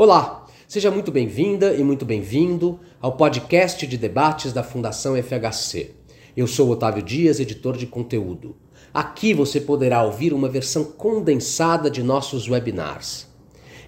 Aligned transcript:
Olá, 0.00 0.46
seja 0.68 0.92
muito 0.92 1.10
bem-vinda 1.10 1.74
e 1.74 1.82
muito 1.82 2.04
bem-vindo 2.04 2.78
ao 3.00 3.16
podcast 3.16 3.84
de 3.84 3.98
debates 3.98 4.52
da 4.52 4.62
Fundação 4.62 5.20
FHC. 5.20 5.90
Eu 6.36 6.46
sou 6.46 6.70
Otávio 6.70 7.02
Dias, 7.02 7.40
editor 7.40 7.76
de 7.76 7.84
conteúdo. 7.84 8.54
Aqui 8.94 9.34
você 9.34 9.60
poderá 9.60 10.04
ouvir 10.04 10.32
uma 10.32 10.48
versão 10.48 10.84
condensada 10.84 11.90
de 11.90 12.00
nossos 12.00 12.48
webinars. 12.48 13.26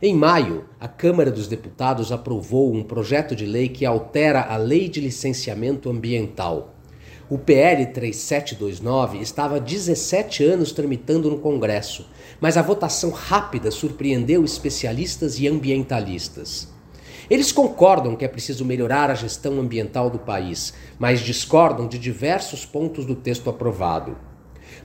Em 0.02 0.12
maio, 0.12 0.64
a 0.80 0.88
Câmara 0.88 1.30
dos 1.30 1.46
Deputados 1.46 2.10
aprovou 2.10 2.74
um 2.74 2.82
projeto 2.82 3.36
de 3.36 3.46
lei 3.46 3.68
que 3.68 3.86
altera 3.86 4.42
a 4.42 4.56
Lei 4.56 4.88
de 4.88 5.00
Licenciamento 5.00 5.88
Ambiental. 5.88 6.74
O 7.30 7.38
PL 7.38 7.86
3729 7.86 9.18
estava 9.20 9.54
há 9.54 9.58
17 9.60 10.42
anos 10.42 10.72
tramitando 10.72 11.30
no 11.30 11.38
Congresso, 11.38 12.04
mas 12.40 12.56
a 12.56 12.62
votação 12.62 13.10
rápida 13.10 13.70
surpreendeu 13.70 14.44
especialistas 14.44 15.38
e 15.38 15.46
ambientalistas. 15.46 16.68
Eles 17.28 17.52
concordam 17.52 18.16
que 18.16 18.24
é 18.24 18.28
preciso 18.28 18.64
melhorar 18.64 19.10
a 19.10 19.14
gestão 19.14 19.60
ambiental 19.60 20.10
do 20.10 20.18
país, 20.18 20.74
mas 20.98 21.20
discordam 21.20 21.86
de 21.86 21.98
diversos 21.98 22.64
pontos 22.64 23.04
do 23.04 23.14
texto 23.14 23.48
aprovado. 23.48 24.16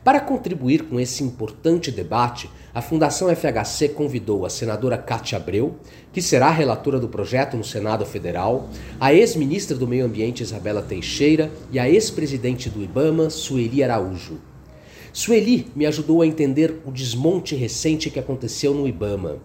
Para 0.03 0.19
contribuir 0.19 0.83
com 0.83 0.99
esse 0.99 1.23
importante 1.23 1.89
debate, 1.89 2.47
a 2.71 2.81
Fundação 2.81 3.35
FHC 3.35 3.89
convidou 3.89 4.45
a 4.45 4.49
senadora 4.51 4.99
Cátia 4.99 5.37
Abreu, 5.37 5.77
que 6.13 6.21
será 6.21 6.51
relatora 6.51 6.99
do 6.99 7.09
projeto 7.09 7.57
no 7.57 7.63
Senado 7.63 8.05
Federal, 8.05 8.69
a 8.99 9.11
ex-ministra 9.11 9.75
do 9.75 9.87
Meio 9.87 10.05
Ambiente 10.05 10.43
Isabela 10.43 10.83
Teixeira 10.83 11.51
e 11.71 11.79
a 11.79 11.89
ex-presidente 11.89 12.69
do 12.69 12.83
IBAMA, 12.83 13.31
Sueli 13.31 13.83
Araújo. 13.83 14.39
Sueli 15.15 15.67
me 15.73 15.85
ajudou 15.85 16.21
a 16.21 16.27
entender 16.27 16.81
o 16.85 16.91
desmonte 16.91 17.55
recente 17.55 18.09
que 18.09 18.19
aconteceu 18.19 18.73
no 18.73 18.85
IBAMA. 18.85 19.37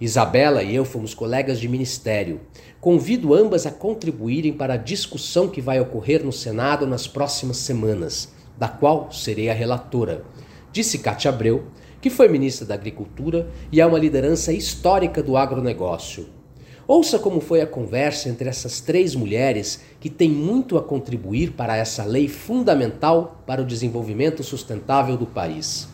Isabela 0.00 0.62
e 0.62 0.74
eu 0.74 0.82
fomos 0.82 1.12
colegas 1.12 1.60
de 1.60 1.68
ministério. 1.68 2.40
Convido 2.80 3.34
ambas 3.34 3.66
a 3.66 3.70
contribuírem 3.70 4.50
para 4.50 4.72
a 4.72 4.78
discussão 4.78 5.46
que 5.46 5.60
vai 5.60 5.78
ocorrer 5.78 6.24
no 6.24 6.32
Senado 6.32 6.86
nas 6.86 7.06
próximas 7.06 7.58
semanas, 7.58 8.32
da 8.58 8.66
qual 8.66 9.12
serei 9.12 9.50
a 9.50 9.54
relatora. 9.54 10.24
Disse 10.72 10.98
Cátia 11.00 11.28
Abreu, 11.28 11.64
que 12.00 12.08
foi 12.08 12.26
ministra 12.26 12.66
da 12.66 12.72
Agricultura 12.72 13.46
e 13.70 13.78
é 13.78 13.84
uma 13.84 13.98
liderança 13.98 14.54
histórica 14.54 15.22
do 15.22 15.36
agronegócio. 15.36 16.39
Ouça 16.92 17.20
como 17.20 17.40
foi 17.40 17.60
a 17.60 17.68
conversa 17.68 18.28
entre 18.28 18.48
essas 18.48 18.80
três 18.80 19.14
mulheres 19.14 19.80
que 20.00 20.10
têm 20.10 20.28
muito 20.28 20.76
a 20.76 20.82
contribuir 20.82 21.52
para 21.52 21.76
essa 21.76 22.02
lei 22.02 22.26
fundamental 22.26 23.40
para 23.46 23.62
o 23.62 23.64
desenvolvimento 23.64 24.42
sustentável 24.42 25.16
do 25.16 25.24
país. 25.24 25.86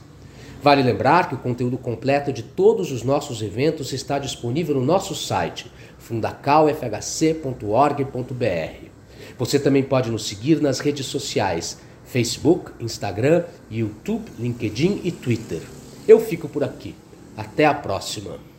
Vale 0.62 0.82
lembrar 0.82 1.28
que 1.28 1.34
o 1.34 1.38
conteúdo 1.38 1.76
completo 1.76 2.32
de 2.32 2.42
todos 2.42 2.92
os 2.92 3.02
nossos 3.02 3.42
eventos 3.42 3.92
está 3.92 4.18
disponível 4.18 4.76
no 4.76 4.84
nosso 4.86 5.14
site 5.14 5.70
fundacalfhc.org.br. 5.98 8.88
Você 9.36 9.58
também 9.58 9.82
pode 9.82 10.10
nos 10.10 10.26
seguir 10.26 10.62
nas 10.62 10.78
redes 10.78 11.04
sociais: 11.04 11.76
Facebook, 12.06 12.70
Instagram, 12.80 13.44
YouTube, 13.70 14.32
LinkedIn 14.38 15.02
e 15.04 15.12
Twitter. 15.12 15.60
Eu 16.08 16.18
fico 16.18 16.48
por 16.48 16.64
aqui. 16.64 16.94
Até 17.36 17.66
a 17.66 17.74
próxima. 17.74 18.55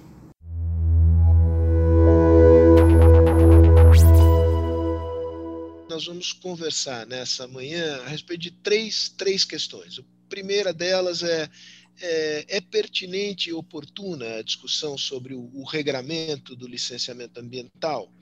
Nós 5.97 6.05
vamos 6.05 6.31
conversar 6.31 7.07
nessa 7.07 7.47
manhã 7.47 8.03
a 8.03 8.07
respeito 8.07 8.41
de 8.41 8.51
três, 8.51 9.09
três 9.09 9.43
questões. 9.43 9.97
A 9.97 10.03
primeira 10.29 10.71
delas 10.71 11.23
é 11.23 11.49
é, 11.99 12.45
é, 12.47 12.61
pertinente 12.61 13.49
e 13.49 13.53
oportuna 13.53 14.35
a 14.35 14.43
discussão 14.43 14.95
sobre 14.95 15.33
o, 15.33 15.49
o 15.55 15.63
regramento 15.63 16.55
do 16.55 16.67
licenciamento 16.67 17.39
ambiental? 17.39 18.13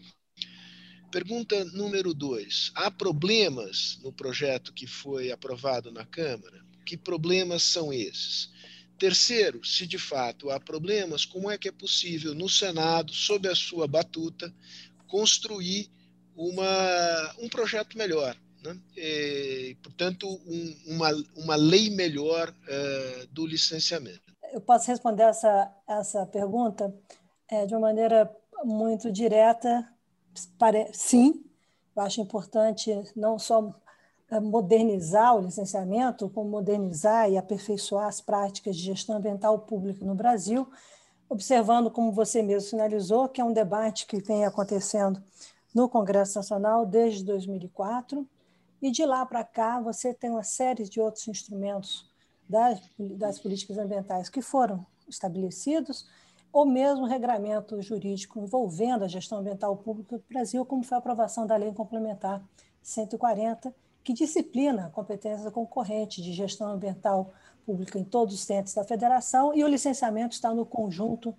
Pergunta 1.12 1.66
número 1.66 2.14
dois: 2.14 2.72
há 2.76 2.90
problemas 2.90 4.00
no 4.02 4.14
projeto 4.14 4.72
que 4.72 4.88
foi 4.88 5.30
aprovado 5.30 5.92
na 5.92 6.06
Câmara? 6.06 6.66
Que 6.86 6.96
problemas 6.96 7.62
são 7.62 7.92
esses? 7.92 8.50
Terceiro, 8.98 9.66
se 9.66 9.86
de 9.86 9.98
fato 9.98 10.50
há 10.50 10.62
problemas, 10.62 11.26
como 11.26 11.52
é 11.52 11.58
que 11.58 11.68
é 11.68 11.74
possível 11.74 12.34
no 12.34 12.48
Senado, 12.48 13.12
sob 13.12 13.50
a 13.50 13.54
sua 13.54 13.86
batuta, 13.86 14.56
construir 15.08 15.94
uma, 16.36 17.36
um 17.40 17.50
projeto 17.50 17.98
melhor? 17.98 18.36
Né? 18.64 18.78
E, 18.98 19.78
portanto, 19.84 20.28
um, 20.28 20.76
uma, 20.88 21.10
uma 21.36 21.56
lei 21.56 21.90
melhor 21.90 22.50
uh, 22.50 23.28
do 23.32 23.46
licenciamento. 23.46 24.22
Eu 24.52 24.62
posso 24.62 24.88
responder 24.90 25.24
essa, 25.24 25.72
essa 25.88 26.26
pergunta 26.26 26.94
é, 27.50 27.66
de 27.66 27.74
uma 27.74 27.82
maneira 27.82 28.34
muito 28.64 29.12
direta. 29.12 29.88
Para, 30.58 30.88
sim, 30.94 31.44
eu 31.96 32.02
acho 32.02 32.22
importante 32.22 32.92
não 33.16 33.40
só 33.40 33.74
eh, 34.30 34.40
modernizar 34.40 35.36
o 35.36 35.42
licenciamento, 35.42 36.30
como 36.30 36.50
modernizar 36.50 37.30
e 37.30 37.38
aperfeiçoar 37.38 38.08
as 38.08 38.20
práticas 38.20 38.76
de 38.76 38.84
gestão 38.84 39.18
ambiental 39.18 39.60
pública 39.60 40.04
no 40.04 40.16
Brasil, 40.16 40.68
observando, 41.30 41.90
como 41.90 42.12
você 42.12 42.42
mesmo 42.42 42.70
sinalizou, 42.70 43.30
que 43.30 43.40
é 43.40 43.46
um 43.46 43.54
debate 43.54 44.06
que 44.06 44.18
vem 44.18 44.46
acontecendo 44.46 45.24
no 45.76 45.90
Congresso 45.90 46.38
Nacional 46.38 46.86
desde 46.86 47.26
2004, 47.26 48.26
e 48.82 48.90
de 48.92 49.06
lá 49.06 49.26
para 49.26 49.44
cá, 49.44 49.82
você 49.82 50.14
tem 50.14 50.30
uma 50.30 50.44
série 50.44 50.84
de 50.84 51.02
outros 51.02 51.28
instrumentos 51.28 52.10
das, 52.48 52.80
das 52.98 53.40
políticas 53.40 53.78
ambientais 53.78 54.30
que 54.30 54.42
foram 54.42 54.86
estabelecidos, 55.08 56.08
ou 56.52 56.66
mesmo 56.66 57.06
regramento 57.06 57.82
jurídico 57.82 58.40
envolvendo 58.40 59.04
a 59.04 59.08
gestão 59.10 59.40
ambiental 59.40 59.76
pública 59.76 60.18
do 60.18 60.24
Brasil, 60.30 60.66
como 60.66 60.84
foi 60.84 60.96
a 60.96 61.00
aprovação 61.00 61.46
da 61.46 61.58
Lei 61.58 61.74
Complementar 61.74 62.42
140, 62.82 63.76
que 64.02 64.14
disciplina 64.14 64.86
a 64.86 64.90
competência 64.90 65.52
concorrente 65.52 66.22
de 66.22 66.32
gestão 66.32 66.70
ambiental 66.70 67.34
pública 67.66 68.00
em 68.00 68.04
todos 68.06 68.34
os 68.36 68.42
centros 68.42 68.74
da 68.74 68.86
federação, 68.86 69.54
e 69.54 69.64
o 69.64 69.68
licenciamento 69.68 70.36
está 70.36 70.54
no 70.54 70.66
conjunto 70.66 71.36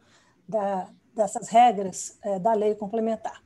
da, 0.47 0.91
dessas 1.15 1.49
regras 1.49 2.19
é, 2.23 2.39
da 2.39 2.53
lei 2.53 2.75
complementar, 2.75 3.43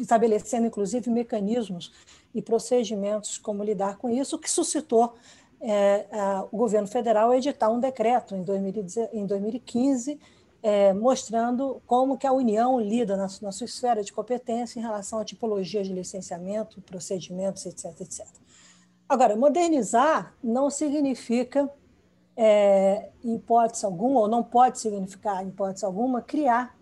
estabelecendo, 0.00 0.66
inclusive, 0.66 1.10
mecanismos 1.10 1.92
e 2.34 2.40
procedimentos 2.40 3.38
como 3.38 3.64
lidar 3.64 3.96
com 3.96 4.08
isso, 4.08 4.38
que 4.38 4.50
suscitou 4.50 5.14
é, 5.60 6.06
a, 6.10 6.46
o 6.50 6.56
governo 6.56 6.88
federal 6.88 7.34
editar 7.34 7.68
um 7.68 7.78
decreto 7.78 8.34
em, 8.34 8.42
2010, 8.42 9.10
em 9.12 9.26
2015, 9.26 10.18
é, 10.62 10.92
mostrando 10.92 11.80
como 11.86 12.18
que 12.18 12.26
a 12.26 12.32
União 12.32 12.80
lida 12.80 13.16
na, 13.16 13.26
na, 13.42 13.52
sua 13.52 13.64
esfera 13.64 14.02
de 14.02 14.12
competência 14.12 14.78
em 14.78 14.82
relação 14.82 15.18
à 15.18 15.24
tipologia 15.24 15.82
de 15.82 15.92
licenciamento, 15.92 16.80
procedimentos, 16.82 17.64
etc, 17.66 18.00
etc. 18.00 18.26
Agora, 19.08 19.34
modernizar 19.36 20.34
não 20.42 20.70
significa, 20.70 21.68
é, 22.36 23.08
em 23.24 23.34
hipótese 23.34 23.84
alguma, 23.84 24.20
ou 24.20 24.28
não 24.28 24.42
pode 24.42 24.78
significar, 24.78 25.44
em 25.44 25.48
hipótese 25.48 25.84
alguma, 25.84 26.22
criar 26.22 26.76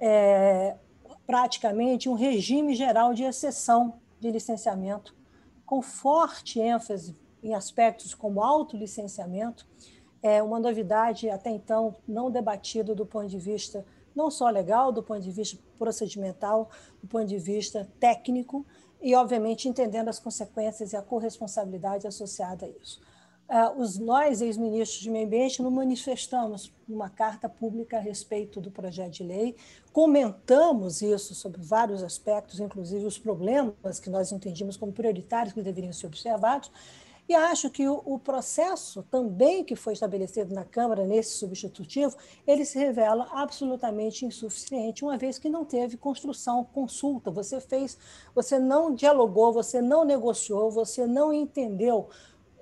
é, 0.00 0.76
praticamente 1.26 2.08
um 2.08 2.14
regime 2.14 2.74
geral 2.74 3.12
de 3.12 3.24
exceção 3.24 3.94
de 4.20 4.30
licenciamento, 4.30 5.14
com 5.64 5.82
forte 5.82 6.60
ênfase 6.60 7.16
em 7.42 7.54
aspectos 7.54 8.14
como 8.14 8.42
autolicenciamento, 8.42 9.66
é 10.22 10.42
uma 10.42 10.58
novidade 10.58 11.28
até 11.28 11.50
então 11.50 11.94
não 12.06 12.30
debatida 12.30 12.94
do 12.94 13.04
ponto 13.04 13.28
de 13.28 13.38
vista 13.38 13.84
não 14.14 14.30
só 14.30 14.48
legal, 14.48 14.90
do 14.90 15.02
ponto 15.02 15.20
de 15.20 15.30
vista 15.30 15.58
procedimental, 15.78 16.70
do 17.02 17.08
ponto 17.08 17.26
de 17.26 17.38
vista 17.38 17.86
técnico, 18.00 18.64
e, 19.02 19.14
obviamente, 19.14 19.68
entendendo 19.68 20.08
as 20.08 20.18
consequências 20.18 20.92
e 20.92 20.96
a 20.96 21.02
corresponsabilidade 21.02 22.06
associada 22.06 22.64
a 22.64 22.68
isso. 22.68 23.00
Uh, 23.48 23.80
os 23.80 23.96
nós, 23.96 24.40
ex-ministros 24.40 25.00
de 25.00 25.08
Meio 25.08 25.24
Ambiente, 25.24 25.62
nos 25.62 25.72
manifestamos 25.72 26.72
numa 26.88 27.08
carta 27.08 27.48
pública 27.48 27.96
a 27.96 28.00
respeito 28.00 28.60
do 28.60 28.72
projeto 28.72 29.12
de 29.12 29.22
lei, 29.22 29.54
comentamos 29.92 31.00
isso 31.00 31.32
sobre 31.32 31.62
vários 31.62 32.02
aspectos, 32.02 32.58
inclusive 32.58 33.06
os 33.06 33.18
problemas 33.18 34.00
que 34.02 34.10
nós 34.10 34.32
entendíamos 34.32 34.76
como 34.76 34.92
prioritários 34.92 35.54
que 35.54 35.62
deveriam 35.62 35.92
ser 35.92 36.08
observados, 36.08 36.72
e 37.28 37.34
acho 37.34 37.70
que 37.70 37.88
o, 37.88 38.18
processo 38.20 39.02
também 39.10 39.64
que 39.64 39.74
foi 39.74 39.94
estabelecido 39.94 40.54
na 40.54 40.64
Câmara 40.64 41.04
nesse 41.04 41.36
substitutivo, 41.36 42.16
ele 42.46 42.64
se 42.64 42.78
revela 42.78 43.28
absolutamente 43.32 44.24
insuficiente, 44.24 45.04
uma 45.04 45.18
vez 45.18 45.36
que 45.36 45.48
não 45.48 45.64
teve 45.64 45.96
construção, 45.96 46.64
consulta, 46.64 47.28
você 47.28 47.60
fez, 47.60 47.98
você 48.32 48.60
não 48.60 48.94
dialogou, 48.94 49.52
você 49.52 49.82
não 49.82 50.04
negociou, 50.04 50.70
você 50.70 51.04
não 51.04 51.32
entendeu 51.32 52.08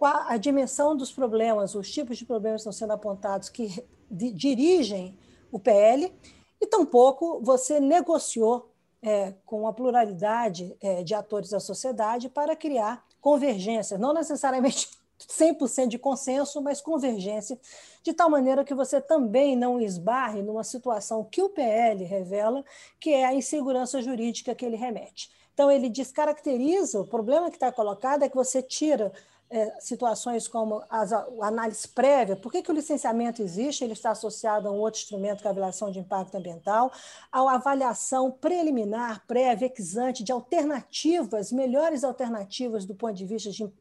a 0.00 0.36
dimensão 0.36 0.96
dos 0.96 1.12
problemas, 1.12 1.74
os 1.74 1.90
tipos 1.90 2.18
de 2.18 2.24
problemas 2.24 2.62
que 2.62 2.68
estão 2.68 2.72
sendo 2.72 2.92
apontados 2.92 3.48
que 3.48 3.84
dirigem 4.10 5.18
o 5.50 5.58
PL, 5.58 6.12
e 6.60 6.66
tampouco 6.66 7.40
você 7.42 7.80
negociou 7.80 8.70
é, 9.02 9.34
com 9.44 9.66
a 9.66 9.72
pluralidade 9.72 10.76
é, 10.80 11.02
de 11.02 11.14
atores 11.14 11.50
da 11.50 11.60
sociedade 11.60 12.28
para 12.28 12.56
criar 12.56 13.04
convergência, 13.20 13.98
não 13.98 14.14
necessariamente 14.14 14.88
100% 15.20 15.88
de 15.88 15.98
consenso, 15.98 16.60
mas 16.60 16.80
convergência, 16.80 17.58
de 18.02 18.12
tal 18.12 18.28
maneira 18.28 18.64
que 18.64 18.74
você 18.74 19.00
também 19.00 19.56
não 19.56 19.80
esbarre 19.80 20.42
numa 20.42 20.64
situação 20.64 21.24
que 21.24 21.42
o 21.42 21.48
PL 21.48 22.02
revela, 22.04 22.64
que 22.98 23.10
é 23.10 23.24
a 23.24 23.34
insegurança 23.34 24.02
jurídica 24.02 24.54
que 24.54 24.64
ele 24.64 24.76
remete. 24.76 25.30
Então, 25.54 25.70
ele 25.70 25.88
descaracteriza, 25.88 27.00
o 27.00 27.06
problema 27.06 27.48
que 27.48 27.56
está 27.56 27.70
colocado 27.70 28.24
é 28.24 28.28
que 28.28 28.34
você 28.34 28.60
tira 28.60 29.12
é, 29.54 29.72
situações 29.78 30.48
como 30.48 30.82
as, 30.90 31.12
a 31.12 31.24
análise 31.42 31.86
prévia, 31.86 32.34
por 32.34 32.50
que, 32.50 32.60
que 32.60 32.72
o 32.72 32.74
licenciamento 32.74 33.40
existe? 33.40 33.84
Ele 33.84 33.92
está 33.92 34.10
associado 34.10 34.66
a 34.66 34.72
um 34.72 34.78
outro 34.80 35.00
instrumento, 35.00 35.42
que 35.42 35.46
é 35.46 35.48
a 35.48 35.52
avaliação 35.52 35.92
de 35.92 36.00
impacto 36.00 36.34
ambiental, 36.34 36.90
a 37.30 37.54
avaliação 37.54 38.32
preliminar, 38.32 39.24
prévia, 39.28 39.72
exante, 39.78 40.24
de 40.24 40.32
alternativas, 40.32 41.52
melhores 41.52 42.02
alternativas 42.02 42.84
do 42.84 42.96
ponto 42.96 43.14
de 43.14 43.24
vista 43.24 43.48
de 43.52 43.72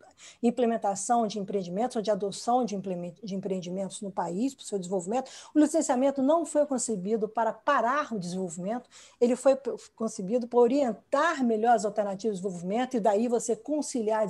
implementação 0.42 1.28
de 1.28 1.40
empreendimentos 1.40 1.96
ou 1.96 2.02
de 2.02 2.12
adoção 2.12 2.66
de 2.66 2.76
empreendimentos 2.76 4.02
no 4.02 4.12
país, 4.12 4.54
para 4.54 4.64
o 4.64 4.66
seu 4.66 4.80
desenvolvimento. 4.80 5.30
O 5.54 5.60
licenciamento 5.60 6.22
não 6.22 6.46
foi 6.46 6.66
concebido 6.66 7.28
para 7.28 7.54
parar 7.54 8.14
o 8.14 8.20
desenvolvimento, 8.20 8.90
ele 9.20 9.36
foi 9.36 9.58
concebido 9.96 10.48
para 10.48 10.60
orientar 10.60 11.44
melhores 11.44 11.86
alternativas 11.86 12.38
de 12.38 12.44
desenvolvimento 12.44 12.98
e 12.98 13.00
daí 13.00 13.28
você 13.28 13.56
conciliar 13.56 14.28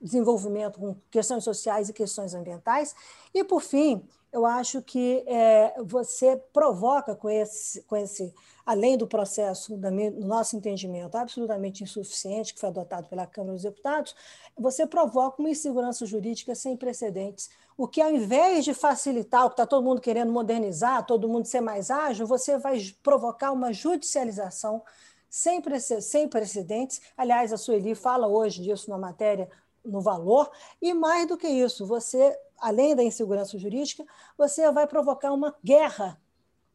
desenvolvimento 0.00 0.78
com 0.78 0.96
questões 1.10 1.44
sociais 1.44 1.88
e 1.88 1.92
questões 1.92 2.34
ambientais. 2.34 2.94
E, 3.34 3.44
por 3.44 3.60
fim, 3.60 4.02
eu 4.36 4.44
acho 4.44 4.82
que 4.82 5.24
é, 5.26 5.74
você 5.82 6.36
provoca 6.52 7.16
com 7.16 7.30
esse, 7.30 7.80
com 7.84 7.96
esse 7.96 8.34
além 8.66 8.98
do 8.98 9.06
processo, 9.06 9.74
no 9.78 10.26
nosso 10.26 10.54
entendimento, 10.54 11.16
absolutamente 11.16 11.82
insuficiente, 11.82 12.52
que 12.52 12.60
foi 12.60 12.68
adotado 12.68 13.08
pela 13.08 13.26
Câmara 13.26 13.54
dos 13.54 13.62
Deputados, 13.62 14.14
você 14.54 14.86
provoca 14.86 15.40
uma 15.40 15.48
insegurança 15.48 16.04
jurídica 16.04 16.54
sem 16.54 16.76
precedentes. 16.76 17.48
O 17.78 17.88
que, 17.88 18.02
ao 18.02 18.10
invés 18.10 18.62
de 18.66 18.74
facilitar, 18.74 19.46
o 19.46 19.48
que 19.48 19.54
está 19.54 19.66
todo 19.66 19.82
mundo 19.82 20.02
querendo 20.02 20.30
modernizar, 20.30 21.06
todo 21.06 21.26
mundo 21.26 21.46
ser 21.46 21.62
mais 21.62 21.90
ágil, 21.90 22.26
você 22.26 22.58
vai 22.58 22.78
provocar 23.02 23.52
uma 23.52 23.72
judicialização 23.72 24.82
sem, 25.30 25.62
sem 26.02 26.28
precedentes. 26.28 27.00
Aliás, 27.16 27.54
a 27.54 27.56
Sueli 27.56 27.94
fala 27.94 28.26
hoje 28.26 28.62
disso 28.62 28.90
na 28.90 28.98
matéria 28.98 29.48
no 29.86 30.00
valor, 30.00 30.50
e 30.80 30.92
mais 30.92 31.26
do 31.26 31.36
que 31.36 31.48
isso, 31.48 31.86
você, 31.86 32.38
além 32.58 32.94
da 32.94 33.02
insegurança 33.02 33.58
jurídica, 33.58 34.04
você 34.36 34.70
vai 34.72 34.86
provocar 34.86 35.32
uma 35.32 35.54
guerra 35.64 36.20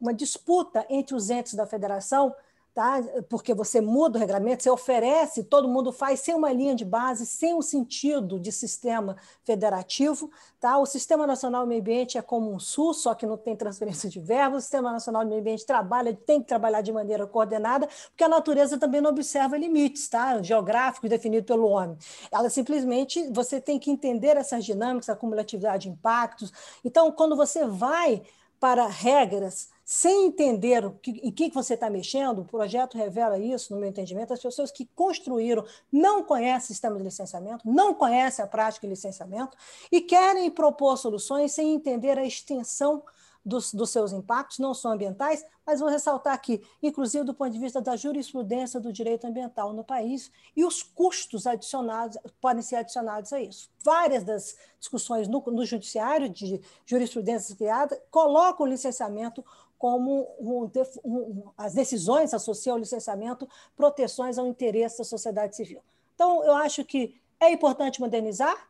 uma 0.02 0.14
disputa 0.14 0.84
entre 0.90 1.16
os 1.16 1.30
entes 1.30 1.54
da 1.54 1.68
federação, 1.68 2.36
tá? 2.74 3.02
porque 3.30 3.54
você 3.54 3.82
muda 3.82 4.18
o 4.18 4.20
regulamento, 4.20 4.64
você 4.64 4.70
oferece, 4.70 5.44
todo 5.44 5.68
mundo 5.68 5.92
faz 5.92 6.22
sem 6.22 6.34
uma 6.34 6.52
linha 6.52 6.76
de 6.76 6.86
base, 6.86 7.26
sem 7.26 7.54
um 7.54 7.62
sentido 7.62 8.40
de 8.40 8.52
sistema 8.52 9.18
federativo. 9.44 10.32
Tá? 10.60 10.78
O 10.78 10.86
Sistema 10.86 11.28
Nacional 11.28 11.64
do 11.64 11.68
Meio 11.68 11.82
Ambiente 11.82 12.18
é 12.18 12.22
como 12.22 12.54
um 12.54 12.60
SUS, 12.60 13.02
só 13.02 13.14
que 13.14 13.26
não 13.26 13.38
tem 13.38 13.56
transferência 13.56 14.10
de 14.10 14.20
verbos. 14.20 14.60
O 14.60 14.62
Sistema 14.62 14.92
Nacional 14.92 15.24
do 15.24 15.30
Meio 15.30 15.42
Ambiente 15.42 15.66
trabalha, 15.66 16.14
tem 16.14 16.42
que 16.42 16.48
trabalhar 16.48 16.82
de 16.82 16.92
maneira 16.92 17.28
coordenada, 17.28 17.88
porque 18.10 18.24
a 18.24 18.30
natureza 18.30 18.78
também 18.78 19.02
não 19.02 19.10
observa 19.10 19.58
limites 19.58 20.08
tá? 20.08 20.42
geográficos 20.42 21.10
definidos 21.10 21.48
pelo 21.48 21.68
homem. 21.68 21.98
Ela 22.32 22.50
simplesmente, 22.50 23.28
você 23.34 23.60
tem 23.60 23.78
que 23.78 23.92
entender 23.92 24.38
essas 24.38 24.64
dinâmicas, 24.64 25.10
a 25.10 25.16
cumulatividade 25.16 25.84
de 25.84 25.90
impactos. 25.90 26.52
Então, 26.86 27.12
quando 27.12 27.36
você 27.36 27.66
vai 27.66 28.22
para 28.60 28.86
regras 28.86 29.70
sem 29.94 30.28
entender 30.28 30.90
em 31.06 31.34
que 31.34 31.50
você 31.50 31.74
está 31.74 31.90
mexendo, 31.90 32.40
o 32.40 32.46
projeto 32.46 32.98
revela 32.98 33.38
isso, 33.38 33.74
no 33.74 33.80
meu 33.82 33.90
entendimento, 33.90 34.32
as 34.32 34.42
pessoas 34.42 34.72
que 34.72 34.86
construíram 34.96 35.66
não 35.92 36.24
conhecem 36.24 36.64
o 36.64 36.68
sistema 36.68 36.96
de 36.96 37.04
licenciamento, 37.04 37.70
não 37.70 37.94
conhecem 37.94 38.46
a 38.46 38.48
prática 38.48 38.88
de 38.88 38.92
licenciamento 38.92 39.58
e 39.92 40.00
querem 40.00 40.50
propor 40.50 40.96
soluções 40.96 41.52
sem 41.52 41.74
entender 41.74 42.18
a 42.18 42.26
extensão 42.26 43.04
dos, 43.44 43.74
dos, 43.74 43.90
seus 43.90 44.14
impactos, 44.14 44.60
não 44.60 44.74
só 44.74 44.94
ambientais, 44.94 45.44
mas 45.66 45.82
vou 45.82 45.90
ressaltar 45.90 46.34
aqui, 46.34 46.62
inclusive 46.82 47.26
do 47.26 47.34
ponto 47.34 47.52
de 47.52 47.60
vista 47.60 47.82
da 47.82 47.98
jurisprudência 47.98 48.80
do 48.80 48.94
direito 48.94 49.28
ambiental 49.28 49.74
no 49.74 49.84
país 49.84 50.32
e 50.56 50.64
os 50.64 50.82
custos 50.82 51.46
adicionados 51.46 52.18
podem 52.40 52.62
ser 52.62 52.78
adicionados 52.78 53.34
a 53.34 53.42
isso. 53.42 53.70
Várias 53.84 54.24
das 54.24 54.56
discussões 54.80 55.28
no, 55.28 55.44
no 55.48 55.66
judiciário 55.66 56.30
de 56.30 56.62
jurisprudência 56.86 57.56
criada 57.56 58.02
colocam 58.10 58.66
o 58.66 58.70
licenciamento 58.70 59.44
como 59.82 60.28
um, 60.40 60.70
um, 61.04 61.44
as 61.58 61.74
decisões 61.74 62.36
associam 62.36 62.76
ao 62.76 62.80
licenciamento 62.80 63.50
proteções 63.76 64.38
ao 64.38 64.46
interesse 64.46 65.00
da 65.00 65.04
sociedade 65.04 65.56
civil. 65.56 65.82
Então, 66.14 66.44
eu 66.44 66.54
acho 66.54 66.86
que 66.86 67.20
é 67.40 67.52
importante 67.52 68.00
modernizar, 68.00 68.70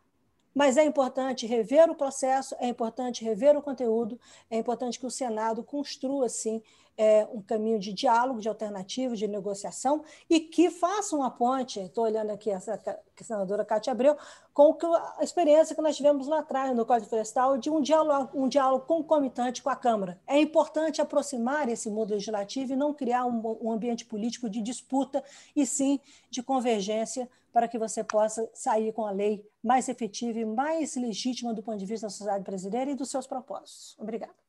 mas 0.56 0.78
é 0.78 0.86
importante 0.86 1.46
rever 1.46 1.90
o 1.90 1.96
processo, 1.96 2.56
é 2.60 2.68
importante 2.70 3.26
rever 3.26 3.58
o 3.58 3.62
conteúdo, 3.62 4.18
é 4.50 4.58
importante 4.58 4.98
que 4.98 5.06
o 5.06 5.12
Senado 5.12 5.62
construa, 5.66 6.30
sim, 6.30 6.64
é, 7.02 7.28
um 7.34 7.42
caminho 7.42 7.80
de 7.80 7.92
diálogo, 7.92 8.40
de 8.40 8.48
alternativa, 8.48 9.16
de 9.16 9.28
negociação, 9.28 10.04
e 10.30 10.40
que 10.40 10.70
faça 10.70 11.16
uma 11.16 11.32
ponte, 11.32 11.80
estou 11.80 12.04
olhando 12.04 12.30
aqui 12.30 12.52
essa 12.52 12.80
a 13.20 13.24
senadora 13.24 13.66
Cátia 13.66 13.90
Abreu, 13.92 14.16
com 14.54 14.78
a 15.18 15.24
experiência 15.24 15.76
que 15.76 15.82
nós 15.82 15.98
tivemos 15.98 16.28
lá 16.28 16.40
atrás 16.40 16.76
no 16.76 16.86
Código 16.86 17.10
Florestal 17.10 17.58
de 17.58 17.72
um 17.72 17.82
diálogo, 17.82 18.30
um 18.40 18.48
diálogo 18.48 18.86
concomitante 18.86 19.64
com 19.64 19.70
a 19.72 19.76
Câmara. 19.76 20.20
É 20.28 20.40
importante 20.40 21.02
aproximar 21.02 21.68
esse 21.70 21.90
mundo 21.90 22.12
legislativo 22.12 22.74
e 22.74 22.76
não 22.76 22.94
criar 22.94 23.26
um, 23.26 23.58
um 23.60 23.72
ambiente 23.72 24.06
político 24.06 24.48
de 24.48 24.62
disputa, 24.62 25.24
e 25.56 25.66
sim 25.66 26.00
de 26.30 26.44
convergência 26.44 27.28
para 27.52 27.68
que 27.68 27.80
você 27.80 28.04
possa 28.04 28.48
sair 28.54 28.94
com 28.94 29.08
a 29.08 29.12
lei 29.12 29.44
mais 29.64 29.90
efetiva 29.90 30.38
e 30.38 30.46
mais 30.46 30.96
legítima 30.96 31.52
do 31.52 31.64
ponto 31.64 31.80
de 31.80 31.86
vista 31.86 32.06
da 32.06 32.12
sociedade 32.12 32.44
brasileira 32.44 32.92
e 32.92 32.96
dos 32.96 33.10
seus 33.10 33.26
propósitos. 33.26 33.96
Obrigada. 34.00 34.41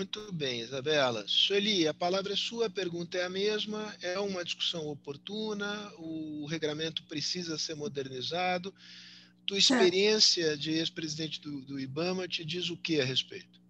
Muito 0.00 0.32
bem, 0.32 0.62
Isabela. 0.62 1.22
Sueli, 1.26 1.86
a 1.86 1.92
palavra 1.92 2.32
é 2.32 2.36
sua, 2.36 2.68
a 2.68 2.70
pergunta 2.70 3.18
é 3.18 3.24
a 3.24 3.28
mesma. 3.28 3.94
É 4.00 4.18
uma 4.18 4.42
discussão 4.42 4.88
oportuna, 4.88 5.92
o 5.98 6.46
regramento 6.46 7.04
precisa 7.04 7.58
ser 7.58 7.74
modernizado. 7.74 8.74
Tua 9.46 9.58
experiência 9.58 10.56
de 10.56 10.70
ex-presidente 10.70 11.38
do, 11.42 11.60
do 11.66 11.78
IBAMA 11.78 12.26
te 12.26 12.46
diz 12.46 12.70
o 12.70 12.78
que 12.78 12.98
a 12.98 13.04
respeito? 13.04 13.60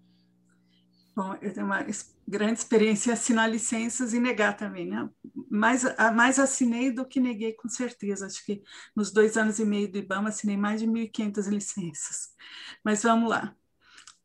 Bom, 1.17 1.35
eu 1.43 1.53
tenho 1.53 1.67
uma 1.67 1.85
grande 2.29 2.61
experiência 2.61 3.11
em 3.11 3.15
assinar 3.15 3.50
licenças 3.50 4.15
e 4.15 4.21
negar 4.21 4.56
também, 4.56 4.87
né? 4.87 5.11
Mais, 5.50 5.82
mais 6.15 6.38
assinei 6.38 6.93
do 6.93 7.05
que 7.05 7.19
neguei, 7.19 7.55
com 7.55 7.69
certeza. 7.69 8.27
Acho 8.27 8.47
que 8.47 8.62
nos 8.94 9.11
dois 9.11 9.37
anos 9.37 9.59
e 9.59 9.65
meio 9.65 9.91
do 9.91 9.99
IBAMA 9.99 10.29
assinei 10.29 10.56
mais 10.56 10.81
de 10.81 10.87
1.500 10.87 11.49
licenças. 11.49 12.29
Mas 12.85 13.03
vamos 13.03 13.29
lá. 13.29 13.56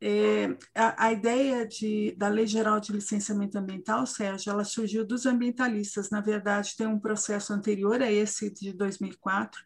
É, 0.02 0.56
a, 0.76 1.06
a, 1.08 1.12
ideia 1.14 1.66
de, 1.66 2.14
da 2.18 2.28
Lei 2.28 2.46
Geral 2.46 2.80
de 2.80 2.92
Licenciamento 2.92 3.58
Ambiental, 3.58 4.06
Sérgio, 4.06 4.52
ela 4.52 4.64
surgiu 4.64 5.06
dos 5.06 5.26
ambientalistas. 5.26 6.10
Na 6.10 6.22
verdade, 6.22 6.76
tem 6.78 6.86
um 6.86 7.00
processo 7.00 7.54
anterior 7.54 8.02
a 8.02 8.12
esse 8.12 8.50
de 8.50 8.74
2004, 8.74 9.62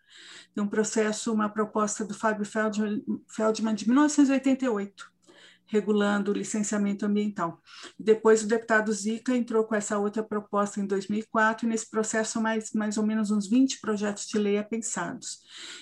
tem 0.53 0.63
um 0.63 0.67
processo, 0.67 1.33
uma 1.33 1.49
proposta 1.49 2.05
do 2.05 2.13
Fábio 2.13 2.45
Feldman, 2.45 3.75
de 3.75 3.87
1988, 3.87 5.11
regulando 5.69 6.31
o 6.31 6.33
licenciamento 6.33 7.05
ambiental. 7.05 7.61
Depois 7.97 8.43
o 8.43 8.47
deputado 8.47 8.91
Zica 8.91 9.35
entrou 9.35 9.63
com 9.63 9.75
essa 9.75 9.97
outra 9.97 10.23
proposta 10.23 10.79
em 10.79 10.85
2004, 10.85 11.65
e 11.65 11.69
nesse 11.69 11.89
processo 11.89 12.41
mais, 12.41 12.73
mais 12.73 12.97
ou 12.97 13.05
menos 13.05 13.29
uns 13.29 13.47
20 13.47 13.79
projetos 13.79 14.27
de 14.27 14.37
lei 14.37 14.61
pensados. 14.63 15.39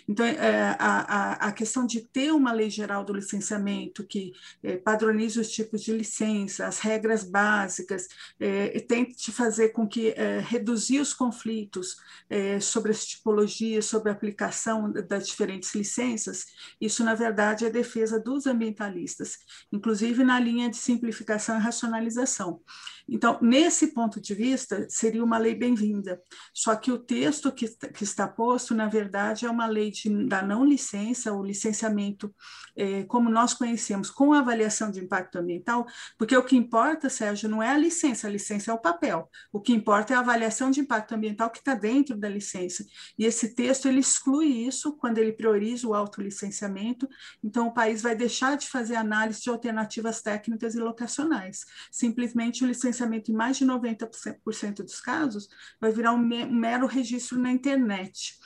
Então, 0.08 0.26
é, 0.26 0.76
a, 0.78 1.48
a, 1.48 1.52
questão 1.52 1.86
de 1.86 2.02
ter 2.02 2.32
uma 2.32 2.52
lei 2.52 2.70
geral 2.70 3.04
do 3.04 3.14
licenciamento 3.14 4.06
que 4.06 4.34
é, 4.62 4.76
padronize 4.78 5.40
os 5.40 5.50
tipos 5.50 5.82
de 5.82 5.94
licença, 5.94 6.68
as 6.68 6.80
regras 6.80 7.24
básicas, 7.24 8.08
é, 8.40 8.80
tente 8.82 9.32
fazer 9.32 9.70
com 9.70 9.88
que 9.88 10.10
é, 10.10 10.40
reduzir 10.40 11.00
os 11.00 11.14
conflitos 11.14 11.96
é, 12.30 12.60
sobre 12.60 12.92
as 12.92 13.06
tipologias, 13.06 13.86
sobre 13.86 14.10
a 14.10 14.14
aplicação 14.14 14.92
das 14.92 15.28
diferentes 15.28 15.74
licenças, 15.74 16.46
isso, 16.80 17.04
na 17.04 17.16
verdade, 17.16 17.66
é 17.66 17.70
defesa 17.70 18.20
dos 18.20 18.46
ambientalistas 18.46 19.38
inclusive 19.78 20.24
na 20.24 20.40
linha 20.40 20.70
de 20.70 20.78
simplificação 20.78 21.58
e 21.58 21.62
racionalização. 21.62 22.62
Então, 23.10 23.40
nesse 23.42 23.88
ponto 23.88 24.20
de 24.20 24.34
vista, 24.34 24.86
seria 24.90 25.24
uma 25.24 25.38
lei 25.38 25.56
bem-vinda. 25.56 26.22
Só 26.54 26.76
que 26.76 26.92
o 26.92 27.00
texto 27.00 27.52
que, 27.52 27.68
que, 27.68 28.04
está 28.04 28.28
posto, 28.28 28.76
na 28.76 28.88
verdade, 28.88 29.46
é 29.46 29.50
uma 29.50 29.66
lei 29.66 29.92
de, 29.92 30.10
da 30.28 30.42
não 30.42 30.66
licença, 30.66 31.32
o 31.32 31.44
licenciamento, 31.44 32.34
é, 32.76 33.04
como 33.04 33.30
nós 33.30 33.54
conhecemos, 33.54 34.10
com 34.10 34.34
avaliação 34.34 34.92
de 34.92 35.00
impacto 35.00 35.38
ambiental, 35.38 35.86
porque 36.18 36.36
o 36.36 36.44
que 36.44 36.58
importa, 36.58 37.10
Sérgio, 37.10 37.50
não 37.50 37.64
é 37.64 37.70
a 37.70 37.78
licença, 37.78 38.28
a 38.28 38.30
licença 38.30 38.72
é 38.72 38.74
o 38.74 38.80
papel. 38.80 39.30
O 39.54 39.62
que 39.62 39.74
importa 39.74 40.14
é 40.14 40.18
a 40.18 40.20
avaliação 40.20 40.70
de 40.70 40.82
impacto 40.82 41.16
ambiental 41.16 41.50
que 41.50 41.60
está 41.60 41.76
dentro 41.76 42.18
da 42.18 42.28
licença. 42.28 42.86
E 43.18 43.26
esse 43.26 43.56
texto, 43.56 43.88
ele 43.88 44.00
exclui 44.00 44.48
isso 44.48 44.98
quando 44.98 45.18
ele 45.18 45.32
prioriza 45.32 45.88
o 45.88 45.94
autolicenciamento, 45.94 47.08
então 47.42 47.68
o 47.68 47.74
país 47.74 48.02
vai 48.02 48.16
deixar 48.16 48.58
de 48.58 48.68
fazer 48.68 48.96
análise 48.96 49.42
de 49.42 49.50
alternativas 49.50 50.22
técnicas 50.22 50.76
e 50.76 50.80
locacionais. 50.80 51.66
Simplesmente 51.90 52.64
o 52.64 52.68
licenciamento 52.68 52.97
licenciamento 52.98 53.32
em 53.32 53.36
mais 53.36 53.58
de 53.58 53.66
90% 53.66 54.78
dos 54.78 55.00
casos 55.00 55.48
vai 55.80 55.92
virar 55.92 56.14
um 56.14 56.18
mero 56.18 56.88
registro 56.88 57.38
na 57.40 57.52
internet 57.52 58.38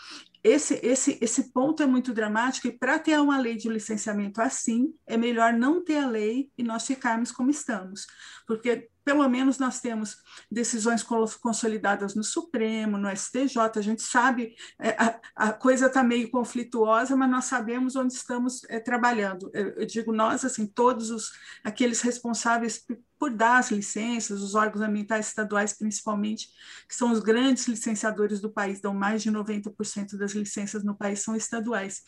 esse, 0.44 0.80
esse, 0.82 1.18
esse 1.22 1.52
ponto 1.52 1.84
é 1.84 1.86
muito 1.86 2.14
dramático 2.14 2.68
e 2.68 2.72
para 2.72 2.98
ter 2.98 3.20
uma 3.20 3.38
lei 3.38 3.56
de 3.56 3.70
licenciamento 3.70 4.42
assim, 4.42 4.94
é 5.06 5.16
melhor 5.16 5.54
não 5.54 5.84
ter 5.84 5.98
a 5.98 6.08
lei 6.08 6.50
e 6.58 6.64
nós 6.64 6.86
ficarmos 6.88 7.32
como 7.32 7.52
estamos, 7.52 8.08
porque 8.48 8.90
pelo 9.04 9.28
menos 9.28 9.58
nós 9.58 9.80
temos 9.80 10.18
decisões 10.50 11.04
consolidadas 11.04 12.16
no 12.16 12.24
Supremo, 12.24 12.98
no 12.98 13.10
STJ, 13.16 13.58
a 13.76 13.82
gente 13.82 14.02
sabe, 14.02 14.56
é, 14.80 14.90
a, 14.92 15.20
a 15.36 15.54
coisa 15.54 15.88
está 15.88 16.04
meio 16.04 16.30
conflituosa, 16.30 17.16
mas 17.16 17.30
nós 17.30 17.46
sabemos 17.46 17.96
onde 17.96 18.14
estamos 18.14 18.64
é, 18.70 18.80
trabalhando. 18.80 19.50
Eu, 19.54 19.70
eu, 19.70 19.86
digo 19.86 20.12
nós, 20.12 20.46
assim, 20.46 20.68
todos 20.68 21.10
os, 21.10 21.32
aqueles 21.64 22.02
responsáveis 22.02 22.86
por 23.22 23.30
dar 23.30 23.60
as 23.60 23.70
licenças, 23.70 24.42
os 24.42 24.56
órgãos 24.56 24.82
ambientais 24.82 25.28
estaduais 25.28 25.74
principalmente, 25.74 26.48
que 26.90 26.96
são 26.96 27.12
os 27.12 27.20
grandes 27.20 27.68
licenciadores 27.68 28.42
do 28.42 28.50
país, 28.50 28.82
dão 28.82 28.96
mais 28.96 29.22
de 29.22 29.32
90% 29.32 30.18
das 30.18 30.32
licenças 30.32 30.84
no 30.84 30.96
país 30.96 31.20
são 31.20 31.36
estaduais. 31.36 32.02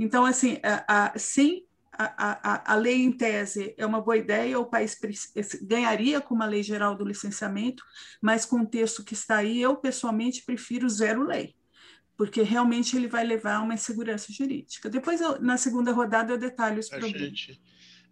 Então, 0.00 0.24
assim, 0.26 0.58
a, 0.64 1.12
a, 1.12 1.16
sem 1.16 1.64
a, 1.92 2.72
a, 2.72 2.72
a, 2.72 2.74
lei 2.74 3.04
em 3.04 3.12
tese 3.12 3.72
é 3.78 3.86
uma 3.86 4.00
boa 4.00 4.16
ideia, 4.16 4.58
o 4.58 4.66
país 4.66 4.98
ganharia 5.62 6.20
com 6.20 6.34
uma 6.34 6.46
lei 6.46 6.64
geral 6.64 6.96
do 6.96 7.04
licenciamento, 7.04 7.84
mas 8.20 8.44
com 8.44 8.62
o 8.62 8.66
texto 8.66 9.04
que 9.04 9.14
está 9.14 9.36
aí, 9.36 9.62
eu 9.62 9.76
pessoalmente 9.76 10.42
prefiro 10.44 10.88
zero 10.88 11.22
lei, 11.22 11.54
porque 12.16 12.42
realmente 12.42 12.96
ele 12.96 13.06
vai 13.06 13.22
levar 13.22 13.58
a 13.58 13.62
uma 13.62 13.74
insegurança 13.74 14.32
jurídica. 14.32 14.90
Depois, 14.90 15.20
eu, 15.20 15.40
na 15.40 15.56
segunda 15.56 15.92
rodada, 15.92 16.32
eu 16.32 16.38
detalho 16.38 16.80
os 16.80 16.88
problemas. 16.88 17.28
Gente, 17.28 17.60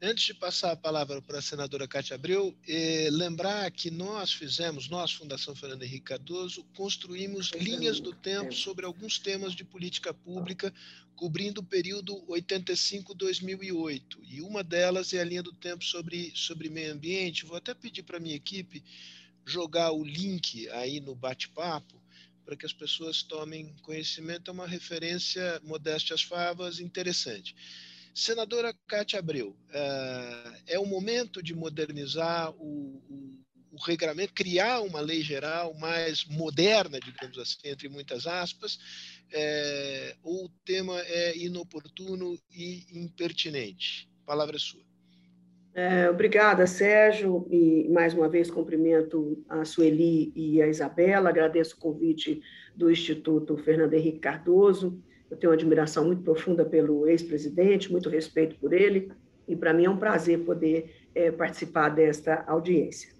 antes 0.01 0.25
de 0.25 0.35
passar 0.35 0.73
a 0.73 0.77
palavra 0.77 1.23
para 1.23 1.39
a 1.39 1.43
senadora 1.43 1.89
Cátia 1.89 2.15
Abreu, 2.15 2.55
eh, 2.69 3.09
lembrar 3.11 3.71
que 3.71 3.91
nós 3.91 4.33
fizemos, 4.33 4.89
nós, 4.89 5.13
Fundação 5.13 5.55
Fernando 5.55 5.83
Henrique 5.83 6.07
Cardoso, 6.07 6.65
construímos 6.77 7.51
linhas 7.53 8.01
do 8.01 8.13
tempo 8.13 8.53
sobre 8.53 8.85
alguns 8.85 9.19
temas 9.19 9.55
de 9.55 9.65
política 9.65 10.13
pública 10.13 10.73
cobrindo 11.15 11.63
o 11.63 11.65
período 11.65 12.23
85-2008. 12.29 14.19
E 14.23 14.43
uma 14.43 14.63
delas 14.63 15.15
é 15.15 15.21
a 15.21 15.25
linha 15.25 15.43
do 15.43 15.53
tempo 15.53 15.83
sobre, 15.83 16.31
sobre 16.35 16.69
meio 16.69 16.93
ambiente. 16.93 17.47
Vou 17.47 17.57
até 17.57 17.73
pedir 17.73 18.03
para 18.03 18.19
a 18.19 18.21
minha 18.21 18.37
equipe 18.37 18.85
jogar 19.45 19.93
o 19.93 20.05
link 20.05 20.69
aí 20.71 21.01
no 21.01 21.15
bate-papo 21.15 22.01
para 22.45 22.55
que 22.55 22.67
as 22.67 22.73
pessoas 22.73 23.23
tomem 23.23 23.75
conhecimento. 23.83 24.51
É 24.51 24.55
uma 24.55 24.69
referência, 24.69 25.61
modéstia 25.65 26.15
às 26.15 26.23
favas, 26.23 26.79
interessante. 26.79 27.57
Senadora 28.17 28.75
Cátia 28.89 29.19
Abreu, 29.19 29.55
eh, 29.71 30.53
é 30.69 30.79
o 30.79 30.87
momento 30.87 31.43
de 31.43 31.55
modernizar 31.55 32.51
o, 32.53 33.03
o, 33.11 33.39
o 33.73 33.77
regramento, 33.85 34.33
criar 34.33 34.81
uma 34.81 35.03
lei 35.03 35.21
geral 35.21 35.75
mais 35.75 36.25
moderna, 36.25 36.99
digamos 36.99 37.39
assim, 37.39 37.69
entre 37.69 37.91
muitas 37.91 38.27
aspas, 38.27 38.79
é, 39.31 40.17
ou 40.23 40.47
o 40.47 40.49
tema 40.65 40.99
é 41.01 41.37
inoportuno 41.37 42.39
e 42.51 42.87
impertinente? 42.95 44.09
Palavra 44.25 44.57
é 44.57 44.59
sua. 44.59 44.81
É, 45.75 46.09
obrigada, 46.09 46.67
Sérgio, 46.67 47.47
e 47.51 47.87
mais 47.91 48.15
uma 48.15 48.31
vez 48.31 48.51
cumprimento 48.51 49.45
a 49.47 49.63
Sueli 49.67 50.33
e 50.35 50.63
a 50.63 50.69
Isabela, 50.69 51.29
agradeço 51.29 51.77
o 51.77 51.81
convite 51.81 52.41
do 52.75 52.91
Instituto 52.91 53.59
Fernando 53.59 53.93
Henrique 53.93 54.21
Cardoso, 54.21 55.03
eu 55.31 55.37
tenho 55.37 55.51
uma 55.51 55.57
admiração 55.57 56.05
muito 56.05 56.23
profunda 56.23 56.65
pelo 56.65 57.07
ex-presidente, 57.07 57.91
muito 57.91 58.09
respeito 58.09 58.57
por 58.57 58.73
ele, 58.73 59.11
e 59.49 59.57
para 59.57 59.73
mim 59.73 59.85
é 59.85 59.91
um 59.91 59.97
prazer 59.97 60.41
poder 60.41 60.95
é, 61.15 61.31
participar 61.31 61.89
desta 61.91 62.45
audiência. 62.47 63.15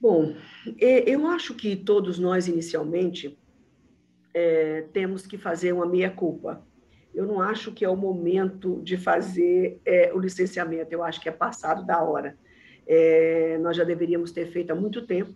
Bom, 0.00 0.34
eu 0.78 1.26
acho 1.28 1.54
que 1.54 1.76
todos 1.76 2.18
nós, 2.18 2.48
inicialmente, 2.48 3.38
é, 4.34 4.82
temos 4.92 5.26
que 5.26 5.38
fazer 5.38 5.72
uma 5.72 5.86
meia-culpa. 5.86 6.66
Eu 7.14 7.24
não 7.26 7.40
acho 7.40 7.70
que 7.72 7.84
é 7.84 7.88
o 7.88 7.96
momento 7.96 8.80
de 8.82 8.96
fazer 8.96 9.80
é, 9.84 10.12
o 10.12 10.18
licenciamento, 10.18 10.92
eu 10.92 11.04
acho 11.04 11.20
que 11.20 11.28
é 11.28 11.32
passado 11.32 11.86
da 11.86 12.02
hora. 12.02 12.36
É, 12.84 13.58
nós 13.58 13.76
já 13.76 13.84
deveríamos 13.84 14.32
ter 14.32 14.46
feito 14.46 14.72
há 14.72 14.74
muito 14.74 15.06
tempo. 15.06 15.32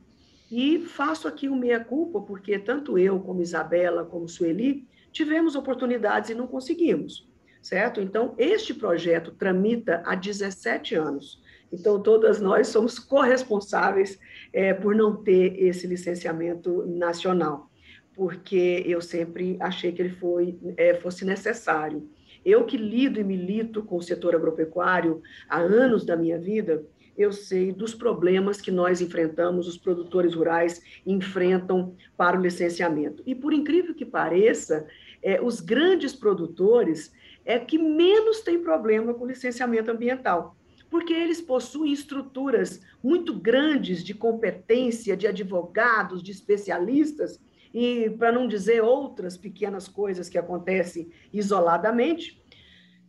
E 0.51 0.81
faço 0.81 1.29
aqui 1.29 1.49
o 1.49 1.55
meia-culpa, 1.57 2.21
porque 2.21 2.59
tanto 2.59 2.99
eu, 2.99 3.21
como 3.21 3.43
Isabela, 3.43 4.05
como 4.05 4.29
Sueli, 4.29 4.89
tivemos 5.17 5.55
oportunidades 5.55 6.29
e 6.31 6.35
não 6.35 6.47
conseguimos, 6.47 7.27
certo? 7.63 8.01
Então, 8.01 8.35
este 8.37 8.75
projeto 8.75 9.31
tramita 9.33 10.03
há 10.05 10.15
17 10.15 10.95
anos. 10.95 11.43
Então, 11.73 12.01
todas 12.03 12.41
nós 12.41 12.69
somos 12.69 12.99
corresponsáveis 12.99 14.19
é, 14.53 14.75
por 14.75 14.95
não 14.95 15.17
ter 15.17 15.59
esse 15.59 15.87
licenciamento 15.87 16.87
nacional 16.87 17.71
porque 18.17 18.83
eu 18.87 19.03
sempre 19.03 19.59
achei 19.61 19.93
que 19.93 20.01
ele 20.01 20.15
foi, 20.15 20.59
é, 20.79 20.95
fosse 20.95 21.23
necessário. 21.23 22.09
Eu 22.43 22.65
que 22.65 22.79
lido 22.79 23.21
e 23.21 23.25
milito 23.25 23.83
com 23.83 23.97
o 23.97 24.03
setor 24.03 24.35
agropecuário 24.35 25.21
há 25.47 25.59
anos 25.59 26.03
da 26.03 26.17
minha 26.17 26.39
vida, 26.39 26.83
eu 27.17 27.31
sei 27.31 27.73
dos 27.73 27.95
problemas 27.95 28.61
que 28.61 28.71
nós 28.71 29.03
enfrentamos, 29.03 29.69
os 29.69 29.77
produtores 29.77 30.35
rurais 30.35 30.83
enfrentam 31.05 31.95
para 32.17 32.39
o 32.39 32.43
licenciamento. 32.43 33.23
E 33.27 33.35
por 33.35 33.53
incrível 33.53 33.95
que 33.95 34.05
pareça, 34.05 34.87
é, 35.23 35.41
os 35.41 35.61
grandes 35.61 36.15
produtores 36.15 37.13
é 37.45 37.59
que 37.59 37.79
menos 37.79 38.41
têm 38.41 38.63
problema 38.63 39.15
com 39.15 39.27
licenciamento 39.27 39.91
ambiental, 39.91 40.57
porque 40.91 41.13
eles 41.13 41.41
possuem 41.41 41.93
estruturas 41.93 42.81
muito 43.03 43.35
grandes 43.35 44.05
de 44.05 44.15
competência, 44.15 45.17
de 45.17 45.27
advogados, 45.27 46.23
de 46.23 46.33
especialistas, 46.33 47.41
e 47.73 48.11
para 48.11 48.33
não 48.33 48.49
dizer 48.49 48.83
outras 48.83 49.37
pequenas 49.37 49.87
coisas 49.87 50.29
que 50.29 50.39
acontecem 50.39 51.11
isoladamente, 51.33 52.43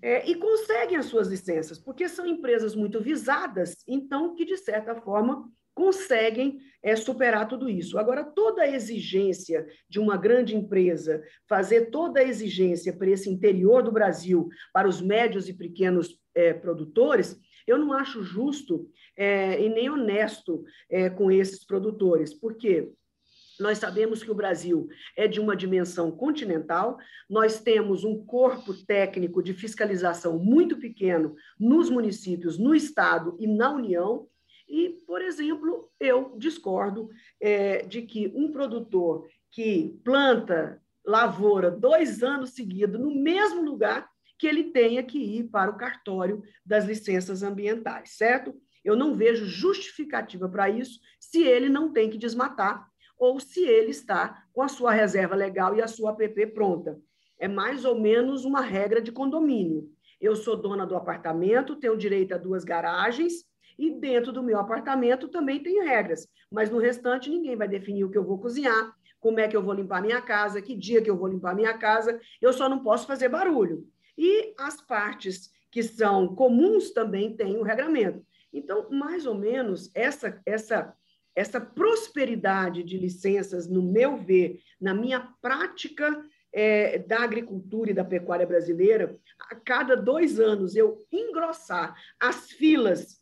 é, 0.01 0.29
e 0.29 0.35
conseguem 0.35 0.97
as 0.97 1.05
suas 1.05 1.27
licenças, 1.27 1.79
porque 1.79 2.07
são 2.07 2.25
empresas 2.25 2.75
muito 2.75 3.01
visadas, 3.01 3.77
então 3.87 4.35
que, 4.35 4.45
de 4.45 4.57
certa 4.57 4.93
forma, 4.95 5.49
conseguem 5.73 6.59
é, 6.87 6.95
superar 6.95 7.49
tudo 7.49 7.67
isso. 7.67 7.99
Agora, 7.99 8.23
toda 8.23 8.61
a 8.61 8.69
exigência 8.69 9.67
de 9.89 9.99
uma 9.99 10.15
grande 10.15 10.55
empresa, 10.55 11.21
fazer 11.45 11.89
toda 11.91 12.21
a 12.21 12.23
exigência 12.23 12.93
para 12.93 13.09
esse 13.09 13.29
interior 13.29 13.83
do 13.83 13.91
Brasil, 13.91 14.47
para 14.71 14.87
os 14.87 15.01
médios 15.01 15.49
e 15.49 15.53
pequenos 15.53 16.17
é, 16.33 16.53
produtores, 16.53 17.37
eu 17.67 17.77
não 17.77 17.91
acho 17.91 18.23
justo 18.23 18.89
é, 19.17 19.61
e 19.61 19.67
nem 19.67 19.89
honesto 19.89 20.63
é, 20.89 21.09
com 21.09 21.29
esses 21.29 21.65
produtores. 21.65 22.33
Por 22.33 22.55
quê? 22.55 22.89
Nós 23.59 23.79
sabemos 23.79 24.23
que 24.23 24.31
o 24.31 24.35
Brasil 24.35 24.87
é 25.17 25.27
de 25.27 25.41
uma 25.41 25.57
dimensão 25.57 26.09
continental, 26.09 26.97
nós 27.29 27.59
temos 27.59 28.05
um 28.05 28.23
corpo 28.23 28.73
técnico 28.85 29.43
de 29.43 29.53
fiscalização 29.53 30.39
muito 30.39 30.77
pequeno 30.77 31.35
nos 31.59 31.89
municípios, 31.89 32.57
no 32.57 32.73
Estado 32.73 33.35
e 33.39 33.45
na 33.45 33.73
União. 33.73 34.27
E, 34.67 34.89
por 35.07 35.21
exemplo, 35.21 35.89
eu 35.99 36.35
discordo 36.37 37.09
é, 37.39 37.83
de 37.83 38.01
que 38.01 38.31
um 38.35 38.51
produtor 38.51 39.27
que 39.51 39.99
planta 40.03 40.81
lavoura 41.05 41.71
dois 41.71 42.21
anos 42.21 42.51
seguidos 42.51 42.99
no 42.99 43.15
mesmo 43.15 43.61
lugar, 43.63 44.09
que 44.37 44.45
ele 44.45 44.65
tenha 44.65 45.01
que 45.01 45.17
ir 45.17 45.45
para 45.45 45.71
o 45.71 45.77
cartório 45.77 46.43
das 46.65 46.85
licenças 46.85 47.41
ambientais, 47.41 48.17
certo? 48.17 48.53
Eu 48.83 48.95
não 48.95 49.15
vejo 49.15 49.45
justificativa 49.45 50.47
para 50.47 50.69
isso 50.69 50.99
se 51.19 51.41
ele 51.41 51.69
não 51.69 51.91
tem 51.91 52.09
que 52.09 52.17
desmatar 52.17 52.87
ou 53.17 53.39
se 53.39 53.61
ele 53.61 53.89
está 53.89 54.43
com 54.53 54.61
a 54.61 54.67
sua 54.67 54.91
reserva 54.91 55.35
legal 55.35 55.75
e 55.75 55.81
a 55.81 55.87
sua 55.87 56.11
APP 56.11 56.47
pronta. 56.47 56.99
É 57.39 57.47
mais 57.47 57.83
ou 57.83 57.99
menos 57.99 58.45
uma 58.45 58.61
regra 58.61 59.01
de 59.01 59.11
condomínio. 59.11 59.89
Eu 60.19 60.35
sou 60.35 60.55
dona 60.55 60.85
do 60.85 60.95
apartamento, 60.95 61.75
tenho 61.75 61.97
direito 61.97 62.33
a 62.33 62.37
duas 62.37 62.63
garagens 62.63 63.45
e 63.77 63.91
dentro 63.91 64.31
do 64.31 64.43
meu 64.43 64.59
apartamento 64.59 65.27
também 65.27 65.61
tem 65.61 65.83
regras, 65.83 66.27
mas 66.51 66.69
no 66.69 66.79
restante 66.79 67.29
ninguém 67.29 67.55
vai 67.55 67.67
definir 67.67 68.03
o 68.03 68.09
que 68.09 68.17
eu 68.17 68.23
vou 68.23 68.39
cozinhar, 68.39 68.93
como 69.19 69.39
é 69.39 69.47
que 69.47 69.55
eu 69.55 69.63
vou 69.63 69.73
limpar 69.73 70.01
minha 70.01 70.21
casa, 70.21 70.61
que 70.61 70.75
dia 70.75 71.01
que 71.01 71.09
eu 71.09 71.17
vou 71.17 71.27
limpar 71.27 71.55
minha 71.55 71.77
casa, 71.77 72.19
eu 72.41 72.53
só 72.53 72.69
não 72.69 72.83
posso 72.83 73.05
fazer 73.05 73.29
barulho. 73.29 73.87
E 74.17 74.53
as 74.57 74.81
partes 74.81 75.51
que 75.71 75.83
são 75.83 76.33
comuns 76.35 76.91
também 76.91 77.35
têm 77.35 77.57
o 77.57 77.63
regramento. 77.63 78.25
Então, 78.53 78.89
mais 78.89 79.25
ou 79.25 79.35
menos, 79.35 79.91
essa, 79.93 80.41
essa 80.45 80.95
essa 81.37 81.61
prosperidade 81.61 82.81
de 82.81 82.97
licenças, 82.97 83.67
no 83.67 83.83
meu 83.83 84.17
ver, 84.17 84.59
na 84.81 84.91
minha 84.91 85.19
prática 85.39 86.25
é, 86.51 86.97
da 86.97 87.19
agricultura 87.19 87.91
e 87.91 87.93
da 87.93 88.03
pecuária 88.03 88.47
brasileira, 88.47 89.15
a 89.39 89.53
cada 89.53 89.95
dois 89.95 90.39
anos 90.39 90.75
eu 90.75 91.05
engrossar 91.11 91.95
as 92.19 92.49
filas 92.49 93.16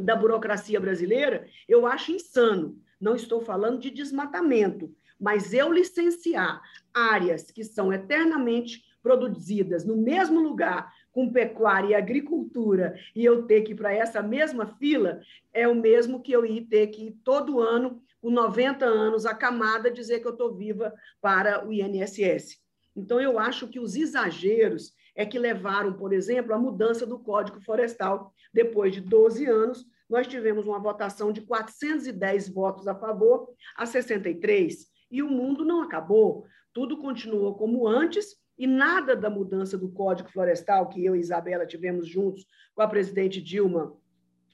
da 0.00 0.16
burocracia 0.16 0.80
brasileira, 0.80 1.46
eu 1.68 1.86
acho 1.86 2.12
insano. 2.12 2.78
Não 3.00 3.14
estou 3.14 3.40
falando 3.40 3.80
de 3.80 3.90
desmatamento, 3.90 4.94
mas 5.18 5.54
eu 5.54 5.72
licenciar 5.72 6.60
áreas 6.92 7.50
que 7.50 7.64
são 7.64 7.92
eternamente 7.92 8.84
produzidas 9.02 9.84
no 9.84 9.96
mesmo 9.96 10.40
lugar, 10.40 10.92
com 11.12 11.32
pecuária 11.32 11.88
e 11.88 11.94
agricultura 11.94 12.98
e 13.14 13.24
eu 13.24 13.42
ter 13.42 13.62
que 13.62 13.72
ir 13.72 13.74
para 13.74 13.92
essa 13.92 14.22
mesma 14.22 14.66
fila, 14.66 15.20
é 15.52 15.66
o 15.66 15.74
mesmo 15.74 16.22
que 16.22 16.32
eu 16.32 16.44
ir 16.44 16.66
ter 16.66 16.88
que 16.88 17.06
ir 17.06 17.16
todo 17.24 17.60
ano, 17.60 18.00
com 18.20 18.30
90 18.30 18.84
anos, 18.84 19.24
a 19.24 19.34
camada, 19.34 19.90
dizer 19.90 20.20
que 20.20 20.26
eu 20.26 20.32
estou 20.32 20.54
viva 20.54 20.92
para 21.20 21.66
o 21.66 21.72
INSS. 21.72 22.60
Então, 22.94 23.20
eu 23.20 23.38
acho 23.38 23.66
que 23.66 23.80
os 23.80 23.96
exageros 23.96 24.92
é 25.14 25.24
que 25.26 25.38
levaram, 25.38 25.92
por 25.92 26.12
exemplo, 26.12 26.54
à 26.54 26.58
mudança 26.58 27.06
do 27.06 27.18
Código 27.18 27.60
Florestal. 27.60 28.32
Depois 28.52 28.92
de 28.92 29.00
12 29.00 29.46
anos, 29.46 29.86
nós 30.08 30.26
tivemos 30.26 30.66
uma 30.66 30.78
votação 30.78 31.32
de 31.32 31.42
410 31.42 32.48
votos 32.48 32.88
a 32.88 32.94
favor 32.94 33.48
a 33.76 33.86
63, 33.86 34.86
e 35.10 35.22
o 35.22 35.28
mundo 35.28 35.64
não 35.64 35.82
acabou. 35.82 36.46
Tudo 36.72 36.98
continuou 36.98 37.54
como 37.54 37.86
antes, 37.86 38.36
e 38.58 38.66
nada 38.66 39.16
da 39.16 39.30
mudança 39.30 39.78
do 39.78 39.90
Código 39.90 40.30
Florestal, 40.30 40.88
que 40.88 41.04
eu 41.04 41.16
e 41.16 41.20
Isabela 41.20 41.66
tivemos 41.66 42.06
juntos 42.06 42.44
com 42.74 42.82
a 42.82 42.88
presidente 42.88 43.40
Dilma 43.40 43.96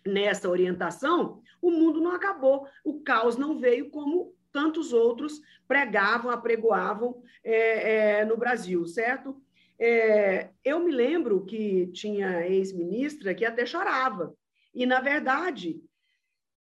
nessa 0.06 0.48
orientação, 0.48 1.40
o 1.60 1.70
mundo 1.70 2.00
não 2.00 2.12
acabou. 2.12 2.66
O 2.84 3.00
caos 3.02 3.36
não 3.36 3.58
veio 3.58 3.90
como 3.90 4.34
tantos 4.52 4.92
outros 4.92 5.40
pregavam, 5.66 6.30
apregoavam 6.30 7.20
é, 7.42 8.20
é, 8.20 8.25
no 8.25 8.36
Brasil, 8.36 8.86
certo? 8.86 9.42
É, 9.78 10.50
eu 10.64 10.80
me 10.80 10.90
lembro 10.90 11.45
que 11.45 11.87
tinha 11.88 12.47
ex-ministra 12.47 13.35
que 13.35 13.45
até 13.45 13.66
chorava. 13.66 14.35
E, 14.75 14.87
na 14.87 15.00
verdade, 15.00 15.83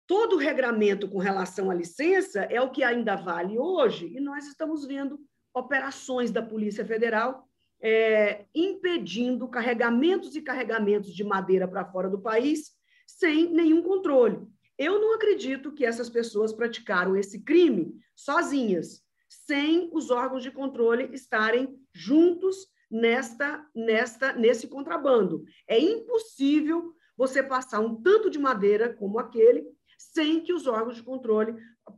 todo 0.08 0.36
o 0.36 0.40
regramento 0.40 1.08
com 1.08 1.20
relação 1.20 1.70
à 1.70 1.74
licença 1.74 2.42
é 2.42 2.62
o 2.62 2.72
que 2.72 2.84
ainda 2.84 3.16
vale 3.16 3.58
hoje, 3.58 4.12
e 4.16 4.20
nós 4.20 4.48
estamos 4.48 4.86
vendo 4.86 5.20
operações 5.54 6.32
da 6.32 6.42
Polícia 6.42 6.86
Federal 6.86 7.48
é, 7.82 8.46
impedindo 8.54 9.48
carregamentos 9.48 10.36
e 10.36 10.42
carregamentos 10.42 11.14
de 11.14 11.24
madeira 11.24 11.68
para 11.68 11.86
fora 11.86 12.10
do 12.10 12.20
país 12.20 12.72
sem 13.06 13.52
nenhum 13.52 13.82
controle. 13.82 14.40
Eu 14.78 15.00
não 15.00 15.14
acredito 15.14 15.72
que 15.72 15.86
essas 15.86 16.10
pessoas 16.10 16.52
praticaram 16.52 17.16
esse 17.16 17.42
crime 17.42 17.96
sozinhas, 18.16 19.04
sem 19.30 19.90
os 19.94 20.10
órgãos 20.10 20.44
de 20.44 20.52
controle 20.52 21.10
estarem 21.14 21.80
juntos 21.94 22.68
nesta, 22.96 23.68
nesta, 23.75 24.32
nesse 24.34 24.68
contrabando. 24.70 25.44
É 25.68 25.78
impossível 25.78 26.94
você 27.18 27.44
passar 27.44 27.82
um 27.82 28.02
tanto 28.02 28.30
de 28.30 28.40
madeira 28.40 28.94
como 28.94 29.20
aquele 29.20 29.68
sem 29.98 30.42
que 30.42 30.54
os 30.54 30.66
órgãos 30.66 30.96
de 30.96 31.04
controle, 31.04 31.56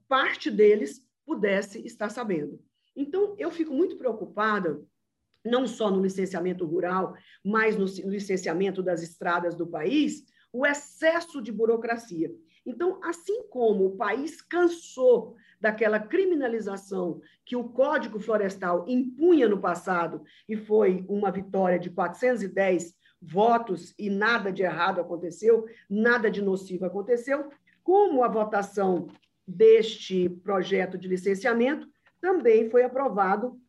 parte 0.08 0.50
deles, 0.50 1.01
pudesse 1.25 1.86
estar 1.86 2.10
sabendo. 2.10 2.60
Então, 2.96 3.36
eu 3.38 3.51
fico 3.51 3.74
muito 3.74 3.96
preocupada, 3.96 4.84
não 5.46 5.68
só 5.68 5.92
no 5.92 6.01
licenciamento 6.01 6.66
rural, 6.66 7.16
mas 7.44 7.77
no 7.77 7.86
licenciamento 8.10 8.82
das 8.82 9.04
estradas 9.04 9.56
do 9.56 9.68
país, 9.68 10.24
o 10.51 10.66
excesso 10.66 11.42
de 11.42 11.51
burocracia. 11.51 12.34
Então, 12.66 13.00
assim 13.04 13.48
como 13.50 13.86
o 13.86 13.98
país 13.98 14.42
cansou 14.42 15.36
daquela 15.60 16.00
criminalização 16.00 17.22
que 17.46 17.56
o 17.56 17.70
Código 17.70 18.20
Florestal 18.20 18.86
impunha 18.88 19.48
no 19.48 19.60
passado 19.60 20.24
e 20.48 20.56
foi 20.56 21.06
uma 21.08 21.32
vitória 21.32 21.80
de 21.80 21.90
410 21.90 22.96
votos 23.22 23.94
e 23.98 24.10
nada 24.10 24.52
de 24.52 24.64
errado 24.64 25.02
aconteceu, 25.02 25.66
nada 25.90 26.30
de 26.30 26.42
nocivo 26.42 26.86
aconteceu, 26.86 27.50
como 27.84 28.24
a 28.24 28.28
votação 28.28 29.08
deste 29.48 30.30
projeto 30.30 30.98
de 30.98 31.08
licenciamento 31.08 31.88
também 32.20 32.70
foi 32.70 32.84
aprovado 32.84 33.60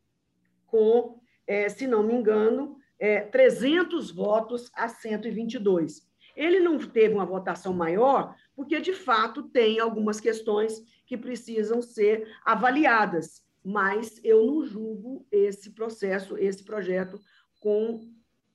com, 0.67 1.21
é, 1.47 1.69
se 1.69 1.87
não 1.87 2.03
me 2.03 2.15
engano, 2.15 2.77
é, 2.99 3.21
300 3.21 4.11
votos 4.11 4.71
a 4.75 4.89
122. 4.89 6.07
Ele 6.37 6.61
não 6.61 6.79
teve 6.79 7.15
uma 7.15 7.25
votação 7.25 7.73
maior, 7.73 8.35
porque, 8.55 8.81
de 8.81 8.93
fato, 8.93 9.45
tem 9.45 9.81
algumas 9.81 10.21
questões 10.21 10.83
que 11.09 11.17
precisam 11.17 11.81
ser 11.81 12.29
avaliadas, 12.45 13.43
mas 13.65 14.21
eu 14.23 14.45
não 14.45 14.65
julgo 14.65 15.27
esse 15.33 15.71
processo, 15.71 16.37
esse 16.37 16.63
projeto, 16.63 17.19
com 17.59 18.07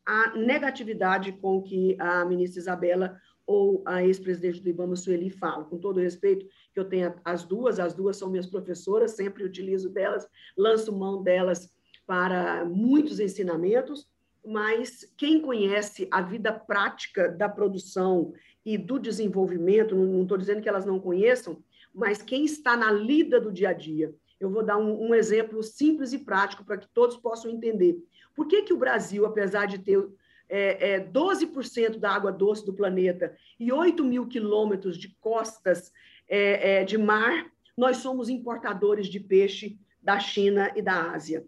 a 0.05 0.37
negatividade 0.37 1.31
com 1.33 1.61
que 1.63 1.97
a 1.99 2.23
ministra 2.23 2.59
Isabela 2.59 3.19
ou 3.45 3.81
a 3.85 4.03
ex-presidente 4.03 4.61
do 4.61 4.69
IBAMA, 4.69 4.95
Sueli, 4.95 5.29
falam. 5.29 5.65
Com 5.65 5.77
todo 5.77 5.97
o 5.97 5.99
respeito 5.99 6.45
que 6.73 6.79
eu 6.79 6.85
tenho 6.85 7.13
as 7.25 7.43
duas, 7.43 7.79
as 7.79 7.93
duas 7.93 8.15
são 8.15 8.29
minhas 8.29 8.47
professoras, 8.47 9.11
sempre 9.11 9.43
utilizo 9.43 9.89
delas, 9.89 10.27
lanço 10.55 10.93
mão 10.93 11.21
delas 11.23 11.69
para 12.05 12.63
muitos 12.65 13.19
ensinamentos, 13.19 14.07
mas 14.45 15.11
quem 15.17 15.41
conhece 15.41 16.07
a 16.11 16.21
vida 16.21 16.53
prática 16.53 17.29
da 17.29 17.49
produção 17.49 18.33
e 18.65 18.77
do 18.77 18.99
desenvolvimento, 18.99 19.95
não 19.95 20.21
estou 20.21 20.37
dizendo 20.37 20.61
que 20.61 20.69
elas 20.69 20.85
não 20.85 20.99
conheçam, 20.99 21.61
mas 21.93 22.21
quem 22.21 22.45
está 22.45 22.75
na 22.75 22.91
lida 22.91 23.39
do 23.39 23.51
dia 23.51 23.69
a 23.69 23.73
dia. 23.73 24.13
Eu 24.39 24.49
vou 24.49 24.63
dar 24.63 24.77
um, 24.77 25.09
um 25.09 25.15
exemplo 25.15 25.61
simples 25.61 26.11
e 26.11 26.19
prático 26.19 26.65
para 26.65 26.77
que 26.77 26.87
todos 26.87 27.15
possam 27.15 27.51
entender. 27.51 27.97
Por 28.35 28.47
que, 28.47 28.63
que 28.63 28.73
o 28.73 28.77
Brasil, 28.77 29.25
apesar 29.25 29.67
de 29.67 29.79
ter 29.79 30.05
é, 30.49 30.95
é, 30.95 30.99
12% 30.99 31.97
da 31.97 32.11
água 32.11 32.31
doce 32.31 32.65
do 32.65 32.73
planeta 32.73 33.35
e 33.59 33.71
8 33.71 34.03
mil 34.03 34.27
quilômetros 34.27 34.97
de 34.97 35.15
costas 35.19 35.91
é, 36.27 36.81
é, 36.81 36.83
de 36.83 36.97
mar, 36.97 37.51
nós 37.77 37.97
somos 37.97 38.29
importadores 38.29 39.07
de 39.07 39.19
peixe 39.19 39.79
da 40.01 40.19
China 40.19 40.71
e 40.75 40.81
da 40.81 41.11
Ásia? 41.11 41.45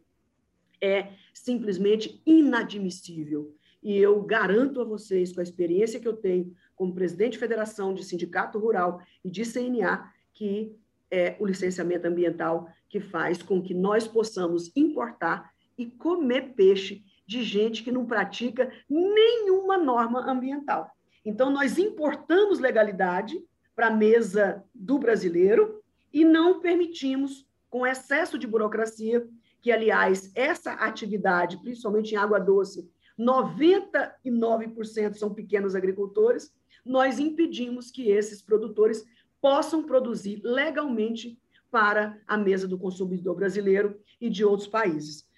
É 0.81 1.10
simplesmente 1.34 2.21
inadmissível. 2.25 3.55
E 3.84 3.97
eu 3.97 4.21
garanto 4.23 4.81
a 4.81 4.84
vocês, 4.84 5.31
com 5.31 5.39
a 5.39 5.43
experiência 5.43 5.99
que 5.99 6.08
eu 6.08 6.15
tenho 6.15 6.55
como 6.75 6.93
presidente 6.93 7.34
de 7.34 7.39
federação 7.39 7.93
de 7.93 8.03
sindicato 8.03 8.58
rural 8.58 9.01
e 9.23 9.29
de 9.29 9.43
CNA, 9.45 10.12
que 10.35 10.77
é 11.09 11.35
o 11.39 11.45
licenciamento 11.45 12.05
ambiental 12.07 12.69
que 12.87 12.99
faz 12.99 13.41
com 13.41 13.61
que 13.61 13.73
nós 13.73 14.07
possamos 14.07 14.71
importar 14.75 15.49
e 15.77 15.87
comer 15.87 16.53
peixe 16.53 17.03
de 17.25 17.43
gente 17.43 17.83
que 17.83 17.91
não 17.91 18.05
pratica 18.05 18.71
nenhuma 18.87 19.77
norma 19.77 20.29
ambiental. 20.29 20.91
Então, 21.25 21.49
nós 21.49 21.79
importamos 21.79 22.59
legalidade 22.59 23.35
para 23.75 23.87
a 23.87 23.91
mesa 23.91 24.63
do 24.73 24.99
brasileiro 24.99 25.81
e 26.13 26.23
não 26.23 26.59
permitimos, 26.59 27.47
com 27.69 27.85
excesso 27.85 28.37
de 28.37 28.45
burocracia, 28.45 29.27
que, 29.61 29.71
aliás, 29.71 30.31
essa 30.35 30.73
atividade, 30.73 31.57
principalmente 31.57 32.13
em 32.13 32.17
água 32.17 32.39
doce, 32.39 32.87
99% 33.19 35.15
são 35.15 35.33
pequenos 35.33 35.75
agricultores, 35.75 36.53
nós 36.85 37.17
impedimos 37.17 37.89
que 37.89 38.09
esses 38.09 38.41
produtores 38.41 39.03
possam 39.45 39.84
produzir 39.84 40.41
legalmente 40.43 41.39
para 41.69 42.19
a 42.25 42.36
mesa 42.36 42.67
do 42.67 42.79
consumidor 42.79 43.36
brasileiro 43.36 43.95
e 44.19 44.27
de 44.27 44.43
outros 44.43 44.67
países. 44.67 45.29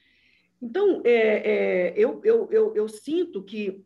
Então, 0.62 1.02
é, 1.04 1.92
é, 1.92 1.94
eu, 1.98 2.22
eu, 2.24 2.48
eu, 2.50 2.74
eu, 2.74 2.88
sinto 2.88 3.44
que 3.44 3.86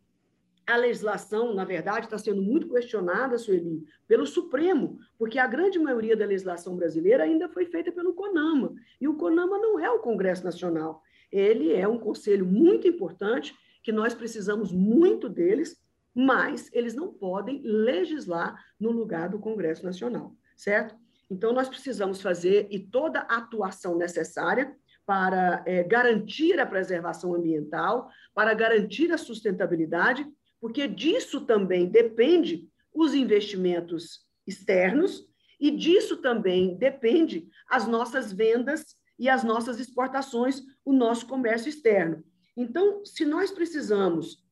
a 0.64 0.76
legislação, 0.76 1.52
na 1.52 1.64
verdade, 1.64 2.06
está 2.06 2.16
sendo 2.16 2.40
muito 2.40 2.68
questionada, 2.68 3.36
Sueli, 3.36 3.82
pelo 4.06 4.24
Supremo, 4.24 4.96
porque 5.18 5.40
a 5.40 5.46
grande 5.48 5.76
maioria 5.80 6.16
da 6.16 6.24
legislação 6.24 6.76
brasileira 6.76 7.24
ainda 7.24 7.48
foi 7.48 7.66
feita 7.66 7.90
pelo 7.90 8.14
CONAMA, 8.14 8.74
e 9.00 9.08
o 9.08 9.16
CONAMA 9.16 9.58
não 9.58 9.80
é 9.80 9.90
o 9.90 9.98
Congresso 9.98 10.44
Nacional. 10.44 11.02
Ele 11.32 11.72
é 11.72 11.88
um 11.88 11.98
conselho 11.98 12.46
muito 12.46 12.86
importante, 12.86 13.56
que 13.82 13.90
nós 13.90 14.14
precisamos 14.14 14.70
muito 14.70 15.28
deles, 15.28 15.82
mas 16.14 16.68
eles 16.72 16.94
não 16.94 17.12
podem 17.12 17.62
legislar 17.62 18.62
no 18.78 18.90
lugar 18.90 19.28
do 19.28 19.38
Congresso 19.38 19.84
Nacional, 19.84 20.34
certo? 20.56 20.94
Então, 21.30 21.52
nós 21.52 21.68
precisamos 21.68 22.20
fazer 22.20 22.68
e 22.70 22.78
toda 22.78 23.20
a 23.20 23.38
atuação 23.38 23.96
necessária 23.96 24.76
para 25.06 25.62
é, 25.66 25.82
garantir 25.82 26.60
a 26.60 26.66
preservação 26.66 27.34
ambiental, 27.34 28.10
para 28.34 28.54
garantir 28.54 29.10
a 29.10 29.18
sustentabilidade, 29.18 30.26
porque 30.60 30.86
disso 30.86 31.40
também 31.40 31.88
depende 31.88 32.68
os 32.94 33.14
investimentos 33.14 34.20
externos 34.46 35.26
e 35.58 35.70
disso 35.70 36.18
também 36.18 36.76
depende 36.76 37.48
as 37.68 37.86
nossas 37.88 38.32
vendas 38.32 38.96
e 39.18 39.28
as 39.28 39.42
nossas 39.42 39.80
exportações, 39.80 40.62
o 40.84 40.92
nosso 40.92 41.26
comércio 41.26 41.68
externo. 41.68 42.22
Então, 42.56 43.04
se 43.04 43.24
nós 43.24 43.50
precisamos 43.50 44.42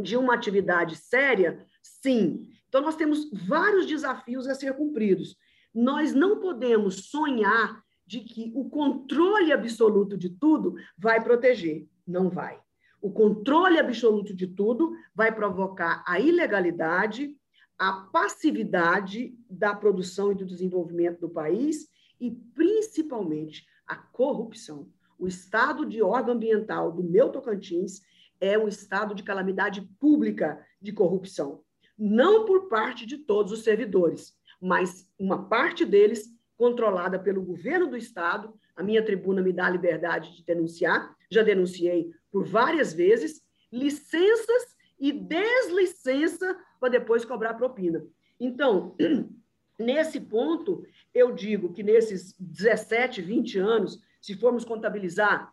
de 0.00 0.16
uma 0.16 0.34
atividade 0.34 0.96
séria? 0.96 1.66
Sim. 1.82 2.48
Então, 2.68 2.80
nós 2.80 2.96
temos 2.96 3.30
vários 3.46 3.86
desafios 3.86 4.46
a 4.46 4.54
ser 4.54 4.74
cumpridos. 4.74 5.36
Nós 5.74 6.14
não 6.14 6.40
podemos 6.40 7.06
sonhar 7.10 7.82
de 8.06 8.20
que 8.20 8.52
o 8.54 8.68
controle 8.68 9.52
absoluto 9.52 10.16
de 10.16 10.30
tudo 10.30 10.74
vai 10.98 11.22
proteger. 11.22 11.88
Não 12.06 12.28
vai. 12.28 12.60
O 13.00 13.10
controle 13.10 13.78
absoluto 13.78 14.34
de 14.34 14.46
tudo 14.46 14.94
vai 15.14 15.34
provocar 15.34 16.04
a 16.06 16.20
ilegalidade, 16.20 17.36
a 17.78 17.92
passividade 17.92 19.34
da 19.50 19.74
produção 19.74 20.30
e 20.30 20.34
do 20.34 20.46
desenvolvimento 20.46 21.20
do 21.20 21.28
país 21.28 21.88
e, 22.20 22.30
principalmente, 22.30 23.66
a 23.86 23.96
corrupção. 23.96 24.88
O 25.18 25.26
estado 25.26 25.84
de 25.84 26.02
órgão 26.02 26.34
ambiental 26.34 26.92
do 26.92 27.02
meu 27.02 27.30
Tocantins 27.30 28.02
é 28.42 28.58
um 28.58 28.66
estado 28.66 29.14
de 29.14 29.22
calamidade 29.22 29.80
pública 30.00 30.66
de 30.80 30.92
corrupção. 30.92 31.62
Não 31.96 32.44
por 32.44 32.68
parte 32.68 33.06
de 33.06 33.18
todos 33.18 33.52
os 33.52 33.62
servidores, 33.62 34.36
mas 34.60 35.08
uma 35.16 35.48
parte 35.48 35.84
deles 35.84 36.28
controlada 36.56 37.20
pelo 37.20 37.40
governo 37.40 37.86
do 37.86 37.96
estado. 37.96 38.52
A 38.74 38.82
minha 38.82 39.04
tribuna 39.04 39.40
me 39.40 39.52
dá 39.52 39.66
a 39.66 39.70
liberdade 39.70 40.34
de 40.34 40.44
denunciar, 40.44 41.14
já 41.30 41.44
denunciei 41.44 42.10
por 42.32 42.44
várias 42.44 42.92
vezes, 42.92 43.40
licenças 43.72 44.74
e 44.98 45.12
deslicença 45.12 46.56
para 46.80 46.88
depois 46.88 47.24
cobrar 47.24 47.54
propina. 47.54 48.04
Então, 48.40 48.96
nesse 49.78 50.20
ponto, 50.20 50.84
eu 51.14 51.32
digo 51.32 51.72
que 51.72 51.84
nesses 51.84 52.34
17, 52.40 53.22
20 53.22 53.58
anos, 53.60 54.02
se 54.20 54.34
formos 54.34 54.64
contabilizar 54.64 55.52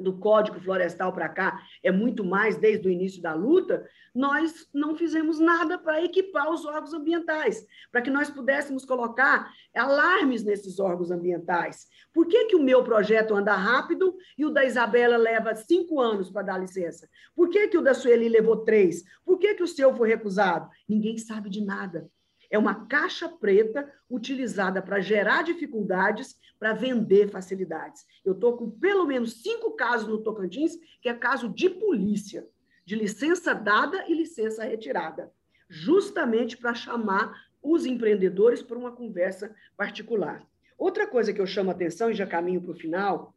do 0.00 0.18
Código 0.18 0.60
Florestal 0.60 1.12
para 1.12 1.28
cá, 1.28 1.60
é 1.82 1.90
muito 1.90 2.24
mais 2.24 2.56
desde 2.56 2.88
o 2.88 2.90
início 2.90 3.22
da 3.22 3.34
luta, 3.34 3.86
nós 4.14 4.68
não 4.72 4.96
fizemos 4.96 5.38
nada 5.38 5.78
para 5.78 6.02
equipar 6.02 6.50
os 6.50 6.64
órgãos 6.64 6.92
ambientais, 6.92 7.64
para 7.92 8.02
que 8.02 8.10
nós 8.10 8.30
pudéssemos 8.30 8.84
colocar 8.84 9.50
alarmes 9.74 10.42
nesses 10.42 10.80
órgãos 10.80 11.10
ambientais. 11.10 11.86
Por 12.12 12.26
que, 12.26 12.46
que 12.46 12.56
o 12.56 12.62
meu 12.62 12.82
projeto 12.82 13.34
anda 13.34 13.54
rápido 13.54 14.16
e 14.36 14.44
o 14.44 14.50
da 14.50 14.64
Isabela 14.64 15.16
leva 15.16 15.54
cinco 15.54 16.00
anos 16.00 16.30
para 16.30 16.42
dar 16.42 16.58
licença? 16.58 17.08
Por 17.34 17.48
que, 17.48 17.68
que 17.68 17.78
o 17.78 17.82
da 17.82 17.94
Sueli 17.94 18.28
levou 18.28 18.64
três? 18.64 19.04
Por 19.24 19.38
que, 19.38 19.54
que 19.54 19.62
o 19.62 19.68
seu 19.68 19.94
foi 19.94 20.08
recusado? 20.08 20.68
Ninguém 20.88 21.18
sabe 21.18 21.48
de 21.48 21.64
nada. 21.64 22.10
É 22.50 22.58
uma 22.58 22.86
caixa 22.86 23.28
preta 23.28 23.90
utilizada 24.10 24.82
para 24.82 25.00
gerar 25.00 25.42
dificuldades, 25.42 26.36
para 26.58 26.72
vender 26.72 27.30
facilidades. 27.30 28.04
Eu 28.24 28.32
estou 28.32 28.56
com 28.56 28.70
pelo 28.70 29.06
menos 29.06 29.42
cinco 29.42 29.70
casos 29.76 30.08
no 30.08 30.18
Tocantins, 30.18 30.76
que 31.00 31.08
é 31.08 31.14
caso 31.14 31.48
de 31.48 31.70
polícia, 31.70 32.46
de 32.84 32.96
licença 32.96 33.54
dada 33.54 34.04
e 34.08 34.14
licença 34.14 34.64
retirada, 34.64 35.32
justamente 35.68 36.56
para 36.56 36.74
chamar 36.74 37.32
os 37.62 37.86
empreendedores 37.86 38.62
para 38.62 38.76
uma 38.78 38.90
conversa 38.90 39.54
particular. 39.76 40.44
Outra 40.76 41.06
coisa 41.06 41.32
que 41.32 41.40
eu 41.40 41.46
chamo 41.46 41.70
a 41.70 41.72
atenção, 41.72 42.10
e 42.10 42.14
já 42.14 42.26
caminho 42.26 42.60
para 42.60 42.72
o 42.72 42.76
final, 42.76 43.34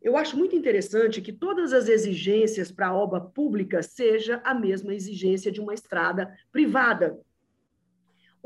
eu 0.00 0.16
acho 0.16 0.36
muito 0.36 0.54
interessante 0.54 1.20
que 1.20 1.32
todas 1.32 1.72
as 1.72 1.88
exigências 1.88 2.70
para 2.70 2.88
a 2.88 2.94
obra 2.94 3.20
pública 3.20 3.82
seja 3.82 4.40
a 4.44 4.54
mesma 4.54 4.94
exigência 4.94 5.50
de 5.50 5.60
uma 5.60 5.74
estrada 5.74 6.32
privada 6.52 7.18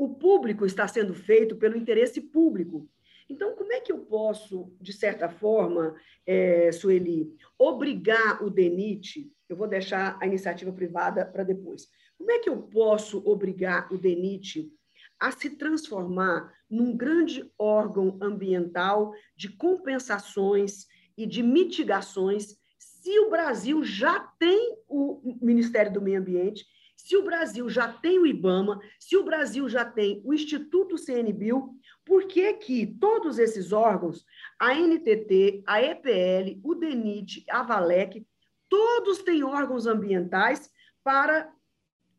o 0.01 0.09
público 0.09 0.65
está 0.65 0.87
sendo 0.87 1.13
feito 1.13 1.55
pelo 1.55 1.77
interesse 1.77 2.19
público. 2.19 2.89
Então, 3.29 3.55
como 3.55 3.71
é 3.71 3.79
que 3.79 3.91
eu 3.91 3.99
posso, 3.99 4.73
de 4.81 4.91
certa 4.91 5.29
forma, 5.29 5.95
é, 6.25 6.71
Sueli, 6.71 7.31
obrigar 7.55 8.43
o 8.43 8.49
DENIT, 8.49 9.31
eu 9.47 9.55
vou 9.55 9.67
deixar 9.67 10.17
a 10.19 10.25
iniciativa 10.25 10.73
privada 10.73 11.23
para 11.23 11.43
depois, 11.43 11.87
como 12.17 12.31
é 12.31 12.39
que 12.39 12.49
eu 12.49 12.63
posso 12.63 13.21
obrigar 13.29 13.93
o 13.93 13.97
DENIT 13.99 14.73
a 15.19 15.29
se 15.29 15.51
transformar 15.51 16.51
num 16.67 16.97
grande 16.97 17.47
órgão 17.55 18.17
ambiental 18.19 19.13
de 19.35 19.49
compensações 19.49 20.87
e 21.15 21.27
de 21.27 21.43
mitigações, 21.43 22.57
se 22.79 23.19
o 23.19 23.29
Brasil 23.29 23.83
já 23.83 24.19
tem 24.39 24.79
o 24.87 25.37
Ministério 25.39 25.93
do 25.93 26.01
Meio 26.01 26.19
Ambiente 26.19 26.65
se 27.03 27.17
o 27.17 27.23
Brasil 27.23 27.67
já 27.67 27.91
tem 27.91 28.19
o 28.19 28.27
IBAMA, 28.27 28.79
se 28.99 29.17
o 29.17 29.23
Brasil 29.23 29.67
já 29.67 29.83
tem 29.83 30.21
o 30.23 30.33
Instituto 30.33 30.99
CNBio, 30.99 31.75
por 32.05 32.27
que 32.27 32.53
que 32.53 32.85
todos 32.85 33.39
esses 33.39 33.71
órgãos, 33.71 34.23
a 34.59 34.75
NTT, 34.75 35.63
a 35.65 35.81
EPL, 35.81 36.59
o 36.63 36.75
DENIT, 36.75 37.43
a 37.49 37.63
VALEC, 37.63 38.25
todos 38.69 39.23
têm 39.23 39.43
órgãos 39.43 39.87
ambientais 39.87 40.69
para 41.03 41.51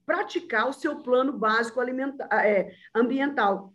praticar 0.04 0.68
o 0.68 0.72
seu 0.72 0.96
plano 1.00 1.32
básico 1.32 1.80
é, 1.80 2.74
ambiental. 2.92 3.72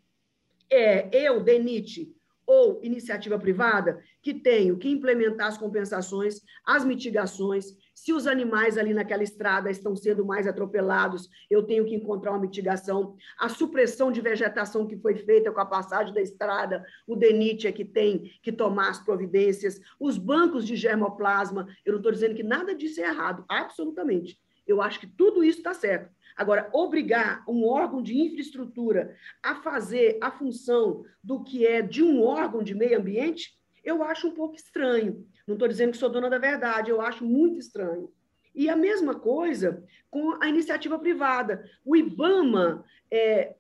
É, 0.70 1.10
eu, 1.14 1.42
DENIT, 1.42 2.14
ou 2.46 2.82
iniciativa 2.84 3.40
privada, 3.40 4.04
que 4.22 4.34
tenho 4.34 4.78
que 4.78 4.90
implementar 4.90 5.48
as 5.48 5.58
compensações, 5.58 6.42
as 6.66 6.84
mitigações, 6.84 7.68
se 7.98 8.14
os 8.14 8.28
animais 8.28 8.78
ali 8.78 8.94
naquela 8.94 9.24
estrada 9.24 9.72
estão 9.72 9.96
sendo 9.96 10.24
mais 10.24 10.46
atropelados, 10.46 11.28
eu 11.50 11.64
tenho 11.64 11.84
que 11.84 11.96
encontrar 11.96 12.30
uma 12.30 12.42
mitigação. 12.42 13.16
A 13.40 13.50
supressão 13.50 14.12
de 14.12 14.22
vegetação 14.22 14.86
que 14.86 14.96
foi 14.96 15.16
feita 15.16 15.52
com 15.52 15.60
a 15.60 15.66
passagem 15.66 16.14
da 16.14 16.22
estrada, 16.22 16.86
o 17.08 17.16
DENIT 17.16 17.66
é 17.66 17.72
que 17.72 17.84
tem 17.84 18.32
que 18.44 18.52
tomar 18.52 18.92
as 18.92 19.00
providências. 19.00 19.82
Os 20.00 20.16
bancos 20.16 20.64
de 20.64 20.76
germoplasma, 20.76 21.68
eu 21.84 21.94
não 21.94 21.98
estou 21.98 22.12
dizendo 22.12 22.36
que 22.36 22.44
nada 22.44 22.76
disso 22.76 23.02
é 23.02 23.06
errado, 23.06 23.44
absolutamente. 23.50 24.40
Eu 24.68 24.80
acho 24.80 25.00
que 25.00 25.08
tudo 25.08 25.44
isso 25.44 25.58
está 25.58 25.74
certo. 25.74 26.14
Agora, 26.36 26.70
obrigar 26.74 27.44
um 27.50 27.66
órgão 27.66 28.04
de 28.04 28.16
infraestrutura 28.16 29.16
a 29.42 29.56
fazer 29.56 30.20
a 30.22 30.30
função 30.30 31.04
do 31.24 31.44
que 31.44 31.66
é 31.66 31.82
de 31.82 32.04
um 32.04 32.22
órgão 32.22 32.62
de 32.62 32.76
meio 32.76 33.00
ambiente, 33.00 33.58
eu 33.84 34.04
acho 34.04 34.28
um 34.28 34.36
pouco 34.36 34.56
estranho. 34.56 35.26
Não 35.48 35.54
estou 35.56 35.68
dizendo 35.68 35.92
que 35.92 35.98
sou 35.98 36.10
dona 36.10 36.30
da 36.30 36.38
verdade, 36.38 36.92
eu 36.92 37.00
acho 37.00 37.26
muito 37.26 37.58
estranho. 37.58 38.12
E 38.54 38.70
a 38.70 38.76
mesma 38.76 39.18
coisa 39.18 39.84
com 40.10 40.38
a 40.42 40.50
iniciativa 40.50 41.00
privada. 41.00 41.64
O 41.86 41.96
IBAMA 41.96 42.84
é, 43.10 43.56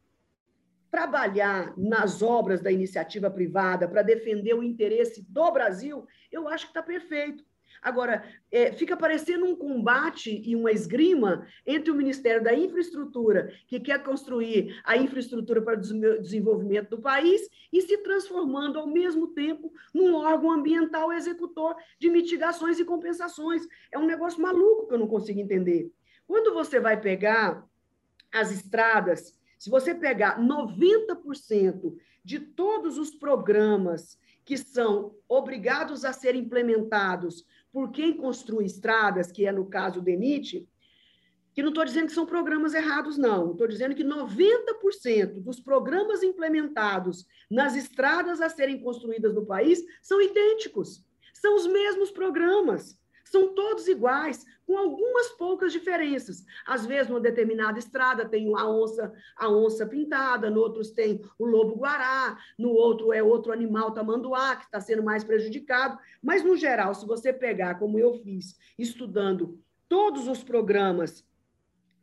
trabalhar 0.91 1.78
nas 1.78 2.21
obras 2.21 2.62
da 2.62 2.71
iniciativa 2.71 3.30
privada 3.30 3.88
para 3.88 4.02
defender 4.02 4.54
o 4.54 4.63
interesse 4.63 5.21
do 5.30 5.52
Brasil, 5.52 6.06
eu 6.32 6.47
acho 6.47 6.65
que 6.65 6.71
está 6.71 6.84
perfeito. 6.84 7.45
Agora, 7.88 8.21
é, 8.52 8.73
fica 8.73 8.97
parecendo 8.97 9.45
um 9.45 9.56
combate 9.56 10.41
e 10.45 10.58
uma 10.58 10.73
esgrima 10.73 11.47
entre 11.65 11.89
o 11.89 11.95
Ministério 11.95 12.43
da 12.43 12.54
Infraestrutura, 12.54 13.50
que 13.65 13.80
quer 13.80 14.04
construir 14.04 14.78
a 14.84 14.97
infraestrutura 14.97 15.62
para 15.62 15.78
o 15.78 15.82
desenvolvimento 16.21 16.89
do 16.89 17.02
país, 17.02 17.47
e 17.71 17.82
se 17.82 17.97
transformando, 18.00 18.78
ao 18.78 18.88
mesmo 18.88 19.28
tempo, 19.30 19.71
num 19.93 20.15
órgão 20.15 20.52
ambiental 20.52 21.13
executor 21.13 21.78
de 21.97 22.10
mitigações 22.10 22.78
e 22.78 22.84
compensações. 22.84 23.65
É 23.89 23.97
um 23.97 24.06
negócio 24.06 24.41
maluco 24.41 24.89
que 24.89 24.93
eu 24.93 25.00
não 25.00 25.08
consigo 25.08 25.39
entender. 25.39 25.89
Quando 26.28 26.54
você 26.54 26.82
vai 26.82 27.00
pegar 27.00 27.65
as 28.34 28.52
estradas, 28.52 29.34
se 29.58 29.69
você 29.69 29.95
pegar 29.95 30.41
90% 30.41 31.95
de 32.21 32.38
todos 32.38 32.97
os 32.97 33.12
programas 33.12 34.19
que 34.47 34.58
são 34.58 35.13
obrigados 35.28 36.06
a 36.06 36.13
ser 36.13 36.34
implementados 36.34 37.45
por 37.71 37.91
quem 37.91 38.15
construi 38.15 38.65
estradas, 38.65 39.32
que 39.32 39.45
é 39.45 39.51
no 39.51 39.65
caso 39.65 39.99
o 39.99 40.01
DENIT, 40.01 40.67
que 41.53 41.63
não 41.63 41.69
estou 41.69 41.84
dizendo 41.84 42.06
que 42.06 42.13
são 42.13 42.25
programas 42.25 42.75
errados, 42.75 43.17
não. 43.17 43.51
Estou 43.51 43.67
dizendo 43.67 43.95
que 43.95 44.03
90% 44.03 45.41
dos 45.41 45.60
programas 45.60 46.21
implementados 46.21 47.25
nas 47.49 47.75
estradas 47.75 48.41
a 48.41 48.49
serem 48.49 48.80
construídas 48.80 49.34
no 49.34 49.43
país 49.43 49.84
são 50.01 50.21
idênticos. 50.21 51.03
São 51.34 51.56
os 51.56 51.65
mesmos 51.65 52.12
programas. 52.12 52.95
São 53.31 53.53
todos 53.53 53.87
iguais, 53.87 54.45
com 54.65 54.77
algumas 54.77 55.29
poucas 55.29 55.71
diferenças. 55.71 56.45
Às 56.65 56.85
vezes, 56.85 57.07
numa 57.07 57.19
determinada 57.19 57.79
estrada 57.79 58.27
tem 58.27 58.53
a 58.55 58.67
onça, 58.67 59.13
a 59.35 59.49
onça 59.49 59.85
pintada, 59.85 60.49
no 60.49 60.59
outros 60.59 60.91
tem 60.91 61.21
o 61.39 61.45
lobo-guará, 61.45 62.37
no 62.57 62.69
outro 62.69 63.13
é 63.13 63.23
outro 63.23 63.51
animal 63.51 63.91
tamanduá, 63.91 64.55
que 64.55 64.65
está 64.65 64.79
sendo 64.79 65.03
mais 65.03 65.23
prejudicado. 65.23 65.97
Mas, 66.21 66.43
no 66.43 66.55
geral, 66.55 66.93
se 66.93 67.05
você 67.05 67.31
pegar, 67.31 67.79
como 67.79 67.97
eu 67.97 68.13
fiz, 68.15 68.57
estudando 68.77 69.59
todos 69.87 70.27
os 70.27 70.43
programas 70.43 71.25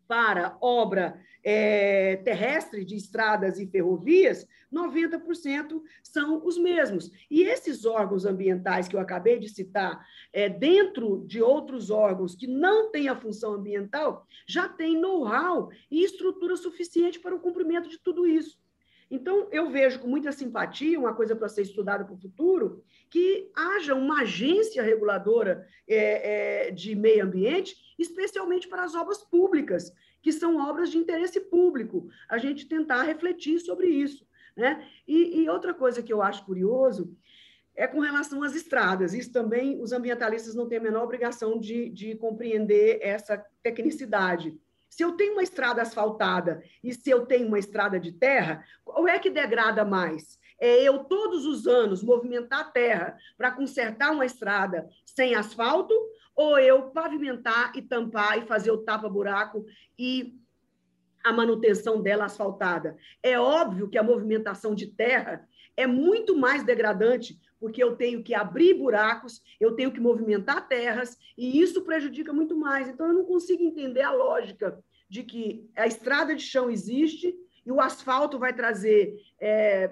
para 0.07 0.57
obra 0.61 1.21
é, 1.45 2.17
terrestre 2.17 2.85
de 2.85 2.97
estradas 2.97 3.59
e 3.59 3.67
ferrovias, 3.67 4.49
90% 4.73 5.83
são 6.03 6.45
os 6.45 6.59
mesmos. 6.59 7.11
E 7.31 7.43
esses 7.43 7.85
órgãos 7.85 8.25
ambientais 8.25 8.89
que 8.89 8.97
eu 8.97 9.01
acabei 9.01 9.39
de 9.39 9.49
citar, 9.49 10.05
é, 10.33 10.49
dentro 10.49 11.23
de 11.27 11.43
outros 11.43 11.91
órgãos 11.91 12.35
que 12.35 12.47
não 12.47 12.91
têm 12.91 13.09
a 13.09 13.15
função 13.15 13.53
ambiental, 13.53 14.27
já 14.47 14.69
têm 14.69 14.99
know-how 14.99 15.71
e 15.91 16.03
estrutura 16.03 16.57
suficiente 16.57 17.21
para 17.21 17.35
o 17.35 17.41
cumprimento 17.41 17.89
de 17.89 17.99
tudo 17.99 18.27
isso. 18.27 18.59
Então, 19.11 19.49
eu 19.53 19.71
vejo 19.71 20.01
com 20.01 20.09
muita 20.09 20.33
simpatia, 20.33 20.99
uma 20.99 21.15
coisa 21.15 21.37
para 21.37 21.49
ser 21.49 21.63
estudada 21.63 22.05
para 22.05 22.15
o 22.15 22.21
futuro, 22.21 22.83
que 23.11 23.51
haja 23.55 23.95
uma 23.95 24.23
agência 24.23 24.83
reguladora 24.83 25.67
é, 25.87 26.67
é, 26.67 26.71
de 26.71 26.97
meio 26.97 27.25
ambiente, 27.25 27.77
especialmente 27.99 28.67
para 28.67 28.83
as 28.83 28.95
obras 28.95 29.23
públicas, 29.23 29.93
que 30.25 30.33
são 30.33 30.57
obras 30.57 30.91
de 30.91 30.97
interesse 30.97 31.39
público, 31.39 32.09
a 32.31 32.39
gente 32.39 32.67
tentar 32.67 33.03
refletir 33.03 33.59
sobre 33.59 33.89
isso. 33.89 34.27
Né? 34.57 34.89
E, 35.07 35.43
e 35.43 35.49
outra 35.51 35.75
coisa 35.75 36.03
que 36.03 36.11
eu 36.11 36.23
acho 36.23 36.47
curioso 36.47 37.15
é 37.77 37.87
com 37.87 38.01
relação 38.01 38.43
às 38.43 38.55
estradas. 38.55 39.13
Isso 39.13 39.31
também 39.31 39.79
os 39.83 39.93
ambientalistas 39.93 40.55
não 40.55 40.67
têm 40.67 40.79
a 40.79 40.81
menor 40.81 41.05
obrigação 41.05 41.61
de, 41.61 41.91
de 41.91 42.15
compreender 42.15 43.01
essa 43.03 43.37
tecnicidade. 43.63 44.59
Se 44.89 45.03
eu 45.03 45.13
tenho 45.13 45.35
uma 45.35 45.43
estrada 45.43 45.83
asfaltada 45.83 46.65
e 46.83 46.95
se 46.95 47.11
eu 47.11 47.27
tenho 47.27 47.47
uma 47.47 47.59
estrada 47.59 48.01
de 48.01 48.11
terra, 48.11 48.65
qual 48.83 49.07
é 49.07 49.19
que 49.19 49.29
degrada 49.29 49.85
mais? 49.85 50.39
É 50.59 50.83
eu, 50.85 51.01
todos 51.05 51.45
os 51.45 51.67
anos, 51.67 52.03
movimentar 52.03 52.61
a 52.61 52.71
terra 52.71 53.19
para 53.37 53.51
consertar 53.51 54.11
uma 54.11 54.25
estrada 54.25 54.89
sem 55.05 55.35
asfalto, 55.35 55.93
ou 56.35 56.59
eu 56.59 56.91
pavimentar 56.91 57.73
e 57.77 57.83
tampar 57.83 58.39
e 58.39 58.47
fazer 58.47 58.71
o 58.71 58.79
tapa-buraco 58.79 59.65
e 59.99 60.39
a 61.23 61.33
manutenção 61.33 62.03
dela 62.03 62.27
asfaltada. 62.27 62.97
É 63.23 63.39
óbvio 63.39 63.89
que 63.89 63.97
a 63.97 64.03
movimentação 64.03 64.75
de 64.75 64.89
terra 64.89 65.49
é 65.77 65.87
muito 65.87 66.37
mais 66.37 66.63
degradante, 66.63 67.41
porque 67.59 67.83
eu 67.83 67.97
tenho 67.97 68.23
que 68.23 68.35
abrir 68.35 68.75
buracos, 68.75 69.43
eu 69.59 69.75
tenho 69.75 69.91
que 69.91 70.01
movimentar 70.01 70.69
terras, 70.69 71.17
e 71.37 71.61
isso 71.61 71.83
prejudica 71.83 72.33
muito 72.33 72.57
mais. 72.57 72.89
Então, 72.89 73.07
eu 73.07 73.15
não 73.15 73.25
consigo 73.25 73.63
entender 73.63 74.03
a 74.03 74.13
lógica 74.13 74.79
de 75.09 75.23
que 75.23 75.69
a 75.75 75.87
estrada 75.87 76.35
de 76.35 76.43
chão 76.43 76.71
existe 76.71 77.35
e 77.65 77.73
o 77.73 77.81
asfalto 77.81 78.39
vai 78.39 78.53
trazer 78.53 79.17
é, 79.41 79.91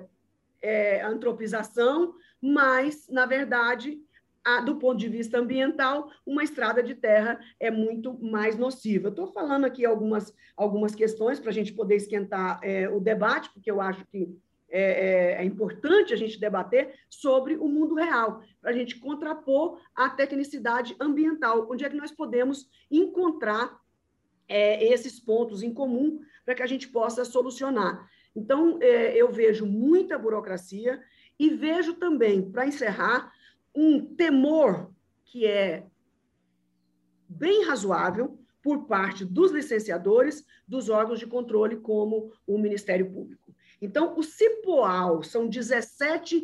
é, 0.60 1.00
antropização, 1.02 2.14
mas, 2.40 3.08
na 3.08 3.24
verdade, 3.24 3.98
a, 4.44 4.60
do 4.60 4.76
ponto 4.76 4.98
de 4.98 5.08
vista 5.08 5.38
ambiental, 5.38 6.10
uma 6.26 6.42
estrada 6.42 6.82
de 6.82 6.94
terra 6.94 7.40
é 7.60 7.70
muito 7.70 8.18
mais 8.22 8.56
nociva. 8.56 9.08
Estou 9.08 9.26
falando 9.28 9.64
aqui 9.64 9.84
algumas, 9.84 10.34
algumas 10.56 10.94
questões 10.94 11.38
para 11.38 11.50
a 11.50 11.54
gente 11.54 11.72
poder 11.72 11.96
esquentar 11.96 12.58
é, 12.62 12.88
o 12.88 12.98
debate, 13.00 13.50
porque 13.50 13.70
eu 13.70 13.80
acho 13.80 14.04
que 14.06 14.36
é, 14.74 14.80
é, 14.80 15.42
é, 15.42 15.44
importante 15.44 16.14
a 16.14 16.16
gente 16.16 16.40
debater 16.40 16.94
sobre 17.10 17.56
o 17.56 17.68
mundo 17.68 17.94
real, 17.94 18.42
para 18.60 18.70
a 18.70 18.72
gente 18.72 18.98
contrapor 18.98 19.78
a 19.94 20.08
tecnicidade 20.08 20.96
ambiental, 20.98 21.68
onde 21.70 21.84
é 21.84 21.90
que 21.90 21.96
nós 21.96 22.10
podemos 22.10 22.66
encontrar 22.90 23.78
é, 24.48 24.82
esses 24.82 25.20
pontos 25.20 25.62
em 25.62 25.74
comum 25.74 26.20
para 26.44 26.54
que 26.54 26.62
a 26.62 26.66
gente 26.66 26.88
possa 26.88 27.22
solucionar. 27.22 28.08
Então, 28.34 28.78
é, 28.80 29.14
eu 29.14 29.30
vejo 29.30 29.66
muita 29.66 30.18
burocracia 30.18 31.02
e 31.38 31.50
vejo 31.50 31.94
também, 31.94 32.50
para 32.50 32.66
encerrar, 32.66 33.30
um 33.74 34.14
temor 34.14 34.92
que 35.24 35.46
é 35.46 35.86
bem 37.28 37.64
razoável 37.64 38.38
por 38.62 38.86
parte 38.86 39.24
dos 39.24 39.50
licenciadores, 39.50 40.44
dos 40.68 40.88
órgãos 40.88 41.18
de 41.18 41.26
controle, 41.26 41.76
como 41.76 42.32
o 42.46 42.58
Ministério 42.58 43.10
Público. 43.10 43.54
Então, 43.80 44.16
o 44.16 44.22
CIPOAL 44.22 45.22
são 45.22 45.48
17, 45.48 46.40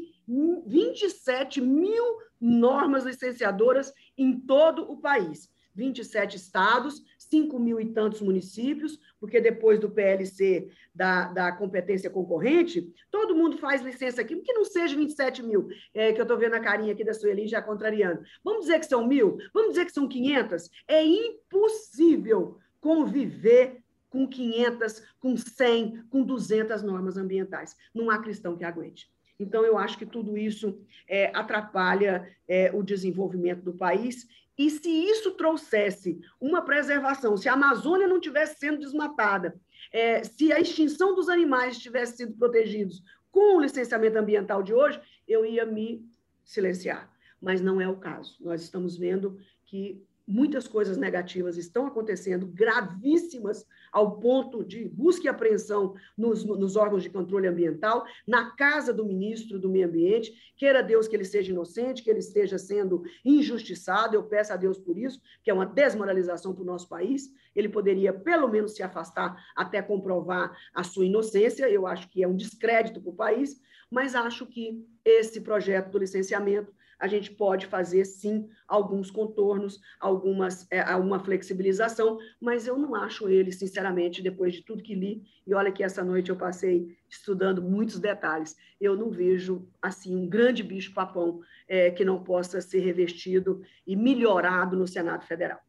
27 0.67 1.61
mil 1.61 2.19
normas 2.41 3.05
licenciadoras 3.05 3.93
em 4.17 4.41
todo 4.41 4.91
o 4.91 4.97
país. 5.01 5.49
27 5.75 6.37
estados, 6.37 7.01
5 7.31 7.59
mil 7.59 7.81
e 7.81 7.87
tantos 7.87 8.21
municípios, 8.21 8.99
porque 9.21 9.41
depois 9.41 9.79
do 9.79 9.91
PLC 9.91 10.71
da, 10.95 11.27
da 11.29 11.53
competência 11.53 12.11
concorrente, 12.11 12.93
todo 13.11 13.35
mundo 13.35 13.59
faz 13.59 13.83
licença 13.83 14.21
aqui, 14.21 14.37
que 14.37 14.53
não 14.53 14.65
seja 14.65 14.97
27 14.97 15.43
mil, 15.43 15.69
é, 15.95 16.13
que 16.13 16.21
eu 16.21 16.25
estou 16.25 16.39
vendo 16.39 16.55
a 16.55 16.61
carinha 16.61 16.93
aqui 16.93 17.05
da 17.05 17.15
Sueli 17.15 17.47
já 17.47 17.61
contrariando. 17.61 18.23
Vamos 18.43 18.63
dizer 18.63 18.81
que 18.81 18.87
são 18.87 19.07
mil? 19.07 19.39
Vamos 19.53 19.71
dizer 19.71 19.85
que 19.85 19.93
são 19.93 20.09
500? 20.09 20.71
É 20.87 21.05
impossível 21.05 22.59
conviver 22.81 23.83
com 24.11 24.27
500, 24.27 25.03
com 25.21 25.37
100, 25.37 26.05
com 26.09 26.23
200 26.23 26.83
normas 26.83 27.17
ambientais. 27.17 27.77
Não 27.95 28.11
há 28.11 28.19
cristão 28.19 28.57
que 28.57 28.65
aguente. 28.65 29.11
Então, 29.39 29.65
eu 29.65 29.79
acho 29.79 29.97
que 29.97 30.07
tudo 30.07 30.37
isso 30.37 30.81
é, 31.07 31.27
atrapalha 31.35 32.29
é, 32.49 32.73
o 32.75 32.83
desenvolvimento 32.83 33.63
do 33.63 33.73
país 33.73 34.27
e 34.59 34.69
se 34.69 34.91
isso 34.91 35.31
trouxesse 35.33 36.21
uma 36.41 36.63
preservação, 36.63 37.37
se 37.37 37.49
a 37.49 37.53
Amazônia 37.53 38.09
não 38.09 38.19
tivesse 38.19 38.59
sendo 38.59 38.81
desmatada, 38.81 39.59
é, 39.93 40.25
se 40.25 40.53
a 40.53 40.59
extinção 40.59 41.15
dos 41.15 41.29
animais 41.29 41.79
tivesse 41.79 42.17
sido 42.17 42.37
protegidos 42.37 43.01
com 43.31 43.57
o 43.57 43.61
licenciamento 43.61 44.19
ambiental 44.19 44.63
de 44.63 44.75
hoje, 44.75 45.01
eu 45.29 45.47
ia 45.47 45.65
me 45.65 46.05
silenciar. 46.45 47.09
Mas 47.41 47.61
não 47.61 47.81
é 47.81 47.89
o 47.89 47.99
caso. 47.99 48.37
Nós 48.41 48.61
estamos 48.61 48.97
vendo 48.97 49.39
que 49.65 50.03
muitas 50.27 50.67
coisas 50.67 50.97
negativas 50.97 51.57
estão 51.57 51.87
acontecendo, 51.87 52.47
gravíssimas, 52.47 53.65
ao 53.93 54.19
ponto 54.19 54.65
de 54.65 54.89
busca 54.89 55.27
e 55.27 55.29
apreensão 55.29 55.95
nos, 56.17 56.45
nos, 56.45 56.77
órgãos 56.77 57.03
de 57.03 57.11
controle 57.11 57.47
ambiental, 57.47 58.05
na 58.27 58.51
casa 58.57 58.93
do 58.93 59.05
ministro 59.05 59.59
do 59.59 59.69
Meio 59.69 59.87
Ambiente. 59.87 60.33
Queira 60.57 60.83
Deus 60.83 61.09
que 61.09 61.17
ele 61.17 61.25
seja 61.25 61.53
inocente, 61.53 62.03
que 62.03 62.11
ele 62.11 62.19
esteja 62.19 62.59
sendo 62.59 63.03
injustiçado. 63.25 64.15
Eu 64.15 64.25
peço 64.25 64.53
a 64.53 64.57
Deus 64.57 64.79
por 64.79 64.99
isso, 64.99 65.21
que 65.43 65.51
é 65.51 65.55
uma 65.55 65.67
desmoralização 65.67 66.55
para 66.55 66.63
o 66.63 66.67
nosso 66.67 66.89
país. 66.89 67.33
Ele 67.55 67.69
poderia, 67.69 68.13
pelo 68.13 68.49
menos, 68.49 68.75
se 68.75 68.83
afastar 68.83 69.37
até 69.57 69.83
comprovar 69.83 70.57
a 70.75 70.83
sua 70.85 71.07
inocência. 71.07 71.69
Eu 71.69 71.87
acho 71.87 72.09
que 72.09 72.23
é 72.23 72.29
um 72.29 72.37
descrédito 72.37 73.01
para 73.01 73.11
o 73.11 73.17
país, 73.17 73.61
mas 73.91 74.15
acho 74.15 74.47
que 74.47 74.85
esse 75.05 75.41
projeto 75.41 75.91
do 75.91 75.99
licenciamento 75.99 76.73
a 76.99 77.07
gente 77.07 77.31
pode 77.31 77.67
fazer 77.67 78.05
sim 78.05 78.49
alguns 78.67 79.11
contornos, 79.11 79.81
algumas, 80.01 80.67
é, 80.71 80.81
alguma 80.81 81.21
flexibilização, 81.21 82.19
mas 82.41 82.67
eu 82.67 82.77
não 82.77 82.95
acho 82.95 83.29
ele, 83.29 83.53
sinceramente, 83.53 84.23
depois 84.23 84.55
de 84.55 84.63
tudo 84.63 84.83
que 84.83 84.95
li, 84.95 85.23
e 85.47 85.55
olha 85.55 85.73
que 85.73 85.83
essa 85.83 86.03
noite 86.03 86.31
eu 86.31 86.37
passei 86.37 86.97
estudando 87.09 87.63
muitos 87.63 87.99
detalhes, 87.99 88.57
eu 88.81 88.97
não 88.97 89.11
vejo 89.11 89.67
assim 89.81 90.17
um 90.17 90.29
grande 90.29 90.63
bicho-papão 90.63 91.41
é, 91.67 91.91
que 91.91 92.05
não 92.05 92.23
possa 92.23 92.61
ser 92.61 92.81
revestido 92.81 93.63
e 93.87 93.97
melhorado 93.97 94.77
no 94.77 94.87
Senado 94.87 95.25
Federal. 95.25 95.61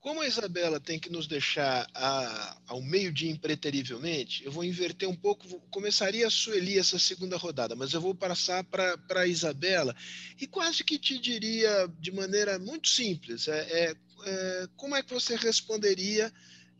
Como 0.00 0.22
a 0.22 0.26
Isabela 0.26 0.80
tem 0.80 0.98
que 0.98 1.12
nos 1.12 1.26
deixar 1.26 1.86
a, 1.94 2.56
ao 2.66 2.80
meio-dia 2.80 3.30
impreterivelmente, 3.30 4.42
eu 4.44 4.50
vou 4.50 4.64
inverter 4.64 5.06
um 5.06 5.14
pouco. 5.14 5.46
Começaria 5.70 6.26
a 6.26 6.30
Sueli 6.30 6.78
essa 6.78 6.98
segunda 6.98 7.36
rodada, 7.36 7.76
mas 7.76 7.92
eu 7.92 8.00
vou 8.00 8.14
passar 8.14 8.64
para 8.64 8.96
a 9.16 9.26
Isabela 9.26 9.94
e 10.40 10.46
quase 10.46 10.82
que 10.82 10.98
te 10.98 11.18
diria 11.18 11.86
de 11.98 12.10
maneira 12.12 12.58
muito 12.58 12.88
simples: 12.88 13.46
é, 13.46 13.60
é, 13.60 13.94
é 14.24 14.66
como 14.74 14.96
é 14.96 15.02
que 15.02 15.12
você 15.12 15.36
responderia 15.36 16.32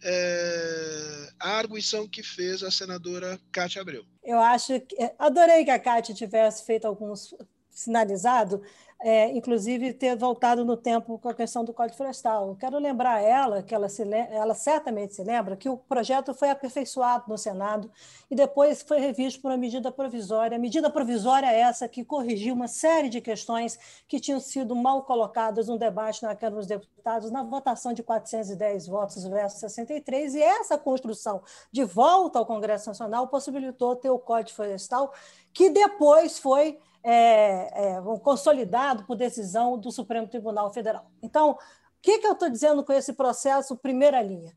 é, 0.03 1.33
a 1.39 1.51
arguição 1.59 2.09
que 2.09 2.23
fez 2.23 2.63
a 2.63 2.71
senadora 2.71 3.39
Cátia 3.53 3.83
Abreu? 3.83 4.07
Eu 4.25 4.39
acho 4.39 4.81
que. 4.81 4.97
Adorei 5.19 5.63
que 5.63 5.71
a 5.71 5.79
Cátia 5.79 6.15
tivesse 6.15 6.65
feito 6.65 6.87
alguns 6.87 7.35
sinalizado 7.71 8.63
é, 9.03 9.31
inclusive 9.31 9.95
ter 9.95 10.15
voltado 10.15 10.63
no 10.63 10.77
tempo 10.77 11.19
com 11.19 11.29
a 11.29 11.35
questão 11.35 11.65
do 11.65 11.73
Código 11.73 11.97
Florestal. 11.97 12.55
Quero 12.57 12.79
lembrar 12.79 13.23
ela, 13.23 13.63
que 13.63 13.75
ela, 13.75 13.89
se, 13.89 14.03
ela 14.31 14.55
certamente 14.55 15.15
se 15.15 15.25
lembra, 15.25 15.57
que 15.57 15.71
o 15.71 15.79
projeto 15.79 16.35
foi 16.35 16.51
aperfeiçoado 16.51 17.25
no 17.27 17.39
Senado 17.39 17.91
e 18.31 18.35
depois 18.35 18.83
foi 18.83 19.01
revisto 19.01 19.41
por 19.41 19.51
uma 19.51 19.57
medida 19.57 19.91
provisória. 19.91 20.57
A 20.57 20.61
medida 20.61 20.91
provisória 20.91 21.47
é 21.47 21.61
essa 21.61 21.89
que 21.89 22.05
corrigiu 22.05 22.55
uma 22.55 22.69
série 22.69 23.09
de 23.09 23.23
questões 23.23 23.79
que 24.07 24.21
tinham 24.21 24.39
sido 24.39 24.77
mal 24.77 25.03
colocadas 25.05 25.69
no 25.69 25.79
debate 25.79 26.23
na 26.23 26.37
Câmara 26.37 26.57
dos 26.57 26.67
Deputados, 26.67 27.31
na 27.31 27.43
votação 27.43 27.95
de 27.95 28.03
410 28.03 28.87
votos 28.87 29.25
versus 29.25 29.61
63, 29.61 30.35
e 30.35 30.43
essa 30.43 30.77
construção 30.77 31.43
de 31.73 31.85
volta 31.85 32.39
ao 32.39 32.45
Congresso 32.45 32.91
Nacional 32.91 33.29
possibilitou 33.29 33.97
ter 33.97 34.11
o 34.11 34.19
Código 34.19 34.55
Florestal, 34.55 35.13
que 35.55 35.71
depois 35.71 36.39
foi 36.39 36.79
é, 37.03 37.97
é, 37.97 38.03
consolidado 38.23 39.05
por 39.05 39.17
decisão 39.17 39.79
do 39.79 39.91
Supremo 39.91 40.29
Tribunal 40.29 40.73
Federal. 40.73 41.11
Então, 41.23 41.53
o 41.53 41.59
que, 42.03 42.19
que 42.19 42.27
eu 42.27 42.33
estou 42.33 42.49
dizendo 42.49 42.85
com 42.85 42.93
esse 42.93 43.13
processo, 43.13 43.77
primeira 43.77 44.23
linha? 44.23 44.57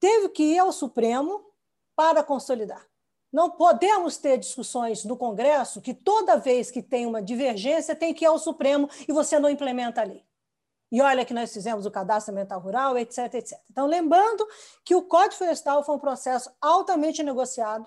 Teve 0.00 0.28
que 0.30 0.42
ir 0.42 0.58
ao 0.58 0.72
Supremo 0.72 1.44
para 1.96 2.22
consolidar. 2.22 2.86
Não 3.32 3.50
podemos 3.50 4.16
ter 4.16 4.38
discussões 4.38 5.04
no 5.04 5.16
Congresso 5.16 5.82
que 5.82 5.92
toda 5.92 6.38
vez 6.38 6.70
que 6.70 6.82
tem 6.82 7.04
uma 7.04 7.20
divergência 7.20 7.94
tem 7.94 8.14
que 8.14 8.24
ir 8.24 8.28
ao 8.28 8.38
Supremo 8.38 8.88
e 9.06 9.12
você 9.12 9.38
não 9.38 9.50
implementa 9.50 10.00
a 10.00 10.04
lei. 10.04 10.24
E 10.90 11.02
olha 11.02 11.24
que 11.24 11.34
nós 11.34 11.52
fizemos 11.52 11.84
o 11.84 11.90
cadastro 11.90 12.32
ambiental 12.32 12.60
rural, 12.60 12.96
etc, 12.96 13.34
etc. 13.34 13.58
Então, 13.70 13.86
lembrando 13.86 14.46
que 14.84 14.94
o 14.94 15.02
Código 15.02 15.34
Florestal 15.34 15.84
foi 15.84 15.94
um 15.94 15.98
processo 15.98 16.50
altamente 16.60 17.22
negociado, 17.22 17.86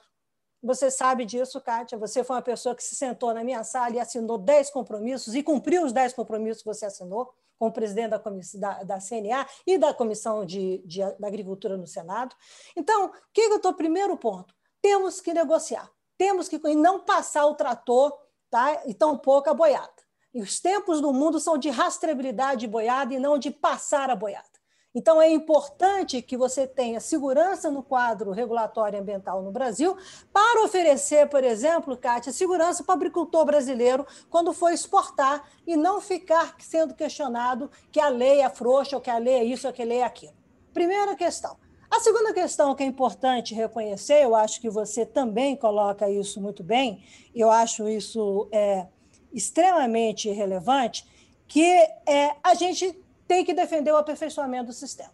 você 0.62 0.92
sabe 0.92 1.26
disso, 1.26 1.60
Kátia. 1.60 1.98
Você 1.98 2.24
foi 2.24 2.36
uma 2.36 2.42
pessoa 2.42 2.76
que 2.76 2.84
se 2.84 2.96
sentou 2.96 3.34
na 3.34 3.44
minha 3.44 3.64
sala 3.64 3.96
e 3.96 4.00
assinou 4.00 4.38
10 4.38 4.70
compromissos 4.70 5.34
e 5.34 5.42
cumpriu 5.42 5.84
os 5.84 5.92
10 5.92 6.14
compromissos 6.14 6.62
que 6.62 6.70
você 6.70 6.86
assinou 6.86 7.34
com 7.58 7.68
o 7.68 7.72
presidente 7.72 8.10
da, 8.10 8.18
da, 8.18 8.84
da 8.84 8.98
CNA 8.98 9.48
e 9.66 9.78
da 9.78 9.94
Comissão 9.94 10.46
de, 10.46 10.80
de, 10.86 11.00
da 11.20 11.28
Agricultura 11.28 11.78
no 11.78 11.88
Senado. 11.88 12.36
Então, 12.76 13.06
o 13.06 13.12
que, 13.34 13.42
eu 13.42 13.56
estou? 13.56 13.74
Primeiro 13.74 14.16
ponto: 14.18 14.54
temos 14.82 15.22
que 15.22 15.34
negociar, 15.34 15.90
temos 16.18 16.48
que 16.48 16.60
e 16.66 16.76
não 16.76 17.00
passar 17.00 17.46
o 17.46 17.56
trator 17.56 18.16
tá? 18.50 18.84
e 18.86 18.94
tampouco 18.94 19.50
a 19.50 19.54
boiada. 19.54 19.94
E 20.34 20.42
os 20.42 20.60
tempos 20.60 21.02
do 21.02 21.12
mundo 21.12 21.40
são 21.40 21.58
de 21.58 21.70
rastreabilidade 21.70 22.62
de 22.62 22.68
boiada 22.68 23.14
e 23.14 23.20
não 23.20 23.38
de 23.38 23.52
passar 23.52 24.10
a 24.10 24.16
boiada. 24.16 24.51
Então, 24.94 25.22
é 25.22 25.30
importante 25.30 26.22
que 26.22 26.36
você 26.36 26.68
tenha 26.68 27.00
segurança 27.00 27.72
no 27.72 27.82
quadro 27.82 28.32
regulatório 28.32 29.00
ambiental 29.00 29.42
no 29.42 29.50
Brasil 29.50 29.96
para 30.34 30.66
oferecer, 30.66 31.30
por 31.30 31.46
exemplo, 31.46 31.96
Kátia, 31.96 32.34
segurança 32.34 32.84
para 32.84 32.94
o 32.94 32.96
agricultor 32.98 33.46
brasileiro 33.46 34.06
quando 34.30 34.52
for 34.52 34.72
exportar 34.72 35.48
e 35.66 35.78
não 35.78 36.02
ficar 36.02 36.56
sendo 36.60 36.94
questionado 36.94 37.72
que 37.90 38.02
a 38.02 38.10
lei 38.10 38.42
é 38.42 38.50
frouxa, 38.50 38.98
ou 38.98 39.02
que 39.02 39.10
a 39.10 39.18
lei 39.18 39.36
é 39.36 39.44
isso, 39.46 39.66
ou 39.66 39.74
que 39.74 39.82
a 39.82 39.86
lei 39.86 40.00
é 40.00 40.04
aquilo. 40.04 40.34
Primeira 40.74 41.16
questão. 41.16 41.56
A 41.90 42.00
segunda 42.00 42.34
questão 42.34 42.76
que 42.76 42.84
é 42.84 42.86
importante 42.86 43.54
reconhecer, 43.54 44.24
eu 44.24 44.36
acho 44.36 44.60
que 44.60 44.70
você 44.70 45.06
também 45.06 45.56
coloca 45.56 46.10
isso 46.10 46.42
muito 46.42 46.64
bem, 46.64 47.04
eu 47.34 47.50
acho 47.50 47.88
isso 47.88 48.48
é, 48.52 48.88
extremamente 49.34 50.30
relevante, 50.30 51.06
que 51.48 51.66
é, 52.06 52.36
a 52.42 52.54
gente 52.54 52.98
tem 53.32 53.46
que 53.46 53.54
defender 53.54 53.94
o 53.94 53.96
aperfeiçoamento 53.96 54.66
do 54.66 54.74
sistema. 54.74 55.14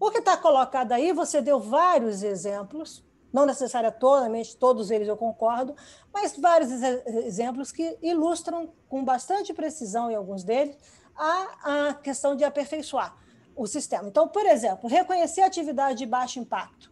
O 0.00 0.10
que 0.10 0.20
está 0.20 0.38
colocado 0.38 0.92
aí, 0.92 1.12
você 1.12 1.42
deu 1.42 1.60
vários 1.60 2.22
exemplos, 2.22 3.04
não 3.30 3.44
necessariamente 3.44 4.56
todos 4.56 4.90
eles 4.90 5.06
eu 5.06 5.18
concordo, 5.18 5.76
mas 6.10 6.34
vários 6.34 6.70
exemplos 6.72 7.70
que 7.70 7.98
ilustram 8.00 8.72
com 8.88 9.04
bastante 9.04 9.52
precisão, 9.52 10.10
em 10.10 10.14
alguns 10.14 10.42
deles, 10.44 10.78
a, 11.14 11.88
a 11.90 11.94
questão 11.94 12.34
de 12.34 12.42
aperfeiçoar 12.42 13.14
o 13.54 13.66
sistema. 13.66 14.08
Então, 14.08 14.26
por 14.26 14.46
exemplo, 14.46 14.88
reconhecer 14.88 15.42
atividade 15.42 15.98
de 15.98 16.06
baixo 16.06 16.38
impacto 16.38 16.90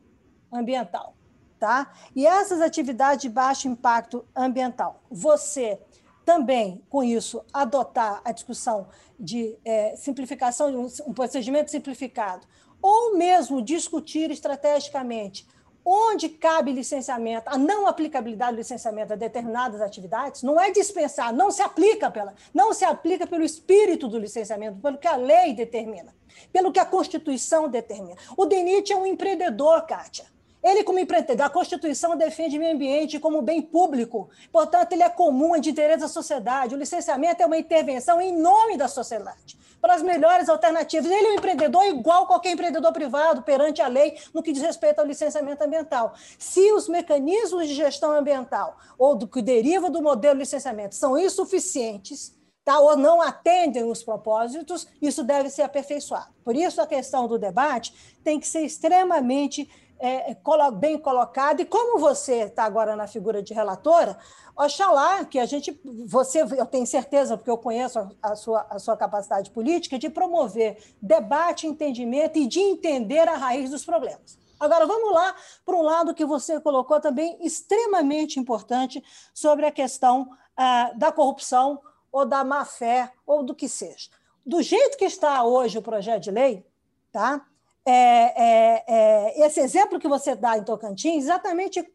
ambiental. 0.52 1.14
Tá? 1.58 1.90
E 2.14 2.26
essas 2.26 2.60
atividades 2.60 3.22
de 3.22 3.30
baixo 3.30 3.66
impacto 3.66 4.26
ambiental, 4.36 5.02
você 5.10 5.80
também, 6.26 6.82
com 6.90 7.04
isso, 7.04 7.40
adotar 7.52 8.20
a 8.24 8.32
discussão 8.32 8.88
de 9.18 9.56
é, 9.64 9.94
simplificação, 9.94 10.90
um 11.06 11.14
procedimento 11.14 11.70
simplificado, 11.70 12.44
ou 12.82 13.16
mesmo 13.16 13.62
discutir 13.62 14.30
estrategicamente 14.32 15.46
onde 15.88 16.28
cabe 16.28 16.72
licenciamento, 16.72 17.48
a 17.48 17.56
não 17.56 17.86
aplicabilidade 17.86 18.56
do 18.56 18.58
licenciamento 18.58 19.12
a 19.12 19.16
determinadas 19.16 19.80
atividades, 19.80 20.42
não 20.42 20.60
é 20.60 20.72
dispensar, 20.72 21.32
não 21.32 21.52
se 21.52 21.62
aplica 21.62 22.10
pela, 22.10 22.34
não 22.52 22.74
se 22.74 22.84
aplica 22.84 23.24
pelo 23.24 23.44
espírito 23.44 24.08
do 24.08 24.18
licenciamento, 24.18 24.80
pelo 24.80 24.98
que 24.98 25.06
a 25.06 25.14
lei 25.14 25.54
determina, 25.54 26.12
pelo 26.52 26.72
que 26.72 26.80
a 26.80 26.84
Constituição 26.84 27.68
determina. 27.68 28.16
O 28.36 28.46
DENIT 28.46 28.92
é 28.92 28.96
um 28.96 29.06
empreendedor, 29.06 29.86
Kátia. 29.86 30.26
Ele, 30.66 30.82
como 30.82 30.98
empreendedor, 30.98 31.46
a 31.46 31.48
Constituição 31.48 32.16
defende 32.16 32.56
o 32.56 32.60
meio 32.60 32.74
ambiente 32.74 33.20
como 33.20 33.40
bem 33.40 33.62
público, 33.62 34.28
portanto, 34.50 34.92
ele 34.92 35.04
é 35.04 35.08
comum, 35.08 35.54
é 35.54 35.60
de 35.60 35.70
interesse 35.70 36.00
da 36.00 36.08
sociedade. 36.08 36.74
O 36.74 36.78
licenciamento 36.78 37.40
é 37.40 37.46
uma 37.46 37.56
intervenção 37.56 38.20
em 38.20 38.36
nome 38.36 38.76
da 38.76 38.88
sociedade 38.88 39.56
para 39.80 39.94
as 39.94 40.02
melhores 40.02 40.48
alternativas. 40.48 41.08
Ele 41.08 41.28
é 41.28 41.30
um 41.30 41.34
empreendedor 41.34 41.84
igual 41.84 42.26
qualquer 42.26 42.50
empreendedor 42.50 42.92
privado 42.92 43.42
perante 43.42 43.80
a 43.80 43.86
lei 43.86 44.18
no 44.34 44.42
que 44.42 44.50
diz 44.50 44.60
respeito 44.60 44.98
ao 44.98 45.06
licenciamento 45.06 45.62
ambiental. 45.62 46.14
Se 46.36 46.72
os 46.72 46.88
mecanismos 46.88 47.68
de 47.68 47.74
gestão 47.74 48.10
ambiental 48.10 48.76
ou 48.98 49.14
do 49.14 49.28
que 49.28 49.40
deriva 49.40 49.88
do 49.88 50.02
modelo 50.02 50.34
de 50.34 50.40
licenciamento 50.40 50.96
são 50.96 51.16
insuficientes, 51.16 52.34
Tá, 52.64 52.80
ou 52.80 52.96
não 52.96 53.22
atendem 53.22 53.84
os 53.84 54.02
propósitos, 54.02 54.88
isso 55.00 55.22
deve 55.22 55.48
ser 55.48 55.62
aperfeiçoado. 55.62 56.34
Por 56.42 56.56
isso, 56.56 56.82
a 56.82 56.86
questão 56.86 57.28
do 57.28 57.38
debate 57.38 57.94
tem 58.24 58.40
que 58.40 58.48
ser 58.48 58.62
extremamente 58.62 59.70
é, 59.98 60.32
é 60.32 60.70
bem 60.72 60.98
colocada. 60.98 61.62
E 61.62 61.64
como 61.64 61.98
você 61.98 62.44
está 62.44 62.64
agora 62.64 62.96
na 62.96 63.06
figura 63.06 63.42
de 63.42 63.54
relatora, 63.54 64.18
Oxalá 64.56 65.24
que 65.24 65.38
a 65.38 65.46
gente, 65.46 65.78
você, 66.06 66.42
eu 66.42 66.66
tenho 66.66 66.86
certeza, 66.86 67.36
porque 67.36 67.50
eu 67.50 67.58
conheço 67.58 67.98
a 68.22 68.34
sua, 68.34 68.66
a 68.70 68.78
sua 68.78 68.96
capacidade 68.96 69.50
política, 69.50 69.98
de 69.98 70.08
promover 70.08 70.78
debate, 71.00 71.66
entendimento 71.66 72.38
e 72.38 72.46
de 72.46 72.60
entender 72.60 73.28
a 73.28 73.36
raiz 73.36 73.70
dos 73.70 73.84
problemas. 73.84 74.38
Agora, 74.58 74.86
vamos 74.86 75.12
lá 75.12 75.36
para 75.64 75.76
um 75.76 75.82
lado 75.82 76.14
que 76.14 76.24
você 76.24 76.58
colocou 76.58 76.98
também 76.98 77.36
extremamente 77.40 78.40
importante 78.40 79.04
sobre 79.34 79.66
a 79.66 79.70
questão 79.70 80.30
ah, 80.56 80.92
da 80.94 81.12
corrupção 81.12 81.80
ou 82.10 82.24
da 82.24 82.42
má-fé 82.42 83.12
ou 83.26 83.42
do 83.42 83.54
que 83.54 83.68
seja. 83.68 84.08
Do 84.44 84.62
jeito 84.62 84.96
que 84.96 85.04
está 85.04 85.44
hoje 85.44 85.76
o 85.76 85.82
projeto 85.82 86.22
de 86.22 86.30
lei, 86.30 86.64
tá? 87.12 87.44
É, 87.88 87.92
é, 87.92 88.84
é, 88.88 89.46
esse 89.46 89.60
exemplo 89.60 90.00
que 90.00 90.08
você 90.08 90.34
dá 90.34 90.58
em 90.58 90.64
Tocantins 90.64 91.22
exatamente 91.22 91.88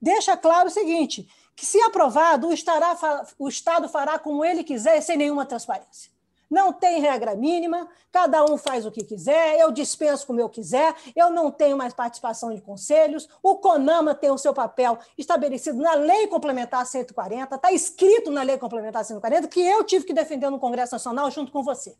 deixa 0.00 0.34
claro 0.34 0.68
o 0.68 0.72
seguinte: 0.72 1.28
que, 1.54 1.66
se 1.66 1.78
aprovado, 1.82 2.48
o, 2.48 2.52
estará, 2.54 2.96
o 3.38 3.46
Estado 3.46 3.86
fará 3.86 4.18
como 4.18 4.42
ele 4.42 4.64
quiser, 4.64 5.00
sem 5.02 5.18
nenhuma 5.18 5.44
transparência. 5.44 6.10
Não 6.48 6.72
tem 6.72 7.00
regra 7.00 7.34
mínima, 7.34 7.88
cada 8.12 8.44
um 8.44 8.56
faz 8.56 8.86
o 8.86 8.90
que 8.90 9.02
quiser, 9.02 9.58
eu 9.58 9.72
dispenso 9.72 10.26
como 10.26 10.40
eu 10.40 10.48
quiser, 10.48 10.94
eu 11.14 11.28
não 11.28 11.50
tenho 11.50 11.76
mais 11.76 11.92
participação 11.92 12.54
de 12.54 12.60
conselhos, 12.60 13.28
o 13.42 13.56
CONAMA 13.56 14.14
tem 14.14 14.30
o 14.30 14.38
seu 14.38 14.54
papel 14.54 14.96
estabelecido 15.18 15.82
na 15.82 15.94
Lei 15.94 16.28
Complementar 16.28 16.86
140, 16.86 17.56
está 17.56 17.72
escrito 17.72 18.30
na 18.30 18.42
Lei 18.42 18.58
Complementar 18.58 19.04
140, 19.04 19.48
que 19.48 19.60
eu 19.60 19.82
tive 19.82 20.04
que 20.04 20.14
defender 20.14 20.48
no 20.48 20.60
Congresso 20.60 20.94
Nacional 20.94 21.28
junto 21.32 21.50
com 21.50 21.64
você. 21.64 21.96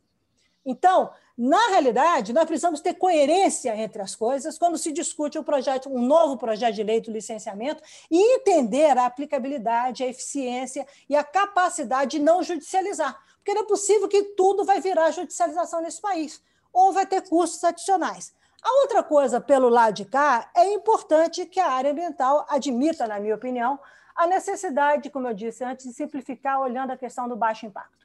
Então, 0.66 1.12
na 1.38 1.68
realidade, 1.68 2.32
nós 2.32 2.44
precisamos 2.44 2.80
ter 2.80 2.94
coerência 2.94 3.76
entre 3.76 4.02
as 4.02 4.16
coisas 4.16 4.58
quando 4.58 4.76
se 4.76 4.90
discute 4.90 5.38
um 5.38 5.44
projeto, 5.44 5.88
um 5.88 6.00
novo 6.00 6.36
projeto 6.36 6.74
de 6.74 6.82
lei 6.82 7.00
do 7.00 7.12
licenciamento 7.12 7.80
e 8.10 8.34
entender 8.34 8.98
a 8.98 9.06
aplicabilidade, 9.06 10.02
a 10.02 10.08
eficiência 10.08 10.84
e 11.08 11.14
a 11.14 11.22
capacidade 11.22 12.18
de 12.18 12.18
não 12.18 12.42
judicializar. 12.42 13.16
Porque 13.36 13.54
não 13.54 13.62
é 13.62 13.66
possível 13.66 14.08
que 14.08 14.22
tudo 14.34 14.64
vai 14.64 14.80
virar 14.80 15.12
judicialização 15.12 15.80
nesse 15.80 16.00
país, 16.00 16.42
ou 16.72 16.92
vai 16.92 17.06
ter 17.06 17.28
custos 17.28 17.62
adicionais. 17.62 18.34
A 18.60 18.80
outra 18.82 19.04
coisa, 19.04 19.40
pelo 19.40 19.68
lado 19.68 19.94
de 19.94 20.04
cá, 20.04 20.50
é 20.52 20.72
importante 20.72 21.46
que 21.46 21.60
a 21.60 21.70
área 21.70 21.92
ambiental 21.92 22.44
admita, 22.48 23.06
na 23.06 23.20
minha 23.20 23.36
opinião, 23.36 23.78
a 24.16 24.26
necessidade, 24.26 25.10
como 25.10 25.28
eu 25.28 25.34
disse 25.34 25.62
antes, 25.62 25.86
de 25.86 25.92
simplificar 25.92 26.60
olhando 26.60 26.90
a 26.90 26.96
questão 26.96 27.28
do 27.28 27.36
baixo 27.36 27.66
impacto 27.66 27.95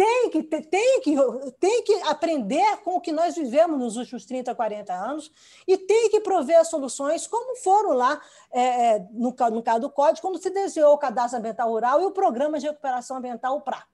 tem 0.00 0.30
que, 0.30 0.42
tem, 0.42 1.00
que, 1.02 1.14
tem 1.60 1.84
que 1.84 1.94
aprender 2.04 2.78
com 2.78 2.96
o 2.96 3.00
que 3.02 3.12
nós 3.12 3.34
vivemos 3.34 3.78
nos 3.78 3.96
últimos 3.98 4.24
30, 4.24 4.54
40 4.54 4.94
anos 4.94 5.30
e 5.68 5.76
tem 5.76 6.08
que 6.08 6.20
prover 6.20 6.64
soluções, 6.64 7.26
como 7.26 7.54
foram 7.56 7.92
lá 7.92 8.18
é, 8.50 8.94
é 8.94 8.98
no, 9.12 9.34
no 9.52 9.62
caso 9.62 9.80
do 9.80 9.90
Código, 9.90 10.26
quando 10.26 10.42
se 10.42 10.48
desenhou 10.48 10.94
o 10.94 10.98
Cadastro 10.98 11.38
Ambiental 11.38 11.68
Rural 11.68 12.00
e 12.00 12.06
o 12.06 12.10
Programa 12.12 12.58
de 12.58 12.66
Recuperação 12.66 13.18
Ambiental, 13.18 13.58
o 13.58 13.60
PRA. 13.60 13.84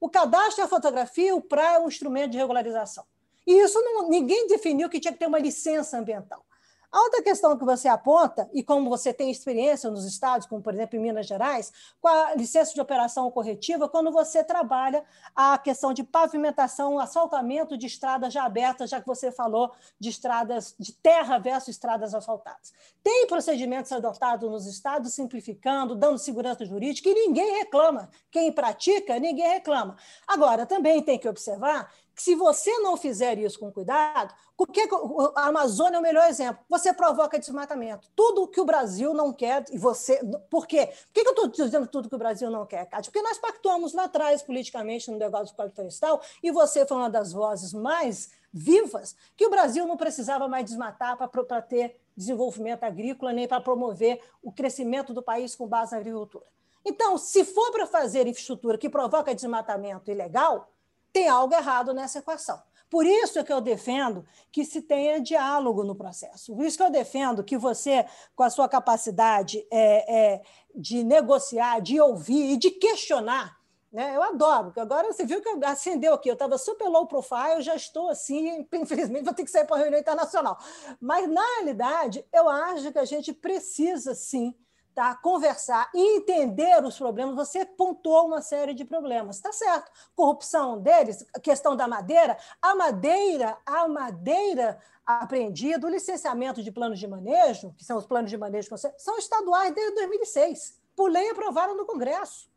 O 0.00 0.08
cadastro 0.08 0.62
é 0.62 0.64
a 0.64 0.68
fotografia, 0.68 1.34
o 1.34 1.42
PRA 1.42 1.74
é 1.74 1.78
um 1.80 1.88
instrumento 1.88 2.30
de 2.30 2.38
regularização. 2.38 3.04
E 3.44 3.52
isso 3.52 3.82
não, 3.82 4.08
ninguém 4.08 4.46
definiu 4.46 4.88
que 4.88 5.00
tinha 5.00 5.12
que 5.12 5.18
ter 5.18 5.26
uma 5.26 5.40
licença 5.40 5.98
ambiental. 5.98 6.44
A 6.90 7.00
outra 7.02 7.22
questão 7.22 7.56
que 7.56 7.66
você 7.66 7.86
aponta, 7.86 8.48
e 8.52 8.62
como 8.62 8.88
você 8.88 9.12
tem 9.12 9.30
experiência 9.30 9.90
nos 9.90 10.06
estados, 10.06 10.46
como 10.46 10.62
por 10.62 10.72
exemplo 10.72 10.96
em 10.96 11.02
Minas 11.02 11.26
Gerais, 11.26 11.70
com 12.00 12.08
a 12.08 12.34
licença 12.34 12.72
de 12.72 12.80
operação 12.80 13.30
corretiva, 13.30 13.88
quando 13.88 14.10
você 14.10 14.42
trabalha 14.42 15.04
a 15.36 15.58
questão 15.58 15.92
de 15.92 16.02
pavimentação, 16.02 16.98
asfaltamento 16.98 17.76
de 17.76 17.86
estradas 17.86 18.32
já 18.32 18.44
abertas, 18.44 18.88
já 18.88 19.00
que 19.02 19.06
você 19.06 19.30
falou 19.30 19.70
de 20.00 20.08
estradas 20.08 20.74
de 20.78 20.92
terra 20.94 21.38
versus 21.38 21.68
estradas 21.68 22.14
asfaltadas. 22.14 22.72
Tem 23.02 23.26
procedimentos 23.26 23.92
adotados 23.92 24.50
nos 24.50 24.66
estados, 24.66 25.12
simplificando, 25.12 25.94
dando 25.94 26.18
segurança 26.18 26.64
jurídica, 26.64 27.10
e 27.10 27.14
ninguém 27.14 27.58
reclama. 27.58 28.08
Quem 28.30 28.50
pratica, 28.50 29.18
ninguém 29.18 29.48
reclama. 29.48 29.96
Agora, 30.26 30.64
também 30.64 31.02
tem 31.02 31.18
que 31.18 31.28
observar 31.28 31.92
se 32.18 32.34
você 32.34 32.78
não 32.78 32.96
fizer 32.96 33.38
isso 33.38 33.58
com 33.58 33.72
cuidado, 33.72 34.34
porque 34.56 34.88
a 35.36 35.46
Amazônia 35.46 35.96
é 35.96 35.98
o 36.00 36.02
melhor 36.02 36.28
exemplo. 36.28 36.64
Você 36.68 36.92
provoca 36.92 37.38
desmatamento. 37.38 38.10
Tudo 38.16 38.48
que 38.48 38.60
o 38.60 38.64
Brasil 38.64 39.14
não 39.14 39.32
quer, 39.32 39.64
e 39.70 39.78
você. 39.78 40.20
Por 40.50 40.66
quê? 40.66 40.86
Por 40.86 41.12
que 41.12 41.20
eu 41.20 41.30
estou 41.30 41.48
dizendo 41.48 41.86
tudo 41.86 42.08
que 42.08 42.14
o 42.14 42.18
Brasil 42.18 42.50
não 42.50 42.66
quer, 42.66 42.86
Kátia? 42.86 43.10
Porque 43.12 43.26
nós 43.26 43.38
pactuamos 43.38 43.92
lá 43.92 44.04
atrás, 44.04 44.42
politicamente, 44.42 45.10
no 45.10 45.16
negócio 45.16 45.54
do 45.54 45.56
Código 45.56 45.74
Florestal, 45.74 46.20
e 46.42 46.50
você 46.50 46.84
foi 46.84 46.96
uma 46.96 47.10
das 47.10 47.32
vozes 47.32 47.72
mais 47.72 48.30
vivas, 48.52 49.14
que 49.36 49.46
o 49.46 49.50
Brasil 49.50 49.86
não 49.86 49.96
precisava 49.96 50.48
mais 50.48 50.64
desmatar 50.64 51.16
para 51.16 51.62
ter 51.62 52.00
desenvolvimento 52.16 52.82
agrícola, 52.82 53.32
nem 53.32 53.46
para 53.46 53.60
promover 53.60 54.20
o 54.42 54.50
crescimento 54.50 55.12
do 55.12 55.22
país 55.22 55.54
com 55.54 55.68
base 55.68 55.92
na 55.92 55.98
agricultura. 55.98 56.46
Então, 56.84 57.18
se 57.18 57.44
for 57.44 57.70
para 57.70 57.86
fazer 57.86 58.26
infraestrutura 58.26 58.78
que 58.78 58.88
provoca 58.88 59.34
desmatamento 59.34 60.10
ilegal, 60.10 60.70
tem 61.12 61.28
algo 61.28 61.54
errado 61.54 61.92
nessa 61.92 62.18
equação. 62.18 62.60
Por 62.90 63.04
isso 63.04 63.38
é 63.38 63.44
que 63.44 63.52
eu 63.52 63.60
defendo 63.60 64.24
que 64.50 64.64
se 64.64 64.80
tenha 64.80 65.20
diálogo 65.20 65.84
no 65.84 65.94
processo. 65.94 66.54
Por 66.54 66.64
isso 66.64 66.76
que 66.76 66.82
eu 66.82 66.90
defendo 66.90 67.44
que 67.44 67.58
você, 67.58 68.06
com 68.34 68.42
a 68.42 68.50
sua 68.50 68.68
capacidade 68.68 69.66
é, 69.70 70.34
é, 70.34 70.42
de 70.74 71.04
negociar, 71.04 71.80
de 71.80 72.00
ouvir 72.00 72.52
e 72.52 72.56
de 72.56 72.70
questionar, 72.70 73.58
né? 73.92 74.16
eu 74.16 74.22
adoro, 74.22 74.66
porque 74.66 74.80
agora 74.80 75.12
você 75.12 75.24
viu 75.24 75.42
que 75.42 75.48
acendeu 75.64 76.14
aqui, 76.14 76.28
eu 76.28 76.34
estava 76.34 76.56
super 76.56 76.88
low 76.88 77.06
profile, 77.06 77.60
já 77.60 77.74
estou 77.74 78.08
assim, 78.08 78.66
infelizmente 78.72 79.24
vou 79.24 79.34
ter 79.34 79.44
que 79.44 79.50
sair 79.50 79.66
para 79.66 79.76
a 79.76 79.80
reunião 79.80 80.00
internacional. 80.00 80.58
Mas, 81.00 81.28
na 81.28 81.44
realidade, 81.56 82.24
eu 82.32 82.48
acho 82.48 82.90
que 82.90 82.98
a 82.98 83.04
gente 83.04 83.34
precisa, 83.34 84.14
sim, 84.14 84.54
tá? 84.98 85.14
conversar 85.14 85.88
e 85.94 86.16
entender 86.16 86.84
os 86.84 86.98
problemas. 86.98 87.36
Você 87.36 87.64
pontuou 87.64 88.26
uma 88.26 88.42
série 88.42 88.74
de 88.74 88.84
problemas, 88.84 89.36
está 89.36 89.52
certo? 89.52 89.92
Corrupção 90.16 90.80
deles, 90.80 91.24
questão 91.40 91.76
da 91.76 91.86
madeira, 91.86 92.36
a 92.60 92.74
madeira, 92.74 93.56
a 93.64 93.86
madeira 93.86 94.76
apreendida, 95.06 95.86
o 95.86 95.90
licenciamento 95.90 96.64
de 96.64 96.72
planos 96.72 96.98
de 96.98 97.06
manejo, 97.06 97.72
que 97.78 97.84
são 97.84 97.96
os 97.96 98.06
planos 98.06 98.28
de 98.28 98.36
manejo, 98.36 98.68
são 98.96 99.16
estaduais 99.16 99.72
desde 99.72 99.94
2006, 99.94 100.76
por 100.96 101.08
lei 101.08 101.30
aprovaram 101.30 101.76
no 101.76 101.86
Congresso. 101.86 102.50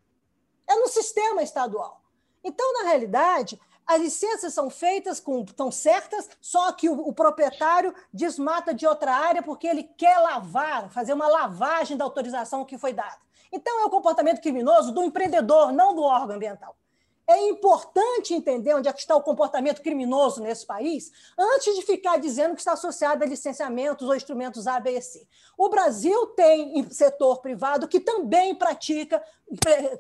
É 0.67 0.73
no 0.73 0.87
sistema 0.87 1.43
estadual. 1.43 2.01
Então, 2.43 2.73
na 2.73 2.89
realidade, 2.89 3.61
As 3.91 3.99
licenças 3.99 4.53
são 4.53 4.69
feitas, 4.69 5.19
com, 5.19 5.41
estão 5.41 5.69
certas, 5.69 6.29
só 6.39 6.71
que 6.71 6.87
o, 6.87 6.93
o, 6.93 7.11
proprietário 7.11 7.93
desmata 8.13 8.73
de 8.73 8.87
outra 8.87 9.13
área 9.13 9.43
porque 9.43 9.67
ele 9.67 9.83
quer 9.83 10.17
lavar, 10.17 10.89
fazer 10.89 11.11
uma 11.11 11.27
lavagem 11.27 11.97
da 11.97 12.05
autorização 12.05 12.63
que 12.63 12.77
foi 12.77 12.93
dada. 12.93 13.17
Então, 13.51 13.81
é 13.81 13.85
o 13.85 13.89
comportamento 13.89 14.39
criminoso 14.39 14.93
do 14.93 15.03
empreendedor, 15.03 15.73
não 15.73 15.93
do 15.93 16.03
órgão 16.03 16.37
ambiental. 16.37 16.73
É 17.32 17.47
importante 17.47 18.34
entender 18.34 18.73
onde 18.73 18.89
é 18.89 18.93
que 18.93 18.99
está 18.99 19.15
o 19.15 19.21
comportamento 19.21 19.82
criminoso 19.82 20.41
nesse 20.41 20.65
país, 20.65 21.11
antes 21.39 21.75
de 21.75 21.82
ficar 21.82 22.17
dizendo 22.17 22.55
que 22.55 22.59
está 22.61 22.73
associado 22.73 23.23
a 23.23 23.27
licenciamentos 23.27 24.05
ou 24.05 24.13
instrumentos 24.13 24.67
A, 24.67 24.82
B 24.82 24.97
e 24.97 25.01
C. 25.01 25.25
O 25.57 25.69
Brasil 25.69 26.27
tem 26.27 26.89
setor 26.91 27.39
privado 27.39 27.88
que 27.88 28.01
também 28.01 28.53
pratica 28.53 29.23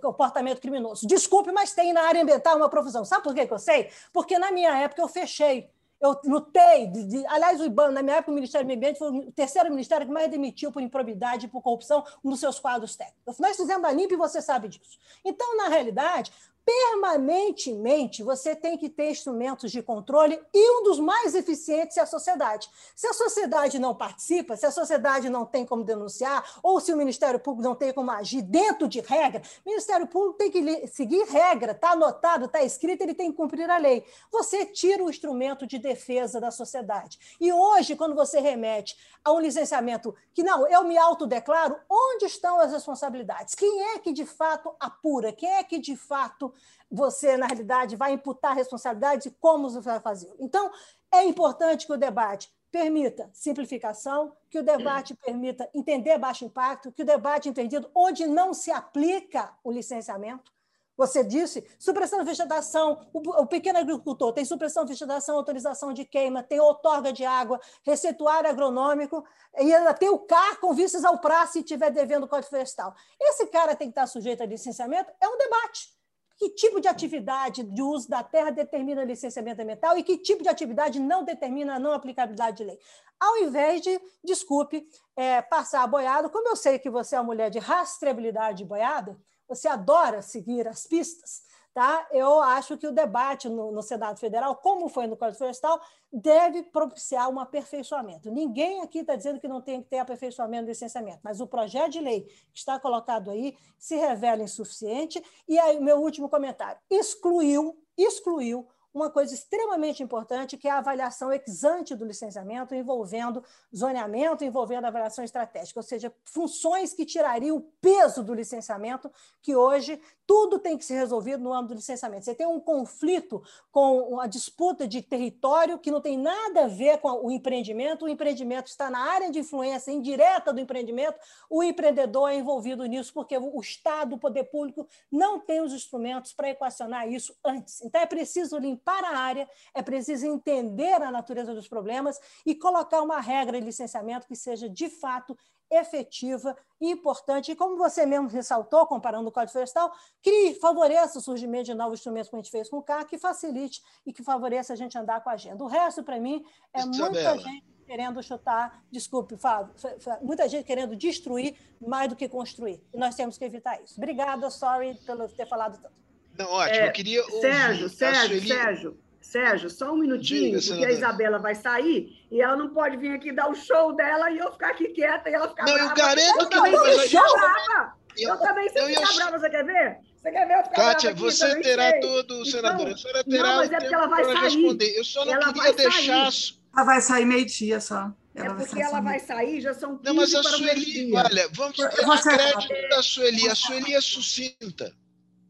comportamento 0.01 0.59
criminoso. 0.59 1.07
Desculpe, 1.07 1.53
mas 1.53 1.71
tem 1.71 1.93
na 1.93 2.01
área 2.01 2.21
ambiental 2.21 2.57
uma 2.57 2.69
profusão. 2.69 3.05
Sabe 3.05 3.23
por 3.23 3.33
que 3.33 3.47
eu 3.49 3.59
sei? 3.59 3.89
Porque 4.11 4.37
na 4.37 4.51
minha 4.51 4.77
época 4.77 5.01
eu 5.01 5.07
fechei 5.07 5.69
eu 6.01 6.19
lutei, 6.25 6.87
de, 6.87 7.03
de, 7.03 7.27
aliás, 7.27 7.61
o 7.61 7.65
IBAN, 7.65 7.91
na 7.91 8.01
minha 8.01 8.15
época, 8.15 8.31
o 8.31 8.33
Ministério 8.33 8.65
do 8.65 8.67
Meio 8.67 8.79
Ambiente 8.79 8.97
foi 8.97 9.11
o 9.11 9.31
terceiro 9.31 9.69
ministério 9.69 10.07
que 10.07 10.11
mais 10.11 10.31
demitiu 10.31 10.71
por 10.71 10.81
improbidade 10.81 11.45
e 11.45 11.47
por 11.49 11.61
corrupção 11.61 12.03
nos 12.23 12.39
seus 12.39 12.59
quadros 12.59 12.95
técnicos. 12.95 13.37
Nós 13.37 13.55
fizemos 13.55 13.87
a 13.87 13.91
limpa 13.91 14.15
e 14.15 14.17
você 14.17 14.41
sabe 14.41 14.67
disso. 14.67 14.97
Então, 15.23 15.55
na 15.55 15.67
realidade, 15.67 16.33
permanentemente 16.65 18.23
você 18.23 18.55
tem 18.55 18.77
que 18.77 18.89
ter 18.89 19.11
instrumentos 19.11 19.71
de 19.71 19.81
controle 19.81 20.41
e 20.53 20.79
um 20.79 20.83
dos 20.83 20.99
mais 20.99 21.33
eficientes 21.35 21.97
é 21.97 22.01
a 22.01 22.05
sociedade. 22.05 22.69
Se 22.95 23.07
a 23.07 23.13
sociedade 23.13 23.79
não 23.79 23.95
participa, 23.95 24.55
se 24.55 24.65
a 24.65 24.71
sociedade 24.71 25.29
não 25.29 25.45
tem 25.45 25.65
como 25.65 25.83
denunciar, 25.83 26.43
ou 26.61 26.79
se 26.79 26.93
o 26.93 26.97
Ministério 26.97 27.39
Público 27.39 27.67
não 27.67 27.75
tem 27.75 27.93
como 27.93 28.11
agir 28.11 28.41
dentro 28.41 28.87
de 28.87 28.99
regra, 29.01 29.41
o 29.65 29.69
Ministério 29.69 30.07
Público 30.07 30.37
tem 30.37 30.51
que 30.51 30.87
seguir 30.87 31.23
regra, 31.25 31.71
está 31.71 31.91
anotado, 31.91 32.45
está 32.45 32.61
escrito, 32.61 33.01
ele 33.01 33.13
tem 33.13 33.31
que 33.31 33.37
cumprir 33.37 33.69
a 33.69 33.77
lei. 33.77 34.05
Você 34.31 34.65
tira 34.65 35.03
o 35.03 35.09
instrumento 35.09 35.65
de 35.65 35.77
defesa 35.77 36.39
da 36.39 36.51
sociedade. 36.51 37.19
E 37.39 37.51
hoje, 37.51 37.95
quando 37.95 38.15
você 38.15 38.39
remete 38.39 38.95
a 39.23 39.31
um 39.31 39.39
licenciamento 39.39 40.15
que 40.33 40.43
não, 40.43 40.67
eu 40.67 40.83
me 40.83 40.97
autodeclaro, 40.97 41.77
onde 41.89 42.25
estão 42.25 42.59
as 42.59 42.71
responsabilidades? 42.71 43.55
Quem 43.55 43.83
é 43.93 43.99
que 43.99 44.11
de 44.11 44.25
fato 44.25 44.73
apura? 44.79 45.31
Quem 45.31 45.49
é 45.49 45.63
que 45.63 45.79
de 45.79 45.95
fato 45.95 46.50
você, 46.89 47.37
na 47.37 47.45
realidade, 47.45 47.95
vai 47.95 48.13
imputar 48.13 48.55
responsabilidade 48.55 49.29
e 49.29 49.31
como 49.31 49.69
você 49.69 49.79
vai 49.79 49.99
fazer. 49.99 50.33
Então, 50.39 50.71
é 51.11 51.23
importante 51.23 51.85
que 51.87 51.93
o 51.93 51.97
debate 51.97 52.51
permita 52.71 53.29
simplificação, 53.33 54.33
que 54.49 54.59
o 54.59 54.63
debate 54.63 55.13
permita 55.13 55.69
entender 55.73 56.17
baixo 56.17 56.45
impacto, 56.45 56.91
que 56.91 57.03
o 57.03 57.05
debate 57.05 57.49
entendido 57.49 57.89
onde 57.93 58.25
não 58.25 58.53
se 58.53 58.71
aplica 58.71 59.53
o 59.63 59.71
licenciamento. 59.71 60.51
Você 60.97 61.23
disse 61.23 61.67
supressão 61.79 62.19
de 62.19 62.25
vegetação, 62.25 63.07
o, 63.11 63.41
o 63.41 63.47
pequeno 63.47 63.79
agricultor 63.79 64.33
tem 64.33 64.45
supressão 64.45 64.85
de 64.85 64.91
vegetação, 64.93 65.35
autorização 65.35 65.93
de 65.93 66.05
queima, 66.05 66.43
tem 66.43 66.59
outorga 66.59 67.11
de 67.11 67.25
água, 67.25 67.59
receituário 67.83 68.49
agronômico, 68.49 69.25
e 69.57 69.73
ainda 69.73 69.93
tem 69.93 70.09
o 70.09 70.19
CAR 70.19 70.59
com 70.59 70.73
vistas 70.73 71.03
ao 71.03 71.17
prazo 71.19 71.53
se 71.53 71.59
estiver 71.59 71.89
devendo 71.89 72.25
o 72.25 72.27
Código 72.27 72.49
Florestal. 72.49 72.93
Esse 73.19 73.47
cara 73.47 73.75
tem 73.75 73.87
que 73.87 73.93
estar 73.93 74.05
sujeito 74.05 74.43
a 74.43 74.45
licenciamento? 74.45 75.11
É 75.19 75.27
um 75.27 75.37
debate 75.37 76.00
que 76.41 76.49
tipo 76.49 76.81
de 76.81 76.87
atividade 76.87 77.61
de 77.61 77.83
uso 77.83 78.09
da 78.09 78.23
terra 78.23 78.49
determina 78.49 79.03
licenciamento 79.03 79.61
ambiental 79.61 79.95
e 79.95 80.01
que 80.01 80.17
tipo 80.17 80.41
de 80.41 80.49
atividade 80.49 80.99
não 80.99 81.23
determina 81.23 81.75
a 81.75 81.79
não 81.79 81.93
aplicabilidade 81.93 82.57
de 82.57 82.63
lei. 82.63 82.79
Ao 83.19 83.37
invés 83.37 83.79
de, 83.79 84.01
desculpe, 84.23 84.89
é, 85.15 85.39
passar 85.43 85.83
a 85.83 85.87
boiada, 85.87 86.29
como 86.29 86.49
eu 86.49 86.55
sei 86.55 86.79
que 86.79 86.89
você 86.89 87.15
é 87.15 87.19
uma 87.19 87.25
mulher 87.25 87.51
de 87.51 87.59
rastreabilidade 87.59 88.57
de 88.57 88.65
boiada, 88.65 89.15
você 89.47 89.67
adora 89.67 90.23
seguir 90.23 90.67
as 90.67 90.87
pistas, 90.87 91.43
Tá? 91.73 92.05
Eu 92.11 92.41
acho 92.41 92.77
que 92.77 92.85
o 92.85 92.91
debate 92.91 93.47
no, 93.47 93.71
no, 93.71 93.81
Senado 93.81 94.19
Federal, 94.19 94.57
como 94.57 94.89
foi 94.89 95.07
no 95.07 95.15
Código 95.15 95.37
Florestal, 95.37 95.79
deve 96.11 96.63
propiciar 96.63 97.29
um 97.29 97.39
aperfeiçoamento. 97.39 98.29
Ninguém 98.29 98.81
aqui 98.81 98.99
está 98.99 99.15
dizendo 99.15 99.39
que 99.39 99.47
não 99.47 99.61
tem 99.61 99.81
que 99.81 99.87
ter 99.87 99.99
aperfeiçoamento 99.99 100.65
do 100.65 100.69
licenciamento, 100.69 101.19
mas 101.23 101.39
o 101.39 101.47
projeto 101.47 101.91
de 101.91 102.01
lei 102.01 102.23
que 102.51 102.59
está 102.59 102.77
colocado 102.77 103.31
aí 103.31 103.57
se 103.77 103.95
revela 103.95 104.43
insuficiente. 104.43 105.23
E 105.47 105.57
aí, 105.57 105.79
meu 105.79 106.01
último 106.01 106.27
comentário: 106.27 106.81
excluiu, 106.89 107.81
excluiu 107.97 108.67
uma 108.93 109.09
coisa 109.09 109.33
extremamente 109.33 110.03
importante, 110.03 110.57
que 110.57 110.67
é 110.67 110.71
a 110.71 110.79
avaliação 110.79 111.31
ex 111.31 111.63
ante 111.63 111.95
do 111.95 112.05
licenciamento, 112.05 112.75
envolvendo 112.75 113.43
zoneamento, 113.75 114.43
envolvendo 114.43 114.85
avaliação 114.85 115.23
estratégica, 115.23 115.79
ou 115.79 115.83
seja, 115.83 116.13
funções 116.25 116.93
que 116.93 117.05
tirariam 117.05 117.57
o 117.57 117.61
peso 117.81 118.23
do 118.23 118.33
licenciamento, 118.33 119.09
que 119.41 119.55
hoje 119.55 120.01
tudo 120.27 120.59
tem 120.59 120.77
que 120.77 120.85
ser 120.85 120.95
resolvido 120.95 121.43
no 121.43 121.53
âmbito 121.53 121.73
do 121.73 121.77
licenciamento. 121.77 122.25
Você 122.25 122.35
tem 122.35 122.47
um 122.47 122.59
conflito 122.59 123.41
com 123.71 124.19
a 124.19 124.27
disputa 124.27 124.87
de 124.87 125.01
território 125.01 125.79
que 125.79 125.91
não 125.91 126.01
tem 126.01 126.17
nada 126.17 126.65
a 126.65 126.67
ver 126.67 126.99
com 126.99 127.09
o 127.25 127.31
empreendimento, 127.31 128.05
o 128.05 128.09
empreendimento 128.09 128.67
está 128.67 128.89
na 128.89 128.99
área 128.99 129.31
de 129.31 129.39
influência 129.39 129.91
indireta 129.91 130.53
do 130.53 130.59
empreendimento, 130.59 131.19
o 131.49 131.63
empreendedor 131.63 132.29
é 132.29 132.35
envolvido 132.35 132.85
nisso, 132.85 133.13
porque 133.13 133.37
o 133.37 133.59
Estado, 133.59 134.15
o 134.15 134.19
poder 134.19 134.45
público, 134.45 134.87
não 135.11 135.39
tem 135.39 135.61
os 135.61 135.73
instrumentos 135.73 136.33
para 136.33 136.49
equacionar 136.49 137.09
isso 137.09 137.35
antes. 137.43 137.81
Então, 137.81 138.01
é 138.01 138.05
preciso 138.05 138.57
limpar 138.57 138.80
para 138.83 139.09
a 139.09 139.17
área, 139.17 139.49
é 139.73 139.81
preciso 139.81 140.25
entender 140.25 141.01
a 141.01 141.11
natureza 141.11 141.53
dos 141.53 141.67
problemas 141.67 142.19
e 142.45 142.55
colocar 142.55 143.01
uma 143.01 143.19
regra 143.19 143.59
de 143.59 143.65
licenciamento 143.65 144.27
que 144.27 144.35
seja, 144.35 144.69
de 144.69 144.89
fato, 144.89 145.37
efetiva 145.71 146.55
e 146.79 146.91
importante. 146.91 147.51
E 147.51 147.55
como 147.55 147.77
você 147.77 148.05
mesmo 148.05 148.27
ressaltou, 148.27 148.85
comparando 148.85 149.29
o 149.29 149.31
Código 149.31 149.53
Florestal, 149.53 149.91
que 150.21 150.55
favoreça 150.55 151.19
o 151.19 151.21
surgimento 151.21 151.65
de 151.65 151.73
novos 151.73 151.99
instrumentos, 151.99 152.29
como 152.29 152.41
a 152.41 152.43
gente 152.43 152.51
fez 152.51 152.69
com 152.69 152.77
o 152.77 152.83
CAR, 152.83 153.05
que 153.05 153.17
facilite 153.17 153.81
e 154.05 154.11
que 154.11 154.21
favoreça 154.21 154.73
a 154.73 154.75
gente 154.75 154.97
andar 154.97 155.23
com 155.23 155.29
a 155.29 155.33
agenda. 155.33 155.63
O 155.63 155.67
resto, 155.67 156.03
para 156.03 156.19
mim, 156.19 156.43
é 156.73 156.81
Isabela. 156.81 157.09
muita 157.09 157.37
gente 157.37 157.71
querendo 157.85 158.23
chutar, 158.23 158.85
desculpe, 158.89 159.35
Fábio, 159.35 159.73
muita 160.21 160.47
gente 160.47 160.63
querendo 160.65 160.95
destruir 160.95 161.57
mais 161.81 162.09
do 162.09 162.15
que 162.15 162.29
construir. 162.29 162.81
E 162.93 162.97
nós 162.97 163.15
temos 163.15 163.37
que 163.37 163.43
evitar 163.43 163.81
isso. 163.81 163.95
Obrigada, 163.97 164.49
sorry 164.49 164.95
pelo 165.05 165.27
ter 165.27 165.45
falado 165.45 165.81
tanto. 165.81 166.01
Não, 166.41 166.51
ótimo. 166.51 166.75
É, 166.75 166.87
eu 166.87 166.91
queria 166.91 167.23
ouvir 167.23 167.41
Sérgio, 167.41 167.89
Sérgio, 167.89 168.27
Sueli... 168.27 168.47
Sérgio, 168.47 168.97
Sérgio, 169.21 169.69
só 169.69 169.93
um 169.93 169.97
minutinho, 169.97 170.59
Diga, 170.59 170.73
porque 170.73 170.85
a 170.85 170.91
Isabela 170.91 171.39
vai 171.39 171.55
sair 171.55 172.25
e 172.29 172.41
ela 172.41 172.55
não 172.55 172.73
pode 172.73 172.97
vir 172.97 173.13
aqui 173.13 173.31
dar 173.31 173.49
o 173.49 173.55
show 173.55 173.95
dela 173.95 174.29
e 174.31 174.37
eu 174.37 174.51
ficar 174.51 174.71
aqui 174.71 174.89
quieta 174.89 175.29
e 175.29 175.33
ela 175.33 175.47
ficar 175.47 175.65
não, 175.65 175.73
brava. 175.73 175.89
eu 175.89 175.95
garanto 175.95 176.39
eu 176.39 176.49
que 176.49 176.55
também 176.55 176.71
não, 176.71 176.87
eu, 176.87 177.09
brava. 177.09 177.93
Eu, 178.17 178.29
eu 178.29 178.37
também 178.37 178.69
sei 178.69 178.87
ficar 178.87 179.01
eu... 179.01 179.15
brava, 179.15 179.39
você 179.39 179.49
quer 179.49 179.65
ver? 179.65 179.97
Você 180.15 180.31
quer 180.31 180.47
ver 180.47 180.59
eu 180.59 180.63
ficar 180.63 180.75
Kátia, 180.75 181.13
você 181.13 181.45
aqui, 181.45 181.61
terá 181.61 181.89
sei. 181.91 181.99
todo, 182.01 182.45
senadora, 182.45 182.89
então, 182.89 182.93
a 182.93 182.97
senhora 182.97 183.23
terá 183.23 183.43
não, 183.43 183.57
mas 183.57 183.71
é 183.71 183.79
porque 183.79 183.95
ela 183.95 184.07
vai 184.07 184.23
sair. 184.25 184.37
responder. 184.37 184.97
Eu 184.97 185.03
só 185.03 185.25
não 185.25 185.33
ela 185.33 185.53
queria 185.53 185.73
deixar... 185.73 186.31
Sair. 186.31 186.61
Ela 186.73 186.85
vai 186.85 187.01
sair 187.01 187.25
meio-dia 187.25 187.79
só. 187.81 188.11
É 188.33 188.41
ela 188.41 188.61
é 188.61 188.65
porque 188.65 188.81
ela 188.81 189.01
vai 189.01 189.19
sair, 189.19 189.59
já 189.61 189.73
são 189.73 189.97
15 189.97 190.03
Não, 190.05 190.13
mas 190.15 190.33
a 190.33 190.43
Sueli, 190.43 191.13
olha, 191.13 191.49
vamos 191.51 191.75
ter 191.75 191.89
crédito 191.89 192.89
da 192.89 193.03
Sueli. 193.03 193.49
A 193.49 193.55
Sueli 193.55 193.93
é 193.93 194.01
sucinta. 194.01 194.93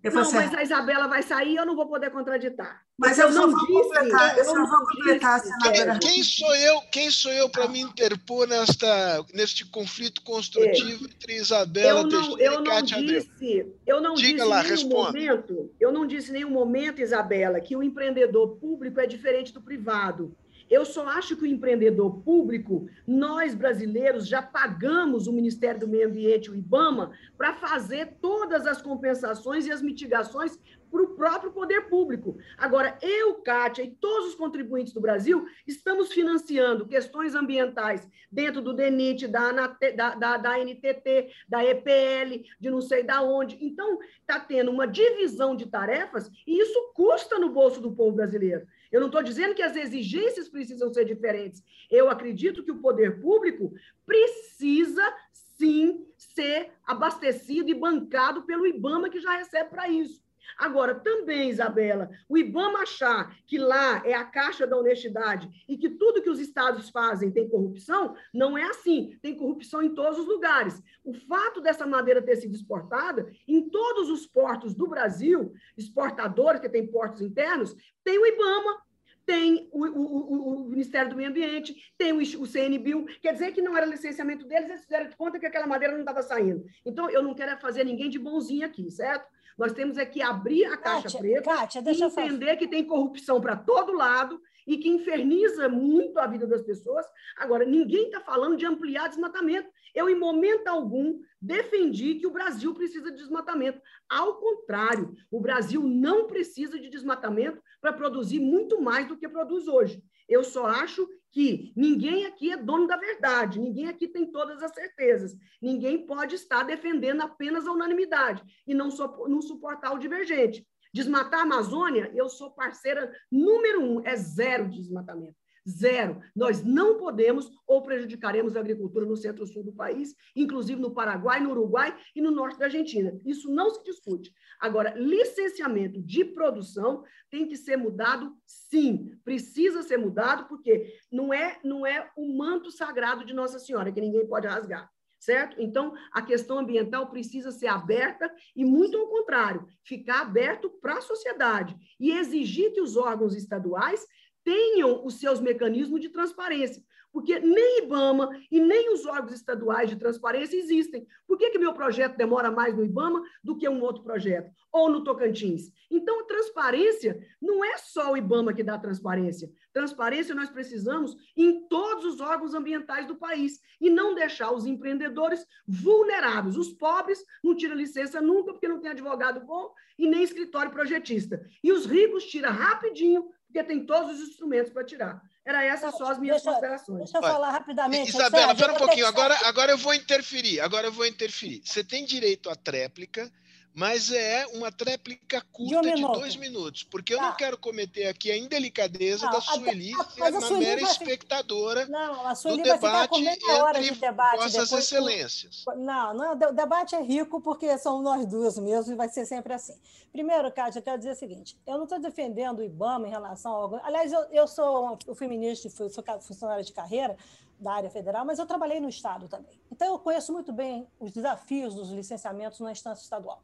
Eu 0.04 0.12
não, 0.12 0.32
mas 0.32 0.54
a 0.54 0.64
Isabela 0.64 1.08
vai 1.08 1.22
sair 1.22 1.56
eu 1.56 1.66
não 1.66 1.76
vou 1.76 1.86
poder 1.86 2.10
contraditar. 2.10 2.82
Mas 2.98 3.20
eu, 3.20 3.28
eu 3.28 3.34
não 3.34 3.52
vou 3.52 3.60
disse, 3.60 3.72
completar, 3.72 4.38
eu, 4.38 4.44
eu 4.46 4.56
não 4.56 4.68
vou 4.68 4.80
completar, 4.80 5.40
senadora. 5.40 6.00
Quem, 6.00 6.12
quem 6.12 6.24
sou 6.24 6.56
eu, 6.56 6.82
quem 6.92 7.12
sou 7.12 7.32
eu 7.32 7.50
para 7.50 7.68
me 7.68 7.82
interpor 7.82 8.48
nesta, 8.48 9.24
neste 9.34 9.64
conflito 9.66 10.24
construtivo 10.24 11.06
é. 11.06 11.08
entre 11.08 11.36
Isabela 11.36 12.02
eu 12.02 12.08
não, 12.08 12.40
eu 12.40 12.62
e 12.62 12.64
Cátia 12.64 12.98
não 12.98 13.06
disse, 13.06 13.76
Eu 13.86 14.02
não 14.02 14.14
Diga 14.16 14.44
disse 14.44 14.48
lá, 14.48 14.64
nenhum 14.64 14.90
momento, 14.90 15.72
eu 15.80 15.92
não 15.92 16.08
disse 16.08 16.30
em 16.30 16.34
nenhum 16.34 16.52
momento, 16.52 17.02
Isabela, 17.02 17.60
que 17.60 17.76
o 17.76 17.84
empreendedor 17.84 18.58
público 18.58 19.00
é 19.00 19.06
diferente 19.06 19.54
do 19.54 19.62
privado. 19.62 20.36
Eu 20.72 20.86
só 20.86 21.06
acho 21.06 21.36
que 21.36 21.44
o 21.44 21.46
empreendedor 21.46 22.22
público, 22.22 22.88
nós 23.06 23.54
brasileiros 23.54 24.26
já 24.26 24.42
pagamos 24.42 25.28
o 25.28 25.34
Ministério 25.34 25.82
do 25.82 25.88
Meio 25.88 26.08
Ambiente, 26.08 26.50
o 26.50 26.56
IBAMA, 26.56 27.12
para 27.38 27.54
fazer 27.56 28.18
todas 28.22 28.66
as 28.66 28.82
compensações 28.82 29.68
e 29.68 29.72
as 29.72 29.82
mitigações 29.82 30.58
para 30.90 31.04
o 31.04 31.16
próprio 31.16 31.52
poder 31.52 31.90
público. 31.90 32.38
Agora, 32.58 32.98
eu, 33.02 33.36
Kátia 33.36 33.84
e 33.84 33.92
todos 33.92 34.30
os 34.30 34.36
contribuintes 34.36 34.94
do 34.94 35.02
Brasil 35.02 35.46
estamos 35.68 36.14
financiando 36.14 36.88
questões 36.88 37.36
ambientais 37.36 38.08
dentro 38.32 38.62
do 38.62 38.74
DENIT, 38.74 39.28
da, 39.28 39.52
da, 39.52 40.16
da, 40.16 40.38
da 40.38 40.58
NTT, 40.58 41.32
da 41.50 41.66
EPL, 41.66 42.46
de 42.60 42.70
não 42.70 42.82
sei 42.82 43.04
da 43.04 43.22
onde. 43.22 43.58
Então, 43.60 44.00
está 44.22 44.40
tendo 44.40 44.72
uma 44.72 44.88
divisão 44.88 45.54
de 45.54 45.66
tarefas 45.66 46.32
e 46.48 46.62
isso 46.62 46.94
custa 46.94 47.38
no 47.38 47.50
bolso 47.50 47.82
do 47.82 47.92
povo 47.92 48.16
brasileiro. 48.16 48.66
Eu 48.92 49.00
não 49.00 49.08
estou 49.08 49.24
dizendo 49.24 49.56
que 49.56 49.62
as 49.62 49.76
exigências 49.76 50.50
precisam 50.50 50.92
ser 50.94 51.06
diferentes. 51.06 51.64
Eu 51.90 52.10
acredito 52.10 52.64
que 52.64 52.72
o 52.72 52.82
poder 52.82 53.22
público 53.22 53.74
precisa, 54.06 55.04
sim, 55.32 56.06
ser 56.18 56.72
abastecido 56.86 57.70
e 57.70 57.74
bancado 57.74 58.44
pelo 58.44 58.68
IBAMA, 58.68 59.10
que 59.10 59.22
já 59.22 59.38
recebe 59.38 59.70
para 59.70 59.88
isso. 59.88 60.22
Agora, 60.58 60.96
também, 60.96 61.50
Isabela, 61.50 62.10
o 62.28 62.38
IBAMA 62.38 62.80
achar 62.80 63.36
que 63.46 63.58
lá 63.58 64.02
é 64.06 64.14
a 64.14 64.26
caixa 64.26 64.68
da 64.68 64.78
honestidade 64.78 65.50
e 65.68 65.78
que 65.78 65.90
tudo 65.90 66.22
que 66.22 66.30
os 66.30 66.40
estados 66.40 66.90
fazem 66.90 67.32
tem 67.32 67.50
corrupção, 67.50 68.16
não 68.34 68.58
é 68.58 68.64
assim. 68.64 69.18
Tem 69.22 69.36
corrupção 69.36 69.82
em 69.82 69.94
todos 69.94 70.20
os 70.20 70.28
lugares. 70.28 70.82
O 71.04 71.14
fato 71.14 71.62
dessa 71.62 71.86
madeira 71.86 72.22
ter 72.22 72.36
sido 72.36 72.56
exportada, 72.56 73.32
em 73.48 73.70
todos 73.70 74.10
os 74.10 74.26
portos 74.26 74.74
do 74.74 74.88
Brasil, 74.88 75.54
exportadores 75.78 76.62
que 76.62 76.70
têm 76.70 76.88
portos 76.88 77.22
internos, 77.22 77.76
tem 78.04 78.18
o 78.18 78.26
IBAMA, 78.26 78.82
tem 79.26 79.70
o, 79.72 79.86
o, 79.86 80.64
o, 80.64 80.70
Ministério 80.70 81.10
do 81.10 81.16
Meio 81.16 81.30
Ambiente, 81.30 81.94
tem 81.98 82.12
o, 82.12 82.18
o 82.18 82.46
CNBio, 82.46 83.06
quer 83.22 83.34
dizer 83.34 83.52
que 83.54 83.62
não 83.62 83.78
era 83.78 83.86
licenciamento 83.86 84.46
deles, 84.46 84.70
eles 84.70 84.82
fizeram 84.82 85.10
de 85.10 85.16
conta 85.16 85.40
que 85.40 85.46
aquela 85.46 85.68
madeira 85.68 85.94
não 85.94 86.02
estava 86.02 86.22
saindo. 86.22 86.66
Então, 86.86 87.10
eu 87.10 87.22
não 87.22 87.34
quero 87.34 87.60
fazer 87.60 87.84
ninguém 87.84 88.10
de 88.10 88.20
bonzinho 88.20 88.66
aqui, 88.66 88.90
certo? 88.92 89.28
Nós 89.58 89.74
temos 89.74 89.98
é 89.98 90.06
que 90.06 90.22
abrir 90.22 90.66
a 90.66 90.78
caixa 90.78 91.04
Kátia, 91.04 91.20
preta 91.20 91.56
Kátia, 91.56 91.84
e 91.86 92.02
entender 92.02 92.58
que 92.58 92.68
tem 92.68 92.86
corrupção 92.86 93.40
para 93.40 93.56
todo 93.56 93.94
lado 93.94 94.42
e 94.66 94.78
que 94.78 94.90
inferniza 94.90 95.68
muito 95.68 96.20
a 96.20 96.28
vida 96.28 96.46
das 96.48 96.62
pessoas. 96.62 97.06
Agora, 97.38 97.66
ninguém 97.66 98.06
está 98.06 98.20
falando 98.20 98.58
de 98.58 98.66
ampliar 98.66 99.10
desmatamento. 99.10 99.70
Eu, 99.94 100.10
em 100.10 100.18
momento 100.18 100.68
algum, 100.68 101.20
defendi 101.42 102.16
que 102.16 102.28
o 102.28 102.32
Brasil 102.32 102.74
precisa 102.74 103.12
de 103.12 103.18
desmatamento. 103.18 103.82
Ao 104.10 104.36
contrário, 104.36 105.14
o 105.30 105.40
Brasil 105.40 105.82
não 105.84 106.28
precisa 106.28 106.80
de 106.80 106.90
desmatamento 106.90 107.62
para 107.82 107.94
produzir 107.94 108.40
muito 108.40 108.82
mais 108.82 109.08
do 109.08 109.18
que 109.18 109.28
produz 109.28 109.68
hoje. 109.68 110.02
Eu 110.30 110.44
só 110.44 110.66
acho 110.66 111.08
que 111.32 111.72
ninguém 111.76 112.26
aqui 112.26 112.52
é 112.52 112.58
dono 112.58 112.88
da 112.88 112.98
verdade, 112.98 113.60
ninguém 113.60 113.88
aqui 113.88 114.08
tem 114.08 114.30
todas 114.30 114.62
as 114.62 114.74
certezas, 114.74 115.36
ninguém 115.62 116.06
pode 116.06 116.36
estar 116.36 116.64
defendendo 116.64 117.22
apenas 117.22 117.66
a 117.66 117.72
unanimidade 117.72 118.44
e 118.68 118.74
não, 118.74 118.92
so, 118.92 119.28
não 119.28 119.42
suportar 119.42 119.94
o 119.94 120.00
divergente. 120.00 120.68
Desmatar 120.94 121.40
a 121.40 121.44
Amazônia, 121.44 122.12
eu 122.14 122.28
sou 122.28 122.52
parceira 122.52 123.16
número 123.32 123.82
um, 123.82 124.06
é 124.06 124.16
zero 124.16 124.68
de 124.68 124.78
desmatamento. 124.78 125.41
Zero. 125.68 126.20
Nós 126.36 126.64
não 126.64 126.98
podemos 126.98 127.52
ou 127.68 127.82
prejudicaremos 127.84 128.56
a 128.56 128.60
agricultura 128.60 129.06
no 129.06 129.16
centro-sul 129.16 129.64
do 129.64 129.74
país, 129.74 130.16
inclusive 130.36 130.82
no 130.82 130.94
Paraguai, 130.94 131.40
no 131.40 131.52
Uruguai 131.52 131.96
e 132.16 132.22
no 132.22 132.32
norte 132.32 132.58
da 132.58 132.66
Argentina. 132.66 133.18
Isso 133.26 133.52
não 133.52 133.70
se 133.70 133.84
discute. 133.84 134.34
Agora, 134.60 134.94
licenciamento 134.96 136.02
de 136.02 136.26
produção 136.26 137.04
tem 137.30 137.48
que 137.48 137.56
ser 137.56 137.78
mudado, 137.78 138.36
sim. 138.46 139.16
Precisa 139.24 139.84
ser 139.84 139.98
mudado, 139.98 140.48
porque 140.48 140.94
não 141.12 141.34
é, 141.34 141.60
não 141.64 141.86
é 141.86 142.10
o 142.18 142.36
manto 142.36 142.72
sagrado 142.72 143.26
de 143.26 143.34
Nossa 143.34 143.60
Senhora, 143.60 143.92
que 143.92 144.02
ninguém 144.02 144.28
pode 144.28 144.48
rasgar 144.48 144.90
certo? 145.22 145.56
Então, 145.62 145.94
a 146.12 146.24
questão 146.24 146.58
ambiental 146.58 147.10
precisa 147.10 147.52
ser 147.52 147.68
aberta 147.68 148.30
e, 148.56 148.66
muito 148.66 148.98
ao 148.98 149.08
contrário, 149.08 149.68
ficar 149.84 150.22
aberto 150.22 150.70
para 150.82 150.98
a 150.98 151.02
sociedade 151.02 151.78
e 152.00 152.12
exigir 152.12 152.74
que 152.74 152.82
os 152.82 152.98
órgãos 152.98 153.36
estaduais 153.36 154.04
tenham 154.44 155.06
os 155.06 155.20
seus 155.20 155.40
mecanismos 155.40 156.00
de 156.02 156.10
transparência 156.10 156.84
porque 157.12 157.40
nem 157.40 157.84
IBAMA 157.84 158.30
e 158.50 158.60
nem 158.60 158.94
os 158.94 159.06
órgãos 159.06 159.34
estaduais 159.34 159.90
de 159.90 159.96
transparência 159.96 160.58
existem. 160.58 161.06
Por 161.28 161.38
que, 161.38 161.50
que 161.50 161.60
meu 161.60 161.74
projeto 161.74 162.16
demora 162.16 162.50
mais 162.50 162.76
no 162.76 162.86
IBAMA 162.86 163.22
do 163.44 163.58
que 163.58 163.68
um 163.68 163.82
outro 163.82 164.04
projeto? 164.04 164.52
Ou 164.72 164.90
no 164.90 165.04
Tocantins? 165.04 165.72
Então, 165.90 166.26
transparência 166.26 167.20
não 167.42 167.64
é 167.64 167.78
só 167.78 168.14
o 168.14 168.18
IBAMA 168.18 168.54
que 168.54 168.64
dá 168.64 168.78
transparência. 168.78 169.52
Transparência 169.74 170.34
nós 170.34 170.50
precisamos 170.50 171.16
em 171.36 171.68
todos 171.68 172.06
os 172.06 172.22
órgãos 172.22 172.54
ambientais 172.54 173.06
do 173.06 173.16
país 173.16 173.60
e 173.80 173.90
não 173.90 174.16
deixar 174.16 174.52
os 174.52 174.66
empreendedores 174.66 175.46
vulneráveis. 175.68 176.58
Os 176.58 176.72
pobres 176.72 177.24
não 177.44 177.56
tiram 177.56 177.76
licença 177.76 178.22
nunca 178.22 178.54
porque 178.54 178.68
não 178.68 178.80
tem 178.80 178.92
advogado 178.92 179.46
bom 179.46 179.74
e 179.98 180.08
nem 180.08 180.24
escritório 180.24 180.72
projetista. 180.72 181.42
E 181.64 181.72
os 181.72 181.86
ricos 181.86 182.26
tiram 182.26 182.52
rapidinho 182.52 183.30
porque 183.52 183.64
tem 183.66 183.86
todos 183.86 184.18
os 184.18 184.30
instrumentos 184.30 184.72
para 184.72 184.84
tirar. 184.86 185.22
Era 185.46 185.64
essas 185.66 185.96
só 185.98 186.12
as 186.12 186.18
minhas 186.18 186.38
deixa, 186.38 186.50
considerações. 186.50 186.98
Deixa 187.00 187.18
eu 187.18 187.22
falar 187.22 187.52
rapidamente. 187.52 188.10
Isabela, 188.10 188.54
espera 188.54 188.74
um 188.74 188.78
pouquinho. 188.78 189.06
Agora, 189.06 189.38
agora 189.44 189.72
eu 189.72 189.78
vou 189.78 189.94
interferir. 189.94 190.62
Agora 190.62 190.88
eu 190.88 190.92
vou 190.92 191.06
interferir. 191.06 191.62
Você 191.64 191.84
tem 191.84 192.06
direito 192.06 192.50
à 192.50 192.56
tréplica 192.56 193.30
mas 193.74 194.12
é 194.12 194.46
uma 194.48 194.72
tréplica 194.72 195.42
curta 195.52 195.82
de, 195.82 195.90
um 195.90 195.96
de 195.96 196.02
dois 196.20 196.36
minutos, 196.36 196.84
porque 196.84 197.16
tá. 197.16 197.22
eu 197.22 197.28
não 197.28 197.36
quero 197.36 197.58
cometer 197.58 198.08
aqui 198.08 198.32
a 198.32 198.38
indelicadeza 198.38 199.26
não, 199.26 199.34
da 199.34 199.42
Sueli 199.42 199.94
ser 200.14 200.32
uma 200.32 200.60
mera 200.60 200.82
espectadora 200.82 201.86
não, 201.88 202.28
a 202.28 202.34
do 202.34 202.58
debate 202.58 203.26
entre 203.26 203.82
de 203.82 204.00
debate 204.00 204.38
vossas 204.38 204.72
excelências. 204.72 205.64
Não, 205.78 206.14
não, 206.14 206.34
o 206.34 206.54
debate 206.54 206.96
é 206.96 207.02
rico 207.02 207.40
porque 207.42 207.78
são 207.78 208.02
nós 208.02 208.26
duas 208.26 208.58
mesmo 208.58 208.94
e 208.94 208.96
vai 208.96 209.10
ser 209.10 209.26
sempre 209.26 209.54
assim. 209.54 209.78
Primeiro, 210.12 210.52
Cátia, 210.52 210.80
eu 210.80 210.84
quero 210.84 210.98
dizer 210.98 211.12
o 211.12 211.16
seguinte, 211.16 211.58
eu 211.66 211.78
não 211.78 211.86
estou 211.86 212.00
defendendo 212.00 212.60
o 212.60 212.64
IBAMA 212.64 213.08
em 213.08 213.12
relação 213.12 213.52
ao... 213.54 213.86
Aliás, 213.86 214.12
eu, 214.12 214.22
eu 214.32 214.48
sou 214.48 214.98
eu 215.08 215.16
fui 215.16 215.28
ministro, 215.28 215.70
sou 215.70 216.04
funcionária 216.20 216.64
de 216.64 216.74
carreira, 216.74 217.16
da 217.62 217.74
área 217.74 217.90
federal, 217.90 218.26
mas 218.26 218.40
eu 218.40 218.46
trabalhei 218.46 218.80
no 218.80 218.90
Estado 218.90 219.28
também. 219.28 219.62
Então, 219.72 219.88
eu 219.88 220.00
conheço 220.00 220.34
muito 220.34 220.52
bem 220.52 220.88
os 221.00 221.12
desafios 221.12 221.76
dos 221.76 221.92
licenciamentos 221.92 222.60
na 222.60 222.72
instância 222.72 223.04
estadual. 223.04 223.42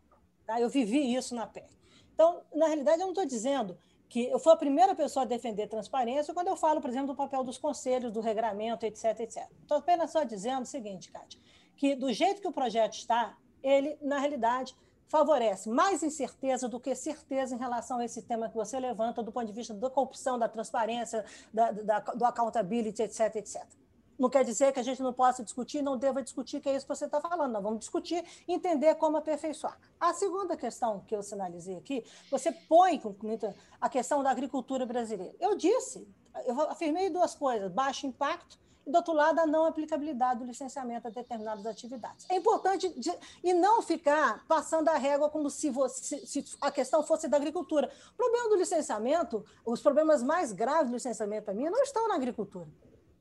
Tá? 0.47 0.59
Eu 0.61 0.69
vivi 0.69 1.13
isso 1.13 1.35
na 1.35 1.45
pele. 1.45 1.77
Então, 2.13 2.41
na 2.55 2.67
realidade, 2.67 3.01
eu 3.01 3.05
não 3.05 3.11
estou 3.11 3.25
dizendo 3.25 3.77
que 4.09 4.23
eu 4.29 4.39
fui 4.39 4.53
a 4.53 4.55
primeira 4.55 4.95
pessoa 4.95 5.23
a 5.23 5.27
defender 5.27 5.67
transparência 5.67 6.33
quando 6.33 6.47
eu 6.47 6.55
falo, 6.55 6.79
por 6.79 6.89
exemplo, 6.89 7.07
do 7.07 7.15
papel 7.15 7.43
dos 7.43 7.57
conselhos, 7.57 8.11
do 8.11 8.21
regramento, 8.21 8.85
etc, 8.85 9.19
etc. 9.19 9.45
Estou 9.61 9.77
apenas 9.77 10.11
só 10.11 10.23
dizendo 10.23 10.61
o 10.61 10.65
seguinte, 10.65 11.11
Kátia, 11.11 11.39
que 11.75 11.93
do 11.93 12.11
jeito 12.13 12.41
que 12.41 12.47
o 12.47 12.51
projeto 12.53 12.93
está, 12.93 13.37
ele, 13.61 13.97
na 14.01 14.17
realidade, 14.17 14.73
favorece 15.09 15.69
mais 15.69 16.01
incerteza 16.01 16.69
do 16.69 16.79
que 16.79 16.95
certeza 16.95 17.53
em 17.53 17.57
relação 17.57 17.97
a 17.97 18.05
esse 18.05 18.21
tema 18.21 18.49
que 18.49 18.55
você 18.55 18.79
levanta 18.79 19.21
do 19.21 19.31
ponto 19.31 19.47
de 19.47 19.53
vista 19.53 19.73
da 19.73 19.89
corrupção, 19.89 20.39
da 20.39 20.47
transparência, 20.47 21.25
da, 21.53 21.71
da, 21.71 21.99
do 21.99 22.23
accountability, 22.23 23.03
etc, 23.03 23.35
etc 23.35 23.67
não 24.17 24.29
quer 24.29 24.43
dizer 24.43 24.71
que 24.71 24.79
a 24.79 24.83
gente 24.83 25.01
não 25.01 25.13
possa 25.13 25.43
discutir, 25.43 25.81
não 25.81 25.97
deva 25.97 26.23
discutir, 26.23 26.59
que 26.59 26.69
é 26.69 26.75
isso 26.75 26.85
que 26.85 26.95
você 26.95 27.05
está 27.05 27.21
falando. 27.21 27.51
Nós 27.51 27.63
vamos 27.63 27.79
discutir 27.79 28.23
e 28.47 28.53
entender 28.53 28.95
como 28.95 29.17
aperfeiçoar. 29.17 29.77
A 29.99 30.13
segunda 30.13 30.57
questão 30.57 31.01
que 31.07 31.15
eu 31.15 31.21
sinalizei 31.21 31.77
aqui, 31.77 32.03
você 32.31 32.51
põe 32.51 33.01
a 33.79 33.89
questão 33.89 34.23
da 34.23 34.31
agricultura 34.31 34.85
brasileira. 34.85 35.35
Eu 35.39 35.55
disse, 35.55 36.07
eu 36.45 36.59
afirmei 36.61 37.09
duas 37.09 37.35
coisas: 37.35 37.71
baixo 37.71 38.07
impacto 38.07 38.57
e, 38.85 38.91
do 38.91 38.95
outro 38.95 39.13
lado, 39.13 39.39
a 39.39 39.45
não 39.45 39.65
aplicabilidade 39.65 40.39
do 40.39 40.45
licenciamento 40.45 41.07
a 41.07 41.11
determinadas 41.11 41.65
atividades. 41.65 42.25
É 42.29 42.35
importante 42.35 42.89
de, 42.99 43.13
e 43.43 43.53
não 43.53 43.81
ficar 43.81 44.45
passando 44.47 44.89
a 44.89 44.97
régua 44.97 45.29
como 45.29 45.49
se, 45.49 45.69
você, 45.69 46.25
se 46.25 46.43
a 46.61 46.71
questão 46.71 47.03
fosse 47.03 47.27
da 47.27 47.37
agricultura. 47.37 47.91
O 48.13 48.17
problema 48.17 48.49
do 48.49 48.55
licenciamento, 48.55 49.45
os 49.65 49.81
problemas 49.81 50.23
mais 50.23 50.51
graves 50.51 50.89
do 50.89 50.93
licenciamento 50.93 51.45
para 51.45 51.53
mim, 51.53 51.65
não 51.69 51.83
estão 51.83 52.07
na 52.07 52.15
agricultura. 52.15 52.67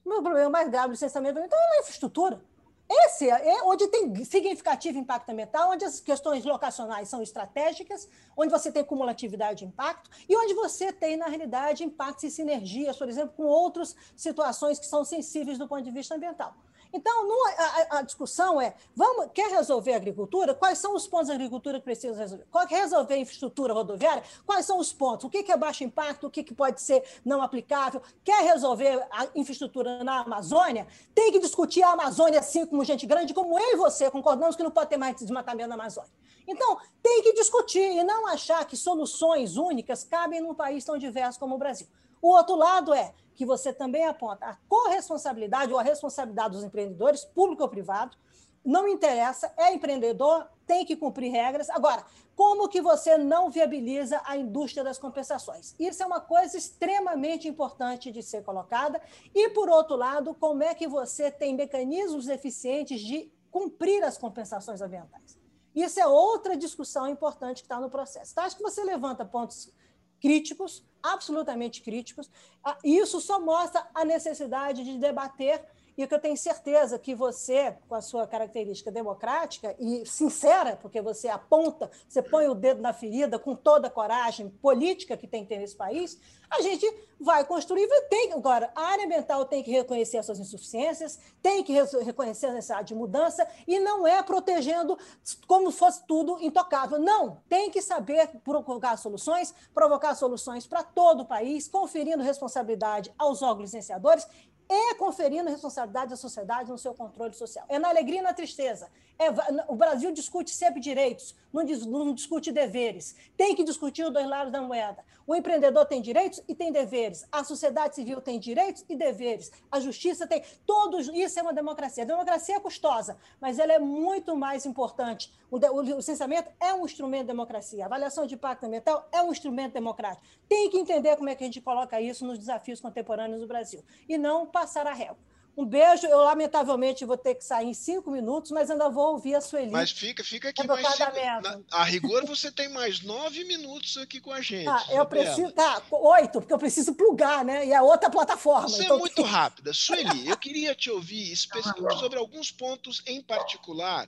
Meu 0.07 0.23
problema 0.23 0.49
mais 0.49 0.69
grave 0.71 0.87
do 0.87 0.93
licenciamento 0.93 1.41
então 1.41 1.59
é 1.59 1.79
a 1.79 1.81
infraestrutura. 1.81 2.41
Esse 2.89 3.29
é 3.29 3.65
onde 3.65 3.89
tem 3.89 4.25
significativo 4.25 4.97
impacto 4.97 5.31
ambiental, 5.31 5.73
onde 5.73 5.85
as 5.85 5.99
questões 5.99 6.45
locacionais 6.45 7.09
são 7.09 7.21
estratégicas, 7.21 8.09
onde 8.37 8.53
você 8.53 8.71
tem 8.71 8.85
cumulatividade 8.85 9.59
de 9.59 9.65
impacto 9.65 10.09
e 10.29 10.37
onde 10.37 10.55
você 10.55 10.93
tem, 10.93 11.17
na 11.17 11.27
realidade, 11.27 11.83
impactos 11.83 12.23
e 12.23 12.31
sinergias, 12.31 12.97
por 12.97 13.09
exemplo, 13.09 13.35
com 13.37 13.43
outras 13.43 13.97
situações 14.15 14.79
que 14.79 14.87
são 14.87 15.05
sensíveis 15.05 15.59
do 15.59 15.67
ponto 15.67 15.83
de 15.83 15.91
vista 15.91 16.15
ambiental. 16.15 16.55
Então, 16.93 17.27
não, 17.27 17.47
a, 17.49 17.99
a, 17.99 18.03
discussão 18.03 18.61
é: 18.61 18.75
vamos, 18.95 19.31
quer 19.33 19.51
resolver 19.51 19.93
a 19.93 19.97
agricultura? 19.97 20.55
Quais 20.55 20.79
são 20.79 20.95
os 20.95 21.07
pontos 21.07 21.29
da 21.29 21.35
agricultura 21.35 21.79
que 21.79 21.85
precisam 21.85 22.17
resolver? 22.17 22.45
Quer 22.69 22.81
resolver 22.81 23.15
a 23.15 23.19
infraestrutura 23.19 23.73
rodoviária? 23.73 24.23
Quais 24.45 24.67
são 24.67 24.79
os 24.79 24.93
pontos? 24.93 25.25
O 25.25 25.31
que 25.31 25.51
é 25.51 25.57
baixo 25.57 25.85
impacto? 25.85 26.27
O 26.27 26.31
que 26.31 26.55
pode 26.55 26.81
ser 26.81 27.03
não 27.25 27.43
aplicável? 27.43 28.01
Quer 28.25 28.43
resolver 28.45 29.07
a 29.11 29.29
infraestrutura 29.35 30.03
na 30.03 30.21
Amazônia? 30.21 30.87
Tem 31.15 31.33
que 31.33 31.39
discutir 31.39 31.83
a 31.83 31.91
Amazônia, 31.91 32.41
assim 32.41 32.67
como 32.67 32.85
gente 32.85 33.07
grande, 33.07 33.35
como 33.35 33.59
eu 33.59 33.73
e 33.73 33.77
você 33.77 34.11
concordamos 34.11 34.57
que 34.57 34.63
não 34.63 34.71
pode 34.71 34.91
ter 34.91 34.97
mais 34.97 35.17
desmatamento 35.17 35.69
na 35.69 35.75
Amazônia. 35.75 36.11
Então, 36.47 36.79
tem 37.03 37.23
que 37.23 37.33
discutir 37.35 37.81
e 37.81 38.05
não 38.05 38.27
achar 38.27 38.65
que 38.65 38.77
soluções 38.77 39.57
únicas 39.57 40.05
cabem 40.05 40.41
num 40.41 40.55
país 40.55 40.85
tão 40.85 40.97
diverso 40.97 41.39
como 41.39 41.57
o 41.57 41.59
Brasil. 41.59 41.87
O 42.23 42.29
outro 42.29 42.57
lado 42.57 42.95
é 42.95 43.13
que 43.37 43.47
você 43.47 43.73
também 43.73 44.05
aponta 44.05 44.47
a 44.47 44.57
corresponsabilidade 44.69 45.73
ou 45.73 45.79
a 45.79 45.83
responsabilidade 45.83 46.55
dos 46.55 46.65
empreendedores, 46.65 47.25
público 47.25 47.63
ou 47.63 47.69
privado, 47.69 48.17
não 48.65 48.89
interessa, 48.89 49.53
é 49.57 49.73
empreendedor, 49.73 50.49
tem 50.67 50.85
que 50.85 50.97
cumprir 50.97 51.31
regras. 51.31 51.71
Agora, 51.71 52.05
como 52.35 52.69
que 52.69 52.81
você 52.81 53.17
não 53.17 53.49
viabiliza 53.49 54.21
a 54.25 54.37
indústria 54.37 54.83
das 54.83 54.99
compensações? 54.99 55.75
Isso 55.79 56.03
é 56.03 56.07
uma 56.07 56.21
coisa 56.21 56.57
extremamente 56.57 57.47
importante 57.47 58.11
de 58.11 58.23
ser 58.23 58.43
colocada. 58.43 59.01
E, 59.33 59.51
por 59.51 59.69
outro 59.69 59.95
lado, 59.95 60.35
como 60.35 60.65
é 60.65 60.75
que 60.75 60.89
você 60.89 61.31
tem 61.31 61.55
mecanismos 61.55 62.27
eficientes 62.27 63.01
de 63.01 63.31
cumprir 63.53 64.03
as 64.03 64.19
compensações 64.19 64.81
ambientais? 64.83 65.39
Isso 65.75 66.01
é 66.01 66.07
outra 66.07 66.57
discussão 66.57 67.07
importante 67.07 67.59
que 67.59 67.67
está 67.67 67.79
no 67.79 67.89
processo. 67.89 68.33
Então, 68.33 68.45
acho 68.45 68.57
que 68.57 68.63
você 68.63 68.83
levanta 68.83 69.25
pontos 69.25 69.73
críticos, 70.21 70.85
absolutamente 71.13 71.83
críticos. 71.83 72.31
Ah, 72.65 72.77
isso 72.85 73.21
só 73.21 73.41
mostra 73.41 73.87
a 73.95 74.05
necessidade 74.05 74.85
de 74.85 74.99
debater 74.99 75.65
e 75.97 76.07
que 76.07 76.15
eu 76.15 76.19
tenho 76.19 76.37
certeza 76.37 76.99
que 76.99 77.15
você, 77.15 77.77
com 77.89 77.95
a 77.95 78.03
sua 78.03 78.27
característica 78.27 78.91
democrática 78.91 79.75
e 79.79 80.05
sincera, 80.05 80.77
porque 80.77 81.01
você 81.01 81.29
aponta, 81.29 81.91
você 82.07 82.23
põe 82.23 82.47
o 82.49 82.55
dedo 82.55 82.83
na 82.83 82.93
ferida 82.93 83.39
com 83.39 83.55
toda 83.55 83.89
a 83.89 83.91
coragem 83.91 84.51
política 84.51 85.17
que 85.17 85.27
tem 85.27 85.43
que 85.43 85.49
ter 85.49 85.59
nesse 85.59 85.77
país, 85.77 86.19
a 86.51 86.61
gente 86.61 86.87
vai 87.19 87.45
construir. 87.45 87.89
Tem, 88.09 88.33
agora, 88.33 88.71
a 88.75 88.83
área 88.83 89.05
ambiental 89.05 89.45
tem 89.47 89.63
que 89.63 89.71
reconhecer 89.71 90.19
as 90.19 90.27
suas 90.27 90.39
insuficiências, 90.39 91.19
tem 91.43 91.63
que 91.65 91.73
reconhecer 91.73 92.47
a 92.47 92.53
necessidade 92.53 92.89
de 92.89 92.95
mudança, 92.95 93.47
e 93.67 93.81
não 93.81 94.07
é 94.07 94.23
protegendo 94.23 94.99
como 95.47 95.71
fosse 95.71 96.05
tudo 96.07 96.39
intocável. 96.41 96.99
Não, 96.99 97.43
tem 97.49 97.71
que 97.71 97.81
saber 97.81 98.29
provocar 98.45 98.97
soluções, 98.97 99.55
provocar 99.75 100.15
soluções 100.15 100.67
para 100.67 100.83
todo 100.83 101.23
o 101.23 101.27
país, 101.27 101.67
conferindo 101.67 102.23
responsabilidade 102.23 103.13
aos 103.19 103.43
órgãos 103.43 103.73
licenciadores 103.73 104.27
e 104.69 104.95
conferindo 104.95 105.51
responsabilidade 105.51 106.13
à 106.13 106.17
sociedade 106.17 106.71
no 106.71 106.79
seu 106.79 106.95
controle 106.95 107.35
social. 107.35 107.65
É 107.69 107.79
na 107.79 107.89
alegria 107.89 108.21
e 108.21 108.23
na 108.23 108.33
tristeza. 108.33 108.91
É, 109.19 109.31
o 109.69 109.75
Brasil 109.75 110.13
discute 110.13 110.51
sempre 110.51 110.79
direitos, 110.79 111.35
não, 111.53 111.65
não, 112.05 112.15
discute 112.15 112.53
deveres. 112.53 113.17
Tem 113.35 113.55
que 113.55 113.65
discutir 113.65 114.05
os 114.05 114.13
dois 114.13 114.29
lados 114.29 114.53
da 114.53 114.61
moeda. 114.61 115.03
O 115.27 115.35
empreendedor 115.35 115.87
tem 115.87 116.03
direitos 116.03 116.43
e 116.47 116.55
tem 116.55 116.71
deveres. 116.71 117.27
A 117.33 117.43
sociedade 117.43 117.95
civil 117.95 118.21
tem 118.21 118.39
direitos 118.39 118.85
e 118.89 118.95
deveres. 118.95 119.51
A 119.73 119.81
justiça 119.81 120.27
tem. 120.27 120.43
Todos 120.67 121.09
isso 121.09 121.39
é 121.39 121.43
uma 121.43 121.55
democracia. 121.55 122.03
A 122.03 122.07
democracia 122.07 122.57
é 122.57 122.61
custosa, 122.61 123.17
mas 123.41 123.59
ela 123.59 123.73
é 123.73 123.79
muito 123.79 124.37
mais 124.37 124.67
importante. 124.67 125.33
O, 125.51 125.57
o, 125.57 125.77
o 125.77 125.83
licenciamento 125.83 126.51
é 126.61 126.75
um 126.75 126.85
instrumento 126.85 127.23
de 127.23 127.29
democracia. 127.29 127.85
A 127.85 127.87
avaliação 127.87 128.27
de 128.27 128.35
impacto 128.35 128.65
ambiental 128.65 129.09
é 129.11 129.23
um 129.23 129.33
instrumento 129.33 129.73
democrático. 129.73 130.27
Tem 130.47 130.69
que 130.69 130.77
entender 130.77 131.17
como 131.17 131.31
é 131.31 131.35
que 131.35 131.43
a 131.43 131.47
gente 131.47 131.61
coloca 131.63 131.99
isso 132.01 132.27
nos 132.27 132.39
desafios 132.39 132.81
contemporâneos 132.81 133.41
do 133.41 133.47
Brasil 133.47 133.83
e 134.07 134.19
não 134.19 134.47
passar 134.47 134.87
a 134.87 134.93
régua. 134.93 135.17
Um 135.57 135.65
beijo. 135.65 136.07
Eu, 136.07 136.19
lamentavelmente, 136.19 137.05
vou 137.05 137.17
ter 137.17 137.35
que 137.35 137.43
sair 137.43 137.69
em 137.69 137.75
cinco 137.75 138.11
minutos, 138.11 138.51
mas 138.51 138.71
ainda 138.71 138.91
vou 138.91 139.13
ouvir 139.13 139.35
a 139.35 139.41
Sueli. 139.41 139.71
Mas 139.71 139.91
fica, 139.91 140.23
fica 140.23 140.51
aqui 140.51 140.67
mais 140.67 140.87
cinco, 140.87 141.11
na, 141.43 141.61
A 141.73 141.85
rigor, 141.85 142.27
você 142.27 142.53
tem 142.53 142.69
mais 142.69 143.01
nove 143.01 143.43
minutos 143.45 143.97
aqui 143.97 144.21
com 144.21 144.33
a 144.33 144.43
gente. 144.43 144.69
Ah, 144.69 144.85
eu 144.91 145.07
preciso... 145.07 145.51
Tá, 145.53 145.83
oito, 145.91 146.41
porque 146.41 146.53
eu 146.53 146.59
preciso 146.59 146.95
plugar, 146.95 147.45
né? 147.45 147.67
E 147.67 147.73
a 147.73 147.83
outra 147.83 148.11
plataforma. 148.11 148.69
Você 148.69 148.83
é 148.83 148.85
então... 148.85 148.97
é 148.97 149.01
muito 149.01 149.23
rápida. 149.23 149.73
Sueli, 149.73 150.29
eu 150.29 150.37
queria 150.37 150.75
te 150.75 150.91
ouvir 150.91 151.35
sobre 151.35 152.19
alguns 152.19 152.51
pontos 152.51 153.03
em 153.07 153.23
particular. 153.23 154.07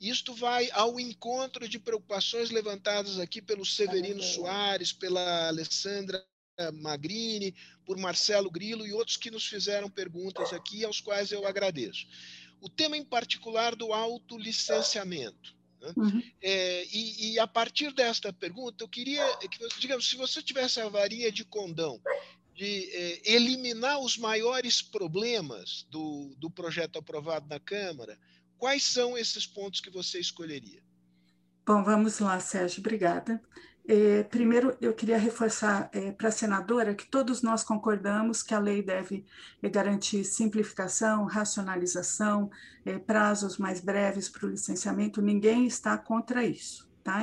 Isto 0.00 0.34
vai 0.34 0.70
ao 0.72 0.98
encontro 0.98 1.68
de 1.68 1.78
preocupações 1.78 2.50
levantadas 2.50 3.18
aqui 3.18 3.40
pelo 3.40 3.66
Severino 3.66 4.22
Soares, 4.22 4.92
pela 4.92 5.48
Alessandra 5.48 6.24
Magrini, 6.72 7.54
por 7.84 7.96
Marcelo 7.96 8.50
Grilo 8.50 8.86
e 8.86 8.92
outros 8.92 9.16
que 9.16 9.30
nos 9.30 9.46
fizeram 9.46 9.88
perguntas 9.88 10.52
aqui, 10.52 10.84
aos 10.84 11.00
quais 11.00 11.32
eu 11.32 11.46
agradeço. 11.46 12.06
O 12.60 12.68
tema 12.68 12.96
em 12.96 13.04
particular 13.04 13.74
do 13.74 13.92
autolicenciamento. 13.92 15.54
Né? 15.80 15.92
Uhum. 15.96 16.22
É, 16.42 16.84
e, 16.92 17.32
e, 17.32 17.38
a 17.38 17.46
partir 17.46 17.92
desta 17.92 18.32
pergunta, 18.32 18.84
eu 18.84 18.88
queria 18.88 19.24
que 19.48 19.58
você, 19.58 19.80
digamos, 19.80 20.08
se 20.08 20.16
você 20.16 20.42
tivesse 20.42 20.80
a 20.80 20.88
varinha 20.88 21.32
de 21.32 21.44
condão 21.44 22.00
de 22.54 22.90
é, 22.92 23.32
eliminar 23.32 23.98
os 24.00 24.18
maiores 24.18 24.82
problemas 24.82 25.86
do, 25.88 26.34
do 26.36 26.50
projeto 26.50 26.98
aprovado 26.98 27.48
na 27.48 27.58
Câmara, 27.58 28.18
quais 28.58 28.82
são 28.82 29.16
esses 29.16 29.46
pontos 29.46 29.80
que 29.80 29.88
você 29.88 30.20
escolheria? 30.20 30.82
Bom, 31.66 31.82
vamos 31.82 32.18
lá, 32.18 32.38
Sérgio, 32.38 32.80
obrigada. 32.80 33.40
É, 33.88 34.22
primeiro, 34.24 34.76
eu 34.80 34.92
queria 34.92 35.18
reforçar 35.18 35.90
é, 35.92 36.12
para 36.12 36.28
a 36.28 36.32
senadora 36.32 36.94
que 36.94 37.06
todos 37.06 37.42
nós 37.42 37.64
concordamos 37.64 38.42
que 38.42 38.54
a 38.54 38.58
lei 38.58 38.82
deve 38.82 39.24
é, 39.62 39.68
garantir 39.68 40.24
simplificação, 40.24 41.24
racionalização, 41.24 42.50
é, 42.84 42.98
prazos 42.98 43.58
mais 43.58 43.80
breves 43.80 44.28
para 44.28 44.46
o 44.46 44.50
licenciamento, 44.50 45.20
ninguém 45.20 45.66
está 45.66 45.98
contra 45.98 46.44
isso. 46.44 46.88
Tá? 47.02 47.20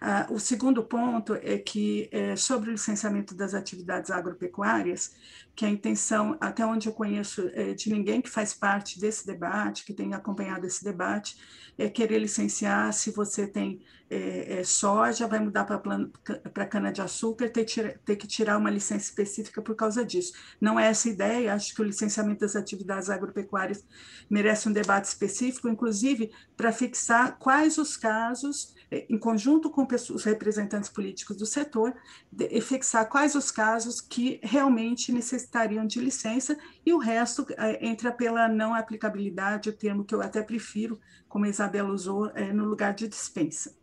Ah, 0.00 0.26
o 0.30 0.38
segundo 0.38 0.84
ponto 0.84 1.34
é 1.34 1.56
que, 1.56 2.08
é, 2.12 2.36
sobre 2.36 2.68
o 2.68 2.72
licenciamento 2.72 3.34
das 3.34 3.54
atividades 3.54 4.10
agropecuárias, 4.10 5.14
que 5.54 5.64
a 5.64 5.70
intenção, 5.70 6.36
até 6.40 6.66
onde 6.66 6.88
eu 6.88 6.92
conheço 6.92 7.48
é, 7.54 7.74
de 7.74 7.92
ninguém 7.92 8.20
que 8.20 8.28
faz 8.28 8.52
parte 8.52 8.98
desse 8.98 9.26
debate, 9.26 9.84
que 9.84 9.94
tem 9.94 10.12
acompanhado 10.12 10.66
esse 10.66 10.82
debate, 10.82 11.36
é 11.78 11.88
querer 11.88 12.18
licenciar 12.18 12.92
se 12.92 13.10
você 13.10 13.46
tem 13.46 13.80
é, 14.10 14.60
é, 14.60 14.64
soja, 14.64 15.26
vai 15.26 15.40
mudar 15.40 15.64
para 15.64 16.66
cana-de-açúcar, 16.66 17.48
ter, 17.48 17.64
ter 18.04 18.16
que 18.16 18.26
tirar 18.26 18.58
uma 18.58 18.70
licença 18.70 19.04
específica 19.04 19.62
por 19.62 19.74
causa 19.74 20.04
disso. 20.04 20.32
Não 20.60 20.78
é 20.78 20.86
essa 20.86 21.08
a 21.08 21.12
ideia, 21.12 21.54
acho 21.54 21.74
que 21.74 21.80
o 21.80 21.84
licenciamento 21.84 22.40
das 22.40 22.54
atividades 22.54 23.10
agropecuárias 23.10 23.84
merece 24.28 24.68
um 24.68 24.72
debate 24.72 25.06
específico, 25.06 25.68
inclusive 25.68 26.30
para 26.56 26.70
fixar 26.70 27.38
quais 27.38 27.78
os 27.78 27.96
casos 27.96 28.74
é, 28.90 29.06
em 29.08 29.18
conjunto 29.18 29.70
com 29.70 29.86
os 29.90 30.24
representantes 30.24 30.88
políticos 30.88 31.36
do 31.36 31.46
setor, 31.46 31.92
de, 32.30 32.60
fixar 32.60 33.08
quais 33.08 33.34
os 33.34 33.50
casos 33.50 34.00
que 34.00 34.38
realmente 34.42 35.10
necessitariam 35.44 35.86
de 35.86 36.00
licença 36.00 36.56
e 36.84 36.92
o 36.92 36.98
resto 36.98 37.46
é, 37.56 37.86
entra 37.86 38.10
pela 38.10 38.48
não 38.48 38.74
aplicabilidade, 38.74 39.68
o 39.68 39.72
termo 39.72 40.04
que 40.04 40.14
eu 40.14 40.22
até 40.22 40.42
prefiro, 40.42 40.98
como 41.28 41.44
a 41.44 41.48
Isabela 41.48 41.90
usou, 41.90 42.30
é, 42.34 42.52
no 42.52 42.64
lugar 42.64 42.94
de 42.94 43.06
dispensa. 43.06 43.76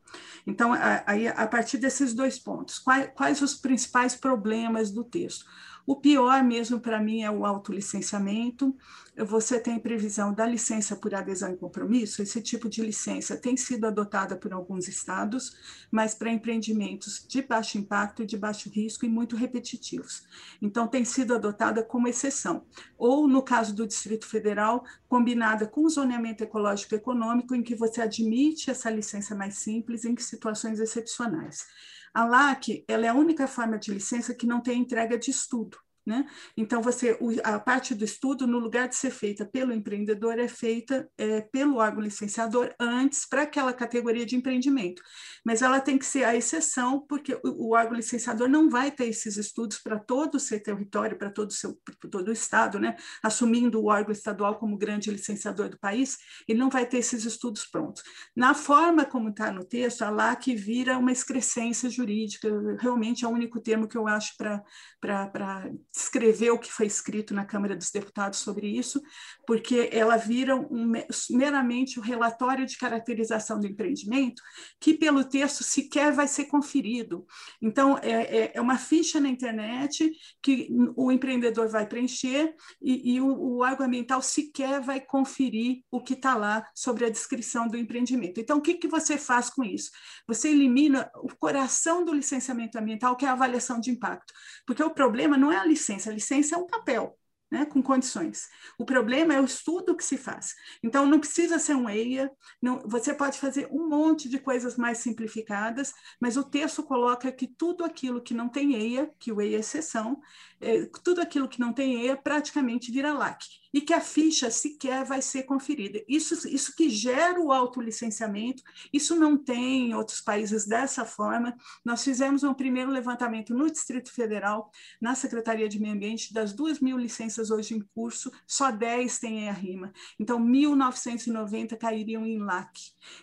Então, 0.46 0.74
aí, 1.06 1.28
a 1.28 1.48
partir 1.48 1.78
desses 1.78 2.14
dois 2.14 2.38
pontos, 2.38 2.80
quais, 2.80 3.10
quais 3.16 3.42
os 3.42 3.56
principais 3.56 4.14
problemas 4.14 4.92
do 4.92 5.04
texto? 5.04 5.46
O 5.86 5.96
pior 5.96 6.44
mesmo 6.44 6.80
para 6.80 7.02
mim 7.02 7.24
é 7.24 7.32
o 7.32 7.46
autolicenciamento. 7.46 8.76
Você 9.18 9.60
tem 9.60 9.80
previsão 9.80 10.34
da 10.34 10.46
licença 10.46 10.96
por 10.96 11.14
adesão 11.14 11.52
e 11.52 11.58
compromisso? 11.58 12.22
Esse 12.22 12.42
tipo 12.42 12.70
de 12.70 12.82
licença 12.82 13.36
tem 13.36 13.58
sido 13.58 13.86
adotada 13.86 14.36
por 14.36 14.54
alguns 14.54 14.88
estados, 14.88 15.58
mas 15.92 16.14
para 16.14 16.32
empreendimentos 16.32 17.26
de 17.28 17.42
baixo 17.42 17.78
impacto 17.78 18.24
e 18.24 18.26
de 18.26 18.38
baixo 18.38 18.70
risco 18.70 19.06
e 19.06 19.10
muito 19.10 19.36
repetitivos. 19.36 20.24
Então, 20.62 20.88
tem 20.88 21.04
sido 21.04 21.36
adotada 21.36 21.84
como 21.84 22.08
exceção. 22.08 22.64
Ou, 22.98 23.28
no 23.28 23.42
caso 23.42 23.76
do 23.76 23.86
Distrito 23.86 24.26
Federal, 24.26 24.86
combinada 25.10 25.68
com 25.68 25.90
zoneamento 25.90 26.44
ecológico 26.44 26.96
econômico, 26.96 27.54
em 27.54 27.64
que 27.64 27.76
você 27.76 28.02
admite 28.02 28.72
essa 28.72 28.90
licença 28.90 29.36
mais 29.36 29.56
simples 29.56 30.06
em 30.06 30.16
situações 30.18 30.80
excepcionais. 30.80 31.66
A 32.14 32.26
LAC 32.26 32.84
ela 32.88 33.06
é 33.06 33.10
a 33.10 33.14
única 33.14 33.48
forma 33.48 33.78
de 33.78 33.94
licença 33.94 34.34
que 34.36 34.46
não 34.46 34.62
tem 34.62 34.82
entrega 34.82 35.18
de 35.18 35.32
estudo. 35.32 35.78
Né? 36.06 36.26
Então, 36.58 36.82
você, 36.82 37.18
a 37.44 37.60
parte 37.60 37.94
do 37.94 38.04
estudo, 38.04 38.48
no 38.48 38.58
lugar 38.58 38.90
de 38.90 38.96
ser 38.96 39.12
feita 39.12 39.46
pelo 39.46 39.72
empreendedor, 39.72 40.40
é 40.40 40.48
feita 40.48 41.08
é, 41.16 41.42
pelo 41.42 41.78
órgão 41.78 42.02
licenciador 42.02 42.74
antes 42.80 43.28
para 43.28 43.44
aquela 43.44 43.72
categoria 43.72 44.26
de 44.26 44.36
empreendimento. 44.36 45.02
Mas 45.46 45.62
ela 45.62 45.80
tem 45.80 46.00
que 46.00 46.06
ser 46.06 46.24
a 46.24 46.36
exceção, 46.36 47.06
porque 47.08 47.36
o, 47.44 47.68
o 47.68 47.76
órgão 47.76 47.96
licenciador 47.96 48.50
não 48.50 48.68
vai 48.68 48.90
ter 48.90 49.06
esses 49.06 49.38
estudos 49.38 49.78
para 49.78 50.00
todo 50.00 50.36
o 50.36 50.40
seu 50.40 50.62
território, 50.62 51.18
para 51.18 51.30
todo 51.30 51.54
seu 51.54 51.80
todo 52.10 52.30
o 52.30 52.32
estado, 52.34 52.80
né? 52.80 52.96
assumindo 53.22 53.80
o 53.80 53.86
órgão 53.86 54.12
estadual 54.12 54.58
como 54.58 54.78
grande 54.78 55.12
licenciador 55.12 55.70
do 55.70 55.80
país, 55.80 56.18
ele 56.48 56.60
não 56.60 56.70
vai 56.70 56.86
ter 56.86 56.98
esses 56.98 57.26
estudos 57.26 57.66
prontos. 57.66 58.04
Na 58.36 58.54
forma 58.54 59.06
como 59.06 59.30
está 59.30 59.52
no 59.52 59.64
texto, 59.64 60.02
a 60.02 60.10
LAC 60.10 60.56
vira 60.56 60.98
uma 60.98 61.12
excrescência 61.12 61.90
jurídica, 61.90 62.50
realmente 62.80 63.24
é 63.24 63.28
o 63.28 63.32
único 63.32 63.60
termo 63.62 63.88
que 63.88 63.98
eu 63.98 64.08
acho 64.08 64.36
para 64.38 65.72
descrever 65.94 66.52
o 66.52 66.60
que 66.60 66.72
foi 66.72 66.86
escrito 66.86 67.34
na 67.34 67.46
Câmara 67.46 67.76
dos 67.76 67.92
Deputados 67.92 68.40
sobre 68.40 68.68
isso, 68.68 69.02
porque 69.46 69.90
ela 69.92 70.16
vira 70.16 70.56
um, 70.56 70.92
meramente 71.30 72.00
o 72.00 72.02
um 72.02 72.06
relatório 72.06 72.66
de 72.66 72.78
caracterização 72.78 73.60
do 73.60 73.68
empreendimento, 73.68 74.42
que 74.80 74.94
pelo 74.94 75.24
texto 75.24 75.64
sequer 75.64 76.14
vai 76.14 76.28
ser 76.28 76.46
conferido. 76.46 77.26
Então, 77.62 77.98
é, 77.98 78.12
é, 78.12 78.52
é 78.56 78.62
uma 78.62 78.78
ficha 78.78 79.20
na 79.20 79.28
internet 79.28 80.12
que 80.42 80.70
o 80.96 81.12
empreendedor 81.12 81.68
vai 81.68 81.86
preencher 81.86 82.56
e, 82.82 83.16
e 83.16 83.22
o, 83.22 83.28
o 83.28 83.58
órgão 83.60 83.86
ambiental 83.86 84.22
sequer 84.22 84.82
vai 84.82 85.02
conferir 85.02 85.84
o 85.92 86.02
que 86.02 86.14
está 86.14 86.36
lá 86.36 86.66
sobre 86.74 87.06
a 87.06 87.10
descrição 87.10 87.68
do 87.68 87.78
empreendimento. 87.78 88.40
Então, 88.40 88.58
o 88.58 88.62
que, 88.62 88.76
que 88.76 88.88
você 88.88 89.18
faz 89.18 89.50
com 89.50 89.64
isso? 89.64 89.92
Você 90.28 90.50
elimina 90.50 91.12
o 91.16 91.36
coração 91.36 92.06
do 92.06 92.14
licenciamento 92.14 92.78
ambiental, 92.78 93.16
que 93.16 93.26
é 93.26 93.28
a 93.28 93.34
avaliação 93.34 93.80
de 93.80 93.92
impacto, 93.92 94.34
porque 94.66 94.84
o 94.84 94.90
problema 94.90 95.38
não 95.38 95.52
é 95.52 95.58
a 95.58 95.66
licença, 95.82 96.10
a 96.10 96.14
licença 96.14 96.56
é 96.56 96.58
um 96.58 96.68
papel. 96.68 97.18
Né, 97.54 97.66
com 97.66 97.84
condições. 97.84 98.48
O 98.78 98.86
problema 98.86 99.34
é 99.34 99.42
o 99.42 99.44
estudo 99.44 99.94
que 99.94 100.06
se 100.06 100.16
faz. 100.16 100.56
Então, 100.82 101.06
não 101.06 101.20
precisa 101.20 101.60
ser 101.60 101.76
um 101.76 101.90
EIA, 101.90 102.32
não, 102.62 102.80
você 102.86 103.14
pode 103.14 103.38
fazer 103.38 103.68
um 103.70 103.90
monte 103.90 104.30
de 104.30 104.40
coisas 104.40 104.78
mais 104.78 105.00
simplificadas, 105.00 105.94
mas 106.18 106.38
o 106.38 106.46
texto 106.46 106.82
coloca 106.82 107.30
que 107.30 107.46
tudo 107.46 107.84
aquilo 107.84 108.22
que 108.22 108.34
não 108.34 108.48
tem 108.48 108.76
EIA, 108.76 109.12
que 109.20 109.34
o 109.34 109.42
EIA 109.42 109.58
é 109.58 109.60
exceção, 109.60 110.22
é, 110.62 110.86
tudo 111.04 111.22
aquilo 111.22 111.48
que 111.48 111.60
não 111.60 111.74
tem 111.74 112.02
EIA 112.02 112.16
praticamente 112.16 112.92
vira 112.92 113.14
LAC 113.14 113.44
e 113.74 113.82
que 113.82 113.94
a 113.94 114.02
ficha 114.02 114.52
sequer 114.52 115.06
vai 115.06 115.22
ser 115.22 115.44
conferida. 115.44 116.04
Isso, 116.08 116.48
isso 116.48 116.76
que 116.76 116.90
gera 116.90 117.40
o 117.40 117.52
autolicenciamento, 117.52 118.62
isso 118.92 119.16
não 119.16 119.38
tem 119.38 119.90
em 119.90 119.96
outros 119.96 120.20
países 120.20 120.66
dessa 120.68 121.06
forma. 121.06 121.56
Nós 121.86 122.04
fizemos 122.04 122.44
um 122.44 122.54
primeiro 122.54 122.92
levantamento 122.92 123.54
no 123.54 123.72
Distrito 123.72 124.12
Federal, 124.12 124.70
na 125.00 125.16
Secretaria 125.16 125.70
de 125.70 125.80
Meio 125.80 125.94
Ambiente, 125.94 126.34
das 126.34 126.54
duas 126.54 126.80
mil 126.80 126.98
licenças 126.98 127.50
hoje 127.50 127.76
em 127.76 127.82
curso, 127.96 128.32
só 128.46 128.72
10 128.72 129.20
têm 129.20 129.50
a 129.50 129.54
rima. 129.54 129.94
Então, 130.20 130.40
1.990 130.40 131.78
cairiam 131.78 132.26
em 132.26 132.40
LAC. 132.40 132.72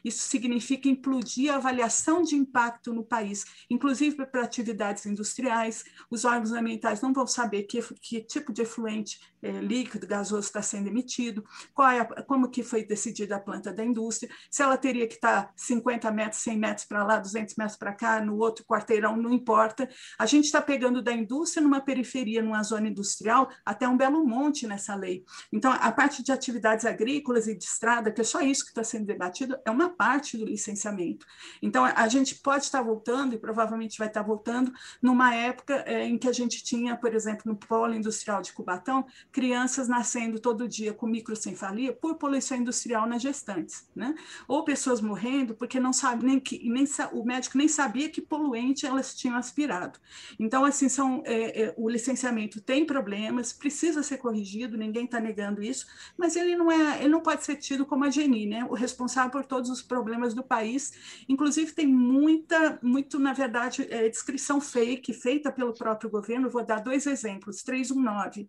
Isso 0.04 0.22
significa 0.28 0.88
implodir 0.88 1.52
a 1.52 1.56
avaliação 1.56 2.22
de 2.22 2.34
impacto 2.34 2.92
no 2.92 3.04
país, 3.04 3.44
inclusive 3.68 4.26
para 4.26 4.42
atividades 4.42 5.04
industriais. 5.04 5.84
Os 6.10 6.24
órgãos 6.24 6.52
ambientais 6.52 7.02
não 7.02 7.12
vão 7.12 7.26
saber 7.28 7.64
que, 7.64 7.80
que 8.00 8.20
tipo 8.22 8.52
de 8.52 8.62
efluente 8.62 9.20
é, 9.42 9.50
líquido, 9.50 10.06
gasoso 10.06 10.46
está 10.46 10.62
sendo 10.62 10.88
emitido, 10.88 11.44
qual 11.72 11.90
é 11.90 12.00
a, 12.00 12.04
como 12.22 12.50
que 12.50 12.62
foi 12.62 12.84
decidida 12.84 13.36
a 13.36 13.40
planta 13.40 13.72
da 13.72 13.84
indústria, 13.84 14.30
se 14.50 14.62
ela 14.62 14.76
teria 14.76 15.06
que 15.06 15.14
estar 15.14 15.52
50 15.56 16.10
metros, 16.10 16.42
100 16.42 16.58
metros 16.58 16.86
para 16.86 17.04
lá, 17.04 17.18
200 17.18 17.54
metros 17.56 17.76
para 17.76 17.92
cá, 17.92 18.20
no 18.20 18.36
outro 18.38 18.64
quarteirão, 18.64 19.16
não 19.16 19.32
importa. 19.32 19.88
A 20.18 20.26
gente 20.26 20.46
está 20.46 20.60
pegando 20.60 21.02
da 21.02 21.12
indústria 21.12 21.62
numa 21.62 21.80
periferia, 21.80 22.42
numa 22.42 22.62
zona 22.62 22.88
industrial, 22.88 23.48
até 23.64 23.86
um 23.88 23.96
belo 23.96 24.24
monte 24.24 24.66
nessa 24.66 24.94
lei. 24.94 25.24
Então, 25.52 25.72
a 25.72 25.92
parte 25.92 26.22
de 26.22 26.32
atividades 26.32 26.84
agrícolas 26.84 27.46
e 27.46 27.56
de 27.56 27.64
estrada, 27.64 28.10
que 28.10 28.20
é 28.20 28.24
só 28.24 28.40
isso 28.40 28.64
que 28.64 28.70
está 28.70 28.82
sendo 28.82 29.06
debatido, 29.06 29.56
é 29.64 29.70
uma 29.70 29.88
parte 29.90 30.36
do 30.36 30.44
licenciamento. 30.44 31.26
Então, 31.62 31.84
a 31.84 32.08
gente 32.08 32.36
pode 32.36 32.64
estar 32.64 32.82
voltando, 32.82 33.34
e 33.34 33.38
provavelmente 33.38 33.98
vai 33.98 34.08
estar 34.08 34.22
voltando, 34.22 34.72
numa 35.00 35.34
época 35.34 35.84
é, 35.86 36.04
em 36.04 36.18
que 36.18 36.28
a 36.28 36.32
gente 36.32 36.62
tinha, 36.62 36.96
por 36.96 37.14
no 37.44 37.56
polo 37.56 37.94
industrial 37.94 38.42
de 38.42 38.52
Cubatão, 38.52 39.06
crianças 39.32 39.88
nascendo 39.88 40.38
todo 40.38 40.68
dia 40.68 40.92
com 40.92 41.06
microcefalia 41.06 41.92
por 41.92 42.16
poluição 42.16 42.58
industrial 42.58 43.06
nas 43.06 43.22
gestantes, 43.22 43.88
né? 43.94 44.14
Ou 44.46 44.64
pessoas 44.64 45.00
morrendo 45.00 45.54
porque 45.54 45.80
não 45.80 45.92
sabe 45.92 46.24
nem 46.24 46.40
que 46.40 46.68
nem 46.68 46.84
o 47.12 47.24
médico 47.24 47.58
nem 47.58 47.68
sabia 47.68 48.08
que 48.08 48.20
poluente 48.20 48.86
elas 48.86 49.14
tinham 49.14 49.36
aspirado. 49.36 49.98
Então, 50.38 50.64
assim, 50.64 50.88
são 50.88 51.22
é, 51.24 51.62
é, 51.62 51.74
o 51.76 51.88
licenciamento 51.88 52.60
tem 52.60 52.84
problemas, 52.84 53.52
precisa 53.52 54.02
ser 54.02 54.18
corrigido, 54.18 54.76
ninguém 54.76 55.04
está 55.04 55.20
negando 55.20 55.62
isso, 55.62 55.86
mas 56.16 56.36
ele 56.36 56.56
não 56.56 56.70
é, 56.70 57.00
ele 57.00 57.08
não 57.08 57.20
pode 57.20 57.44
ser 57.44 57.56
tido 57.56 57.86
como 57.86 58.04
a 58.04 58.10
Geni, 58.10 58.46
né? 58.46 58.64
O 58.64 58.74
responsável 58.74 59.30
por 59.30 59.44
todos 59.44 59.70
os 59.70 59.82
problemas 59.82 60.34
do 60.34 60.42
país. 60.42 60.92
Inclusive 61.28 61.72
tem 61.72 61.86
muita, 61.86 62.78
muito 62.82 63.18
na 63.18 63.32
verdade, 63.32 63.86
é, 63.90 64.08
descrição 64.08 64.60
fake 64.60 65.12
feita 65.12 65.50
pelo 65.50 65.72
próprio 65.72 66.10
governo. 66.10 66.50
Vou 66.50 66.64
dar 66.64 66.80
dois 66.80 67.06
exemplos. 67.08 67.62
319 67.62 68.48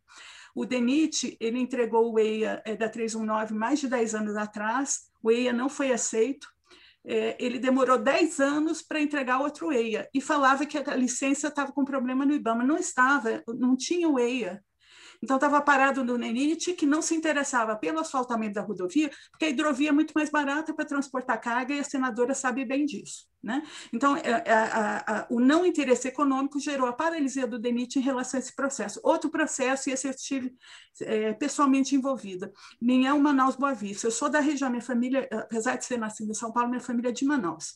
o 0.56 0.66
DENIT, 0.66 1.38
ele 1.40 1.60
entregou 1.60 2.12
o 2.12 2.20
EIA 2.20 2.62
é, 2.66 2.76
da 2.76 2.90
319 2.90 3.54
mais 3.54 3.80
de 3.80 3.88
10 3.88 4.16
anos 4.16 4.36
atrás, 4.36 5.10
o 5.22 5.32
EIA 5.32 5.54
não 5.54 5.70
foi 5.70 5.92
aceito, 5.92 6.48
é, 7.06 7.38
ele 7.40 7.60
demorou 7.60 7.98
10 7.98 8.40
anos 8.40 8.82
para 8.82 9.02
entregar 9.02 9.40
outro 9.40 9.72
EIA 9.72 10.10
e 10.14 10.20
falava 10.20 10.66
que 10.66 10.78
a 10.78 10.96
licença 10.96 11.48
estava 11.48 11.72
com 11.72 11.86
problema 11.86 12.26
no 12.26 12.34
IBAMA. 12.34 12.64
Não 12.64 12.78
estava, 12.78 13.42
não 13.48 13.76
tinha 13.76 14.08
o 14.10 14.20
EIA. 14.20 14.62
Então, 15.22 15.36
estava 15.36 15.62
parado 15.62 16.04
no 16.04 16.18
Nenite, 16.18 16.74
que 16.74 16.86
não 16.86 17.02
se 17.02 17.16
interessava 17.16 17.76
pelo 17.76 18.00
asfaltamento 18.00 18.54
da 18.54 18.62
rodovia, 18.62 19.10
porque 19.32 19.46
a 19.46 19.50
hidrovia 19.50 19.90
é 19.90 19.92
muito 19.92 20.14
mais 20.14 20.30
barata 20.30 20.74
para 20.74 20.86
transportar 20.86 21.40
carga 21.42 21.74
e 21.74 21.80
a 21.80 21.84
senadora 21.84 22.34
sabe 22.34 22.64
bem 22.66 22.86
disso. 22.86 23.28
Né? 23.42 23.64
Então, 23.94 24.16
a, 24.16 24.20
é, 24.20 24.44
é, 24.46 24.54
a, 24.54 24.98
a, 25.22 25.28
o 25.30 25.40
não 25.40 25.66
interesse 25.66 26.08
econômico 26.08 26.60
gerou 26.60 26.88
a 26.88 26.94
paralisia 26.94 27.48
do 27.48 27.58
DENIT 27.58 27.98
em 27.98 28.02
relação 28.02 28.38
a 28.38 28.42
esse 28.42 28.56
processo. 28.56 29.00
Outro 29.04 29.30
processo, 29.30 29.90
e 29.90 29.94
esse 29.94 30.08
eu 30.08 30.12
estive 30.12 30.54
é, 31.02 31.34
pessoalmente 31.34 31.96
envolvida, 31.96 32.52
Minhão, 32.82 33.20
Manaus, 33.20 33.56
Boa 33.56 33.74
Vista. 33.74 34.08
Eu 34.08 34.12
sou 34.12 34.30
da 34.30 34.40
região, 34.40 34.70
minha 34.70 34.82
família, 34.82 35.28
apesar 35.32 35.78
de 35.78 35.86
ser 35.86 35.98
nascida 35.98 36.32
em 36.32 36.36
São 36.36 36.52
Paulo, 36.52 36.70
minha 36.70 36.82
família 36.82 37.10
é 37.10 37.14
de 37.14 37.26
Manaus. 37.26 37.76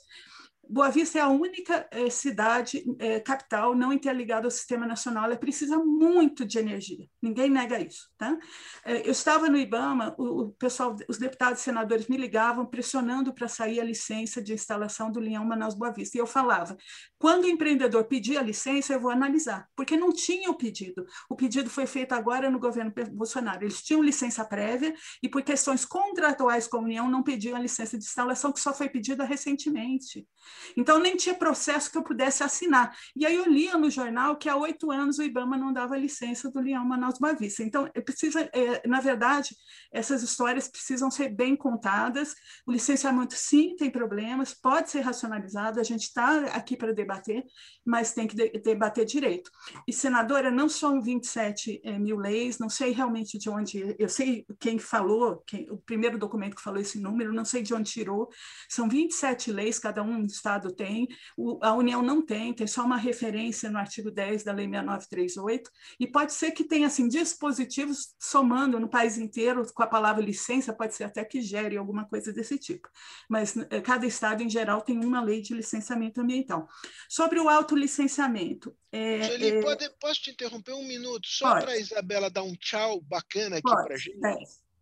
Boa 0.73 0.89
Vista 0.89 1.19
é 1.19 1.21
a 1.21 1.27
única 1.27 1.87
é, 1.91 2.09
cidade, 2.09 2.83
é, 2.97 3.19
capital, 3.19 3.75
não 3.75 3.93
interligada 3.93 4.47
ao 4.47 4.51
sistema 4.51 4.87
nacional. 4.87 5.25
Ela 5.25 5.35
precisa 5.35 5.77
muito 5.77 6.43
de 6.43 6.57
energia. 6.57 7.07
Ninguém 7.21 7.47
nega 7.47 7.79
isso. 7.79 8.09
Tá? 8.17 8.35
É, 8.83 9.07
eu 9.07 9.11
estava 9.11 9.47
no 9.47 9.55
IBAMA, 9.55 10.15
o, 10.17 10.41
o, 10.41 10.49
pessoal, 10.53 10.95
os 11.07 11.19
deputados 11.19 11.61
e 11.61 11.63
senadores 11.63 12.07
me 12.07 12.17
ligavam 12.17 12.65
pressionando 12.65 13.31
para 13.35 13.47
sair 13.47 13.79
a 13.79 13.83
licença 13.83 14.41
de 14.41 14.51
instalação 14.51 15.11
do 15.11 15.19
Leão 15.19 15.45
Manaus 15.45 15.75
Boa 15.75 15.93
Vista. 15.93 16.17
E 16.17 16.19
eu 16.19 16.25
falava: 16.25 16.75
quando 17.19 17.43
o 17.43 17.47
empreendedor 17.47 18.05
pedir 18.05 18.37
a 18.37 18.41
licença, 18.41 18.93
eu 18.93 18.99
vou 18.99 19.11
analisar, 19.11 19.69
porque 19.75 19.95
não 19.95 20.11
tinha 20.11 20.49
o 20.49 20.55
pedido. 20.55 21.05
O 21.29 21.35
pedido 21.35 21.69
foi 21.69 21.85
feito 21.85 22.13
agora 22.13 22.49
no 22.49 22.57
governo 22.57 22.91
Bolsonaro. 23.11 23.63
Eles 23.63 23.83
tinham 23.83 24.01
licença 24.01 24.43
prévia 24.43 24.95
e, 25.21 25.29
por 25.29 25.43
questões 25.43 25.85
contratuais 25.85 26.67
com 26.67 26.77
a 26.77 26.81
União, 26.81 27.07
não 27.07 27.21
pediam 27.21 27.55
a 27.55 27.61
licença 27.61 27.95
de 27.95 28.03
instalação, 28.03 28.51
que 28.51 28.59
só 28.59 28.73
foi 28.73 28.89
pedida 28.89 29.23
recentemente. 29.23 30.27
Então, 30.75 30.99
nem 30.99 31.15
tinha 31.15 31.35
processo 31.35 31.91
que 31.91 31.97
eu 31.97 32.03
pudesse 32.03 32.43
assinar. 32.43 32.95
E 33.15 33.25
aí 33.25 33.35
eu 33.35 33.45
lia 33.45 33.77
no 33.77 33.89
jornal 33.89 34.35
que 34.35 34.49
há 34.49 34.55
oito 34.55 34.91
anos 34.91 35.17
o 35.19 35.23
IBAMA 35.23 35.57
não 35.57 35.73
dava 35.73 35.97
licença 35.97 36.49
do 36.49 36.59
Leão 36.59 36.85
Manaus 36.85 37.19
Boa 37.19 37.33
Vista. 37.33 37.63
Então, 37.63 37.89
precisa, 38.05 38.49
é, 38.53 38.87
na 38.87 38.99
verdade, 38.99 39.55
essas 39.91 40.23
histórias 40.23 40.67
precisam 40.67 41.09
ser 41.09 41.29
bem 41.29 41.55
contadas. 41.55 42.35
O 42.65 42.71
licenciamento, 42.71 43.35
sim, 43.35 43.75
tem 43.75 43.89
problemas, 43.89 44.53
pode 44.53 44.89
ser 44.89 45.01
racionalizado, 45.01 45.79
a 45.79 45.83
gente 45.83 46.03
está 46.03 46.45
aqui 46.47 46.75
para 46.75 46.93
debater, 46.93 47.43
mas 47.85 48.13
tem 48.13 48.27
que 48.27 48.35
debater 48.59 49.05
direito. 49.05 49.51
E, 49.87 49.93
senadora, 49.93 50.49
não 50.51 50.67
são 50.69 51.01
27 51.01 51.81
é, 51.83 51.99
mil 51.99 52.17
leis, 52.17 52.59
não 52.59 52.69
sei 52.69 52.91
realmente 52.91 53.37
de 53.37 53.49
onde, 53.49 53.95
eu 53.97 54.09
sei 54.09 54.45
quem 54.59 54.79
falou, 54.79 55.43
quem, 55.47 55.69
o 55.69 55.77
primeiro 55.77 56.17
documento 56.17 56.55
que 56.55 56.61
falou 56.61 56.79
esse 56.79 56.99
número, 56.99 57.33
não 57.33 57.45
sei 57.45 57.61
de 57.61 57.73
onde 57.73 57.91
tirou, 57.91 58.29
são 58.69 58.87
27 58.87 59.51
leis, 59.51 59.79
cada 59.79 60.01
um 60.01 60.25
Estado 60.43 60.73
tem, 60.73 61.07
o, 61.37 61.57
a 61.63 61.73
União 61.73 62.01
não 62.01 62.21
tem, 62.21 62.53
tem 62.53 62.67
só 62.67 62.83
uma 62.83 62.97
referência 62.97 63.71
no 63.71 63.77
artigo 63.77 64.11
10 64.11 64.43
da 64.43 64.51
Lei 64.51 64.67
6938, 64.67 65.71
e 65.97 66.05
pode 66.05 66.33
ser 66.33 66.51
que 66.51 66.65
tenha 66.65 66.87
assim, 66.87 67.07
dispositivos 67.07 68.13
somando 68.19 68.77
no 68.77 68.89
país 68.89 69.17
inteiro 69.17 69.65
com 69.73 69.83
a 69.83 69.87
palavra 69.87 70.21
licença, 70.21 70.73
pode 70.73 70.95
ser 70.95 71.05
até 71.05 71.23
que 71.23 71.41
gere 71.41 71.77
alguma 71.77 72.05
coisa 72.05 72.33
desse 72.33 72.59
tipo. 72.59 72.89
Mas 73.29 73.55
eh, 73.55 73.79
cada 73.79 74.05
Estado, 74.05 74.43
em 74.43 74.49
geral, 74.49 74.81
tem 74.81 75.03
uma 75.03 75.21
lei 75.21 75.41
de 75.41 75.53
licenciamento 75.53 76.19
ambiental. 76.19 76.67
Sobre 77.07 77.39
o 77.39 77.47
autolicenciamento. 77.47 78.75
É, 78.91 79.23
Sueli, 79.23 79.49
é... 79.49 79.61
Pode, 79.61 79.89
posso 79.99 80.21
te 80.21 80.31
interromper 80.31 80.73
um 80.73 80.85
minuto, 80.85 81.25
só 81.25 81.59
para 81.59 81.71
a 81.71 81.77
Isabela 81.77 82.29
dar 82.29 82.43
um 82.43 82.55
tchau 82.55 82.99
bacana 82.99 83.57
aqui 83.57 83.71
para 83.71 83.93
a 83.93 83.97
gente? 83.97 84.25
É. 84.25 84.35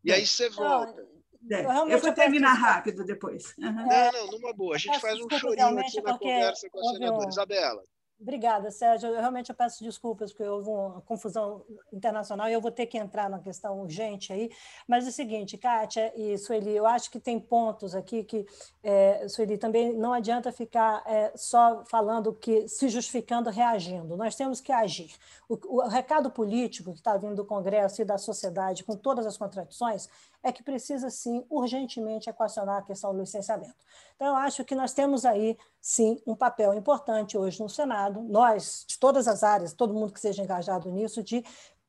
E 0.03 0.11
aí 0.11 0.25
você 0.25 0.49
volta. 0.49 1.20
É, 1.49 1.65
eu, 1.65 1.89
eu 1.89 1.99
vou 1.99 2.13
terminar 2.13 2.53
rápido 2.53 3.03
depois. 3.03 3.55
Uhum. 3.57 3.71
Não, 3.71 4.11
não, 4.11 4.27
numa 4.31 4.53
boa. 4.53 4.75
A 4.75 4.77
gente 4.77 4.99
faz 4.99 5.19
um 5.19 5.29
chorinho 5.29 5.79
aqui 5.79 6.01
na 6.01 6.17
conversa 6.17 6.69
com 6.69 6.79
a 6.79 6.83
senadora. 6.93 7.25
Um... 7.25 7.29
Isabela. 7.29 7.83
Obrigada, 8.21 8.69
Sérgio. 8.69 9.09
Eu 9.09 9.19
realmente 9.19 9.49
eu 9.49 9.55
peço 9.55 9.83
desculpas, 9.83 10.31
porque 10.31 10.47
houve 10.47 10.69
uma 10.69 11.01
confusão 11.01 11.65
internacional 11.91 12.47
e 12.47 12.53
eu 12.53 12.61
vou 12.61 12.69
ter 12.69 12.85
que 12.85 12.95
entrar 12.95 13.27
na 13.27 13.39
questão 13.39 13.81
urgente 13.81 14.31
aí. 14.31 14.51
Mas 14.87 15.07
é 15.07 15.09
o 15.09 15.11
seguinte, 15.11 15.57
Kátia 15.57 16.13
e 16.15 16.37
Sueli, 16.37 16.69
eu 16.69 16.85
acho 16.85 17.09
que 17.09 17.19
tem 17.19 17.39
pontos 17.39 17.95
aqui 17.95 18.23
que, 18.23 18.45
é, 18.83 19.27
Sueli, 19.27 19.57
também 19.57 19.93
não 19.93 20.13
adianta 20.13 20.51
ficar 20.51 21.01
é, 21.07 21.33
só 21.35 21.83
falando 21.89 22.31
que, 22.31 22.67
se 22.67 22.89
justificando, 22.89 23.49
reagindo. 23.49 24.15
Nós 24.15 24.35
temos 24.35 24.61
que 24.61 24.71
agir. 24.71 25.15
O, 25.49 25.77
o 25.77 25.87
recado 25.87 26.29
político 26.29 26.91
que 26.91 26.99
está 26.99 27.17
vindo 27.17 27.37
do 27.37 27.45
Congresso 27.45 28.03
e 28.03 28.05
da 28.05 28.19
sociedade, 28.19 28.83
com 28.83 28.95
todas 28.95 29.25
as 29.25 29.35
contradições, 29.35 30.07
é 30.43 30.51
que 30.51 30.63
precisa, 30.63 31.09
sim, 31.09 31.45
urgentemente 31.49 32.29
equacionar 32.29 32.77
a 32.77 32.81
questão 32.81 33.13
do 33.13 33.19
licenciamento. 33.19 33.75
Então, 34.15 34.27
eu 34.27 34.35
acho 34.35 34.63
que 34.65 34.73
nós 34.75 34.93
temos 34.93 35.25
aí, 35.25 35.57
sim, 35.79 36.21
um 36.25 36.35
papel 36.35 36.73
importante 36.73 37.37
hoje 37.37 37.61
no 37.61 37.69
Senado, 37.69 38.21
nós, 38.21 38.85
de 38.87 38.97
todas 38.97 39.27
as 39.27 39.43
áreas, 39.43 39.73
todo 39.73 39.93
mundo 39.93 40.13
que 40.13 40.19
seja 40.19 40.43
engajado 40.43 40.89
nisso, 40.89 41.23
de 41.23 41.43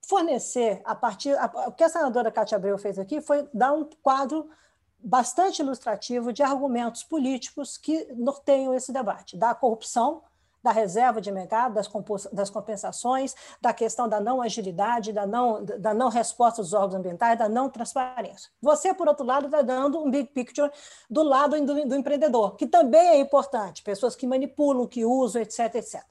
fornecer, 0.07 0.83
a 0.85 0.95
partir. 0.95 1.37
A, 1.39 1.47
o 1.69 1.73
que 1.73 1.85
a 1.85 1.89
senadora 1.89 2.31
Cátia 2.31 2.57
Abreu 2.57 2.77
fez 2.77 2.99
aqui 2.99 3.21
foi 3.21 3.49
dar 3.55 3.73
um 3.73 3.89
quadro 4.03 4.51
bastante 4.99 5.61
ilustrativo 5.61 6.33
de 6.33 6.43
argumentos 6.43 7.03
políticos 7.03 7.77
que 7.77 8.13
norteiam 8.15 8.73
esse 8.75 8.93
debate, 8.93 9.37
da 9.37 9.55
corrupção, 9.55 10.23
da 10.63 10.71
reserva 10.71 11.21
de 11.21 11.33
mercado, 11.33 11.75
das, 11.75 11.91
das 12.33 12.49
compensações, 12.49 13.35
da 13.61 13.73
questão 13.73 14.09
da 14.09 14.21
não 14.21 14.41
agilidade, 14.41 15.13
da 15.13 15.27
não, 15.27 15.65
da 15.65 15.93
não 15.93 16.09
resposta 16.09 16.63
dos 16.63 16.73
órgãos 16.73 16.95
ambientais, 16.95 17.39
da 17.39 17.49
não 17.49 17.69
transparência. 17.69 18.51
Você, 18.61 18.95
por 18.95 19.09
outro 19.09 19.27
lado, 19.27 19.47
está 19.47 19.63
dando 19.63 19.99
um 19.99 20.11
big 20.11 20.31
picture 20.31 20.71
do 21.11 21.23
lado 21.23 21.61
do, 21.61 21.89
do 21.89 21.97
empreendedor, 21.97 22.57
que 22.57 22.67
também 22.67 23.09
é 23.09 23.19
importante, 23.19 23.83
pessoas 23.83 24.15
que 24.15 24.27
manipulam, 24.27 24.87
que 24.87 25.05
usam, 25.05 25.43
etc, 25.43 25.75
etc. 25.75 26.03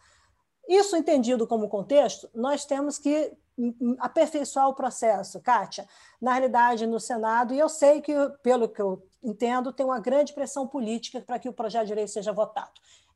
Isso 0.68 0.96
entendido 0.96 1.48
como 1.48 1.70
contexto, 1.70 2.30
nós 2.34 2.66
temos 2.66 2.98
que 2.98 3.34
aperfeiçoar 4.00 4.70
o 4.70 4.74
processo, 4.74 5.40
Kátia. 5.40 5.88
Na 6.20 6.34
realidade, 6.34 6.88
no 6.88 7.00
Senado, 7.00 7.54
e 7.54 7.60
eu 7.60 7.70
sei 7.70 8.02
que, 8.02 8.14
pelo 8.42 8.68
que 8.68 8.82
eu 8.82 9.04
entendo, 9.22 9.72
tem 9.72 9.86
uma 9.86 10.00
grande 10.00 10.34
pressão 10.34 10.68
política 10.68 11.22
para 11.22 11.38
que 11.38 11.50
o 11.50 11.54
projeto 11.54 11.88
de 11.88 11.94
lei 11.94 12.08
seja 12.08 12.32
votado 12.32 12.72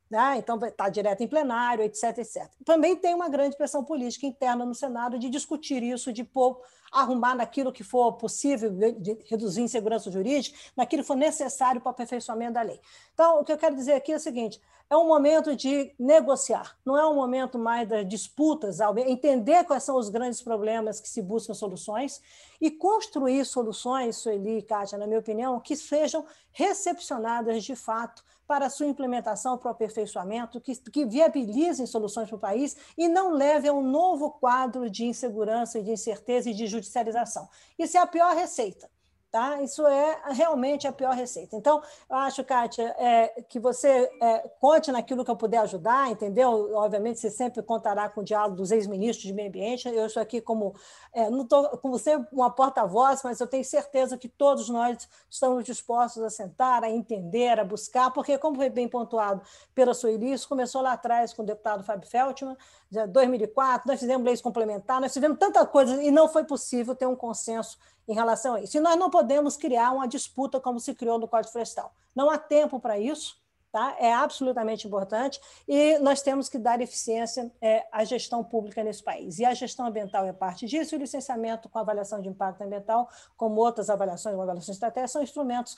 né? 0.10 0.38
então 0.38 0.60
estar 0.66 0.90
direto 0.90 1.22
em 1.22 1.28
plenário, 1.28 1.84
etc, 1.84 2.18
etc. 2.18 2.50
Também 2.64 2.96
tem 2.96 3.14
uma 3.14 3.30
grande 3.30 3.56
pressão 3.56 3.84
política 3.84 4.26
interna 4.26 4.66
no 4.66 4.76
Senado 4.76 5.18
de 5.18 5.30
discutir 5.30 5.82
isso, 5.84 6.14
de 6.14 6.24
pôr, 6.24 6.62
arrumar 6.92 7.36
naquilo 7.36 7.74
que 7.74 7.84
for 7.84 8.14
possível, 8.14 8.72
de 8.72 9.18
reduzir 9.30 9.62
insegurança 9.62 10.12
jurídica, 10.12 10.58
naquilo 10.76 11.02
que 11.02 11.08
for 11.08 11.18
necessário 11.18 11.82
para 11.82 11.90
o 11.90 11.92
aperfeiçoamento 11.92 12.54
da 12.54 12.62
lei. 12.62 12.80
Então, 13.14 13.42
o 13.42 13.44
que 13.44 13.52
eu 13.52 13.58
quero 13.58 13.76
dizer 13.76 13.94
aqui 13.94 14.14
é 14.14 14.16
o 14.16 14.20
seguinte: 14.20 14.62
é 14.90 14.96
um 14.96 15.08
momento 15.08 15.56
de 15.56 15.94
negociar, 16.00 16.78
não 16.86 16.96
é 16.96 17.06
um 17.08 17.16
momento 17.16 17.58
mais 17.58 17.88
das 17.88 18.08
disputas, 18.08 18.80
entender 19.08 19.64
quais 19.64 19.84
são 19.84 19.98
os 19.98 20.10
grandes 20.10 20.42
problemas 20.42 21.00
que 21.00 21.10
se 21.10 21.22
buscam 21.22 21.54
soluções 21.54 22.22
e 22.62 22.70
construir 22.70 23.46
soluções, 23.46 24.18
Sueli 24.18 24.60
e 24.60 24.62
Kátia, 24.62 24.98
na 24.98 25.08
minha 25.08 25.20
opinião, 25.20 25.60
que 25.60 25.76
sejam 25.76 26.26
recepcionadas 26.52 27.64
de 27.64 27.76
fato 27.76 28.24
para 28.48 28.70
sua 28.70 28.86
implementação, 28.86 29.58
para 29.58 29.70
o 29.70 29.72
aperfeiçoamento, 29.72 30.62
que, 30.62 30.76
que 30.76 31.06
viabilizem 31.06 31.86
soluções 31.86 32.30
para 32.30 32.38
o 32.38 32.40
país 32.40 32.76
e 32.98 33.08
não 33.08 33.32
levem 33.32 33.70
a 33.70 33.74
um 33.74 33.82
novo 33.82 34.32
quadro 34.32 34.90
de 34.90 35.06
insegurança, 35.06 35.82
de 35.82 35.92
incerteza 35.92 36.50
e 36.50 36.54
de 36.54 36.68
judicialização. 36.68 37.50
Isso 37.78 37.98
é 37.98 38.00
a 38.00 38.08
pior 38.08 38.36
receita. 38.36 38.90
Tá? 39.36 39.62
Isso 39.62 39.86
é 39.86 40.22
realmente 40.32 40.88
a 40.88 40.94
pior 40.94 41.14
receita. 41.14 41.58
Então, 41.58 41.84
eu 42.10 42.16
acho, 42.16 42.42
Kátia, 42.42 42.96
é, 42.98 43.44
que 43.50 43.60
você 43.60 44.10
é, 44.22 44.50
conte 44.62 44.94
naquilo 44.94 45.26
que 45.26 45.30
eu 45.30 45.36
puder 45.36 45.58
ajudar, 45.58 46.10
entendeu? 46.10 46.74
Obviamente, 46.74 47.20
você 47.20 47.30
sempre 47.30 47.62
contará 47.62 48.08
com 48.08 48.22
o 48.22 48.24
diálogo 48.24 48.56
dos 48.56 48.72
ex-ministros 48.72 49.28
de 49.28 49.34
meio 49.34 49.50
ambiente. 49.50 49.90
Eu 49.90 50.06
estou 50.06 50.24
aqui 50.24 50.40
como, 50.40 50.74
é, 51.12 51.30
não 51.30 51.42
estou 51.42 51.68
como 51.80 52.00
sempre 52.00 52.30
uma 52.32 52.50
porta-voz, 52.50 53.24
mas 53.26 53.42
eu 53.42 53.46
tenho 53.46 53.66
certeza 53.66 54.18
que 54.18 54.30
todos 54.30 54.70
nós 54.70 55.06
estamos 55.30 55.66
dispostos 55.66 56.24
a 56.24 56.30
sentar, 56.30 56.86
a 56.86 56.90
entender, 56.90 57.60
a 57.60 57.66
buscar, 57.66 58.12
porque, 58.12 58.38
como 58.38 58.56
foi 58.56 58.70
bem 58.70 58.88
pontuado 58.88 59.42
pela 59.74 59.94
Sueli, 59.94 60.32
isso 60.32 60.48
começou 60.48 60.82
lá 60.82 60.94
atrás 60.94 61.34
com 61.34 61.44
o 61.44 61.46
deputado 61.46 61.84
Fábio 61.84 62.10
Feltman, 62.10 62.56
em 62.90 63.08
2004, 63.08 63.86
nós 63.86 64.00
fizemos 64.00 64.26
leis 64.26 64.42
complementares, 64.42 65.02
nós 65.02 65.14
fizemos 65.14 65.38
tanta 65.38 65.66
coisa 65.66 66.02
e 66.02 66.10
não 66.10 66.30
foi 66.30 66.46
possível 66.46 66.96
ter 66.96 67.06
um 67.06 67.18
consenso 67.18 67.78
em 68.08 68.14
relação 68.14 68.56
a 68.56 68.62
isso. 68.62 68.78
E 68.78 68.80
nós 68.80 68.98
não 68.98 69.10
podemos 69.10 69.58
criar 69.58 69.92
uma 69.92 70.08
disputa 70.08 70.60
como 70.60 70.80
se 70.80 70.94
criou 70.94 71.20
no 71.20 71.28
Código 71.28 71.52
Florestal. 71.52 71.94
Não 72.16 72.30
há 72.30 72.38
tempo 72.38 72.80
para 72.80 73.00
isso. 73.00 73.38
Tá? 73.76 73.94
É 74.00 74.14
absolutamente 74.14 74.88
importante 74.88 75.38
e 75.68 75.98
nós 75.98 76.22
temos 76.22 76.48
que 76.48 76.58
dar 76.58 76.80
eficiência 76.80 77.52
é, 77.62 77.86
à 77.92 78.06
gestão 78.06 78.42
pública 78.42 78.82
nesse 78.82 79.04
país. 79.04 79.38
E 79.38 79.44
a 79.44 79.54
gestão 79.54 79.86
ambiental 79.86 80.24
é 80.26 80.32
parte 80.32 80.66
disso, 80.66 80.96
e 80.96 80.98
o 80.98 81.00
licenciamento 81.00 81.68
com 81.68 81.78
avaliação 81.78 82.22
de 82.22 82.30
impacto 82.30 82.62
ambiental, 82.62 83.10
como 83.36 83.60
outras 83.60 83.90
avaliações, 83.90 84.34
uma 84.34 84.44
avaliação 84.44 84.72
estratégica, 84.72 85.10
são 85.10 85.22
instrumentos 85.22 85.78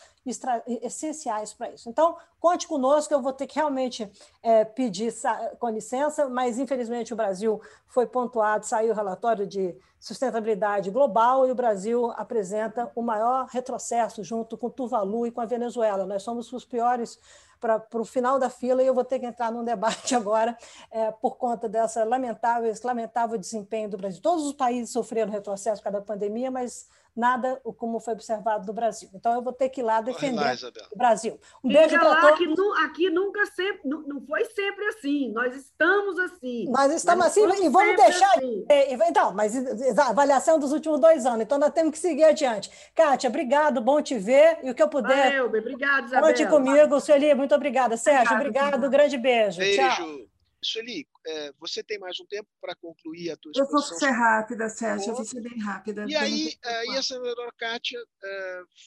essenciais 0.80 1.56
para 1.56 1.72
isso. 1.72 1.90
Então, 1.90 2.16
conte 2.40 2.68
conosco, 2.68 3.12
eu 3.12 3.20
vou 3.20 3.34
ter 3.34 3.48
que 3.48 3.56
realmente 3.56 4.08
é, 4.44 4.64
pedir 4.64 5.12
com 5.58 5.68
licença, 5.68 6.30
mas 6.30 6.60
infelizmente 6.60 7.14
o 7.14 7.16
Brasil 7.16 7.60
foi 7.88 8.06
pontuado, 8.06 8.64
saiu 8.64 8.92
o 8.92 8.96
relatório 8.96 9.48
de 9.48 9.76
sustentabilidade 10.00 10.92
global 10.92 11.48
e 11.48 11.52
o 11.52 11.56
Brasil 11.56 12.12
apresenta 12.16 12.92
o 12.96 13.02
maior 13.02 13.48
retrocesso 13.48 14.24
junto 14.24 14.56
com 14.56 14.70
Tuvalu 14.70 15.26
e 15.26 15.32
com 15.32 15.42
a 15.42 15.46
Venezuela. 15.46 16.06
Nós 16.06 16.22
somos 16.22 16.54
os 16.54 16.64
piores 16.64 17.20
para 17.60 17.86
o 17.94 18.06
final 18.06 18.40
da 18.40 18.50
fila 18.50 18.82
e 18.82 18.88
eu 18.88 18.94
vou 18.94 19.04
ter 19.04 19.20
que 19.20 19.26
entrar 19.26 19.52
num 19.52 19.64
debate 19.64 20.14
agora 20.16 20.58
é, 20.92 21.12
por 21.12 21.38
conta 21.38 21.68
dessa 21.68 22.04
lamentável, 22.04 22.70
esse 22.70 22.86
lamentável 22.86 23.38
desempenho 23.38 23.90
do 23.90 23.98
Brasil. 23.98 24.22
Todos 24.22 24.46
os 24.46 24.54
países 24.54 24.92
sofreram 24.92 25.32
retrocesso 25.32 25.82
por 25.82 25.86
causa 25.86 26.00
da 26.00 26.06
pandemia, 26.06 26.52
mas 26.52 26.88
nada 27.20 27.60
como 27.78 28.00
foi 28.00 28.14
observado 28.14 28.66
no 28.66 28.74
Brasil. 28.74 29.10
Então, 29.14 29.34
eu 29.34 29.42
vou 29.42 29.54
ter 29.54 29.70
que 29.70 29.82
ir 29.82 29.84
lá 29.84 30.02
defender 30.02 30.40
lá, 30.40 30.54
o 30.92 30.98
Brasil. 30.98 31.40
Um 31.64 31.70
beijo 31.70 31.98
para 32.00 32.22
todos. 32.22 32.38
Que 32.38 32.84
aqui 32.84 33.10
nunca 33.10 33.46
sempre, 33.48 33.82
não, 33.90 34.02
não 34.02 34.22
foi 34.22 34.46
sempre 34.46 34.86
assim. 34.86 35.32
Nós 35.32 35.56
estamos 35.56 36.20
assim. 36.20 36.70
Nós 36.70 36.94
estamos 36.94 37.26
assim 37.26 37.42
e 37.42 37.70
vamos 37.70 37.96
deixar. 37.96 38.38
Assim. 38.38 38.66
Então, 39.08 39.34
mas 39.34 39.56
a 39.98 40.10
avaliação 40.10 40.60
dos 40.60 40.72
últimos 40.72 41.00
dois 41.00 41.26
anos. 41.26 41.42
Então, 41.42 41.58
nós 41.58 41.72
temos 41.72 41.92
que 41.92 42.00
seguir 42.00 42.26
adiante. 42.26 42.70
Kátia, 42.96 43.30
obrigado, 43.30 43.82
bom 43.82 44.02
te 44.02 44.18
ver. 44.18 44.60
E 44.64 44.72
o 44.72 44.76
que 44.76 44.84
eu 44.84 44.90
puder. 44.90 45.32
Valeu, 45.32 45.46
obrigado, 45.46 46.06
Isabel. 46.06 46.28
Conte 46.28 46.46
comigo. 46.48 47.00
Sueli, 47.00 47.34
muito 47.34 47.56
obrigada. 47.56 47.98
Sérgio, 47.98 48.36
obrigado. 48.36 48.76
obrigado. 48.76 48.92
Grande 48.92 49.18
beijo. 49.18 49.58
Beijo. 49.60 49.82
Tchau. 49.82 50.37
Sueli, 50.64 51.08
é, 51.26 51.52
você 51.60 51.84
tem 51.84 52.00
mais 52.00 52.20
um 52.20 52.26
tempo 52.26 52.50
para 52.60 52.76
concluir 52.76 53.32
a 53.32 53.38
tua 53.38 53.52
exposição? 53.52 53.78
Eu 53.78 53.90
vou 53.90 54.00
ser 54.00 54.12
rápida, 54.12 54.70
Sérgio, 54.70 55.12
eu 55.12 55.16
vou 55.16 55.26
ser 55.26 55.42
bem 55.42 55.60
rápida. 55.60 56.06
E 56.08 56.16
aí, 56.16 56.58
a 56.98 57.02
senadora 57.04 57.52
Kátia 57.58 58.00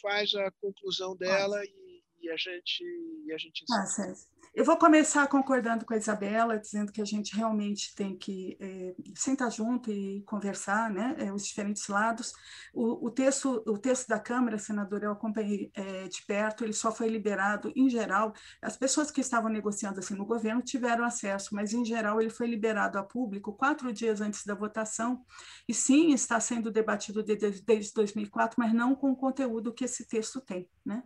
faz 0.02 0.34
a 0.34 0.50
conclusão 0.60 1.16
dela 1.16 1.64
e, 1.64 2.02
e, 2.20 2.30
a 2.30 2.36
gente, 2.36 2.84
e 3.26 3.32
a 3.32 3.38
gente... 3.38 3.64
Ah, 3.72 3.86
Sérgio. 3.86 4.24
Eu 4.52 4.64
vou 4.64 4.76
começar 4.76 5.28
concordando 5.28 5.84
com 5.84 5.94
a 5.94 5.96
Isabela, 5.96 6.58
dizendo 6.58 6.90
que 6.90 7.00
a 7.00 7.04
gente 7.04 7.36
realmente 7.36 7.94
tem 7.94 8.16
que 8.16 8.56
é, 8.58 8.94
sentar 9.14 9.48
junto 9.48 9.92
e 9.92 10.22
conversar, 10.22 10.90
né, 10.90 11.14
é, 11.18 11.32
os 11.32 11.46
diferentes 11.46 11.86
lados. 11.86 12.32
O, 12.74 13.06
o, 13.06 13.10
texto, 13.12 13.62
o 13.64 13.78
texto 13.78 14.08
da 14.08 14.18
Câmara, 14.18 14.58
senador, 14.58 15.04
eu 15.04 15.12
acompanhei 15.12 15.70
é, 15.72 16.08
de 16.08 16.26
perto, 16.26 16.64
ele 16.64 16.72
só 16.72 16.90
foi 16.90 17.08
liberado, 17.08 17.72
em 17.76 17.88
geral, 17.88 18.34
as 18.60 18.76
pessoas 18.76 19.08
que 19.08 19.20
estavam 19.20 19.48
negociando 19.48 20.00
assim 20.00 20.16
no 20.16 20.26
governo 20.26 20.60
tiveram 20.62 21.04
acesso, 21.04 21.54
mas, 21.54 21.72
em 21.72 21.84
geral, 21.84 22.20
ele 22.20 22.30
foi 22.30 22.48
liberado 22.48 22.98
a 22.98 23.04
público 23.04 23.52
quatro 23.52 23.92
dias 23.92 24.20
antes 24.20 24.44
da 24.44 24.54
votação, 24.54 25.24
e 25.68 25.72
sim, 25.72 26.12
está 26.12 26.40
sendo 26.40 26.72
debatido 26.72 27.22
desde, 27.22 27.62
desde 27.62 27.94
2004, 27.94 28.56
mas 28.58 28.74
não 28.74 28.96
com 28.96 29.12
o 29.12 29.16
conteúdo 29.16 29.72
que 29.72 29.84
esse 29.84 30.08
texto 30.08 30.40
tem. 30.40 30.68
Né? 30.84 31.04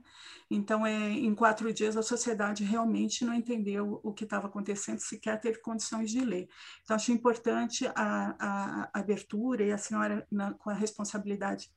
Então, 0.50 0.86
é, 0.86 1.10
em 1.10 1.34
quatro 1.34 1.70
dias, 1.74 1.94
a 1.94 2.02
sociedade 2.02 2.64
realmente 2.64 3.22
não 3.24 3.33
entendeu 3.34 4.00
o 4.02 4.12
que 4.12 4.24
estava 4.24 4.46
acontecendo, 4.46 4.98
sequer 4.98 5.40
teve 5.40 5.58
condições 5.60 6.10
de 6.10 6.20
ler. 6.20 6.48
Então, 6.82 6.96
acho 6.96 7.12
importante 7.12 7.86
a, 7.86 8.36
a, 8.38 8.90
a 8.92 9.00
abertura 9.00 9.64
e 9.64 9.72
a 9.72 9.78
senhora, 9.78 10.26
na, 10.30 10.54
com 10.54 10.70
a 10.70 10.74
responsabilidade 10.74 11.70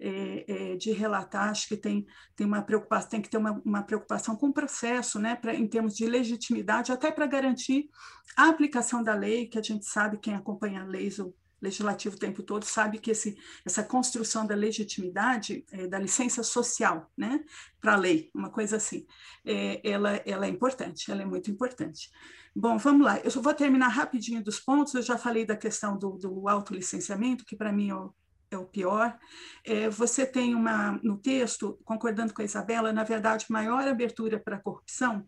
é, 0.00 0.44
é, 0.46 0.76
de 0.76 0.92
relatar, 0.92 1.48
acho 1.48 1.68
que 1.68 1.76
tem, 1.76 2.06
tem 2.36 2.46
uma 2.46 2.62
preocupação, 2.62 3.10
tem 3.10 3.22
que 3.22 3.28
ter 3.28 3.36
uma, 3.36 3.60
uma 3.64 3.82
preocupação 3.82 4.36
com 4.36 4.48
o 4.48 4.52
processo, 4.52 5.18
né, 5.18 5.34
pra, 5.34 5.54
em 5.54 5.66
termos 5.66 5.96
de 5.96 6.06
legitimidade, 6.06 6.92
até 6.92 7.10
para 7.10 7.26
garantir 7.26 7.88
a 8.36 8.48
aplicação 8.48 9.02
da 9.02 9.14
lei, 9.14 9.46
que 9.46 9.58
a 9.58 9.62
gente 9.62 9.84
sabe, 9.86 10.18
quem 10.18 10.34
acompanha 10.34 10.84
leis 10.84 11.18
ou 11.18 11.34
legislativo 11.60 12.16
o 12.16 12.18
tempo 12.18 12.42
todo 12.42 12.64
sabe 12.64 12.98
que 12.98 13.10
esse, 13.10 13.36
essa 13.64 13.82
construção 13.82 14.46
da 14.46 14.54
legitimidade, 14.54 15.64
é, 15.72 15.86
da 15.86 15.98
licença 15.98 16.42
social, 16.42 17.10
né, 17.16 17.44
para 17.80 17.94
a 17.94 17.96
lei, 17.96 18.30
uma 18.34 18.50
coisa 18.50 18.76
assim, 18.76 19.06
é, 19.44 19.80
ela, 19.88 20.16
ela 20.24 20.46
é 20.46 20.48
importante, 20.48 21.10
ela 21.10 21.22
é 21.22 21.26
muito 21.26 21.50
importante. 21.50 22.10
Bom, 22.54 22.76
vamos 22.78 23.06
lá, 23.06 23.18
eu 23.20 23.30
vou 23.30 23.54
terminar 23.54 23.88
rapidinho 23.88 24.42
dos 24.42 24.58
pontos, 24.58 24.94
eu 24.94 25.02
já 25.02 25.16
falei 25.16 25.44
da 25.44 25.56
questão 25.56 25.96
do, 25.96 26.12
do 26.12 26.48
autolicenciamento, 26.48 27.44
que 27.44 27.56
para 27.56 27.72
mim 27.72 27.90
é 27.90 27.94
o, 27.94 28.14
é 28.50 28.58
o 28.58 28.64
pior. 28.64 29.16
É, 29.64 29.88
você 29.88 30.26
tem 30.26 30.54
uma, 30.54 30.98
no 31.02 31.18
texto, 31.18 31.78
concordando 31.84 32.32
com 32.32 32.42
a 32.42 32.44
Isabela, 32.44 32.92
na 32.92 33.04
verdade, 33.04 33.46
maior 33.48 33.86
abertura 33.86 34.40
para 34.40 34.56
a 34.56 34.60
corrupção, 34.60 35.26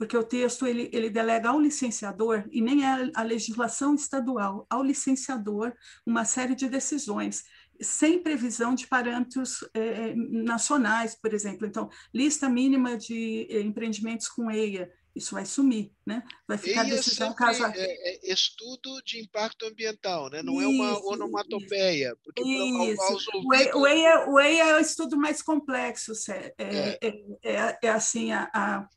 porque 0.00 0.16
o 0.16 0.24
texto 0.24 0.66
ele, 0.66 0.88
ele 0.94 1.10
delega 1.10 1.50
ao 1.50 1.60
licenciador, 1.60 2.48
e 2.50 2.62
nem 2.62 2.86
é 2.86 3.10
a 3.14 3.22
legislação 3.22 3.94
estadual, 3.94 4.66
ao 4.70 4.82
licenciador 4.82 5.74
uma 6.06 6.24
série 6.24 6.54
de 6.54 6.70
decisões, 6.70 7.44
sem 7.82 8.18
previsão 8.18 8.74
de 8.74 8.86
parâmetros 8.86 9.62
é, 9.74 10.14
nacionais, 10.14 11.14
por 11.14 11.34
exemplo. 11.34 11.66
Então, 11.66 11.90
lista 12.14 12.48
mínima 12.48 12.96
de 12.96 13.46
é, 13.50 13.60
empreendimentos 13.60 14.26
com 14.26 14.50
EIA, 14.50 14.90
isso 15.14 15.34
vai 15.34 15.44
sumir, 15.44 15.92
né? 16.06 16.22
Vai 16.48 16.56
ficar 16.56 16.86
EIA 16.86 16.96
decisão 16.96 17.34
caso 17.34 17.62
é, 17.66 17.72
é, 17.76 18.32
estudo 18.32 19.02
de 19.04 19.20
impacto 19.20 19.66
ambiental, 19.66 20.30
né? 20.30 20.42
Não 20.42 20.54
isso, 20.54 20.62
é 20.62 20.66
uma 20.66 21.06
onomatopeia, 21.12 22.16
porque 22.24 22.42
isso. 22.42 23.02
Aos 23.02 23.28
ouvidos... 23.28 23.74
o, 23.74 23.86
EIA, 23.86 24.30
o 24.30 24.40
EIA 24.40 24.64
é 24.64 24.76
o 24.76 24.80
estudo 24.80 25.18
mais 25.18 25.42
complexo, 25.42 26.12
é, 26.32 26.54
é, 26.56 27.12
é, 27.42 27.78
é 27.82 27.88
assim 27.90 28.32
a, 28.32 28.48
a 28.54 28.88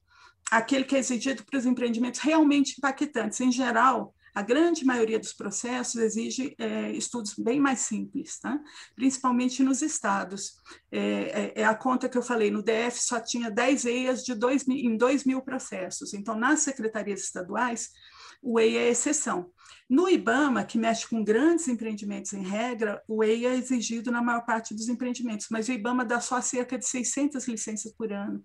aquele 0.51 0.83
que 0.83 0.95
é 0.95 0.99
exigido 0.99 1.43
para 1.43 1.57
os 1.57 1.65
empreendimentos 1.65 2.19
realmente 2.19 2.75
impactantes. 2.77 3.39
Em 3.41 3.51
geral, 3.51 4.13
a 4.33 4.41
grande 4.41 4.83
maioria 4.83 5.19
dos 5.19 5.31
processos 5.31 5.95
exige 5.95 6.55
é, 6.57 6.91
estudos 6.91 7.35
bem 7.35 7.59
mais 7.59 7.79
simples, 7.81 8.39
tá? 8.39 8.59
principalmente 8.95 9.61
nos 9.61 9.81
estados. 9.83 10.55
É, 10.91 10.99
é, 10.99 11.61
é, 11.61 11.65
a 11.65 11.75
conta 11.75 12.09
que 12.09 12.17
eu 12.17 12.23
falei, 12.23 12.49
no 12.49 12.63
DF 12.63 12.99
só 12.99 13.19
tinha 13.19 13.51
10 13.51 13.85
EIAs 13.85 14.23
de 14.23 14.33
dois, 14.33 14.67
em 14.67 14.97
2 14.97 15.23
mil 15.25 15.41
processos. 15.41 16.15
Então, 16.15 16.35
nas 16.35 16.61
secretarias 16.61 17.21
estaduais, 17.21 17.91
o 18.41 18.59
EIA 18.59 18.81
é 18.81 18.89
exceção. 18.89 19.51
No 19.87 20.09
IBAMA, 20.09 20.65
que 20.65 20.79
mexe 20.79 21.07
com 21.07 21.23
grandes 21.23 21.67
empreendimentos 21.67 22.33
em 22.33 22.41
regra, 22.41 23.03
o 23.07 23.23
EIA 23.23 23.49
é 23.49 23.55
exigido 23.55 24.11
na 24.11 24.21
maior 24.21 24.43
parte 24.45 24.73
dos 24.73 24.89
empreendimentos, 24.89 25.47
mas 25.51 25.67
o 25.67 25.71
IBAMA 25.71 26.03
dá 26.03 26.19
só 26.19 26.41
cerca 26.41 26.77
de 26.77 26.87
600 26.87 27.47
licenças 27.47 27.93
por 27.93 28.11
ano 28.11 28.43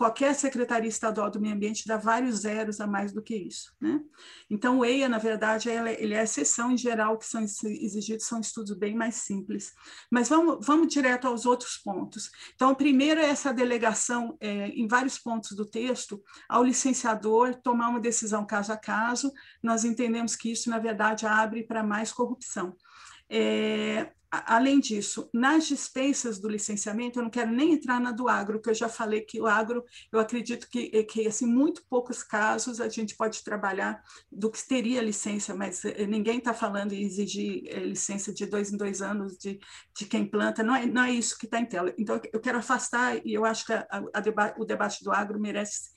qualquer 0.00 0.34
secretaria 0.34 0.88
estadual 0.88 1.30
do 1.30 1.38
meio 1.38 1.54
ambiente 1.54 1.86
dá 1.86 1.98
vários 1.98 2.36
zeros 2.36 2.80
a 2.80 2.86
mais 2.86 3.12
do 3.12 3.20
que 3.20 3.36
isso. 3.36 3.70
Né? 3.78 4.00
Então, 4.48 4.78
o 4.78 4.84
EIA, 4.84 5.10
na 5.10 5.18
verdade, 5.18 5.68
ele 5.68 6.14
é 6.14 6.20
a 6.20 6.22
exceção 6.22 6.70
em 6.70 6.78
geral, 6.78 7.18
que 7.18 7.26
são 7.26 7.42
exigidos, 7.42 8.24
são 8.24 8.40
estudos 8.40 8.74
bem 8.78 8.94
mais 8.94 9.16
simples. 9.16 9.74
Mas 10.10 10.30
vamos, 10.30 10.64
vamos 10.64 10.88
direto 10.88 11.28
aos 11.28 11.44
outros 11.44 11.76
pontos. 11.76 12.30
Então, 12.54 12.74
primeiro 12.74 13.20
é 13.20 13.26
essa 13.26 13.52
delegação, 13.52 14.38
é, 14.40 14.68
em 14.68 14.88
vários 14.88 15.18
pontos 15.18 15.54
do 15.54 15.66
texto, 15.66 16.24
ao 16.48 16.64
licenciador 16.64 17.54
tomar 17.56 17.90
uma 17.90 18.00
decisão 18.00 18.46
caso 18.46 18.72
a 18.72 18.78
caso. 18.78 19.30
Nós 19.62 19.84
entendemos 19.84 20.34
que 20.34 20.50
isso, 20.50 20.70
na 20.70 20.78
verdade, 20.78 21.26
abre 21.26 21.62
para 21.62 21.82
mais 21.82 22.10
corrupção. 22.10 22.74
É, 23.28 24.10
além 24.30 24.78
disso, 24.78 25.28
nas 25.34 25.66
dispensas 25.66 26.38
do 26.38 26.48
licenciamento, 26.48 27.18
eu 27.18 27.24
não 27.24 27.30
quero 27.30 27.50
nem 27.50 27.72
entrar 27.72 28.00
na 28.00 28.12
do 28.12 28.28
agro, 28.28 28.60
que 28.60 28.70
eu 28.70 28.74
já 28.74 28.88
falei 28.88 29.22
que 29.22 29.40
o 29.40 29.46
agro, 29.46 29.84
eu 30.12 30.20
acredito 30.20 30.68
que, 30.68 31.02
que 31.04 31.26
assim, 31.26 31.46
muito 31.46 31.82
poucos 31.88 32.22
casos 32.22 32.80
a 32.80 32.88
gente 32.88 33.16
pode 33.16 33.42
trabalhar 33.42 34.02
do 34.30 34.50
que 34.50 34.66
teria 34.66 35.02
licença, 35.02 35.54
mas 35.54 35.84
eh, 35.84 36.06
ninguém 36.06 36.38
está 36.38 36.54
falando 36.54 36.92
em 36.92 37.02
exigir 37.02 37.64
é, 37.66 37.80
licença 37.80 38.32
de 38.32 38.46
dois 38.46 38.72
em 38.72 38.76
dois 38.76 39.02
anos 39.02 39.36
de, 39.36 39.58
de 39.98 40.06
quem 40.06 40.24
planta, 40.24 40.62
não 40.62 40.76
é, 40.76 40.86
não 40.86 41.02
é 41.02 41.10
isso 41.10 41.36
que 41.36 41.46
está 41.46 41.60
em 41.60 41.66
tela. 41.66 41.92
Então, 41.98 42.20
eu 42.32 42.40
quero 42.40 42.58
afastar, 42.58 43.20
e 43.26 43.34
eu 43.34 43.44
acho 43.44 43.66
que 43.66 43.72
a, 43.72 43.86
a 44.14 44.20
deba 44.20 44.54
o 44.58 44.64
debate 44.64 45.02
do 45.02 45.12
agro 45.12 45.40
merece 45.40 45.90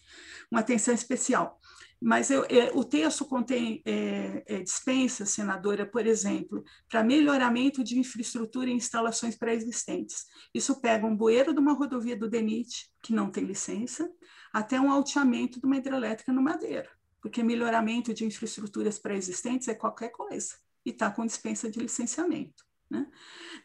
uma 0.49 0.61
atenção 0.61 0.93
especial. 0.93 1.59
Mas 2.05 2.29
eu, 2.29 2.43
é, 2.49 2.69
o 2.73 2.83
texto 2.83 3.23
contém 3.23 3.81
é, 3.85 4.43
é, 4.45 4.61
dispensas, 4.61 5.29
senadora, 5.29 5.85
por 5.85 6.05
exemplo, 6.05 6.61
para 6.89 7.01
melhoramento 7.01 7.81
de 7.81 7.97
infraestrutura 7.97 8.69
e 8.69 8.73
instalações 8.73 9.37
pré-existentes. 9.37 10.25
Isso 10.53 10.81
pega 10.81 11.05
um 11.07 11.15
bueiro 11.15 11.53
de 11.53 11.61
uma 11.61 11.71
rodovia 11.71 12.17
do 12.17 12.29
DENIT, 12.29 12.91
que 13.01 13.13
não 13.13 13.31
tem 13.31 13.45
licença, 13.45 14.11
até 14.51 14.81
um 14.81 14.91
alteamento 14.91 15.61
de 15.61 15.65
uma 15.65 15.77
hidrelétrica 15.77 16.33
no 16.33 16.41
Madeira, 16.41 16.89
porque 17.21 17.41
melhoramento 17.41 18.13
de 18.13 18.25
infraestruturas 18.25 18.99
pré-existentes 18.99 19.69
é 19.69 19.73
qualquer 19.73 20.09
coisa 20.09 20.55
e 20.85 20.89
está 20.89 21.09
com 21.09 21.25
dispensa 21.25 21.71
de 21.71 21.79
licenciamento. 21.79 22.65
Né? 22.93 23.07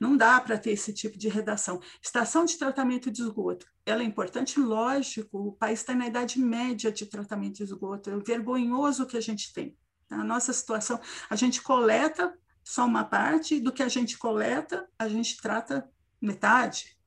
Não 0.00 0.16
dá 0.16 0.40
para 0.40 0.56
ter 0.56 0.70
esse 0.70 0.90
tipo 0.90 1.18
de 1.18 1.28
redação. 1.28 1.82
Estação 2.02 2.46
de 2.46 2.56
tratamento 2.56 3.10
de 3.10 3.20
esgoto, 3.20 3.66
ela 3.84 4.02
é 4.02 4.06
importante, 4.06 4.58
lógico, 4.58 5.48
o 5.48 5.52
país 5.52 5.80
está 5.80 5.94
na 5.94 6.06
idade 6.06 6.40
média 6.40 6.90
de 6.90 7.04
tratamento 7.04 7.56
de 7.56 7.64
esgoto, 7.64 8.08
é 8.08 8.16
vergonhoso 8.16 9.06
que 9.06 9.18
a 9.18 9.20
gente 9.20 9.52
tem. 9.52 9.76
Tá? 10.08 10.16
A 10.16 10.24
nossa 10.24 10.50
situação, 10.50 10.98
a 11.28 11.36
gente 11.36 11.60
coleta 11.60 12.34
só 12.64 12.86
uma 12.86 13.04
parte, 13.04 13.60
do 13.60 13.70
que 13.70 13.82
a 13.82 13.88
gente 13.88 14.16
coleta, 14.16 14.88
a 14.98 15.08
gente 15.08 15.36
trata 15.36 15.86
metade, 16.20 16.98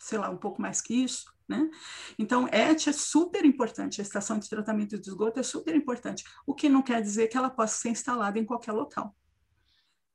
sei 0.00 0.18
lá, 0.18 0.30
um 0.30 0.36
pouco 0.36 0.60
mais 0.60 0.80
que 0.80 0.94
isso. 0.94 1.32
Né? 1.48 1.70
Então, 2.18 2.48
ET 2.48 2.88
é 2.88 2.92
super 2.92 3.44
importante, 3.44 4.00
a 4.00 4.02
estação 4.02 4.36
de 4.36 4.48
tratamento 4.48 4.98
de 4.98 5.08
esgoto 5.08 5.38
é 5.38 5.44
super 5.44 5.76
importante, 5.76 6.24
o 6.44 6.54
que 6.54 6.68
não 6.68 6.82
quer 6.82 7.00
dizer 7.00 7.28
que 7.28 7.36
ela 7.36 7.48
possa 7.48 7.76
ser 7.80 7.90
instalada 7.90 8.36
em 8.36 8.44
qualquer 8.44 8.72
local 8.72 9.14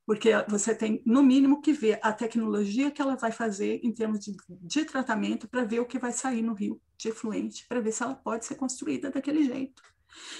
porque 0.05 0.31
você 0.47 0.75
tem, 0.75 1.01
no 1.05 1.23
mínimo, 1.23 1.61
que 1.61 1.71
ver 1.71 1.99
a 2.01 2.11
tecnologia 2.11 2.91
que 2.91 3.01
ela 3.01 3.15
vai 3.15 3.31
fazer 3.31 3.79
em 3.83 3.93
termos 3.93 4.19
de, 4.19 4.35
de 4.61 4.85
tratamento 4.85 5.47
para 5.47 5.63
ver 5.63 5.79
o 5.79 5.85
que 5.85 5.99
vai 5.99 6.11
sair 6.11 6.41
no 6.41 6.53
rio 6.53 6.81
de 6.97 7.09
efluente, 7.09 7.65
para 7.67 7.79
ver 7.79 7.91
se 7.91 8.03
ela 8.03 8.15
pode 8.15 8.45
ser 8.45 8.55
construída 8.55 9.09
daquele 9.09 9.43
jeito. 9.43 9.81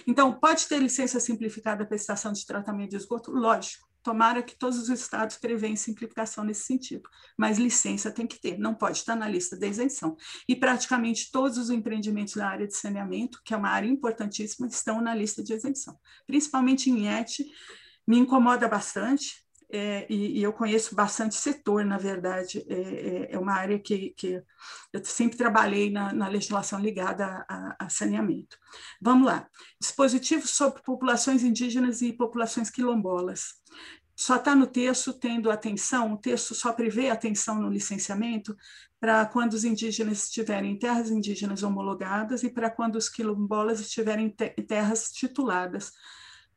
Então, 0.05 0.33
pode 0.33 0.67
ter 0.67 0.79
licença 0.79 1.19
simplificada 1.19 1.85
para 1.85 1.95
estação 1.95 2.31
de 2.31 2.45
tratamento 2.45 2.91
de 2.91 2.97
esgoto? 2.97 3.31
Lógico. 3.31 3.87
Tomara 4.03 4.43
que 4.43 4.57
todos 4.57 4.77
os 4.77 4.89
estados 4.89 5.37
prevenham 5.37 5.77
simplificação 5.77 6.43
nesse 6.43 6.65
sentido, 6.65 7.09
mas 7.37 7.57
licença 7.57 8.11
tem 8.11 8.27
que 8.27 8.37
ter, 8.37 8.59
não 8.59 8.75
pode 8.75 8.97
estar 8.97 9.15
na 9.15 9.29
lista 9.29 9.57
da 9.57 9.65
isenção. 9.65 10.17
E 10.45 10.57
praticamente 10.57 11.31
todos 11.31 11.57
os 11.57 11.69
empreendimentos 11.69 12.33
da 12.33 12.49
área 12.49 12.67
de 12.67 12.75
saneamento, 12.75 13.39
que 13.45 13.53
é 13.53 13.57
uma 13.57 13.69
área 13.69 13.87
importantíssima, 13.87 14.67
estão 14.67 14.99
na 14.99 15.15
lista 15.15 15.41
de 15.41 15.53
isenção. 15.53 15.97
Principalmente 16.27 16.89
em 16.89 17.07
ET, 17.07 17.31
me 18.05 18.17
incomoda 18.17 18.67
bastante, 18.67 19.42
é, 19.75 20.05
e, 20.07 20.39
e, 20.39 20.43
eu 20.43 20.53
conheço 20.53 20.93
bastante 20.93 21.33
setor, 21.33 21.83
na 21.83 21.97
verdade, 21.97 22.63
é, 22.69 22.75
é, 22.75 23.33
é 23.33 23.39
uma 23.39 23.53
área 23.53 23.79
que, 23.79 24.13
que, 24.15 24.39
eu 24.93 25.03
sempre 25.03 25.35
trabalhei 25.35 25.89
na, 25.89 26.13
na 26.13 26.27
legislação 26.27 26.79
ligada 26.79 27.43
a, 27.49 27.75
a, 27.79 27.89
saneamento. 27.89 28.55
Vamos 29.01 29.25
lá. 29.25 29.47
Dispositivos 29.81 30.51
sobre 30.51 30.83
populações 30.83 31.43
indígenas 31.43 32.03
e 32.03 32.13
populações 32.13 32.69
quilombolas. 32.69 33.55
Só 34.15 34.35
está 34.35 34.55
no 34.55 34.67
texto 34.67 35.11
tendo 35.11 35.49
atenção, 35.49 36.13
o 36.13 36.17
texto 36.19 36.53
só 36.53 36.71
prevê 36.71 37.09
atenção 37.09 37.59
no 37.59 37.67
licenciamento 37.67 38.55
para 38.99 39.25
quando 39.25 39.53
os 39.53 39.65
indígenas 39.65 40.25
estiverem 40.25 40.73
em 40.73 40.77
terras 40.77 41.09
indígenas 41.09 41.63
homologadas 41.63 42.43
e 42.43 42.49
para 42.51 42.69
quando 42.69 42.95
os 42.95 43.09
quilombolas 43.09 43.79
estiverem 43.79 44.27
em 44.55 44.63
terras 44.63 45.09
tituladas 45.09 45.91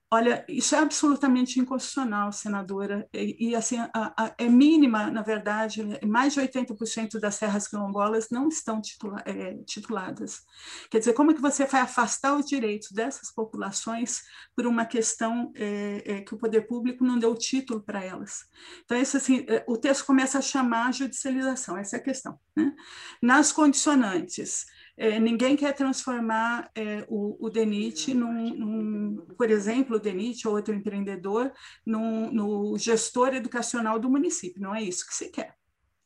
Olha, 0.08 0.44
isso 0.48 0.76
é 0.76 0.78
absolutamente 0.78 1.58
inconstitucional, 1.58 2.30
senadora, 2.30 3.08
e, 3.12 3.48
e 3.48 3.56
assim, 3.56 3.76
a, 3.78 3.90
a, 3.92 4.34
é 4.38 4.48
mínima, 4.48 5.10
na 5.10 5.20
verdade, 5.20 5.82
mais 6.06 6.32
de 6.32 6.40
80% 6.40 7.18
das 7.18 7.40
terras 7.40 7.66
quilombolas 7.66 8.28
não 8.30 8.48
estão 8.48 8.80
titula, 8.80 9.20
é, 9.26 9.54
tituladas. 9.64 10.44
Quer 10.90 11.00
dizer, 11.00 11.12
como 11.12 11.32
é 11.32 11.34
que 11.34 11.40
você 11.40 11.66
vai 11.66 11.80
afastar 11.80 12.36
os 12.36 12.46
direitos 12.46 12.92
dessas 12.92 13.32
populações 13.32 14.22
por 14.54 14.64
uma 14.64 14.86
questão 14.86 15.50
é, 15.56 16.02
é, 16.06 16.20
que 16.20 16.34
o 16.34 16.38
poder 16.38 16.68
público 16.68 17.02
não 17.02 17.18
deu 17.18 17.34
título 17.34 17.82
para 17.82 18.04
elas? 18.04 18.44
Então, 18.84 18.96
isso, 18.96 19.16
assim, 19.16 19.44
é, 19.48 19.64
o 19.66 19.76
texto 19.76 20.06
começa 20.06 20.38
a 20.38 20.42
chamar 20.42 20.86
a 20.86 20.92
judicialização, 20.92 21.76
essa 21.76 21.96
é 21.96 21.98
a 21.98 22.02
questão. 22.02 22.38
Né? 22.56 22.72
Nas 23.20 23.50
condicionantes, 23.50 24.66
é, 24.96 25.20
ninguém 25.20 25.56
quer 25.56 25.74
transformar 25.74 26.70
é, 26.74 27.04
o, 27.08 27.36
o 27.44 27.50
DENIT 27.50 28.14
num, 28.14 28.54
num, 28.54 29.26
por 29.36 29.50
exemplo, 29.50 29.96
o 29.96 30.00
DENIT 30.00 30.48
ou 30.48 30.54
outro 30.54 30.74
empreendedor, 30.74 31.52
num, 31.84 32.30
no 32.32 32.78
gestor 32.78 33.34
educacional 33.34 33.98
do 33.98 34.10
município. 34.10 34.62
Não 34.62 34.74
é 34.74 34.82
isso 34.82 35.06
que 35.06 35.14
se 35.14 35.28
quer. 35.28 35.54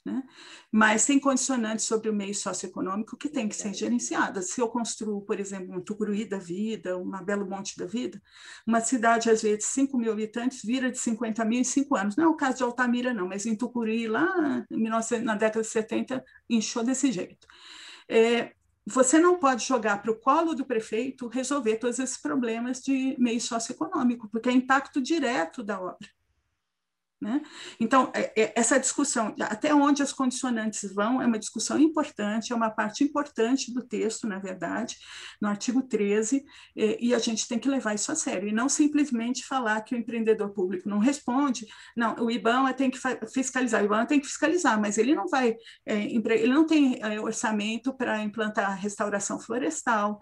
Né? 0.05 0.23
Mas 0.73 1.05
tem 1.05 1.21
condicionantes 1.21 1.85
sobre 1.85 2.09
o 2.09 2.13
meio 2.13 2.35
socioeconômico 2.35 3.17
que 3.19 3.29
tem 3.29 3.49
que 3.49 3.55
ser 3.55 3.75
gerenciadas. 3.75 4.51
Se 4.51 4.61
eu 4.61 4.69
construo, 4.69 5.21
por 5.21 5.39
exemplo, 5.39 5.77
um 5.77 5.81
Tucuruí 5.81 6.25
da 6.25 6.39
vida, 6.39 6.97
uma 6.97 7.23
Belo 7.23 7.47
Monte 7.47 7.79
da 7.79 7.87
vida, 7.87 8.21
uma 8.67 8.81
cidade, 8.81 9.31
às 9.31 9.43
vezes, 9.43 9.67
5 9.67 9.97
mil 9.99 10.11
habitantes, 10.11 10.63
vira 10.65 10.91
de 10.91 10.99
50 10.99 11.45
mil 11.45 11.61
em 11.61 11.65
5 11.65 11.95
anos. 11.97 12.17
Não 12.17 12.25
é 12.25 12.29
o 12.29 12.35
caso 12.35 12.57
de 12.59 12.63
Altamira, 12.63 13.13
não, 13.13 13.29
mas 13.29 13.45
em 13.47 13.55
Tucuruí, 13.55 14.09
lá 14.09 14.65
19, 14.71 15.19
na 15.19 15.35
década 15.35 15.61
de 15.61 15.69
70, 15.69 16.25
inchou 16.49 16.83
desse 16.83 17.13
jeito. 17.13 17.47
É, 18.09 18.55
você 18.87 19.19
não 19.19 19.39
pode 19.39 19.65
jogar 19.65 20.03
para 20.03 20.11
o 20.11 20.19
colo 20.19 20.55
do 20.55 20.65
prefeito 20.65 21.29
resolver 21.29 21.77
todos 21.77 21.99
esses 21.99 22.17
problemas 22.17 22.81
de 22.81 23.17
meio 23.19 23.41
socioeconômico, 23.41 24.29
porque 24.29 24.49
é 24.49 24.53
impacto 24.53 25.01
direto 25.01 25.63
da 25.63 25.81
obra. 25.81 26.09
Né? 27.21 27.43
Então, 27.79 28.11
é, 28.15 28.33
é, 28.35 28.53
essa 28.57 28.81
discussão, 28.81 29.35
até 29.41 29.75
onde 29.75 30.03
as 30.03 30.11
condicionantes 30.11 30.91
vão, 30.95 31.21
é 31.21 31.27
uma 31.27 31.39
discussão 31.39 31.79
importante, 31.79 32.51
é 32.51 32.57
uma 32.57 32.71
parte 32.71 33.05
importante 33.05 33.75
do 33.75 33.83
texto, 33.83 34.27
na 34.27 34.39
verdade, 34.39 34.97
no 35.41 35.47
artigo 35.47 35.83
13, 35.83 36.43
e 36.75 37.15
a 37.15 37.19
gente 37.19 37.47
tem 37.47 37.59
que 37.59 37.69
levar 37.69 37.95
isso 37.95 38.11
a 38.11 38.15
sério, 38.15 38.49
e 38.49 38.53
não 38.53 38.71
simplesmente 38.71 39.45
falar 39.45 39.83
que 39.83 39.95
o 39.95 39.99
empreendedor 39.99 40.51
público 40.51 40.89
não 40.89 40.99
responde, 40.99 41.67
não, 41.95 42.15
o 42.17 42.31
IBAMA 42.31 42.73
tem 42.73 42.91
que 42.91 42.99
fiscalizar, 43.33 43.83
o 43.83 43.85
IBAMA 43.85 44.07
tem 44.07 44.21
que 44.21 44.27
fiscalizar, 44.27 44.81
mas 44.81 44.97
ele 44.97 45.15
não 45.15 45.29
vai, 45.29 45.57
é, 45.85 46.03
ele 46.05 46.55
não 46.55 46.67
tem 46.67 47.01
orçamento 47.21 47.93
para 47.95 48.23
implantar 48.23 48.81
restauração 48.81 49.39
florestal, 49.39 50.21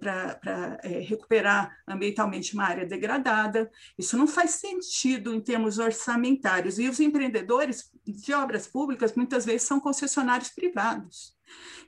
para 0.00 0.80
recuperar 0.82 1.70
ambientalmente 1.86 2.54
uma 2.54 2.64
área 2.64 2.86
degradada, 2.86 3.70
isso 3.96 4.16
não 4.16 4.26
faz 4.26 4.50
sentido 4.52 5.32
em 5.32 5.40
termos 5.40 5.59
termos 5.60 5.78
orçamentários. 5.78 6.78
E 6.78 6.88
os 6.88 6.98
empreendedores 6.98 7.90
de 8.04 8.32
obras 8.32 8.66
públicas, 8.66 9.14
muitas 9.14 9.44
vezes, 9.44 9.62
são 9.62 9.78
concessionários 9.78 10.48
privados. 10.48 11.36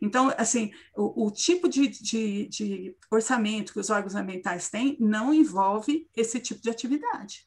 Então, 0.00 0.32
assim, 0.36 0.72
o, 0.94 1.26
o 1.26 1.30
tipo 1.30 1.68
de, 1.68 1.88
de, 1.88 2.48
de, 2.48 2.96
orçamento 3.10 3.72
que 3.72 3.80
os 3.80 3.90
órgãos 3.90 4.14
ambientais 4.14 4.68
têm 4.68 4.96
não 5.00 5.32
envolve 5.32 6.08
esse 6.14 6.38
tipo 6.38 6.60
de 6.60 6.70
atividade. 6.70 7.46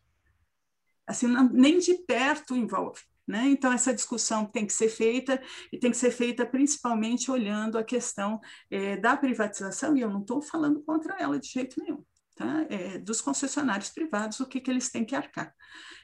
Assim, 1.05 1.28
não, 1.28 1.47
nem 1.49 1.78
de 1.78 1.93
perto 1.93 2.55
envolve. 2.55 3.01
Né? 3.28 3.47
Então, 3.47 3.73
essa 3.73 3.93
discussão 3.93 4.45
tem 4.45 4.65
que 4.65 4.73
ser 4.73 4.89
feita, 4.89 5.41
e 5.71 5.78
tem 5.78 5.91
que 5.91 5.97
ser 5.97 6.11
feita 6.11 6.45
principalmente 6.45 7.30
olhando 7.30 7.78
a 7.78 7.84
questão 7.84 8.39
é, 8.69 8.97
da 8.97 9.17
privatização, 9.17 9.97
e 9.97 10.01
eu 10.01 10.09
não 10.09 10.21
estou 10.21 10.41
falando 10.41 10.82
contra 10.84 11.15
ela 11.19 11.39
de 11.39 11.47
jeito 11.47 11.82
nenhum 11.82 12.03
tá? 12.36 12.66
É, 12.70 13.00
dos 13.00 13.22
concessionários 13.22 13.90
privados, 13.90 14.40
o 14.40 14.46
que, 14.46 14.60
que 14.60 14.70
eles 14.70 14.90
têm 14.90 15.06
que 15.06 15.16
arcar. 15.16 15.54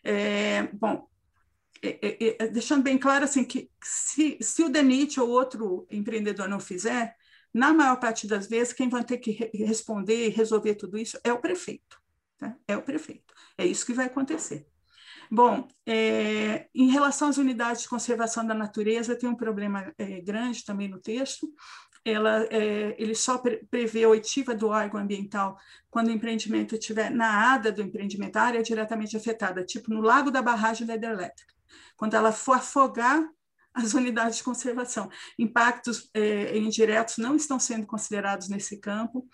É, 0.04 0.64
bom, 0.74 1.08
é, 1.84 2.00
é, 2.02 2.44
é, 2.44 2.48
deixando 2.48 2.84
bem 2.84 2.98
claro 2.98 3.26
assim 3.26 3.44
que 3.44 3.70
se, 3.84 4.38
se 4.42 4.64
o 4.64 4.70
DENIT 4.70 5.20
ou 5.20 5.30
outro 5.30 5.88
empreendedor 5.92 6.48
não 6.48 6.60
fizer, 6.60 7.16
na 7.54 7.74
maior 7.74 8.00
parte 8.00 8.28
das 8.28 8.48
vezes, 8.48 8.74
quem 8.74 8.88
vai 8.88 9.04
ter 9.04 9.18
que 9.18 9.32
re 9.32 9.52
responder 9.66 10.28
e 10.28 10.30
resolver 10.30 10.76
tudo 10.76 10.98
isso 10.98 11.20
é 11.24 11.34
o 11.34 11.42
prefeito. 11.42 12.00
Tá? 12.38 12.56
É 12.68 12.78
o 12.78 12.82
prefeito. 12.82 13.34
É 13.58 13.66
isso 13.66 13.86
que 13.86 13.94
vai 13.94 14.06
acontecer. 14.06 14.66
Bom, 15.30 15.68
é, 15.86 16.68
em 16.76 16.90
relação 16.92 17.30
às 17.30 17.38
unidades 17.38 17.84
de 17.84 17.90
conservação 17.90 18.46
da 18.46 18.54
natureza, 18.54 19.16
tem 19.16 19.30
um 19.30 19.36
problema 19.36 19.94
é, 19.98 20.22
grande 20.22 20.64
também 20.64 20.90
no 20.90 21.00
texto, 21.00 21.48
ela, 22.04 22.48
é, 22.50 22.96
ele 22.98 23.16
só 23.16 23.42
prevê 23.70 24.04
a 24.04 24.10
oitiva 24.10 24.56
do 24.56 24.68
órgão 24.68 25.00
ambiental 25.00 25.58
quando 25.90 26.08
o 26.08 26.12
empreendimento 26.12 26.76
estiver 26.76 27.12
na 27.12 27.54
ADA 27.54 27.72
do 27.72 27.82
empreendimento, 27.82 28.38
a 28.38 28.44
área 28.44 28.64
diretamente 28.64 29.16
afetada, 29.16 29.64
tipo 29.64 29.94
no 29.94 30.02
lago 30.02 30.32
da 30.32 30.42
barragem 30.42 30.88
da 30.88 30.96
hidrelétrica. 30.96 31.54
Quando 31.96 32.16
ela 32.16 32.32
for 32.32 32.58
afogar 32.58 33.24
as 33.74 33.94
unidades 33.96 34.38
de 34.38 34.44
conservação. 34.44 35.10
Impactos 35.38 36.10
é, 36.14 36.58
indiretos 36.58 37.18
não 37.18 37.36
estão 37.36 37.60
sendo 37.60 37.86
considerados 37.86 38.50
nesse 38.50 38.80
campo. 38.80 39.28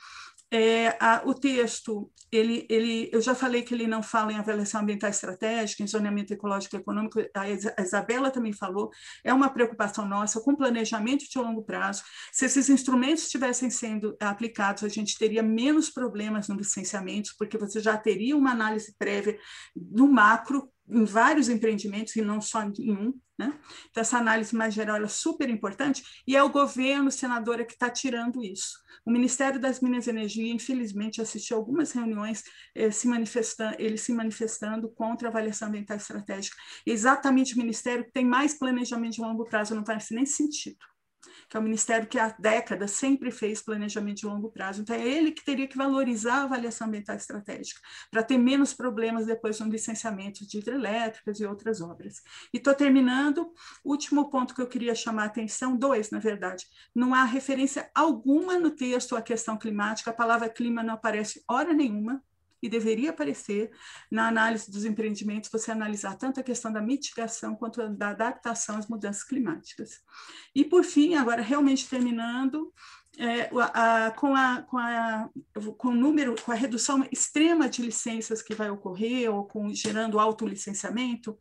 É, 0.49 0.95
a, 1.03 1.23
o 1.25 1.33
texto, 1.33 2.09
ele, 2.31 2.65
ele, 2.69 3.09
eu 3.11 3.21
já 3.21 3.35
falei 3.35 3.63
que 3.63 3.73
ele 3.73 3.85
não 3.85 4.01
fala 4.01 4.31
em 4.31 4.37
avaliação 4.37 4.79
ambiental 4.81 5.09
estratégica, 5.09 5.83
em 5.83 5.87
zoneamento 5.87 6.33
ecológico 6.33 6.75
e 6.75 6.79
econômico, 6.79 7.19
a 7.33 7.81
Isabela 7.81 8.31
também 8.31 8.53
falou, 8.53 8.89
é 9.25 9.33
uma 9.33 9.49
preocupação 9.49 10.07
nossa 10.07 10.39
com 10.41 10.55
planejamento 10.55 11.25
de 11.29 11.37
longo 11.37 11.63
prazo. 11.63 12.03
Se 12.31 12.45
esses 12.45 12.69
instrumentos 12.69 13.23
estivessem 13.23 13.69
sendo 13.69 14.15
aplicados, 14.21 14.85
a 14.85 14.89
gente 14.89 15.17
teria 15.17 15.43
menos 15.43 15.89
problemas 15.89 16.47
no 16.47 16.55
licenciamento, 16.55 17.31
porque 17.37 17.57
você 17.57 17.81
já 17.81 17.97
teria 17.97 18.37
uma 18.37 18.51
análise 18.51 18.95
prévia 18.97 19.37
no 19.75 20.07
macro 20.07 20.71
em 20.89 21.03
vários 21.03 21.49
empreendimentos 21.49 22.15
e 22.15 22.21
não 22.21 22.39
só 22.39 22.63
em 22.63 22.91
um. 22.91 23.13
Né? 23.37 23.53
Então, 23.91 24.01
essa 24.01 24.17
análise 24.17 24.55
mais 24.55 24.73
geral 24.73 24.97
é 24.97 25.07
super 25.07 25.47
importante 25.49 26.03
e 26.25 26.35
é 26.35 26.41
o 26.41 26.49
governo, 26.49 27.11
senadora, 27.11 27.63
que 27.63 27.73
está 27.73 27.89
tirando 27.89 28.43
isso. 28.43 28.79
O 29.05 29.11
Ministério 29.11 29.59
das 29.59 29.79
Minas 29.79 30.07
e 30.07 30.09
Energia, 30.09 30.51
infelizmente, 30.51 31.21
assistiu 31.21 31.57
algumas 31.57 31.91
reuniões 31.91 32.43
eh, 32.73 32.89
se 32.89 33.07
manifestando, 33.07 33.75
ele 33.77 33.97
se 33.97 34.11
manifestando 34.11 34.89
contra 34.89 35.27
a 35.27 35.31
avaliação 35.31 35.67
ambiental 35.67 35.97
estratégica. 35.97 36.57
exatamente 36.85 37.53
o 37.53 37.57
Ministério 37.57 38.05
que 38.05 38.11
tem 38.11 38.25
mais 38.25 38.57
planejamento 38.57 39.13
de 39.13 39.21
longo 39.21 39.45
prazo 39.45 39.75
não 39.75 39.85
faz 39.85 40.07
nem 40.09 40.25
sentido 40.25 40.79
que 41.49 41.55
é 41.55 41.59
o 41.59 41.63
ministério 41.63 42.07
que 42.07 42.19
há 42.19 42.35
décadas 42.37 42.91
sempre 42.91 43.31
fez 43.31 43.61
planejamento 43.61 44.17
de 44.17 44.25
longo 44.25 44.51
prazo. 44.51 44.81
Então, 44.81 44.95
é 44.95 45.01
ele 45.01 45.31
que 45.31 45.43
teria 45.43 45.67
que 45.67 45.77
valorizar 45.77 46.41
a 46.41 46.43
avaliação 46.43 46.87
ambiental 46.87 47.15
estratégica, 47.15 47.79
para 48.11 48.23
ter 48.23 48.37
menos 48.37 48.73
problemas 48.73 49.25
depois 49.25 49.59
no 49.59 49.69
licenciamento 49.69 50.45
de 50.45 50.57
hidrelétricas 50.57 51.39
e 51.39 51.45
outras 51.45 51.81
obras. 51.81 52.21
E 52.53 52.57
estou 52.57 52.73
terminando. 52.73 53.51
Último 53.83 54.29
ponto 54.29 54.53
que 54.53 54.61
eu 54.61 54.67
queria 54.67 54.93
chamar 54.95 55.23
a 55.23 55.27
atenção, 55.27 55.77
dois, 55.77 56.11
na 56.11 56.19
verdade. 56.19 56.65
Não 56.93 57.13
há 57.13 57.23
referência 57.23 57.89
alguma 57.95 58.57
no 58.57 58.71
texto 58.71 59.15
à 59.15 59.21
questão 59.21 59.57
climática, 59.57 60.11
a 60.11 60.13
palavra 60.13 60.49
clima 60.49 60.83
não 60.83 60.93
aparece 60.93 61.43
hora 61.47 61.73
nenhuma, 61.73 62.21
e 62.61 62.69
deveria 62.69 63.11
aparecer 63.11 63.71
na 64.11 64.27
análise 64.27 64.71
dos 64.71 64.85
empreendimentos, 64.85 65.49
você 65.51 65.71
analisar 65.71 66.15
tanto 66.15 66.39
a 66.39 66.43
questão 66.43 66.71
da 66.71 66.81
mitigação 66.81 67.55
quanto 67.55 67.87
da 67.89 68.09
adaptação 68.09 68.77
às 68.77 68.87
mudanças 68.87 69.23
climáticas. 69.23 70.01
E, 70.55 70.63
por 70.63 70.83
fim, 70.83 71.15
agora 71.15 71.41
realmente 71.41 71.87
terminando, 71.87 72.73
é, 73.17 73.49
a, 73.73 74.11
com, 74.11 74.35
a, 74.35 74.61
com, 74.63 74.77
a, 74.77 75.29
com 75.77 75.87
o 75.89 75.95
número, 75.95 76.35
com 76.41 76.51
a 76.51 76.55
redução 76.55 77.07
extrema 77.11 77.67
de 77.69 77.81
licenças 77.81 78.41
que 78.41 78.53
vai 78.53 78.69
ocorrer, 78.69 79.33
ou 79.33 79.45
com 79.45 79.73
gerando 79.73 80.19
autolicenciamento, 80.19 81.37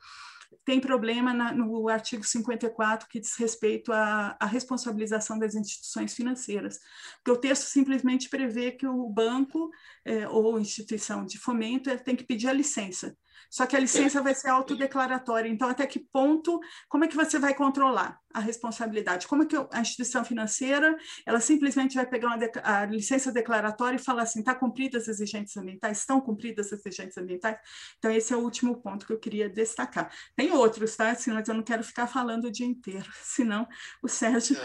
tem 0.67 0.81
problema 0.81 1.33
na, 1.33 1.53
no 1.53 1.89
artigo 1.89 2.25
54, 2.25 3.09
que 3.09 3.21
diz 3.21 3.37
respeito 3.37 3.93
à, 3.93 4.37
à, 4.39 4.47
responsabilização 4.47 5.39
das 5.39 5.55
instituições 5.55 6.13
financeiras, 6.13 6.81
porque 7.19 7.31
o 7.31 7.41
texto 7.41 7.67
simplesmente 7.67 8.29
prevê 8.29 8.73
que 8.73 8.85
o 8.85 9.09
banco 9.09 9.71
é, 10.05 10.29
ou 10.29 10.59
instituição 10.59 11.25
de 11.25 11.39
fomento 11.39 11.97
tem 12.01 12.17
que 12.17 12.25
pedir 12.25 12.49
a 12.49 12.53
licença. 12.53 13.17
Só 13.51 13.67
que 13.67 13.77
a 13.77 13.81
licença 13.81 14.23
vai 14.23 14.35
ser 14.35 14.49
autodeclaratória. 14.49 15.49
Então, 15.49 15.69
até 15.69 15.87
que 15.87 16.01
ponto, 16.01 16.61
como 16.89 17.05
é 17.05 17.09
que 17.09 17.17
você 17.17 17.39
vai 17.39 17.55
controlar 17.55 18.19
a 18.33 18.41
responsabilidade? 18.41 19.27
Como 19.27 19.43
é 19.43 19.47
que 19.47 19.57
a 19.57 19.81
instituição 19.81 20.25
financeira, 20.25 20.97
ela 21.25 21.41
simplesmente 21.41 21.95
vai 21.95 22.07
pegar 22.07 22.29
uma 22.29 22.39
a 22.63 22.85
licença 22.87 23.33
declaratória 23.33 23.97
e 23.97 24.03
falar 24.03 24.23
assim, 24.23 24.41
está 24.41 24.55
cumpridas 24.55 25.03
as 25.03 25.21
exigências 25.21 25.57
ambientais? 25.57 25.99
Estão 25.99 26.21
cumpridas 26.21 26.73
as 26.73 26.81
exigências 26.81 27.17
ambientais? 27.17 27.59
Então, 27.99 28.11
esse 28.11 28.33
é 28.33 28.37
o 28.37 28.41
último 28.41 28.81
ponto 28.81 29.07
que 29.07 29.13
eu 29.13 29.19
queria 29.19 29.49
destacar. 29.49 30.13
Tem 30.35 30.53
outros, 30.53 30.97
tá? 30.97 31.15
Senão 31.15 31.43
eu 31.47 31.55
não 31.55 31.63
quero 31.63 31.83
ficar 31.83 32.07
falando 32.07 32.47
o 32.47 32.51
dia 32.51 32.67
inteiro, 32.67 33.09
senão 33.23 33.67
o 34.03 34.09
Sérgio 34.09 34.57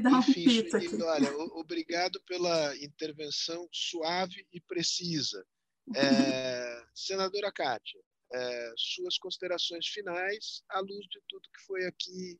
Dá 0.00 0.10
um 0.10 0.20
Difícil. 0.20 0.98
E, 0.98 1.02
olha, 1.02 1.36
obrigado 1.54 2.20
pela 2.22 2.74
intervenção 2.78 3.68
suave 3.70 4.46
e 4.52 4.60
precisa. 4.60 5.46
É, 5.94 6.82
senadora 6.94 7.52
Kátia, 7.52 8.00
é, 8.32 8.72
suas 8.76 9.18
considerações 9.18 9.86
finais 9.86 10.62
à 10.68 10.80
luz 10.80 11.06
de 11.08 11.20
tudo 11.28 11.42
que 11.42 11.66
foi 11.66 11.84
aqui 11.84 12.38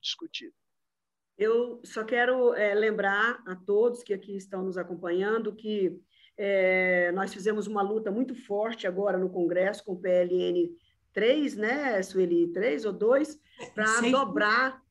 discutido. 0.00 0.54
Eu 1.38 1.80
só 1.84 2.04
quero 2.04 2.54
é, 2.54 2.74
lembrar 2.74 3.42
a 3.46 3.56
todos 3.56 4.02
que 4.02 4.12
aqui 4.12 4.36
estão 4.36 4.62
nos 4.62 4.76
acompanhando 4.76 5.54
que 5.54 5.98
é, 6.36 7.12
nós 7.12 7.32
fizemos 7.32 7.66
uma 7.66 7.82
luta 7.82 8.10
muito 8.10 8.34
forte 8.34 8.86
agora 8.86 9.18
no 9.18 9.30
Congresso 9.30 9.84
com 9.84 9.92
o 9.92 10.00
PLN 10.00 10.70
3, 11.12 11.56
né, 11.56 12.02
Sueli? 12.02 12.52
3 12.52 12.84
ou 12.84 12.92
2, 12.92 13.38
para 13.74 14.00
dobrar 14.10 14.82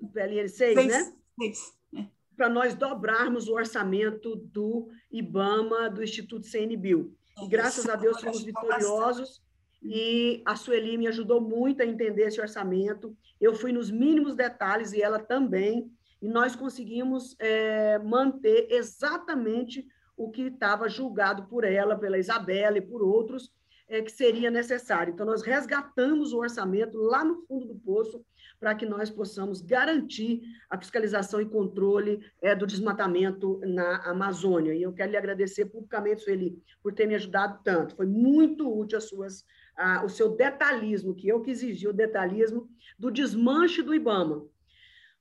o 0.00 0.08
PLN 0.08 0.48
6, 0.48 0.74
seis, 0.74 0.86
né? 0.86 1.12
Seis. 1.38 1.72
É. 1.96 2.06
Para 2.36 2.48
nós 2.48 2.74
dobrarmos 2.74 3.48
o 3.48 3.54
orçamento 3.54 4.36
do 4.36 4.88
IBAMA, 5.10 5.90
do 5.90 6.02
Instituto 6.02 6.46
CNBio. 6.46 7.14
E 7.42 7.48
graças 7.48 7.88
a 7.88 7.96
Deus 7.96 8.20
fomos 8.20 8.42
vitoriosos 8.42 9.42
e 9.82 10.42
a 10.44 10.56
Sueli 10.56 10.98
me 10.98 11.06
ajudou 11.08 11.40
muito 11.40 11.82
a 11.82 11.86
entender 11.86 12.22
esse 12.22 12.40
orçamento. 12.40 13.16
Eu 13.40 13.54
fui 13.54 13.72
nos 13.72 13.90
mínimos 13.90 14.34
detalhes 14.34 14.92
e 14.92 15.00
ela 15.00 15.18
também, 15.18 15.90
e 16.20 16.28
nós 16.28 16.54
conseguimos 16.54 17.34
é, 17.38 17.98
manter 17.98 18.68
exatamente 18.70 19.86
o 20.16 20.30
que 20.30 20.42
estava 20.42 20.88
julgado 20.88 21.44
por 21.44 21.64
ela, 21.64 21.98
pela 21.98 22.18
Isabela 22.18 22.76
e 22.76 22.82
por 22.82 23.02
outros, 23.02 23.50
é, 23.88 24.02
que 24.02 24.12
seria 24.12 24.50
necessário. 24.50 25.12
Então, 25.12 25.24
nós 25.24 25.42
resgatamos 25.42 26.32
o 26.32 26.38
orçamento 26.38 26.98
lá 26.98 27.24
no 27.24 27.40
fundo 27.46 27.66
do 27.66 27.74
poço 27.74 28.22
para 28.60 28.74
que 28.74 28.84
nós 28.84 29.08
possamos 29.08 29.62
garantir 29.62 30.42
a 30.68 30.78
fiscalização 30.78 31.40
e 31.40 31.48
controle 31.48 32.20
é, 32.42 32.54
do 32.54 32.66
desmatamento 32.66 33.58
na 33.64 33.96
Amazônia. 34.10 34.74
E 34.74 34.82
eu 34.82 34.92
quero 34.92 35.10
lhe 35.10 35.16
agradecer 35.16 35.64
publicamente, 35.64 36.22
Sueli, 36.22 36.62
por 36.82 36.92
ter 36.92 37.06
me 37.06 37.14
ajudado 37.14 37.58
tanto. 37.64 37.96
Foi 37.96 38.06
muito 38.06 38.70
útil 38.70 38.98
as 38.98 39.08
suas, 39.08 39.46
a, 39.74 40.04
o 40.04 40.10
seu 40.10 40.36
detalhismo, 40.36 41.14
que 41.14 41.26
eu 41.26 41.40
que 41.40 41.50
exigi 41.50 41.88
o 41.88 41.92
detalhismo 41.92 42.68
do 42.98 43.10
desmanche 43.10 43.82
do 43.82 43.94
IBAMA. 43.94 44.46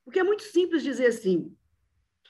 Porque 0.04 0.20
é 0.20 0.24
muito 0.24 0.44
simples 0.44 0.84
dizer 0.84 1.08
assim, 1.08 1.56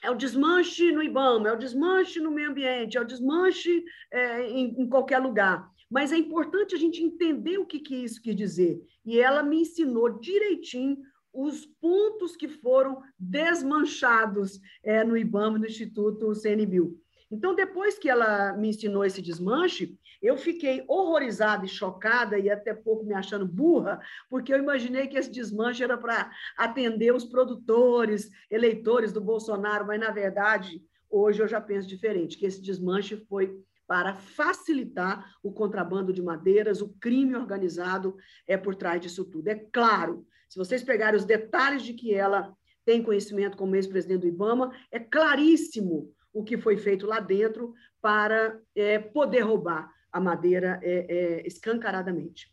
é 0.02 0.10
o 0.10 0.14
desmanche 0.14 0.92
no 0.92 1.02
IBAMA, 1.02 1.48
é 1.48 1.52
o 1.52 1.58
desmanche 1.58 2.20
no 2.20 2.30
meio 2.30 2.50
ambiente, 2.50 2.96
é 2.96 3.00
o 3.00 3.06
desmanche 3.06 3.84
é, 4.10 4.48
em, 4.48 4.80
em, 4.80 4.88
qualquer 4.88 5.18
lugar. 5.18 5.68
Mas 5.90 6.12
é 6.12 6.16
importante 6.16 6.74
a 6.74 6.78
gente 6.78 7.02
entender 7.02 7.58
o 7.58 7.66
que, 7.66 7.80
que 7.80 7.96
isso 7.96 8.22
quer 8.22 8.34
dizer. 8.34 8.80
E 9.04 9.18
ela 9.18 9.42
me 9.42 9.62
ensinou 9.62 10.20
direitinho 10.20 10.98
os 11.32 11.66
pontos 11.66 12.36
que 12.36 12.48
foram 12.48 13.02
desmanchados 13.18 14.60
é, 14.82 15.02
no 15.04 15.16
IBAMA, 15.16 15.58
no 15.58 15.66
Instituto 15.66 16.34
CNBio. 16.34 16.96
Então, 17.30 17.54
depois 17.54 17.96
que 17.96 18.08
ela 18.08 18.52
me 18.54 18.68
ensinou 18.68 19.04
esse 19.04 19.22
desmanche, 19.22 19.96
eu 20.20 20.36
fiquei 20.36 20.84
horrorizada 20.88 21.64
e 21.64 21.68
chocada 21.68 22.38
e 22.38 22.50
até 22.50 22.74
pouco 22.74 23.04
me 23.04 23.14
achando 23.14 23.46
burra, 23.46 24.00
porque 24.28 24.52
eu 24.52 24.58
imaginei 24.58 25.06
que 25.06 25.16
esse 25.16 25.30
desmanche 25.30 25.82
era 25.82 25.96
para 25.96 26.30
atender 26.56 27.14
os 27.14 27.24
produtores, 27.24 28.30
eleitores 28.50 29.12
do 29.12 29.20
Bolsonaro, 29.20 29.86
mas, 29.86 30.00
na 30.00 30.10
verdade, 30.10 30.82
hoje 31.08 31.40
eu 31.40 31.48
já 31.48 31.60
penso 31.60 31.88
diferente, 31.88 32.36
que 32.36 32.46
esse 32.46 32.60
desmanche 32.60 33.16
foi 33.28 33.56
para 33.90 34.14
facilitar 34.14 35.34
o 35.42 35.50
contrabando 35.50 36.12
de 36.12 36.22
madeiras, 36.22 36.80
o 36.80 36.90
crime 37.00 37.34
organizado 37.34 38.16
é 38.46 38.56
por 38.56 38.76
trás 38.76 39.00
disso 39.00 39.24
tudo. 39.24 39.48
É 39.48 39.56
claro, 39.56 40.24
se 40.48 40.56
vocês 40.56 40.84
pegarem 40.84 41.18
os 41.18 41.24
detalhes 41.24 41.82
de 41.82 41.92
que 41.94 42.14
ela 42.14 42.56
tem 42.84 43.02
conhecimento 43.02 43.56
como 43.56 43.74
ex-presidente 43.74 44.20
do 44.20 44.28
IBAMA, 44.28 44.72
é 44.92 45.00
claríssimo 45.00 46.14
o 46.32 46.44
que 46.44 46.56
foi 46.56 46.76
feito 46.76 47.04
lá 47.04 47.18
dentro 47.18 47.74
para 48.00 48.60
é, 48.76 49.00
poder 49.00 49.40
roubar 49.40 49.92
a 50.12 50.20
madeira 50.20 50.78
é, 50.84 51.06
é, 51.08 51.46
escancaradamente. 51.48 52.46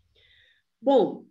Bom, 0.82 1.28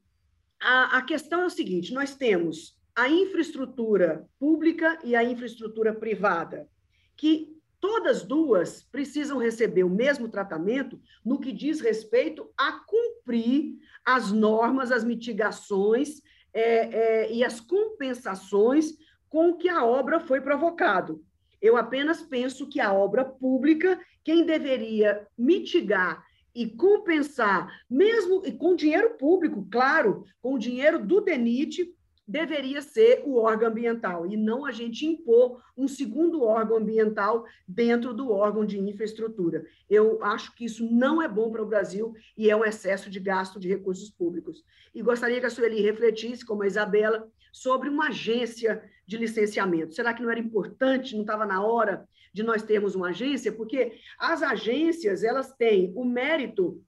a, 0.63 0.99
a 0.99 1.03
questão 1.03 1.43
é 1.43 1.47
o 1.47 1.51
seguinte: 1.51 1.93
nós 1.93 2.15
temos 2.15 2.81
a 2.95 3.09
infraestrutura 3.09 4.25
pública 4.39 5.01
e 5.03 5.17
a 5.17 5.25
infraestrutura 5.25 5.93
privada, 5.93 6.69
que 7.17 7.56
Todas 7.81 8.22
duas 8.22 8.83
precisam 8.83 9.39
receber 9.39 9.85
o 9.85 9.91
mesmo 9.91 10.29
tratamento 10.29 11.01
no 11.24 11.39
que 11.39 11.53
diz 11.53 11.81
respeito 11.81 12.51
a 12.57 12.81
cumprir 12.87 13.77
as 14.05 14.33
normas, 14.33 14.91
as 14.91 15.05
mitigações 15.05 16.20
é, 16.53 16.62
é, 16.62 17.33
e 17.33 17.45
as 17.45 17.61
compensações 17.61 18.95
com 19.29 19.55
que 19.55 19.68
a 19.68 19.85
obra 19.85 20.20
foi 20.20 20.41
provocado. 20.41 21.22
Eu 21.61 21.77
apenas 21.77 22.22
penso 22.22 22.68
que 22.68 22.81
a 22.81 22.93
obra 22.93 23.24
pública, 23.24 24.01
quem 24.24 24.45
deveria 24.45 25.27
mitigar 25.37 26.24
e 26.55 26.66
compensar, 26.66 27.70
mesmo 27.89 28.41
com 28.57 28.74
dinheiro 28.74 29.18
público, 29.18 29.66
claro, 29.70 30.24
com 30.41 30.55
o 30.55 30.59
dinheiro 30.59 31.05
do 31.05 31.20
DENIT, 31.20 31.95
deveria 32.27 32.83
ser 32.83 33.22
o 33.24 33.37
órgão 33.37 33.68
ambiental 33.68 34.27
e 34.27 34.37
não 34.37 34.64
a 34.64 34.72
gente 34.72 35.07
impor 35.07 35.62
um 35.77 35.87
segundo 35.87 36.43
órgão 36.43 36.79
ambiental 36.79 37.45
dentro 37.68 38.12
do 38.12 38.31
órgão 38.31 38.66
de 38.66 38.79
infraestrutura. 38.79 39.64
Eu 39.89 40.22
acho 40.24 40.55
que 40.55 40.64
isso 40.64 40.91
não 40.91 41.22
é 41.22 41.29
bom 41.29 41.51
para 41.51 41.62
o 41.62 41.66
Brasil 41.66 42.14
e 42.37 42.51
é 42.51 42.57
um 42.57 42.64
excesso 42.64 43.09
de 43.09 43.20
gasto 43.20 43.61
de 43.61 43.69
recursos 43.69 44.11
públicos. 44.11 44.65
E 44.94 45.03
gostaria 45.03 45.39
que 45.39 45.47
a 45.47 45.51
Sueli 45.51 45.81
refletisse, 45.81 46.44
como 46.44 46.62
a 46.62 46.66
Isabela, 46.66 47.28
sobre 47.53 47.89
uma 47.89 48.09
agência 48.09 48.82
de 49.07 49.16
licenciamento. 49.16 49.94
Será 49.94 50.12
que 50.12 50.23
não 50.23 50.31
era 50.31 50.40
importante, 50.40 51.15
não 51.15 51.23
estava 51.23 51.47
na 51.47 51.65
hora 51.65 52.09
de 52.32 52.43
nós 52.43 52.62
termos 52.62 52.94
uma 52.94 53.09
agência, 53.09 53.53
porque 53.53 53.98
as 54.19 54.43
agências 54.43 55.23
elas 55.23 55.53
têm 55.55 55.93
o 55.94 56.05
mérito 56.05 56.82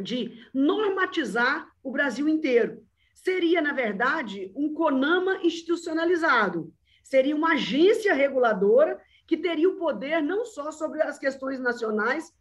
de 0.00 0.46
normatizar 0.52 1.68
o 1.82 1.90
Brasil 1.90 2.28
inteiro. 2.28 2.85
Seria, 3.26 3.60
na 3.60 3.72
verdade, 3.72 4.52
um 4.54 4.72
CONAMA 4.72 5.40
institucionalizado. 5.42 6.72
Seria 7.02 7.34
uma 7.34 7.54
agência 7.54 8.14
reguladora 8.14 9.00
que 9.26 9.36
teria 9.36 9.68
o 9.68 9.78
poder 9.78 10.22
não 10.22 10.44
só 10.44 10.70
sobre 10.70 11.02
as 11.02 11.18
questões 11.18 11.58
nacionais, 11.58 12.32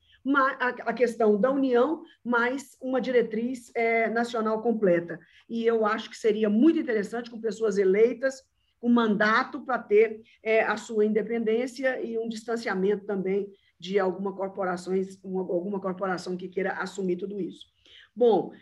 a 0.59 0.93
questão 0.93 1.41
da 1.41 1.49
União, 1.49 2.03
mas 2.23 2.77
uma 2.79 3.01
diretriz 3.01 3.71
é, 3.73 4.07
nacional 4.11 4.61
completa. 4.61 5.19
E 5.49 5.65
eu 5.65 5.87
acho 5.87 6.07
que 6.07 6.17
seria 6.17 6.51
muito 6.51 6.79
interessante 6.79 7.31
com 7.31 7.41
pessoas 7.41 7.79
eleitas, 7.79 8.43
com 8.79 8.87
mandato 8.87 9.61
para 9.61 9.79
ter 9.79 10.21
é, 10.43 10.61
a 10.61 10.77
sua 10.77 11.03
independência 11.03 11.99
e 11.99 12.15
um 12.19 12.29
distanciamento 12.29 13.07
também 13.07 13.51
de 13.79 13.97
alguma 13.97 14.35
corporações, 14.35 15.17
uma, 15.23 15.41
alguma 15.41 15.79
corporação 15.79 16.37
que 16.37 16.47
queira 16.47 16.73
assumir 16.73 17.15
tudo 17.15 17.41
isso. 17.41 17.73
Bom, 18.15 18.53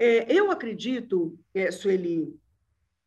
é, 0.00 0.32
eu 0.32 0.50
acredito, 0.50 1.38
é, 1.52 1.70
Sueli, 1.70 2.34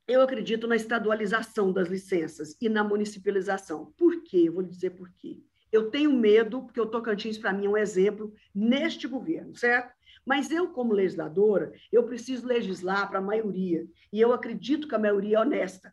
eu 0.07 0.21
acredito 0.21 0.67
na 0.67 0.75
estadualização 0.75 1.73
das 1.73 1.87
licenças 1.87 2.55
e 2.61 2.69
na 2.69 2.83
municipalização. 2.83 3.91
Por 3.97 4.21
quê? 4.21 4.43
Eu 4.45 4.53
vou 4.53 4.61
lhe 4.61 4.69
dizer 4.69 4.91
por 4.91 5.09
quê. 5.09 5.41
Eu 5.71 5.89
tenho 5.89 6.13
medo, 6.13 6.61
porque 6.61 6.79
o 6.79 6.85
Tocantins, 6.85 7.39
para 7.39 7.51
mim, 7.51 7.65
é 7.65 7.69
um 7.69 7.77
exemplo 7.77 8.31
neste 8.53 9.07
governo, 9.07 9.55
certo? 9.55 9.91
Mas 10.23 10.51
eu, 10.51 10.67
como 10.67 10.93
legisladora, 10.93 11.73
eu 11.91 12.03
preciso 12.03 12.45
legislar 12.45 13.09
para 13.09 13.17
a 13.17 13.23
maioria. 13.23 13.87
E 14.11 14.21
eu 14.21 14.31
acredito 14.31 14.87
que 14.87 14.93
a 14.93 14.99
maioria 14.99 15.37
é 15.37 15.39
honesta. 15.39 15.91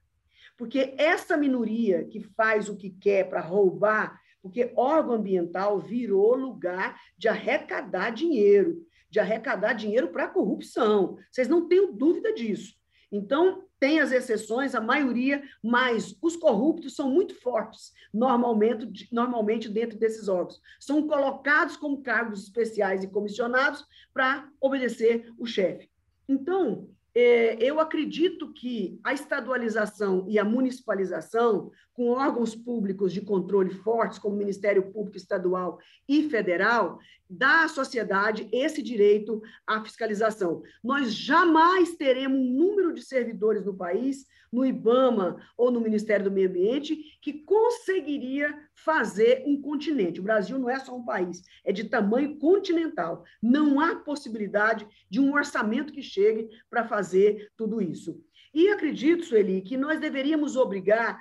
Porque 0.54 0.94
essa 0.98 1.34
minoria 1.34 2.04
que 2.04 2.20
faz 2.20 2.68
o 2.68 2.76
que 2.76 2.90
quer 2.90 3.30
para 3.30 3.40
roubar, 3.40 4.20
porque 4.42 4.70
órgão 4.76 5.14
ambiental 5.14 5.80
virou 5.80 6.34
lugar 6.34 7.00
de 7.16 7.26
arrecadar 7.26 8.10
dinheiro, 8.10 8.86
de 9.10 9.18
arrecadar 9.18 9.72
dinheiro 9.72 10.08
para 10.08 10.28
corrupção. 10.28 11.16
Vocês 11.30 11.48
não 11.48 11.66
têm 11.68 11.92
dúvida 11.92 12.32
disso. 12.32 12.74
Então, 13.12 13.64
tem 13.80 13.98
as 13.98 14.12
exceções, 14.12 14.74
a 14.74 14.80
maioria, 14.80 15.42
mas 15.62 16.16
os 16.22 16.36
corruptos 16.36 16.94
são 16.94 17.10
muito 17.10 17.34
fortes, 17.34 17.92
normalmente, 18.12 19.08
normalmente 19.10 19.68
dentro 19.68 19.98
desses 19.98 20.28
órgãos. 20.28 20.60
São 20.78 21.08
colocados 21.08 21.76
como 21.76 22.02
cargos 22.02 22.44
especiais 22.44 23.02
e 23.02 23.08
comissionados 23.08 23.84
para 24.12 24.48
obedecer 24.60 25.32
o 25.38 25.46
chefe. 25.46 25.90
Então, 26.28 26.88
é, 27.12 27.56
eu 27.60 27.80
acredito 27.80 28.52
que 28.52 29.00
a 29.02 29.12
estadualização 29.12 30.26
e 30.28 30.38
a 30.38 30.44
municipalização, 30.44 31.72
com 32.00 32.12
órgãos 32.12 32.54
públicos 32.54 33.12
de 33.12 33.20
controle 33.20 33.74
fortes, 33.74 34.18
como 34.18 34.34
o 34.34 34.38
Ministério 34.38 34.90
Público 34.90 35.18
Estadual 35.18 35.78
e 36.08 36.30
Federal, 36.30 36.98
dá 37.28 37.64
à 37.64 37.68
sociedade 37.68 38.48
esse 38.50 38.80
direito 38.80 39.42
à 39.66 39.84
fiscalização. 39.84 40.62
Nós 40.82 41.12
jamais 41.12 41.94
teremos 41.96 42.38
um 42.38 42.52
número 42.54 42.94
de 42.94 43.02
servidores 43.02 43.66
no 43.66 43.76
país 43.76 44.24
no 44.52 44.64
IBAMA 44.64 45.40
ou 45.56 45.70
no 45.70 45.80
Ministério 45.80 46.24
do 46.24 46.30
Meio 46.30 46.48
Ambiente, 46.48 47.18
que 47.22 47.32
conseguiria 47.44 48.52
fazer 48.74 49.44
um 49.46 49.60
continente. 49.60 50.20
O 50.20 50.24
Brasil 50.24 50.58
não 50.58 50.68
é 50.68 50.78
só 50.78 50.96
um 50.96 51.04
país, 51.04 51.42
é 51.64 51.72
de 51.72 51.84
tamanho 51.84 52.38
continental. 52.38 53.24
Não 53.42 53.78
há 53.78 53.96
possibilidade 53.96 54.86
de 55.08 55.20
um 55.20 55.32
orçamento 55.34 55.92
que 55.92 56.02
chegue 56.02 56.48
para 56.68 56.88
fazer 56.88 57.50
tudo 57.56 57.80
isso. 57.80 58.20
E 58.52 58.68
acredito, 58.68 59.24
Sueli, 59.24 59.62
que 59.62 59.76
nós 59.76 60.00
deveríamos 60.00 60.56
obrigar, 60.56 61.18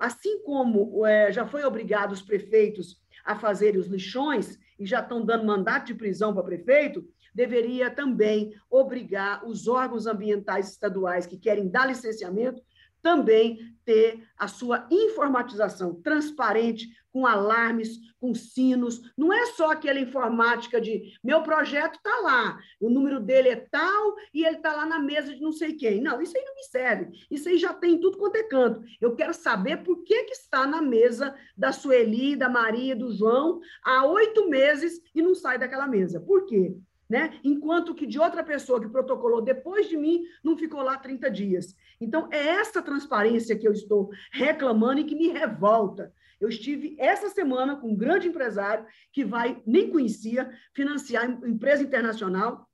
assim 0.00 0.42
como 0.42 1.04
é, 1.04 1.32
já 1.32 1.46
foi 1.46 1.64
obrigado 1.64 2.12
os 2.12 2.22
prefeitos 2.22 3.00
a 3.24 3.34
fazerem 3.34 3.80
os 3.80 3.88
lixões, 3.88 4.58
e 4.78 4.86
já 4.86 5.00
estão 5.00 5.24
dando 5.24 5.44
mandato 5.44 5.86
de 5.86 5.94
prisão 5.94 6.32
para 6.32 6.44
prefeito, 6.44 7.04
deveria 7.34 7.90
também 7.90 8.54
obrigar 8.70 9.46
os 9.46 9.66
órgãos 9.66 10.06
ambientais 10.06 10.70
estaduais 10.70 11.26
que 11.26 11.36
querem 11.36 11.68
dar 11.68 11.86
licenciamento 11.86 12.62
também 13.02 13.58
ter 13.84 14.24
a 14.36 14.48
sua 14.48 14.86
informatização 14.90 15.94
transparente, 15.94 16.88
com 17.12 17.26
alarmes, 17.26 17.98
com 18.20 18.34
sinos. 18.34 19.00
Não 19.16 19.32
é 19.32 19.46
só 19.46 19.70
aquela 19.72 20.00
informática 20.00 20.80
de 20.80 21.12
meu 21.22 21.42
projeto 21.42 21.96
está 21.96 22.20
lá, 22.20 22.58
o 22.80 22.90
número 22.90 23.20
dele 23.20 23.48
é 23.48 23.56
tal 23.56 24.16
e 24.32 24.44
ele 24.44 24.56
está 24.56 24.74
lá 24.74 24.86
na 24.86 24.98
mesa 24.98 25.34
de 25.34 25.40
não 25.40 25.52
sei 25.52 25.74
quem. 25.74 26.00
Não, 26.00 26.20
isso 26.20 26.36
aí 26.36 26.44
não 26.44 26.54
me 26.54 26.64
serve. 26.64 27.10
Isso 27.30 27.48
aí 27.48 27.58
já 27.58 27.72
tem 27.72 27.98
tudo 27.98 28.18
quanto 28.18 28.36
é 28.36 28.42
canto. 28.42 28.82
Eu 29.00 29.14
quero 29.14 29.34
saber 29.34 29.78
por 29.78 30.02
que, 30.04 30.24
que 30.24 30.32
está 30.32 30.66
na 30.66 30.82
mesa 30.82 31.34
da 31.56 31.72
Sueli, 31.72 32.36
da 32.36 32.48
Maria, 32.48 32.94
do 32.94 33.12
João, 33.12 33.60
há 33.82 34.04
oito 34.06 34.48
meses 34.48 35.00
e 35.14 35.22
não 35.22 35.34
sai 35.34 35.58
daquela 35.58 35.86
mesa. 35.86 36.20
Por 36.20 36.46
quê? 36.46 36.76
Né? 37.08 37.40
Enquanto 37.42 37.94
que 37.94 38.06
de 38.06 38.18
outra 38.18 38.44
pessoa 38.44 38.80
que 38.80 38.88
protocolou 38.88 39.40
depois 39.40 39.88
de 39.88 39.96
mim 39.96 40.24
não 40.44 40.58
ficou 40.58 40.82
lá 40.82 40.98
30 40.98 41.30
dias. 41.30 41.74
Então, 41.98 42.28
é 42.30 42.48
essa 42.48 42.82
transparência 42.82 43.56
que 43.56 43.66
eu 43.66 43.72
estou 43.72 44.10
reclamando 44.30 45.00
e 45.00 45.04
que 45.04 45.14
me 45.14 45.28
revolta. 45.28 46.12
Eu 46.40 46.48
estive 46.48 46.96
essa 46.98 47.28
semana 47.28 47.76
com 47.76 47.90
um 47.90 47.96
grande 47.96 48.28
empresário 48.28 48.86
que 49.12 49.24
vai, 49.24 49.62
nem 49.66 49.90
conhecia, 49.90 50.50
financiar 50.74 51.28
empresa 51.46 51.82
internacional, 51.82 52.68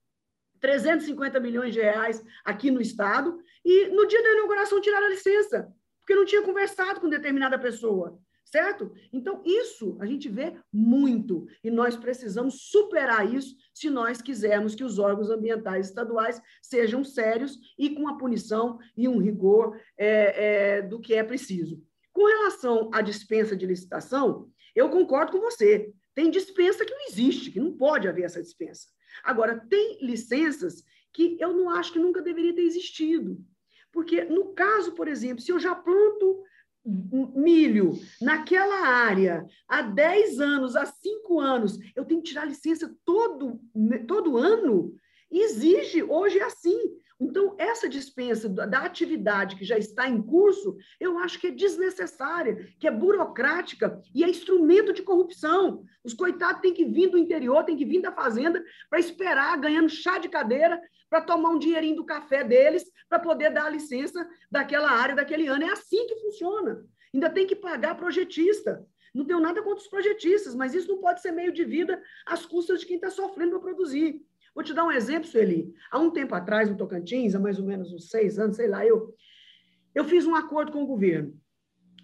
350 0.60 1.40
milhões 1.40 1.72
de 1.72 1.80
reais 1.80 2.22
aqui 2.44 2.70
no 2.70 2.80
Estado, 2.80 3.38
e 3.64 3.88
no 3.88 4.06
dia 4.06 4.22
da 4.22 4.32
inauguração 4.32 4.80
tiraram 4.80 5.06
a 5.06 5.10
licença, 5.10 5.72
porque 6.00 6.14
não 6.14 6.24
tinha 6.24 6.42
conversado 6.42 7.00
com 7.00 7.08
determinada 7.08 7.58
pessoa 7.58 8.18
certo? 8.54 8.92
Então, 9.12 9.42
isso 9.44 9.96
a 10.00 10.06
gente 10.06 10.28
vê 10.28 10.56
muito, 10.72 11.44
e 11.64 11.72
nós 11.72 11.96
precisamos 11.96 12.70
superar 12.70 13.34
isso 13.34 13.56
se 13.74 13.90
nós 13.90 14.22
quisermos 14.22 14.76
que 14.76 14.84
os 14.84 14.96
órgãos 14.96 15.28
ambientais 15.28 15.88
estaduais 15.88 16.40
sejam 16.62 17.02
sérios 17.02 17.58
e 17.76 17.90
com 17.90 18.06
a 18.06 18.16
punição 18.16 18.78
e 18.96 19.08
um 19.08 19.18
rigor 19.18 19.76
é, 19.98 20.76
é, 20.76 20.82
do 20.82 21.00
que 21.00 21.14
é 21.14 21.24
preciso. 21.24 21.82
Com 22.14 22.26
relação 22.26 22.88
à 22.94 23.02
dispensa 23.02 23.56
de 23.56 23.66
licitação, 23.66 24.48
eu 24.74 24.88
concordo 24.88 25.32
com 25.32 25.40
você. 25.40 25.92
Tem 26.14 26.30
dispensa 26.30 26.84
que 26.84 26.94
não 26.94 27.06
existe, 27.08 27.50
que 27.50 27.58
não 27.58 27.76
pode 27.76 28.06
haver 28.06 28.24
essa 28.24 28.40
dispensa. 28.40 28.86
Agora, 29.24 29.60
tem 29.68 29.98
licenças 30.00 30.84
que 31.12 31.36
eu 31.40 31.52
não 31.52 31.68
acho 31.68 31.92
que 31.92 31.98
nunca 31.98 32.22
deveria 32.22 32.54
ter 32.54 32.62
existido. 32.62 33.36
Porque, 33.92 34.24
no 34.24 34.54
caso, 34.54 34.92
por 34.92 35.08
exemplo, 35.08 35.42
se 35.42 35.50
eu 35.50 35.58
já 35.58 35.74
planto 35.74 36.42
milho 36.84 37.94
naquela 38.20 38.86
área 38.86 39.44
há 39.66 39.82
10 39.82 40.38
anos, 40.38 40.76
há 40.76 40.86
5 40.86 41.40
anos, 41.40 41.78
eu 41.96 42.04
tenho 42.04 42.22
que 42.22 42.28
tirar 42.28 42.44
licença 42.44 42.94
todo, 43.04 43.60
todo 44.06 44.36
ano? 44.36 44.94
Exige, 45.30 46.02
hoje 46.04 46.38
é 46.38 46.44
assim. 46.44 46.78
Então, 47.20 47.54
essa 47.58 47.88
dispensa 47.88 48.48
da 48.48 48.80
atividade 48.80 49.54
que 49.56 49.64
já 49.64 49.78
está 49.78 50.08
em 50.08 50.20
curso, 50.20 50.76
eu 50.98 51.18
acho 51.18 51.38
que 51.38 51.46
é 51.46 51.50
desnecessária, 51.50 52.68
que 52.78 52.88
é 52.88 52.90
burocrática 52.90 54.02
e 54.12 54.24
é 54.24 54.28
instrumento 54.28 54.92
de 54.92 55.02
corrupção. 55.02 55.84
Os 56.02 56.12
coitados 56.12 56.60
têm 56.60 56.74
que 56.74 56.84
vir 56.84 57.08
do 57.08 57.18
interior, 57.18 57.64
têm 57.64 57.76
que 57.76 57.84
vir 57.84 58.02
da 58.02 58.10
fazenda 58.10 58.62
para 58.90 58.98
esperar, 58.98 59.56
ganhando 59.58 59.88
chá 59.88 60.18
de 60.18 60.28
cadeira, 60.28 60.80
para 61.08 61.20
tomar 61.20 61.50
um 61.50 61.58
dinheirinho 61.58 61.96
do 61.96 62.04
café 62.04 62.42
deles, 62.42 62.84
para 63.08 63.20
poder 63.20 63.50
dar 63.50 63.66
a 63.66 63.70
licença 63.70 64.28
daquela 64.50 64.90
área, 64.90 65.14
daquele 65.14 65.46
ano. 65.46 65.64
É 65.64 65.70
assim 65.70 66.06
que 66.08 66.16
funciona. 66.16 66.84
Ainda 67.12 67.30
tem 67.30 67.46
que 67.46 67.54
pagar 67.54 67.96
projetista. 67.96 68.84
Não 69.14 69.24
tenho 69.24 69.38
nada 69.38 69.62
contra 69.62 69.80
os 69.80 69.88
projetistas, 69.88 70.56
mas 70.56 70.74
isso 70.74 70.88
não 70.88 70.98
pode 70.98 71.22
ser 71.22 71.30
meio 71.30 71.52
de 71.52 71.64
vida 71.64 72.02
às 72.26 72.44
custas 72.44 72.80
de 72.80 72.86
quem 72.86 72.96
está 72.96 73.10
sofrendo 73.10 73.52
para 73.52 73.60
produzir. 73.60 74.20
Vou 74.54 74.62
te 74.62 74.72
dar 74.72 74.84
um 74.84 74.92
exemplo, 74.92 75.28
Sueli. 75.28 75.74
Há 75.90 75.98
um 75.98 76.10
tempo 76.10 76.34
atrás, 76.34 76.70
no 76.70 76.76
Tocantins, 76.76 77.34
há 77.34 77.40
mais 77.40 77.58
ou 77.58 77.66
menos 77.66 77.92
uns 77.92 78.08
seis 78.08 78.38
anos, 78.38 78.56
sei 78.56 78.68
lá, 78.68 78.86
eu, 78.86 79.12
eu 79.94 80.04
fiz 80.04 80.26
um 80.26 80.34
acordo 80.34 80.70
com 80.70 80.82
o 80.82 80.86
governo. 80.86 81.34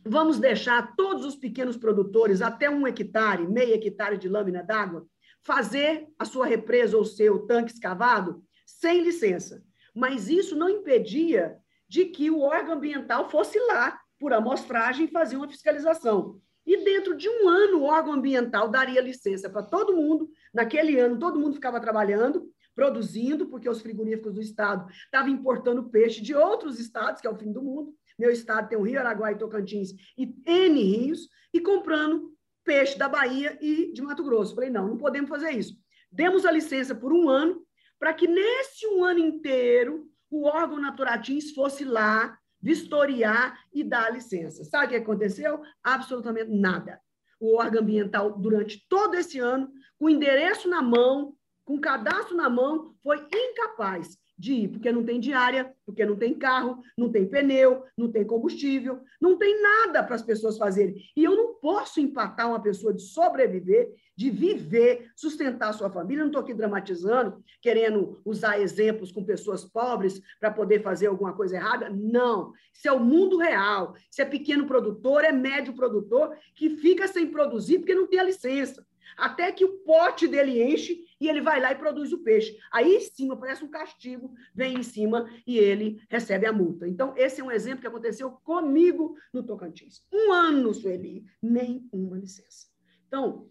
Vamos 0.04 0.38
deixar 0.38 0.96
todos 0.96 1.24
os 1.24 1.36
pequenos 1.36 1.76
produtores, 1.76 2.42
até 2.42 2.68
um 2.68 2.86
hectare, 2.86 3.46
meio 3.46 3.74
hectare 3.74 4.16
de 4.16 4.28
lâmina 4.28 4.62
d'água, 4.62 5.06
fazer 5.42 6.08
a 6.18 6.24
sua 6.24 6.46
represa 6.46 6.96
ou 6.96 7.04
seu 7.04 7.46
tanque 7.46 7.72
escavado 7.72 8.42
sem 8.66 9.02
licença. 9.02 9.62
Mas 9.94 10.28
isso 10.28 10.56
não 10.56 10.68
impedia 10.68 11.56
de 11.88 12.06
que 12.06 12.30
o 12.30 12.40
órgão 12.40 12.74
ambiental 12.74 13.28
fosse 13.28 13.58
lá, 13.66 14.00
por 14.18 14.32
amostragem, 14.32 15.08
fazer 15.08 15.36
uma 15.36 15.48
fiscalização. 15.48 16.40
E 16.70 16.84
dentro 16.84 17.16
de 17.16 17.28
um 17.28 17.48
ano, 17.48 17.78
o 17.78 17.82
órgão 17.82 18.12
ambiental 18.12 18.68
daria 18.68 19.00
licença 19.00 19.50
para 19.50 19.60
todo 19.60 19.96
mundo. 19.96 20.30
Naquele 20.54 21.00
ano, 21.00 21.18
todo 21.18 21.36
mundo 21.36 21.54
ficava 21.54 21.80
trabalhando, 21.80 22.48
produzindo, 22.76 23.48
porque 23.48 23.68
os 23.68 23.82
frigoríficos 23.82 24.34
do 24.34 24.40
estado 24.40 24.88
estavam 24.88 25.32
importando 25.32 25.90
peixe 25.90 26.22
de 26.22 26.32
outros 26.32 26.78
estados, 26.78 27.20
que 27.20 27.26
é 27.26 27.30
o 27.30 27.36
fim 27.36 27.50
do 27.50 27.60
mundo. 27.60 27.92
Meu 28.16 28.30
estado 28.30 28.68
tem 28.68 28.78
o 28.78 28.82
Rio 28.82 29.00
Araguai 29.00 29.32
e 29.32 29.38
Tocantins 29.38 29.90
e 30.16 30.32
N 30.46 30.80
rios, 30.80 31.28
e 31.52 31.60
comprando 31.60 32.32
peixe 32.62 32.96
da 32.96 33.08
Bahia 33.08 33.58
e 33.60 33.92
de 33.92 34.00
Mato 34.00 34.22
Grosso. 34.22 34.54
Falei, 34.54 34.70
não, 34.70 34.86
não 34.86 34.96
podemos 34.96 35.28
fazer 35.28 35.50
isso. 35.50 35.74
Demos 36.08 36.46
a 36.46 36.52
licença 36.52 36.94
por 36.94 37.12
um 37.12 37.28
ano, 37.28 37.66
para 37.98 38.14
que 38.14 38.28
nesse 38.28 38.86
um 38.86 39.02
ano 39.02 39.18
inteiro 39.18 40.08
o 40.30 40.44
órgão 40.44 40.78
Naturatins 40.78 41.50
fosse 41.50 41.84
lá 41.84 42.38
vistoriar 42.62 43.58
e 43.72 43.82
dar 43.82 44.12
licença. 44.12 44.64
Sabe 44.64 44.86
o 44.86 44.88
que 44.90 44.96
aconteceu? 44.96 45.60
Absolutamente 45.82 46.50
nada. 46.50 47.00
o 47.40 47.56
órgão 47.56 47.80
ambiental 47.80 48.38
durante 48.38 48.86
todo 48.86 49.14
esse 49.14 49.38
ano, 49.38 49.72
com 49.98 50.10
endereço 50.10 50.68
na 50.68 50.82
mão, 50.82 51.34
com 51.64 51.80
cadastro 51.80 52.36
na 52.36 52.50
mão, 52.50 52.94
foi 53.02 53.26
incapaz 53.32 54.18
de 54.36 54.54
ir, 54.54 54.68
porque 54.68 54.90
não 54.90 55.04
tem 55.04 55.20
diária, 55.20 55.74
porque 55.84 56.04
não 56.04 56.16
tem 56.16 56.34
carro, 56.34 56.82
não 56.96 57.10
tem 57.10 57.26
pneu, 57.26 57.84
não 57.96 58.10
tem 58.10 58.24
combustível, 58.26 59.00
não 59.20 59.36
tem 59.36 59.60
nada 59.60 60.02
para 60.02 60.14
as 60.14 60.22
pessoas 60.22 60.56
fazerem. 60.56 60.96
E 61.14 61.22
eu 61.24 61.36
não 61.36 61.54
posso 61.54 62.00
empatar 62.00 62.48
uma 62.48 62.60
pessoa 62.60 62.92
de 62.92 63.02
sobreviver, 63.02 63.90
de 64.20 64.28
viver, 64.28 65.10
sustentar 65.16 65.70
a 65.70 65.72
sua 65.72 65.88
família. 65.88 66.22
Não 66.22 66.26
estou 66.26 66.42
aqui 66.42 66.52
dramatizando, 66.52 67.42
querendo 67.58 68.20
usar 68.22 68.60
exemplos 68.60 69.10
com 69.10 69.24
pessoas 69.24 69.64
pobres 69.64 70.20
para 70.38 70.50
poder 70.50 70.82
fazer 70.82 71.06
alguma 71.06 71.32
coisa 71.32 71.56
errada. 71.56 71.88
Não. 71.88 72.52
Isso 72.70 72.86
é 72.86 72.92
o 72.92 73.00
mundo 73.00 73.38
real. 73.38 73.94
Se 74.10 74.20
é 74.20 74.26
pequeno 74.26 74.66
produtor, 74.66 75.24
é 75.24 75.32
médio 75.32 75.72
produtor, 75.72 76.36
que 76.54 76.68
fica 76.68 77.08
sem 77.08 77.28
produzir 77.28 77.78
porque 77.78 77.94
não 77.94 78.06
tem 78.06 78.18
a 78.18 78.24
licença 78.24 78.86
até 79.16 79.50
que 79.50 79.64
o 79.64 79.78
pote 79.78 80.28
dele 80.28 80.62
enche 80.62 81.04
e 81.18 81.28
ele 81.28 81.40
vai 81.40 81.58
lá 81.58 81.72
e 81.72 81.76
produz 81.76 82.12
o 82.12 82.18
peixe. 82.18 82.56
Aí 82.70 82.96
em 82.96 83.00
cima, 83.00 83.36
parece 83.36 83.64
um 83.64 83.68
castigo, 83.68 84.32
vem 84.54 84.78
em 84.78 84.82
cima 84.82 85.28
e 85.46 85.58
ele 85.58 86.00
recebe 86.08 86.46
a 86.46 86.52
multa. 86.52 86.86
Então, 86.86 87.14
esse 87.16 87.40
é 87.40 87.44
um 87.44 87.50
exemplo 87.50 87.80
que 87.80 87.86
aconteceu 87.86 88.30
comigo 88.30 89.16
no 89.32 89.42
Tocantins. 89.42 90.02
Um 90.12 90.30
ano, 90.30 90.72
Sueli, 90.72 91.24
nem 91.42 91.88
uma 91.90 92.16
licença. 92.16 92.68
Então, 93.08 93.48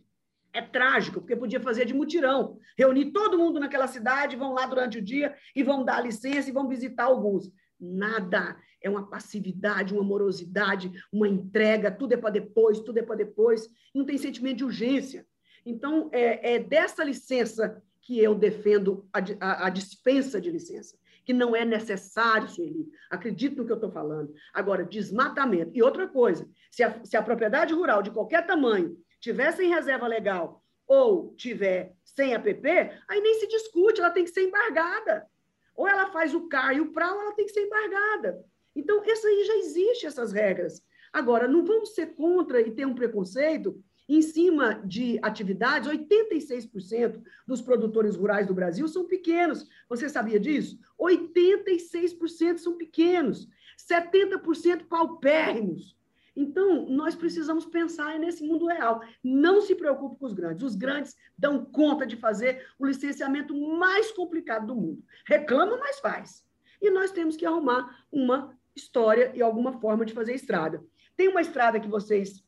é 0.54 0.62
trágico, 0.62 1.20
porque 1.20 1.36
podia 1.36 1.60
fazer 1.60 1.86
de 1.86 1.94
mutirão, 1.94 2.58
reunir 2.78 3.12
todo 3.12 3.38
mundo 3.38 3.60
naquela 3.60 3.88
cidade, 3.88 4.36
vão 4.36 4.54
lá 4.54 4.66
durante 4.66 4.98
o 4.98 5.02
dia 5.02 5.36
e 5.56 5.64
vão 5.64 5.84
dar 5.84 6.02
licença 6.02 6.50
e 6.50 6.54
vão 6.54 6.68
visitar 6.68 7.06
alguns. 7.06 7.52
Nada. 7.80 8.58
É 8.82 8.90
uma 8.90 9.10
passividade, 9.10 9.94
uma 9.94 10.04
morosidade, 10.04 10.92
uma 11.12 11.28
entrega, 11.28 11.92
tudo 11.92 12.14
é 12.14 12.18
para 12.18 12.30
depois, 12.30 12.80
tudo 12.80 12.98
é 12.98 13.04
para 13.04 13.16
depois. 13.16 13.68
Não 13.94 14.06
tem 14.06 14.18
sentimento 14.18 14.58
de 14.58 14.66
urgência. 14.66 15.26
Então, 15.66 16.10
é, 16.12 16.56
é 16.56 16.60
dessa 16.60 17.04
licença 17.04 17.82
que 18.02 18.20
eu 18.20 18.34
defendo 18.34 19.08
a, 19.14 19.20
a, 19.40 19.68
a, 19.68 19.70
dispensa 19.70 20.42
de 20.42 20.50
licença, 20.50 20.98
que 21.26 21.34
não 21.34 21.56
é 21.56 21.64
necessário, 21.64 22.50
Sueli. 22.50 22.88
Acredito 23.10 23.58
no 23.58 23.66
que 23.66 23.72
eu 23.72 23.76
estou 23.76 23.92
falando. 23.92 24.34
Agora, 24.54 24.86
desmatamento. 24.86 25.72
E 25.76 25.84
outra 25.84 26.08
coisa, 26.08 26.50
se 26.72 26.82
a, 26.82 27.04
se 27.04 27.16
a 27.16 27.22
propriedade 27.22 27.74
rural 27.74 28.02
de 28.02 28.12
qualquer 28.12 28.48
tamanho 28.48 28.98
tiver 29.20 29.52
sem 29.52 29.70
reserva 29.70 30.08
legal 30.08 30.64
ou 30.88 31.34
tiver 31.36 31.96
sem 32.04 32.34
APP, 32.34 32.68
aí 33.08 33.22
nem 33.22 33.36
se 33.36 33.48
discute, 33.48 34.02
ela 34.02 34.10
tem 34.10 34.24
que 34.24 34.32
ser 34.32 34.41
embargada. 34.41 35.28
Ou 35.76 35.88
ela 35.88 36.12
faz 36.12 36.34
o 36.34 36.48
CAR 36.48 36.76
e 36.76 36.82
o 36.82 36.91
PRA, 36.91 37.14
ou 37.14 37.22
ela 37.22 37.36
tem 37.36 37.46
que 37.46 37.54
ser 37.54 37.66
embargada. 37.66 38.44
Então, 38.76 39.04
essa 39.06 39.28
aí 39.28 39.44
já 39.46 39.56
existe, 39.58 40.06
essas 40.06 40.32
regras. 40.32 40.82
Agora, 41.14 41.48
não 41.48 41.64
vamos 41.64 41.94
ser 41.94 42.08
contra 42.16 42.60
e 42.60 42.72
ter 42.72 42.86
um 42.86 42.96
preconceito 42.96 43.82
em 44.10 44.24
cima 44.24 44.82
de 44.84 45.20
atividades, 45.22 45.88
86% 45.88 47.22
dos 47.46 47.62
produtores 47.62 48.16
rurais 48.16 48.48
do 48.48 48.56
Brasil 48.56 48.88
são 48.88 49.06
pequenos. 49.06 49.68
Você 49.88 50.10
sabia 50.10 50.40
disso? 50.40 50.80
86% 51.00 52.58
são 52.58 52.76
pequenos, 52.76 53.48
70% 53.88 54.88
paupérrimos. 54.88 55.96
Então, 56.40 56.86
nós 56.88 57.16
precisamos 57.16 57.66
pensar 57.66 58.18
nesse 58.18 58.41
mundo 58.41 58.66
real. 58.66 59.02
Não 59.22 59.60
se 59.60 59.76
preocupe 59.76 60.18
com 60.18 60.26
os 60.26 60.32
grandes. 60.32 60.64
Os 60.64 60.74
grandes 60.74 61.18
dão 61.38 61.66
conta 61.66 62.07
de 62.07 62.16
fazer 62.16 62.66
o 62.80 62.86
licenciamento 62.86 63.53
mais 63.78 64.10
complicado 64.14 64.68
do 64.68 64.76
mundo. 64.76 65.03
Reclama, 65.26 65.76
mas 65.76 65.99
faz. 65.99 66.45
E 66.82 66.90
nós 66.90 67.11
temos 67.11 67.36
que 67.36 67.45
arrumar 67.45 68.06
uma 68.10 68.57
história 68.74 69.34
e 69.36 69.41
alguma 69.41 69.82
forma 69.82 70.06
de 70.06 70.14
fazer 70.14 70.34
estrada. 70.34 70.82
Tem 71.18 71.28
uma 71.28 71.41
estrada 71.41 71.78
que 71.78 71.90
vocês 71.90 72.41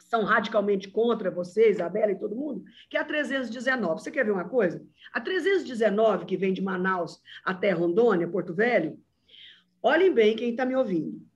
são 0.00 0.24
radicalmente 0.24 0.90
contra 0.90 1.30
você, 1.30 1.70
Isabela 1.70 2.10
e 2.10 2.18
todo 2.18 2.34
mundo, 2.34 2.64
que 2.90 2.96
é 2.96 3.00
a 3.00 3.04
319. 3.04 4.02
Você 4.02 4.10
quer 4.10 4.24
ver 4.24 4.32
uma 4.32 4.48
coisa? 4.48 4.84
A 5.12 5.20
319, 5.20 6.26
que 6.26 6.36
vem 6.36 6.52
de 6.52 6.60
Manaus 6.60 7.22
até 7.44 7.70
Rondônia, 7.70 8.26
Porto 8.26 8.52
Velho, 8.52 8.98
olhem 9.80 10.12
bem 10.12 10.34
quem 10.34 10.50
está 10.50 10.66
me 10.66 10.74
ouvindo. 10.74 11.30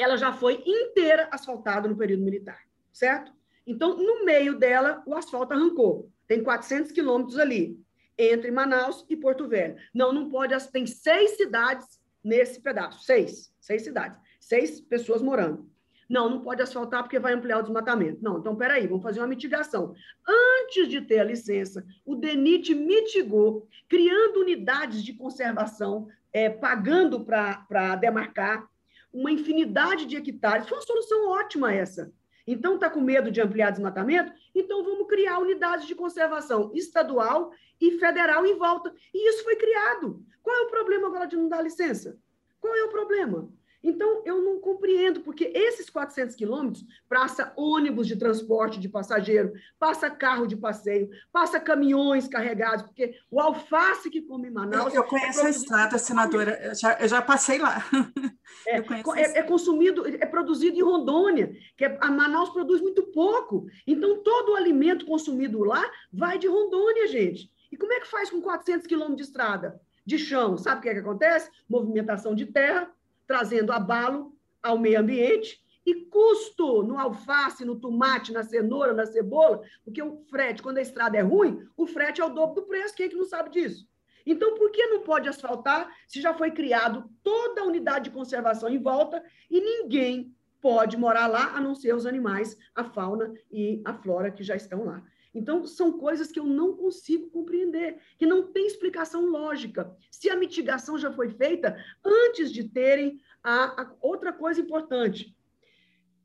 Ela 0.00 0.16
já 0.16 0.32
foi 0.32 0.62
inteira 0.66 1.28
asfaltada 1.30 1.88
no 1.88 1.96
período 1.96 2.22
militar, 2.22 2.60
certo? 2.92 3.32
Então, 3.66 3.96
no 3.96 4.24
meio 4.24 4.58
dela, 4.58 5.02
o 5.06 5.14
asfalto 5.14 5.52
arrancou. 5.52 6.10
Tem 6.26 6.42
400 6.42 6.92
quilômetros 6.92 7.38
ali, 7.38 7.78
entre 8.18 8.50
Manaus 8.50 9.04
e 9.08 9.16
Porto 9.16 9.48
Velho. 9.48 9.76
Não, 9.94 10.12
não 10.12 10.28
pode. 10.28 10.54
Tem 10.70 10.86
seis 10.86 11.36
cidades 11.36 12.00
nesse 12.22 12.60
pedaço. 12.60 13.04
Seis. 13.04 13.52
Seis 13.60 13.82
cidades. 13.82 14.18
Seis 14.40 14.80
pessoas 14.80 15.22
morando. 15.22 15.70
Não, 16.08 16.28
não 16.28 16.40
pode 16.40 16.60
asfaltar 16.60 17.04
porque 17.04 17.20
vai 17.20 17.32
ampliar 17.32 17.58
o 17.58 17.62
desmatamento. 17.62 18.18
Não, 18.20 18.38
então 18.38 18.56
peraí, 18.56 18.86
vamos 18.86 19.02
fazer 19.02 19.20
uma 19.20 19.28
mitigação. 19.28 19.94
Antes 20.26 20.88
de 20.88 21.00
ter 21.00 21.20
a 21.20 21.24
licença, 21.24 21.86
o 22.04 22.16
DENIT 22.16 22.74
mitigou, 22.74 23.68
criando 23.88 24.40
unidades 24.40 25.04
de 25.04 25.12
conservação, 25.12 26.08
é, 26.32 26.50
pagando 26.50 27.24
para 27.24 27.94
demarcar 27.94 28.68
uma 29.12 29.30
infinidade 29.30 30.06
de 30.06 30.16
hectares. 30.16 30.68
Foi 30.68 30.78
uma 30.78 30.84
solução 30.84 31.28
ótima 31.28 31.72
essa. 31.72 32.12
Então, 32.46 32.74
está 32.74 32.88
com 32.90 33.00
medo 33.00 33.30
de 33.30 33.40
ampliar 33.40 33.70
desmatamento? 33.70 34.32
Então, 34.54 34.82
vamos 34.82 35.06
criar 35.06 35.38
unidades 35.38 35.86
de 35.86 35.94
conservação 35.94 36.70
estadual 36.74 37.52
e 37.80 37.92
federal 37.98 38.44
em 38.46 38.56
volta. 38.56 38.92
E 39.14 39.28
isso 39.28 39.44
foi 39.44 39.56
criado. 39.56 40.24
Qual 40.42 40.56
é 40.56 40.60
o 40.62 40.70
problema 40.70 41.08
agora 41.08 41.26
de 41.26 41.36
não 41.36 41.48
dar 41.48 41.62
licença? 41.62 42.18
Qual 42.60 42.74
é 42.74 42.84
o 42.84 42.88
problema? 42.88 43.48
Então, 43.82 44.22
eu 44.26 44.42
não 44.42 44.60
compreendo, 44.60 45.20
porque 45.20 45.50
esses 45.54 45.88
400 45.88 46.36
quilômetros 46.36 46.84
passa 47.08 47.52
ônibus 47.56 48.06
de 48.06 48.16
transporte 48.16 48.78
de 48.78 48.88
passageiro, 48.88 49.52
passa 49.78 50.10
carro 50.10 50.46
de 50.46 50.56
passeio, 50.56 51.08
passa 51.32 51.58
caminhões 51.58 52.28
carregados, 52.28 52.82
porque 52.82 53.14
o 53.30 53.40
alface 53.40 54.10
que 54.10 54.20
come 54.20 54.48
em 54.48 54.50
Manaus. 54.50 54.94
Eu, 54.94 55.02
eu 55.02 55.08
conheço 55.08 55.40
é 55.40 55.46
a 55.46 55.50
estrada, 55.50 55.98
senadora, 55.98 56.60
eu 56.62 56.74
já, 56.74 56.98
eu 57.00 57.08
já 57.08 57.22
passei 57.22 57.58
lá. 57.58 57.84
É, 58.66 58.78
é, 58.78 59.38
é, 59.38 59.42
consumido, 59.44 60.06
é 60.06 60.26
produzido 60.26 60.76
em 60.76 60.82
Rondônia, 60.82 61.56
que 61.76 61.84
é, 61.84 61.96
a 62.00 62.10
Manaus 62.10 62.50
produz 62.50 62.80
muito 62.80 63.04
pouco. 63.04 63.66
Então, 63.86 64.22
todo 64.22 64.52
o 64.52 64.56
alimento 64.56 65.06
consumido 65.06 65.62
lá 65.62 65.82
vai 66.12 66.36
de 66.36 66.48
Rondônia, 66.48 67.06
gente. 67.06 67.50
E 67.70 67.76
como 67.76 67.92
é 67.92 68.00
que 68.00 68.08
faz 68.08 68.28
com 68.28 68.42
400 68.42 68.86
quilômetros 68.86 69.18
de 69.18 69.22
estrada? 69.22 69.80
De 70.04 70.18
chão, 70.18 70.58
sabe 70.58 70.80
o 70.80 70.82
que, 70.82 70.88
é 70.88 70.94
que 70.94 71.00
acontece? 71.00 71.50
Movimentação 71.68 72.34
de 72.34 72.46
terra, 72.46 72.90
trazendo 73.30 73.70
abalo 73.70 74.36
ao 74.60 74.76
meio 74.76 74.98
ambiente 74.98 75.62
e 75.86 75.94
custo 76.06 76.82
no 76.82 76.98
alface, 76.98 77.64
no 77.64 77.78
tomate, 77.78 78.32
na 78.32 78.42
cenoura, 78.42 78.92
na 78.92 79.06
cebola, 79.06 79.62
porque 79.84 80.02
o 80.02 80.16
frete, 80.28 80.60
quando 80.60 80.78
a 80.78 80.82
estrada 80.82 81.16
é 81.16 81.20
ruim, 81.20 81.64
o 81.76 81.86
frete 81.86 82.20
é 82.20 82.24
o 82.24 82.28
dobro 82.28 82.60
do 82.60 82.66
preço. 82.66 82.92
Quem 82.92 83.06
é 83.06 83.08
que 83.08 83.14
não 83.14 83.24
sabe 83.24 83.50
disso? 83.50 83.88
Então, 84.26 84.54
por 84.54 84.72
que 84.72 84.84
não 84.88 85.02
pode 85.02 85.28
asfaltar 85.28 85.88
se 86.08 86.20
já 86.20 86.34
foi 86.34 86.50
criado 86.50 87.08
toda 87.22 87.60
a 87.60 87.64
unidade 87.64 88.06
de 88.06 88.10
conservação 88.10 88.68
em 88.68 88.82
volta 88.82 89.22
e 89.48 89.60
ninguém 89.60 90.34
pode 90.60 90.96
morar 90.96 91.28
lá, 91.28 91.54
a 91.54 91.60
não 91.60 91.76
ser 91.76 91.94
os 91.94 92.06
animais, 92.06 92.58
a 92.74 92.82
fauna 92.82 93.32
e 93.48 93.80
a 93.84 93.94
flora 93.94 94.32
que 94.32 94.42
já 94.42 94.56
estão 94.56 94.84
lá? 94.84 95.04
Então, 95.34 95.64
são 95.66 95.92
coisas 95.92 96.30
que 96.30 96.40
eu 96.40 96.44
não 96.44 96.76
consigo 96.76 97.30
compreender, 97.30 97.98
que 98.18 98.26
não 98.26 98.52
tem 98.52 98.66
explicação 98.66 99.26
lógica. 99.26 99.96
Se 100.10 100.28
a 100.28 100.36
mitigação 100.36 100.98
já 100.98 101.12
foi 101.12 101.28
feita 101.30 101.76
antes 102.04 102.52
de 102.52 102.64
terem 102.64 103.20
a, 103.42 103.82
a 103.82 103.94
outra 104.00 104.32
coisa 104.32 104.60
importante, 104.60 105.36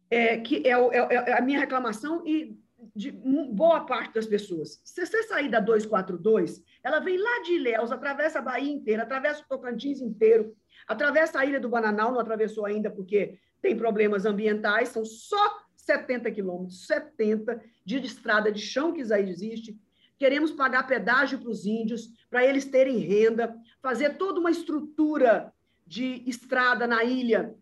é, 0.09 0.37
que 0.39 0.67
é, 0.67 0.71
é, 0.71 0.97
é, 0.97 1.37
a 1.37 1.41
minha 1.41 1.59
reclamação 1.59 2.25
e 2.25 2.57
de 2.95 3.11
boa 3.11 3.85
parte 3.85 4.13
das 4.13 4.27
pessoas. 4.27 4.79
Se 4.83 5.05
você 5.05 5.23
sair 5.23 5.49
da 5.49 5.59
242, 5.59 6.61
ela 6.83 6.99
vem 6.99 7.17
lá 7.17 7.41
de 7.41 7.53
Ilhéus, 7.53 7.91
atravessa 7.91 8.39
a 8.39 8.41
Bahia 8.41 8.71
inteira, 8.71 9.03
atravessa 9.03 9.41
o 9.41 9.47
Tocantins 9.47 10.01
inteiro, 10.01 10.55
atravessa 10.87 11.39
a 11.39 11.45
Ilha 11.45 11.59
do 11.59 11.69
Bananal, 11.69 12.11
não 12.11 12.19
atravessou 12.19 12.65
ainda 12.65 12.91
porque 12.91 13.39
tem 13.61 13.75
problemas 13.75 14.25
ambientais, 14.25 14.89
são 14.89 15.03
só 15.03 15.64
70 15.85 16.31
quilômetros, 16.31 16.85
70 16.87 17.61
de 17.85 17.97
estrada 17.99 18.51
de 18.51 18.59
chão 18.59 18.91
que 18.91 19.05
já 19.05 19.19
existe. 19.19 19.79
Queremos 20.17 20.51
pagar 20.51 20.87
pedágio 20.87 21.39
para 21.39 21.49
os 21.49 21.65
índios, 21.65 22.09
para 22.29 22.43
eles 22.45 22.65
terem 22.65 22.97
renda, 22.97 23.55
fazer 23.81 24.17
toda 24.17 24.39
uma 24.39 24.49
estrutura 24.49 25.53
de 25.85 26.23
estrada 26.25 26.87
na 26.87 27.03
ilha 27.03 27.55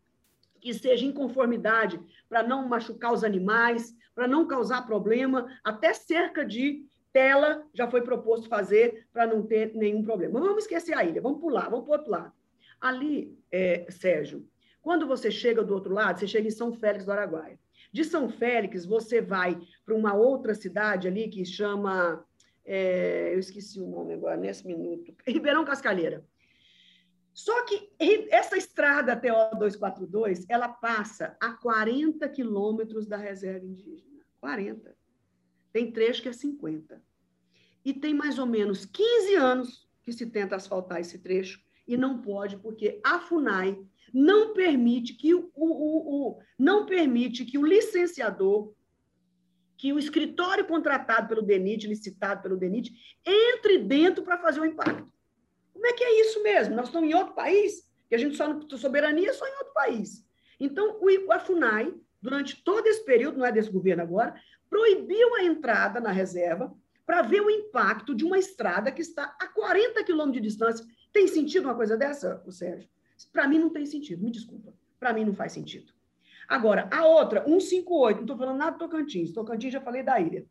que 0.61 0.73
seja 0.73 1.05
em 1.05 1.11
conformidade 1.11 1.99
para 2.29 2.41
não 2.41 2.67
machucar 2.67 3.11
os 3.11 3.23
animais, 3.23 3.93
para 4.15 4.27
não 4.27 4.47
causar 4.47 4.85
problema, 4.85 5.45
até 5.61 5.93
cerca 5.93 6.45
de 6.45 6.85
tela 7.11 7.67
já 7.73 7.89
foi 7.89 8.01
proposto 8.01 8.47
fazer 8.47 9.05
para 9.11 9.27
não 9.27 9.43
ter 9.43 9.75
nenhum 9.75 10.01
problema. 10.01 10.39
Vamos 10.39 10.63
esquecer 10.63 10.97
a 10.97 11.03
ilha, 11.03 11.21
vamos 11.21 11.41
pular, 11.41 11.69
vamos 11.69 11.85
para 11.85 11.95
o 11.95 11.97
outro 11.97 12.11
lado. 12.11 12.33
Ali, 12.79 13.37
é, 13.51 13.85
Sérgio, 13.89 14.47
quando 14.81 15.05
você 15.05 15.29
chega 15.29 15.63
do 15.63 15.73
outro 15.73 15.93
lado, 15.93 16.19
você 16.19 16.27
chega 16.27 16.47
em 16.47 16.51
São 16.51 16.71
Félix 16.73 17.05
do 17.05 17.11
Araguaia. 17.11 17.59
De 17.93 18.03
São 18.03 18.27
Félix, 18.27 18.87
você 18.87 19.21
vai 19.21 19.55
para 19.85 19.93
uma 19.93 20.15
outra 20.15 20.55
cidade 20.55 21.07
ali 21.07 21.29
que 21.29 21.45
chama. 21.45 22.25
É, 22.65 23.35
eu 23.35 23.39
esqueci 23.39 23.79
o 23.79 23.87
nome 23.87 24.15
agora, 24.15 24.35
nesse 24.35 24.65
minuto. 24.65 25.13
Ribeirão 25.27 25.63
Cascalheira. 25.63 26.25
Só 27.31 27.65
que 27.65 27.91
essa 28.31 28.57
estrada 28.57 29.13
até 29.13 29.31
o 29.31 29.55
242, 29.55 30.45
ela 30.49 30.69
passa 30.69 31.37
a 31.39 31.53
40 31.53 32.27
quilômetros 32.29 33.07
da 33.07 33.17
reserva 33.17 33.65
indígena. 33.65 34.23
40. 34.39 34.95
Tem 35.71 35.91
trecho 35.91 36.21
que 36.21 36.29
é 36.29 36.33
50. 36.33 37.01
E 37.85 37.93
tem 37.93 38.13
mais 38.13 38.39
ou 38.39 38.45
menos 38.45 38.85
15 38.85 39.35
anos 39.35 39.87
que 40.01 40.11
se 40.11 40.25
tenta 40.25 40.55
asfaltar 40.55 40.99
esse 40.99 41.19
trecho 41.19 41.61
e 41.87 41.95
não 41.97 42.21
pode, 42.21 42.57
porque 42.57 42.99
a 43.03 43.19
FUNAI 43.19 43.79
não 44.13 44.53
permite 44.53 45.13
que 45.15 45.33
o, 45.33 45.49
o, 45.55 46.27
o, 46.35 46.39
não 46.57 46.85
permite 46.85 47.43
que 47.43 47.57
o 47.57 47.65
licenciador, 47.65 48.71
que 49.75 49.91
o 49.91 49.97
escritório 49.97 50.65
contratado 50.67 51.27
pelo 51.27 51.41
DENIT, 51.41 51.87
licitado 51.87 52.43
pelo 52.43 52.55
DENIT, 52.55 52.93
entre 53.25 53.79
dentro 53.79 54.23
para 54.23 54.37
fazer 54.37 54.59
o 54.59 54.65
impacto. 54.65 55.11
Como 55.73 55.87
é 55.87 55.93
que 55.93 56.03
é 56.03 56.21
isso 56.21 56.43
mesmo? 56.43 56.75
Nós 56.75 56.87
estamos 56.87 57.09
em 57.09 57.15
outro 57.15 57.33
país, 57.33 57.89
que 58.07 58.13
a 58.13 58.17
gente 58.17 58.37
só 58.37 58.47
não 58.47 58.77
soberania 58.77 59.31
é 59.31 59.33
só 59.33 59.47
em 59.47 59.57
outro 59.57 59.73
país. 59.73 60.23
Então, 60.59 60.99
a 61.31 61.39
FUNAI, 61.39 61.93
durante 62.21 62.63
todo 62.63 62.85
esse 62.85 63.03
período, 63.03 63.39
não 63.39 63.45
é 63.45 63.51
desse 63.51 63.71
governo 63.71 64.03
agora, 64.03 64.35
proibiu 64.69 65.35
a 65.35 65.43
entrada 65.43 65.99
na 65.99 66.11
reserva 66.11 66.73
para 67.05 67.23
ver 67.23 67.41
o 67.41 67.49
impacto 67.49 68.15
de 68.15 68.23
uma 68.23 68.37
estrada 68.37 68.91
que 68.91 69.01
está 69.01 69.35
a 69.39 69.47
40 69.47 70.03
quilômetros 70.03 70.41
de 70.41 70.47
distância. 70.47 70.85
Tem 71.11 71.27
sentido 71.27 71.65
uma 71.65 71.75
coisa 71.75 71.97
dessa, 71.97 72.41
o 72.45 72.51
Sérgio? 72.51 72.92
Para 73.31 73.47
mim 73.47 73.59
não 73.59 73.69
tem 73.69 73.85
sentido, 73.85 74.23
me 74.23 74.31
desculpa. 74.31 74.73
Para 74.99 75.13
mim 75.13 75.25
não 75.25 75.33
faz 75.33 75.51
sentido. 75.51 75.91
Agora, 76.47 76.89
a 76.91 77.05
outra, 77.05 77.43
158, 77.43 78.17
não 78.17 78.23
estou 78.23 78.37
falando 78.37 78.57
nada 78.57 78.71
do 78.71 78.79
Tocantins. 78.79 79.31
Tocantins 79.31 79.73
já 79.73 79.81
falei 79.81 80.03
da 80.03 80.19
ilha. 80.19 80.45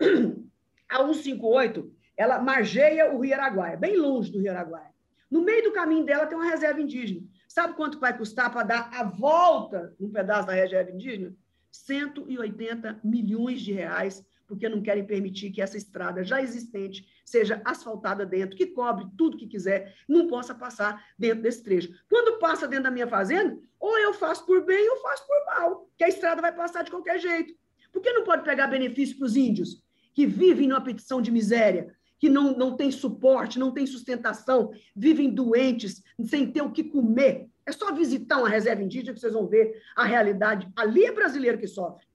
A 0.88 0.98
158, 0.98 1.92
ela 2.16 2.38
margeia 2.38 3.12
o 3.12 3.20
Rio 3.20 3.34
Araguaia, 3.34 3.76
bem 3.76 3.96
longe 3.96 4.30
do 4.30 4.38
Rio 4.38 4.52
Araguaia. 4.52 4.94
No 5.30 5.42
meio 5.42 5.64
do 5.64 5.72
caminho 5.72 6.04
dela 6.04 6.26
tem 6.26 6.38
uma 6.38 6.48
reserva 6.48 6.80
indígena. 6.80 7.26
Sabe 7.48 7.74
quanto 7.74 7.98
vai 7.98 8.16
custar 8.16 8.52
para 8.52 8.62
dar 8.62 8.90
a 8.92 9.02
volta 9.02 9.94
num 9.98 10.10
pedaço 10.10 10.46
da 10.46 10.52
reserva 10.52 10.92
indígena? 10.92 11.34
180 11.70 13.00
milhões 13.02 13.60
de 13.60 13.72
reais 13.72 14.24
porque 14.46 14.68
não 14.68 14.82
querem 14.82 15.04
permitir 15.04 15.50
que 15.50 15.60
essa 15.60 15.76
estrada 15.76 16.24
já 16.24 16.40
existente 16.40 17.06
seja 17.24 17.60
asfaltada 17.64 18.24
dentro, 18.24 18.56
que 18.56 18.66
cobre 18.66 19.06
tudo 19.16 19.36
que 19.36 19.46
quiser, 19.46 19.94
não 20.08 20.26
possa 20.26 20.54
passar 20.54 21.04
dentro 21.18 21.42
desse 21.42 21.62
trecho. 21.62 21.92
Quando 22.08 22.38
passa 22.38 22.68
dentro 22.68 22.84
da 22.84 22.90
minha 22.90 23.06
fazenda, 23.06 23.58
ou 23.78 23.98
eu 23.98 24.14
faço 24.14 24.46
por 24.46 24.64
bem 24.64 24.88
ou 24.90 24.96
faço 24.98 25.26
por 25.26 25.46
mal, 25.46 25.90
que 25.96 26.04
a 26.04 26.08
estrada 26.08 26.40
vai 26.40 26.54
passar 26.54 26.82
de 26.82 26.90
qualquer 26.90 27.18
jeito. 27.18 27.54
Por 27.92 28.00
que 28.00 28.12
não 28.12 28.24
pode 28.24 28.44
pegar 28.44 28.66
benefício 28.66 29.16
para 29.16 29.26
os 29.26 29.36
índios 29.36 29.82
que 30.14 30.26
vivem 30.26 30.68
numa 30.68 30.80
petição 30.80 31.20
de 31.20 31.30
miséria, 31.30 31.94
que 32.18 32.28
não, 32.28 32.56
não 32.56 32.76
tem 32.76 32.90
suporte, 32.90 33.58
não 33.58 33.72
tem 33.72 33.86
sustentação, 33.86 34.70
vivem 34.94 35.30
doentes, 35.30 36.02
sem 36.24 36.50
ter 36.50 36.62
o 36.62 36.72
que 36.72 36.84
comer? 36.84 37.48
É 37.66 37.72
só 37.72 37.92
visitar 37.92 38.38
uma 38.38 38.48
reserva 38.48 38.82
indígena 38.82 39.12
que 39.12 39.20
vocês 39.20 39.32
vão 39.32 39.46
ver 39.46 39.82
a 39.96 40.04
realidade. 40.04 40.70
Ali 40.76 41.04
é 41.04 41.12
brasileiro 41.12 41.58
que 41.58 41.66
sofre. 41.66 42.05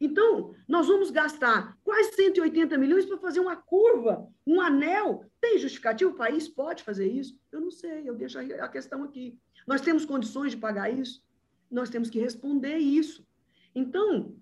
Então, 0.00 0.54
nós 0.66 0.86
vamos 0.86 1.10
gastar 1.10 1.76
quase 1.82 2.12
180 2.12 2.78
milhões 2.78 3.04
para 3.04 3.18
fazer 3.18 3.40
uma 3.40 3.56
curva, 3.56 4.28
um 4.46 4.60
anel. 4.60 5.24
Tem 5.40 5.58
justificativo? 5.58 6.12
O 6.12 6.16
país 6.16 6.48
pode 6.48 6.84
fazer 6.84 7.08
isso? 7.08 7.38
Eu 7.50 7.60
não 7.60 7.70
sei, 7.70 8.08
eu 8.08 8.14
deixo 8.14 8.38
a 8.38 8.68
questão 8.68 9.02
aqui. 9.02 9.36
Nós 9.66 9.80
temos 9.80 10.04
condições 10.04 10.52
de 10.52 10.58
pagar 10.58 10.90
isso? 10.90 11.22
Nós 11.70 11.90
temos 11.90 12.08
que 12.08 12.20
responder 12.20 12.78
isso. 12.78 13.26
Então, 13.74 14.34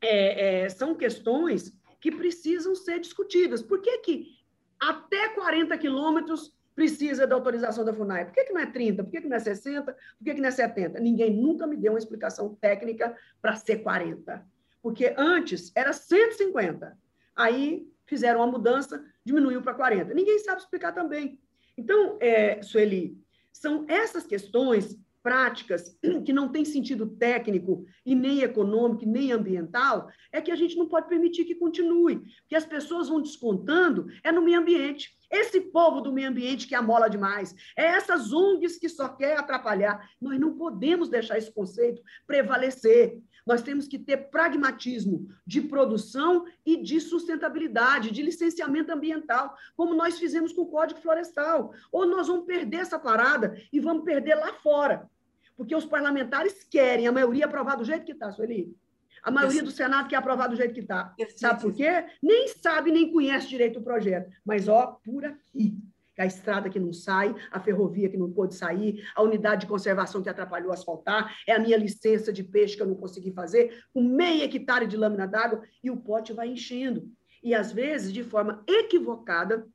é, 0.00 0.64
é, 0.64 0.68
são 0.68 0.94
questões 0.94 1.72
que 2.00 2.10
precisam 2.10 2.74
ser 2.74 2.98
discutidas. 3.00 3.62
Por 3.62 3.80
que, 3.80 3.98
que 3.98 4.36
até 4.78 5.28
40 5.30 5.78
quilômetros 5.78 6.52
precisa 6.74 7.26
da 7.26 7.34
autorização 7.34 7.84
da 7.84 7.94
FUNAI? 7.94 8.26
Por 8.26 8.34
que, 8.34 8.44
que 8.44 8.52
não 8.52 8.60
é 8.60 8.66
30? 8.66 9.04
Por 9.04 9.10
que, 9.10 9.20
que 9.22 9.28
não 9.28 9.36
é 9.36 9.40
60? 9.40 9.92
Por 9.92 10.24
que, 10.24 10.34
que 10.34 10.40
não 10.40 10.48
é 10.48 10.52
70? 10.52 11.00
Ninguém 11.00 11.34
nunca 11.34 11.66
me 11.66 11.76
deu 11.76 11.92
uma 11.92 11.98
explicação 11.98 12.54
técnica 12.56 13.16
para 13.40 13.56
ser 13.56 13.78
40 13.78 14.44
porque 14.86 15.12
antes 15.18 15.72
era 15.74 15.92
150. 15.92 16.96
Aí 17.34 17.88
fizeram 18.06 18.38
uma 18.38 18.46
mudança, 18.46 19.04
diminuiu 19.24 19.60
para 19.60 19.74
40. 19.74 20.14
Ninguém 20.14 20.38
sabe 20.38 20.60
explicar 20.60 20.92
também. 20.92 21.40
Então, 21.76 22.16
é, 22.20 22.62
Sueli, 22.62 23.18
são 23.52 23.84
essas 23.88 24.24
questões 24.24 24.96
práticas 25.24 25.98
que 26.24 26.32
não 26.32 26.50
têm 26.52 26.64
sentido 26.64 27.04
técnico 27.04 27.84
e 28.04 28.14
nem 28.14 28.42
econômico 28.42 29.02
e 29.02 29.08
nem 29.08 29.32
ambiental, 29.32 30.08
é 30.30 30.40
que 30.40 30.52
a 30.52 30.54
gente 30.54 30.76
não 30.76 30.86
pode 30.86 31.08
permitir 31.08 31.44
que 31.46 31.56
continue, 31.56 32.18
porque 32.42 32.54
as 32.54 32.64
pessoas 32.64 33.08
vão 33.08 33.20
descontando 33.20 34.06
é 34.22 34.30
no 34.30 34.40
meio 34.40 34.60
ambiente. 34.60 35.18
Esse 35.28 35.60
povo 35.60 36.00
do 36.00 36.12
meio 36.12 36.28
ambiente 36.28 36.68
que 36.68 36.76
amola 36.76 37.10
demais, 37.10 37.56
é 37.76 37.86
essas 37.86 38.32
ONGs 38.32 38.78
que 38.78 38.88
só 38.88 39.08
quer 39.08 39.36
atrapalhar. 39.36 40.08
Nós 40.20 40.38
não 40.38 40.56
podemos 40.56 41.08
deixar 41.08 41.38
esse 41.38 41.52
conceito 41.52 42.00
prevalecer. 42.24 43.20
Nós 43.46 43.62
temos 43.62 43.86
que 43.86 43.98
ter 43.98 44.28
pragmatismo 44.28 45.28
de 45.46 45.60
produção 45.60 46.44
e 46.64 46.76
de 46.82 47.00
sustentabilidade, 47.00 48.10
de 48.10 48.20
licenciamento 48.20 48.92
ambiental, 48.92 49.56
como 49.76 49.94
nós 49.94 50.18
fizemos 50.18 50.52
com 50.52 50.62
o 50.62 50.66
Código 50.66 51.00
Florestal. 51.00 51.72
Ou 51.92 52.06
nós 52.06 52.26
vamos 52.26 52.44
perder 52.44 52.78
essa 52.78 52.98
parada 52.98 53.56
e 53.72 53.78
vamos 53.78 54.04
perder 54.04 54.34
lá 54.34 54.52
fora. 54.54 55.08
Porque 55.56 55.76
os 55.76 55.86
parlamentares 55.86 56.64
querem 56.64 57.06
a 57.06 57.12
maioria 57.12 57.46
aprovar 57.46 57.76
do 57.76 57.84
jeito 57.84 58.04
que 58.04 58.12
está, 58.12 58.32
Sueli. 58.32 58.76
A 59.22 59.30
maioria 59.30 59.62
do 59.62 59.70
Senado 59.70 60.08
quer 60.08 60.16
aprovar 60.16 60.48
do 60.48 60.56
jeito 60.56 60.74
que 60.74 60.80
está. 60.80 61.14
Sabe 61.36 61.62
por 61.62 61.72
quê? 61.72 62.04
Nem 62.22 62.48
sabe, 62.48 62.90
nem 62.90 63.12
conhece 63.12 63.48
direito 63.48 63.78
o 63.78 63.82
projeto. 63.82 64.30
Mas, 64.44 64.68
ó, 64.68 65.00
por 65.04 65.24
aqui 65.24 65.78
a 66.22 66.26
estrada 66.26 66.70
que 66.70 66.80
não 66.80 66.92
sai, 66.92 67.34
a 67.50 67.60
ferrovia 67.60 68.08
que 68.08 68.16
não 68.16 68.30
pôde 68.30 68.54
sair, 68.54 69.06
a 69.14 69.22
unidade 69.22 69.62
de 69.62 69.66
conservação 69.66 70.22
que 70.22 70.28
atrapalhou 70.28 70.72
asfaltar, 70.72 71.36
é 71.46 71.52
a 71.52 71.58
minha 71.58 71.76
licença 71.76 72.32
de 72.32 72.42
peixe 72.42 72.76
que 72.76 72.82
eu 72.82 72.86
não 72.86 72.94
consegui 72.94 73.32
fazer, 73.32 73.84
com 73.92 74.02
meio 74.02 74.42
hectare 74.42 74.86
de 74.86 74.96
lâmina 74.96 75.26
d'água, 75.26 75.62
e 75.82 75.90
o 75.90 75.96
pote 75.96 76.32
vai 76.32 76.48
enchendo. 76.48 77.10
E, 77.42 77.54
às 77.54 77.70
vezes, 77.70 78.12
de 78.12 78.24
forma 78.24 78.64
equivocada, 78.66 79.66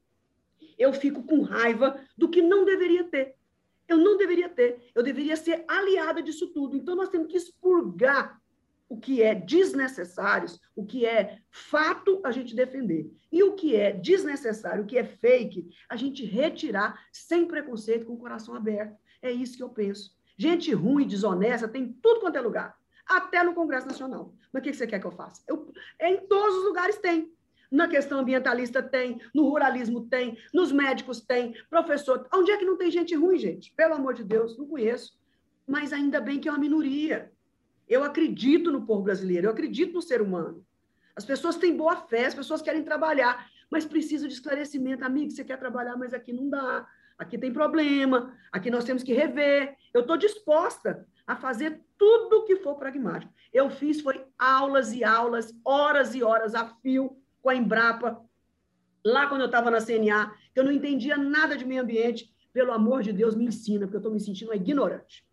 eu 0.77 0.91
fico 0.91 1.23
com 1.23 1.41
raiva 1.41 1.99
do 2.17 2.27
que 2.27 2.41
não 2.41 2.65
deveria 2.65 3.03
ter. 3.03 3.35
Eu 3.87 3.97
não 3.97 4.17
deveria 4.17 4.49
ter. 4.49 4.89
Eu 4.95 5.03
deveria 5.03 5.35
ser 5.35 5.63
aliada 5.67 6.21
disso 6.21 6.47
tudo. 6.47 6.75
Então, 6.75 6.95
nós 6.95 7.09
temos 7.09 7.27
que 7.27 7.37
expurgar 7.37 8.40
o 8.91 8.97
que 8.97 9.23
é 9.23 9.33
desnecessário, 9.33 10.49
o 10.75 10.85
que 10.85 11.05
é 11.05 11.37
fato, 11.49 12.19
a 12.25 12.31
gente 12.31 12.53
defender. 12.53 13.09
E 13.31 13.41
o 13.41 13.53
que 13.53 13.73
é 13.73 13.93
desnecessário, 13.93 14.83
o 14.83 14.85
que 14.85 14.97
é 14.97 15.05
fake, 15.05 15.69
a 15.87 15.95
gente 15.95 16.25
retirar 16.25 17.01
sem 17.09 17.45
preconceito, 17.45 18.05
com 18.05 18.15
o 18.15 18.17
coração 18.17 18.53
aberto. 18.53 18.93
É 19.21 19.31
isso 19.31 19.55
que 19.55 19.63
eu 19.63 19.69
penso. 19.69 20.13
Gente 20.37 20.73
ruim, 20.73 21.07
desonesta, 21.07 21.69
tem 21.69 21.87
tudo 22.01 22.19
quanto 22.19 22.35
é 22.35 22.41
lugar. 22.41 22.77
Até 23.07 23.41
no 23.41 23.53
Congresso 23.53 23.87
Nacional. 23.87 24.33
Mas 24.51 24.59
o 24.59 24.63
que 24.63 24.73
você 24.73 24.85
quer 24.85 24.99
que 24.99 25.07
eu 25.07 25.11
faça? 25.11 25.41
Eu, 25.47 25.71
em 26.01 26.17
todos 26.27 26.57
os 26.57 26.65
lugares 26.65 26.97
tem. 26.97 27.33
Na 27.71 27.87
questão 27.87 28.19
ambientalista 28.19 28.83
tem, 28.83 29.21
no 29.33 29.47
ruralismo 29.47 30.01
tem, 30.09 30.37
nos 30.53 30.69
médicos 30.69 31.21
tem, 31.21 31.55
professor. 31.69 32.27
Onde 32.33 32.51
é 32.51 32.57
que 32.57 32.65
não 32.65 32.75
tem 32.75 32.91
gente 32.91 33.15
ruim, 33.15 33.37
gente? 33.37 33.71
Pelo 33.71 33.93
amor 33.93 34.15
de 34.15 34.25
Deus, 34.25 34.57
não 34.57 34.67
conheço. 34.67 35.17
Mas 35.65 35.93
ainda 35.93 36.19
bem 36.19 36.41
que 36.41 36.49
é 36.49 36.51
uma 36.51 36.59
minoria. 36.59 37.31
Eu 37.91 38.05
acredito 38.05 38.71
no 38.71 38.85
povo 38.85 39.03
brasileiro, 39.03 39.47
eu 39.47 39.51
acredito 39.51 39.93
no 39.93 40.01
ser 40.01 40.21
humano. 40.21 40.65
As 41.13 41.25
pessoas 41.25 41.57
têm 41.57 41.75
boa 41.75 41.97
fé, 41.97 42.25
as 42.25 42.33
pessoas 42.33 42.61
querem 42.61 42.83
trabalhar, 42.83 43.51
mas 43.69 43.83
precisam 43.83 44.29
de 44.29 44.33
esclarecimento. 44.33 45.03
Amigo, 45.03 45.29
você 45.29 45.43
quer 45.43 45.59
trabalhar, 45.59 45.97
mas 45.97 46.13
aqui 46.13 46.31
não 46.31 46.49
dá. 46.49 46.87
Aqui 47.17 47.37
tem 47.37 47.51
problema, 47.51 48.33
aqui 48.49 48.71
nós 48.71 48.85
temos 48.85 49.03
que 49.03 49.13
rever. 49.13 49.75
Eu 49.93 50.01
estou 50.01 50.15
disposta 50.15 51.05
a 51.27 51.35
fazer 51.35 51.81
tudo 51.97 52.37
o 52.37 52.45
que 52.45 52.55
for 52.55 52.75
pragmático. 52.75 53.33
Eu 53.51 53.69
fiz 53.69 53.99
foi 53.99 54.25
aulas 54.39 54.93
e 54.93 55.03
aulas, 55.03 55.53
horas 55.65 56.15
e 56.15 56.23
horas 56.23 56.55
a 56.55 56.65
fio 56.81 57.17
com 57.41 57.49
a 57.49 57.55
Embrapa, 57.55 58.23
lá 59.03 59.27
quando 59.27 59.41
eu 59.41 59.47
estava 59.47 59.69
na 59.69 59.85
CNA, 59.85 60.33
que 60.53 60.59
eu 60.61 60.63
não 60.63 60.71
entendia 60.71 61.17
nada 61.17 61.57
de 61.57 61.65
meio 61.65 61.81
ambiente. 61.81 62.33
Pelo 62.53 62.71
amor 62.71 63.03
de 63.03 63.11
Deus, 63.11 63.35
me 63.35 63.47
ensina, 63.47 63.85
porque 63.85 63.97
eu 63.97 63.99
estou 63.99 64.13
me 64.13 64.19
sentindo 64.21 64.55
ignorante. 64.55 65.25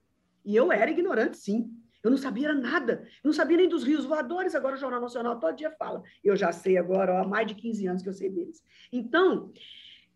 E 0.45 0.57
eu 0.57 0.73
era 0.73 0.91
ignorante, 0.91 1.37
sim. 1.37 1.78
Eu 2.03 2.11
não 2.11 2.19
sabia 2.19 2.55
nada. 2.55 3.03
Eu 3.23 3.29
não 3.29 3.33
sabia 3.33 3.57
nem 3.57 3.69
dos 3.69 3.85
rios 3.85 4.05
voadores. 4.05 4.55
Agora 4.55 4.77
o 4.77 4.79
Jornal 4.79 5.01
Nacional 5.01 5.39
todo 5.39 5.57
dia 5.57 5.71
fala. 5.73 6.03
Eu 6.23 6.37
já 6.37 6.53
sei 6.53 6.77
agora, 6.77 7.15
ó, 7.15 7.23
há 7.23 7.27
mais 7.27 7.47
de 7.47 7.55
15 7.55 7.87
anos 7.87 8.03
que 8.03 8.09
eu 8.09 8.13
sei 8.13 8.31
deles. 8.31 8.63
Então, 8.93 9.53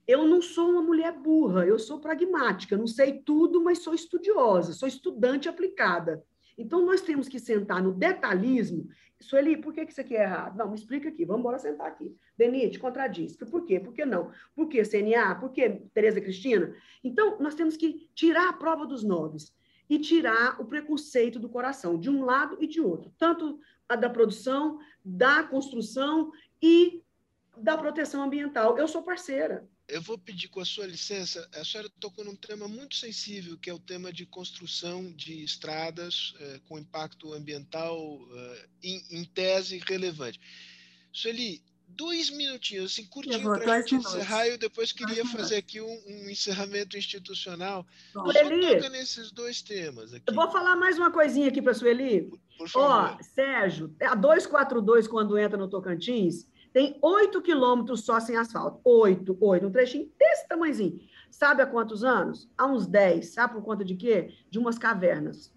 eu 0.07 0.27
não 0.27 0.41
sou 0.41 0.71
uma 0.71 0.83
mulher 0.83 1.13
burra, 1.13 1.67
eu 1.67 1.79
sou 1.79 2.01
pragmática. 2.01 2.77
Não 2.77 2.87
sei 2.87 3.21
tudo, 3.21 3.63
mas 3.63 3.79
sou 3.79 3.95
estudiosa, 3.95 4.73
sou 4.73 4.89
estudante 4.89 5.49
aplicada. 5.49 6.23
Então, 6.57 6.85
nós 6.85 7.01
temos 7.01 7.29
que 7.29 7.39
sentar 7.39 7.83
no 7.83 7.93
detalhismo. 7.93 8.89
Sueli, 9.21 9.57
por 9.57 9.73
que, 9.73 9.83
isso 9.83 10.01
aqui 10.01 10.17
é 10.17 10.23
errado? 10.23 10.57
Não, 10.57 10.69
me 10.69 10.75
explica 10.75 11.09
aqui, 11.09 11.25
vamos 11.25 11.41
embora 11.41 11.59
sentar 11.59 11.87
aqui. 11.87 12.15
Denite, 12.37 12.79
contradiz. 12.79 13.37
Por 13.37 13.65
quê? 13.65 13.79
Por 13.81 13.93
que 13.93 14.05
não? 14.05 14.31
Por 14.55 14.69
que 14.69 14.83
CNA? 14.85 15.37
Por 15.37 15.51
que 15.51 15.69
Tereza 15.95 16.21
Cristina? 16.21 16.75
Então, 17.03 17.39
nós 17.39 17.55
temos 17.55 17.77
que 17.77 18.11
tirar 18.15 18.49
a 18.49 18.53
prova 18.53 18.85
dos 18.85 19.03
noves 19.03 19.53
e 19.89 19.99
tirar 19.99 20.61
o 20.61 20.65
preconceito 20.65 21.39
do 21.39 21.49
coração, 21.49 21.99
de 21.99 22.09
um 22.09 22.25
lado 22.25 22.57
e 22.61 22.67
de 22.67 22.81
outro, 22.81 23.13
tanto 23.19 23.61
a 23.89 23.97
da 23.97 24.09
produção, 24.09 24.79
da 25.05 25.43
construção 25.43 26.33
e 26.61 27.03
da 27.57 27.77
proteção 27.77 28.23
ambiental. 28.23 28.79
Eu 28.79 28.89
sou 28.89 29.03
parceira. 29.03 29.69
eu 29.89 30.01
vou 30.01 30.17
pedir, 30.17 30.49
com 30.49 30.61
a 30.61 30.65
sua 30.65 30.87
licença, 30.87 31.47
a 31.55 31.65
senhora 31.65 31.91
tocou 32.01 32.25
num 32.25 32.37
tema 32.37 32.67
muito 32.67 32.97
sensível, 32.97 33.59
que 33.59 33.69
é 33.69 33.75
o 33.75 33.79
tema 33.79 34.13
de 34.13 34.25
construção 34.25 35.13
de 35.13 35.45
estradas 35.45 36.35
é, 36.41 36.61
com 36.67 36.79
impacto 36.79 37.35
ambiental, 37.35 38.21
é, 38.35 38.69
em, 38.83 39.05
em, 39.11 39.25
tese, 39.25 39.83
relevante. 39.87 40.41
Sueli, 41.13 41.63
dois 41.97 42.31
minutinhos, 42.31 42.93
assim, 42.93 43.05
curtinho 43.07 43.43
para 43.43 43.75
a 43.75 43.81
gente 43.81 43.95
encerrar, 43.97 44.47
eu 44.47 44.59
depois 44.59 44.93
queria 44.93 45.25
fazer 45.27 45.57
aqui 45.57 45.81
um, 45.81 46.03
um 46.07 46.31
encerramento 46.31 46.97
institucional. 46.97 47.87
Bom, 48.15 48.25
toca 48.25 48.89
nesses 48.89 49.31
dois 49.31 49.63
temas 49.63 50.13
aqui. 50.13 50.25
Eu 50.27 50.35
vou 50.35 50.51
falar 50.51 50.77
mais 50.77 50.99
uma 50.99 51.11
coisinha 51.11 51.49
aqui 51.49 51.61
para 51.61 51.73
a 51.73 51.75
Sueli. 51.75 52.23
Por, 52.23 52.39
por 52.59 52.69
favor. 52.69 53.19
Ó, 53.19 53.23
Sérgio, 53.23 53.95
a 54.01 54.15
242, 54.15 55.07
quando 55.07 55.39
entra 55.39 55.57
no 55.57 55.69
Tocantins, 55.69 56.47
tem 56.73 56.99
8 57.03 57.43
quilômetros 57.43 58.05
só 58.05 58.19
sem 58.19 58.37
asfalto. 58.37 58.81
8, 58.85 59.37
8, 59.41 59.67
um 59.67 59.71
trechinho 59.71 60.11
desse 60.19 60.49
tamanhozinho. 60.49 61.01
Sabe 61.31 61.63
há 61.63 61.67
quantos 61.67 62.03
anos? 62.03 62.49
Há 62.57 62.67
uns 62.67 62.87
10. 62.87 63.35
Sabe 63.35 63.55
por 63.55 63.63
conta 63.63 63.85
de 63.85 63.95
quê? 63.95 64.35
De 64.51 64.59
umas 64.59 64.79
cavernas. 64.79 65.53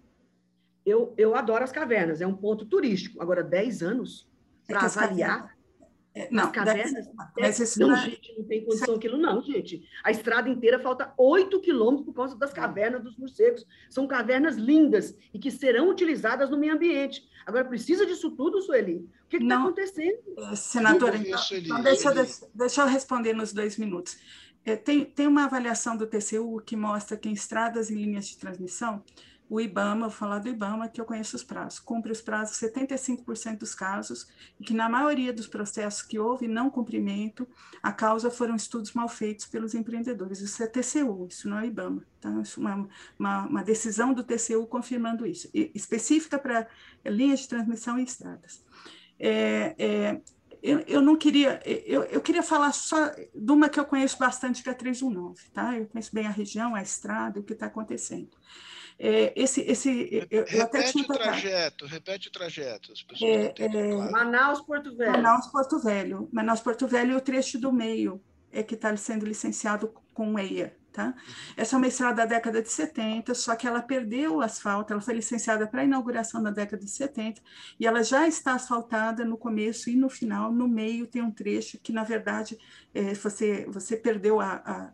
Eu, 0.84 1.14
eu 1.16 1.34
adoro 1.34 1.64
as 1.64 1.72
cavernas, 1.72 2.20
é 2.20 2.26
um 2.26 2.36
ponto 2.36 2.64
turístico. 2.64 3.20
Agora, 3.20 3.42
10 3.42 3.82
anos 3.82 4.28
para 4.66 4.82
é 4.82 4.84
avaliar 4.84 5.50
é, 5.52 5.55
não, 6.30 6.50
cavernas? 6.50 7.06
Mas 7.38 7.76
não, 7.76 7.94
gente, 7.96 8.34
não 8.38 8.44
tem 8.44 8.64
condição 8.64 8.94
aquilo, 8.94 9.18
não, 9.18 9.42
gente. 9.42 9.86
A 10.02 10.10
estrada 10.10 10.48
inteira 10.48 10.78
falta 10.78 11.12
8 11.18 11.60
quilômetros 11.60 12.06
por 12.06 12.14
causa 12.14 12.36
das 12.36 12.52
cavernas 12.52 13.02
dos 13.02 13.16
morcegos. 13.18 13.66
São 13.90 14.06
cavernas 14.06 14.56
lindas 14.56 15.16
e 15.34 15.38
que 15.38 15.50
serão 15.50 15.90
utilizadas 15.90 16.48
no 16.48 16.56
meio 16.56 16.74
ambiente. 16.74 17.28
Agora, 17.44 17.64
precisa 17.64 18.06
disso 18.06 18.30
tudo, 18.30 18.62
Sueli? 18.62 19.08
O 19.24 19.28
que 19.28 19.36
está 19.36 19.60
acontecendo? 19.60 20.18
É, 20.38 20.56
senadora, 20.56 21.16
então, 21.16 21.40
então 21.52 21.82
deixa, 21.82 22.12
deixa 22.54 22.82
eu 22.82 22.86
responder 22.86 23.34
nos 23.34 23.52
dois 23.52 23.76
minutos. 23.76 24.18
É, 24.64 24.74
tem, 24.74 25.04
tem 25.04 25.26
uma 25.28 25.44
avaliação 25.44 25.96
do 25.96 26.06
TCU 26.06 26.60
que 26.64 26.74
mostra 26.74 27.16
que 27.16 27.28
em 27.28 27.32
estradas 27.32 27.88
e 27.88 27.94
linhas 27.94 28.26
de 28.26 28.36
transmissão, 28.36 29.04
o 29.48 29.60
IBAMA, 29.60 30.08
vou 30.08 30.10
falar 30.10 30.40
do 30.40 30.48
IBAMA, 30.48 30.88
que 30.88 31.00
eu 31.00 31.04
conheço 31.04 31.36
os 31.36 31.44
prazos, 31.44 31.78
cumpre 31.78 32.10
os 32.10 32.20
prazos 32.20 32.58
75% 32.58 33.58
dos 33.58 33.74
casos, 33.74 34.26
e 34.58 34.64
que 34.64 34.74
na 34.74 34.88
maioria 34.88 35.32
dos 35.32 35.46
processos 35.46 36.02
que 36.02 36.18
houve 36.18 36.48
não 36.48 36.68
cumprimento, 36.68 37.46
a 37.82 37.92
causa 37.92 38.30
foram 38.30 38.56
estudos 38.56 38.92
mal 38.92 39.08
feitos 39.08 39.46
pelos 39.46 39.74
empreendedores. 39.74 40.40
Isso 40.40 40.62
é 40.62 40.66
TCU, 40.66 41.28
isso 41.30 41.48
não 41.48 41.58
é 41.58 41.66
IBAMA. 41.66 42.02
Tá? 42.20 42.30
Isso 42.40 42.60
é 42.60 42.62
uma, 42.62 42.88
uma, 43.18 43.46
uma 43.46 43.64
decisão 43.64 44.12
do 44.12 44.24
TCU 44.24 44.66
confirmando 44.66 45.24
isso, 45.24 45.48
e, 45.54 45.70
específica 45.74 46.38
para 46.38 46.66
linhas 47.04 47.40
de 47.40 47.48
transmissão 47.48 47.98
e 47.98 48.02
estradas. 48.02 48.64
É, 49.18 49.74
é, 49.78 50.20
eu, 50.62 50.80
eu, 50.80 51.00
não 51.00 51.16
queria, 51.16 51.60
eu, 51.64 52.02
eu 52.04 52.20
queria 52.20 52.42
falar 52.42 52.72
só 52.72 53.10
de 53.32 53.52
uma 53.52 53.68
que 53.68 53.78
eu 53.78 53.84
conheço 53.84 54.18
bastante, 54.18 54.62
que 54.62 54.68
é 54.68 54.72
a 54.72 54.74
319, 54.74 55.50
tá? 55.50 55.78
Eu 55.78 55.86
conheço 55.86 56.12
bem 56.12 56.26
a 56.26 56.30
região, 56.30 56.74
a 56.74 56.82
estrada, 56.82 57.38
o 57.38 57.42
que 57.42 57.52
está 57.52 57.66
acontecendo. 57.66 58.30
É, 58.98 59.32
esse, 59.36 59.60
esse, 59.62 60.26
eu, 60.30 60.44
repete 60.46 60.98
o 60.98 61.06
trajeto, 61.06 61.86
repete 61.86 62.28
o 62.28 62.32
trajeto. 62.32 62.92
As 62.92 63.02
pessoas 63.02 63.30
é, 63.30 63.54
é, 63.58 63.68
claro. 63.68 64.12
Manaus, 64.12 64.60
Porto 64.62 64.96
Velho. 64.96 65.12
Manaus, 65.12 65.46
Porto 65.48 65.78
Velho. 65.78 66.28
Manaus, 66.32 66.60
Porto 66.60 66.88
Velho 66.88 67.12
e 67.12 67.16
o 67.16 67.20
trecho 67.20 67.58
do 67.58 67.72
meio 67.72 68.22
é 68.50 68.62
que 68.62 68.74
está 68.74 68.96
sendo 68.96 69.26
licenciado 69.26 69.92
com 70.14 70.38
EIA. 70.38 70.74
Tá? 70.96 71.08
Uhum. 71.08 71.12
Essa 71.58 71.76
é 71.76 71.78
uma 71.78 71.86
estrada 71.88 72.16
da 72.16 72.24
década 72.24 72.62
de 72.62 72.70
70, 72.70 73.34
só 73.34 73.54
que 73.54 73.66
ela 73.66 73.82
perdeu 73.82 74.36
o 74.36 74.40
asfalto, 74.40 74.94
ela 74.94 75.02
foi 75.02 75.12
licenciada 75.12 75.66
para 75.66 75.82
a 75.82 75.84
inauguração 75.84 76.42
da 76.42 76.50
década 76.50 76.82
de 76.82 76.90
70, 76.90 77.42
e 77.78 77.86
ela 77.86 78.02
já 78.02 78.26
está 78.26 78.54
asfaltada 78.54 79.22
no 79.22 79.36
começo 79.36 79.90
e 79.90 79.94
no 79.94 80.08
final, 80.08 80.50
no 80.50 80.66
meio 80.66 81.06
tem 81.06 81.20
um 81.20 81.30
trecho 81.30 81.78
que, 81.82 81.92
na 81.92 82.02
verdade, 82.02 82.56
é, 82.94 83.12
você, 83.12 83.66
você 83.68 83.94
perdeu 83.94 84.40
a, 84.40 84.54
a, 84.64 84.92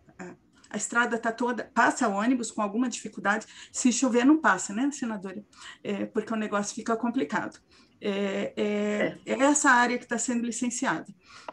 a 0.73 0.77
estrada 0.77 1.17
está 1.17 1.31
toda, 1.31 1.71
passa 1.75 2.09
ônibus 2.09 2.51
com 2.51 2.63
alguma 2.63 2.89
dificuldade, 2.89 3.47
se 3.71 3.93
chover 3.93 4.25
não 4.25 4.39
passa, 4.39 4.73
né, 4.73 4.91
senadora? 4.91 5.45
É, 5.85 6.07
porque 6.07 6.33
o 6.33 6.37
negócio 6.37 6.75
fica 6.75 6.97
complicado. 6.97 7.61
É, 8.01 8.53
é, 8.57 9.19
é 9.27 9.43
essa 9.45 9.71
área 9.71 9.97
que 9.97 10.05
está 10.05 10.19
sendo 10.19 10.45
licenciada. 10.45 11.07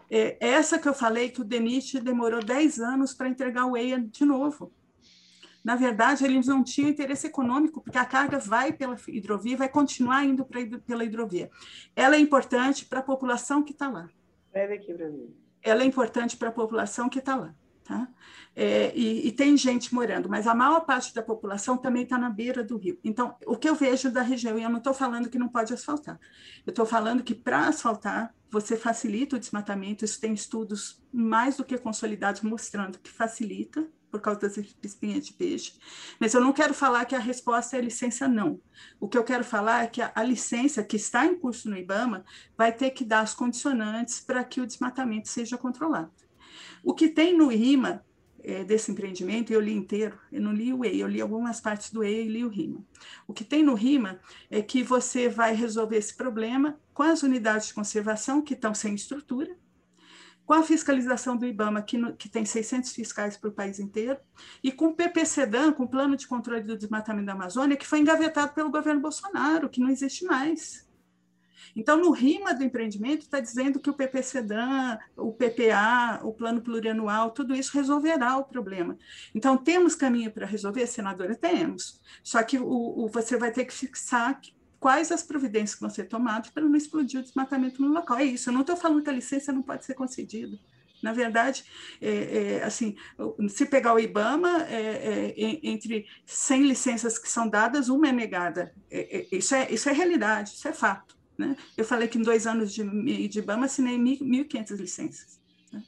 É 0.10 0.38
essa 0.40 0.80
que 0.80 0.90
eu 0.90 0.94
falei 0.94 1.30
que 1.30 1.42
o 1.42 1.44
DENIT 1.44 2.00
demorou 2.00 2.44
10 2.44 2.80
anos 2.80 3.14
para 3.14 3.30
entregar 3.30 3.66
o 3.66 3.78
EIA 3.78 4.00
de 4.00 4.26
novo. 4.26 4.74
Na 5.64 5.76
verdade, 5.76 6.26
eles 6.26 6.48
não 6.48 6.64
tinham 6.64 6.90
interesse 6.90 7.28
econômico, 7.28 7.82
porque 7.82 7.98
a 7.98 8.06
carga 8.06 8.40
vai 8.40 8.72
pela 8.72 8.96
hidrovia 9.08 9.58
vai 9.58 9.70
continuar 9.70 10.26
indo 10.26 10.46
pra, 10.46 10.62
pela 10.86 11.04
hidrovia. 11.04 11.52
Ela 11.96 12.16
é 12.16 12.20
importante 12.20 12.86
para 12.86 13.00
a 13.00 13.04
população 13.04 13.62
que 13.62 13.74
está 13.74 13.90
lá. 13.90 14.10
Escreve 14.48 14.74
aqui 14.74 14.94
para 14.94 15.10
mim. 15.10 15.36
Ela 15.62 15.84
é 15.84 15.86
importante 15.86 16.38
para 16.38 16.50
a 16.50 16.52
população 16.52 17.10
que 17.10 17.20
está 17.20 17.36
lá. 17.36 17.54
Tá? 17.90 18.08
É, 18.56 18.96
e, 18.96 19.28
e, 19.28 19.32
tem 19.32 19.58
gente 19.58 19.96
morando, 19.96 20.30
mas 20.30 20.46
a 20.46 20.54
maior 20.54 20.82
parte 20.82 21.12
da 21.12 21.24
população 21.24 21.76
também 21.76 22.04
está 22.04 22.20
na 22.20 22.30
beira 22.30 22.64
do 22.64 22.78
rio. 22.78 23.00
Então, 23.04 23.36
o 23.48 23.58
que 23.58 23.68
eu 23.68 23.74
vejo 23.74 24.12
da 24.12 24.22
região, 24.22 24.60
e 24.60 24.62
eu 24.62 24.70
não 24.70 24.78
estou 24.78 24.94
falando 24.94 25.28
que 25.28 25.40
não 25.40 25.48
pode 25.48 25.74
asfaltar, 25.74 26.20
eu 26.68 26.70
estou 26.70 26.86
falando 26.86 27.24
que 27.24 27.34
para 27.34 27.68
asfaltar, 27.68 28.32
você 28.48 28.78
facilita 28.78 29.38
o 29.38 29.40
desmatamento, 29.40 30.06
isso 30.06 30.22
tem 30.22 30.36
estudos 30.36 31.02
mais 31.12 31.58
do 31.58 31.66
que 31.66 31.80
consolidados 31.80 32.42
mostrando 32.42 33.00
que 33.00 33.10
facilita, 33.10 33.88
por 34.12 34.22
causa 34.22 34.42
das 34.42 34.56
espinhas 34.84 35.26
de 35.26 35.34
peixe. 35.34 35.74
Mas 36.20 36.36
eu 36.36 36.42
não 36.42 36.54
quero 36.54 36.76
falar 36.76 37.06
que 37.06 37.16
a 37.16 37.20
resposta 37.20 37.76
é 37.76 37.82
licença 37.82 38.28
não. 38.28 38.62
O 39.00 39.08
que 39.08 39.18
eu 39.18 39.24
quero 39.24 39.44
falar 39.44 39.84
é 39.84 39.88
que 39.88 40.02
a, 40.02 40.12
a, 40.14 40.24
licença 40.24 40.84
que 40.84 40.96
está 40.96 41.26
em 41.26 41.36
curso 41.36 41.68
no 41.68 41.78
IBAMA 41.78 42.24
vai 42.56 42.72
ter 42.72 42.92
que 42.92 43.04
dar 43.04 43.22
as 43.22 43.34
condicionantes 43.34 44.20
para 44.20 44.44
que 44.44 44.62
o 44.62 44.68
desmatamento 44.68 45.28
seja 45.28 45.58
controlado. 45.58 46.12
O 46.84 46.94
que 46.94 47.10
tem 47.10 47.38
no 47.38 47.48
RIMA 47.48 48.04
é, 48.44 48.64
desse 48.64 48.92
empreendimento, 48.92 49.52
eu 49.52 49.60
li 49.60 49.74
inteiro, 49.74 50.18
eu 50.32 50.42
não 50.42 50.54
li 50.54 50.74
o 50.74 50.84
EI, 50.84 51.02
eu 51.02 51.08
li 51.08 51.22
algumas 51.22 51.60
partes 51.60 51.92
do 51.92 52.04
EI 52.04 52.26
e 52.26 52.30
li 52.30 52.46
o 52.46 52.50
RIMA. 52.50 52.84
O 53.28 53.34
que 53.34 53.44
tem 53.44 53.64
no 53.64 53.74
RIMA 53.74 54.20
é 54.50 54.62
que 54.62 54.82
você 54.82 55.28
vai 55.28 55.54
resolver 55.54 55.98
esse 55.98 56.16
problema 56.16 56.80
com 56.94 57.04
as 57.04 57.24
unidades 57.24 57.68
de 57.68 57.74
conservação 57.74 58.42
que 58.42 58.54
estão 58.54 58.74
sem 58.74 58.96
estrutura, 58.96 59.56
com 60.46 60.54
a 60.54 60.64
fiscalização 60.64 61.38
do 61.38 61.46
IBAMA, 61.46 61.84
que, 61.84 61.96
no, 61.96 62.16
que 62.16 62.28
tem 62.28 62.44
600 62.44 62.92
fiscais 62.92 63.38
para 63.38 63.50
o 63.50 63.54
país 63.54 63.80
inteiro, 63.80 64.18
e 64.64 64.72
com 64.72 64.88
o 64.88 64.96
PPCDAN, 64.96 65.74
com 65.74 65.84
o 65.84 65.88
Plano 65.88 66.16
de 66.16 66.28
Controle 66.28 66.64
do 66.64 66.76
Desmatamento 66.76 67.28
da 67.28 67.34
Amazônia, 67.34 67.78
que 67.78 67.86
foi 67.86 68.00
engavetado 68.00 68.54
pelo 68.54 68.72
governo 68.72 69.00
Bolsonaro, 69.00 69.70
que 69.70 69.80
não 69.80 69.90
existe 69.90 70.26
mais. 70.26 70.89
Então, 71.76 71.98
no 71.98 72.12
RIMA 72.12 72.54
do 72.54 72.64
empreendimento, 72.64 73.22
está 73.22 73.40
dizendo 73.40 73.80
que 73.80 73.90
o 73.90 73.94
PPCDAN, 73.94 74.98
o 75.16 75.32
PPA, 75.34 76.20
o 76.24 76.34
plano 76.34 76.62
plurianual, 76.62 77.32
tudo 77.32 77.56
isso 77.56 77.76
resolverá 77.76 78.38
o 78.38 78.44
problema. 78.44 78.98
Então, 79.34 79.58
temos 79.58 79.96
caminho 79.96 80.32
para 80.32 80.46
resolver, 80.46 80.86
senadora? 80.88 81.36
Temos. 81.36 82.00
Só 82.24 82.42
que 82.44 82.58
o, 82.58 82.66
o, 82.66 83.08
você 83.08 83.38
vai 83.38 83.52
ter 83.52 83.66
que 83.66 83.74
fixar 83.74 84.40
quais 84.80 85.12
as 85.12 85.22
providências 85.22 85.76
que 85.76 85.82
vão 85.82 85.90
ser 85.90 86.06
tomadas 86.06 86.50
para 86.50 86.64
não 86.64 86.76
explodir 86.76 87.20
o 87.20 87.24
desmatamento 87.24 87.82
no 87.82 87.90
local. 87.90 88.18
É 88.18 88.24
isso, 88.24 88.50
eu 88.50 88.54
não 88.54 88.62
estou 88.62 88.78
falando 88.78 89.04
que 89.04 89.10
a 89.10 89.14
licença 89.14 89.52
não 89.52 89.62
pode 89.62 89.86
ser 89.86 89.94
concedida. 89.94 90.58
Na 91.02 91.14
verdade, 91.14 91.64
é, 92.02 92.10
é, 92.60 92.64
assim, 92.64 92.96
se 93.48 93.66
pegar 93.66 93.94
o 93.94 94.00
IBAMA, 94.00 94.64
é, 94.64 95.34
é 95.38 95.60
entre 95.64 96.06
100 96.26 96.64
licenças 96.64 97.18
que 97.18 97.30
são 97.30 97.48
dadas, 97.48 97.88
uma 97.88 98.10
é 98.10 98.12
negada. 98.12 98.74
É, 98.92 99.20
é, 99.20 99.28
isso, 99.32 99.56
é, 99.56 99.72
isso 99.72 99.90
é 99.90 99.94
realidade, 99.94 100.52
isso 100.52 100.68
é 100.68 100.74
fato. 100.74 101.18
Né? 101.40 101.56
Eu 101.78 101.86
falei 101.86 102.10
que 102.10 102.18
em 102.18 102.22
dois 102.22 102.46
anos 102.46 102.74
de, 102.74 102.84
de 103.30 103.40
IBAMA 103.40 103.66
assinei 103.66 103.98
1.500 103.98 104.76
licenças. 104.76 105.40
Né? 105.72 105.82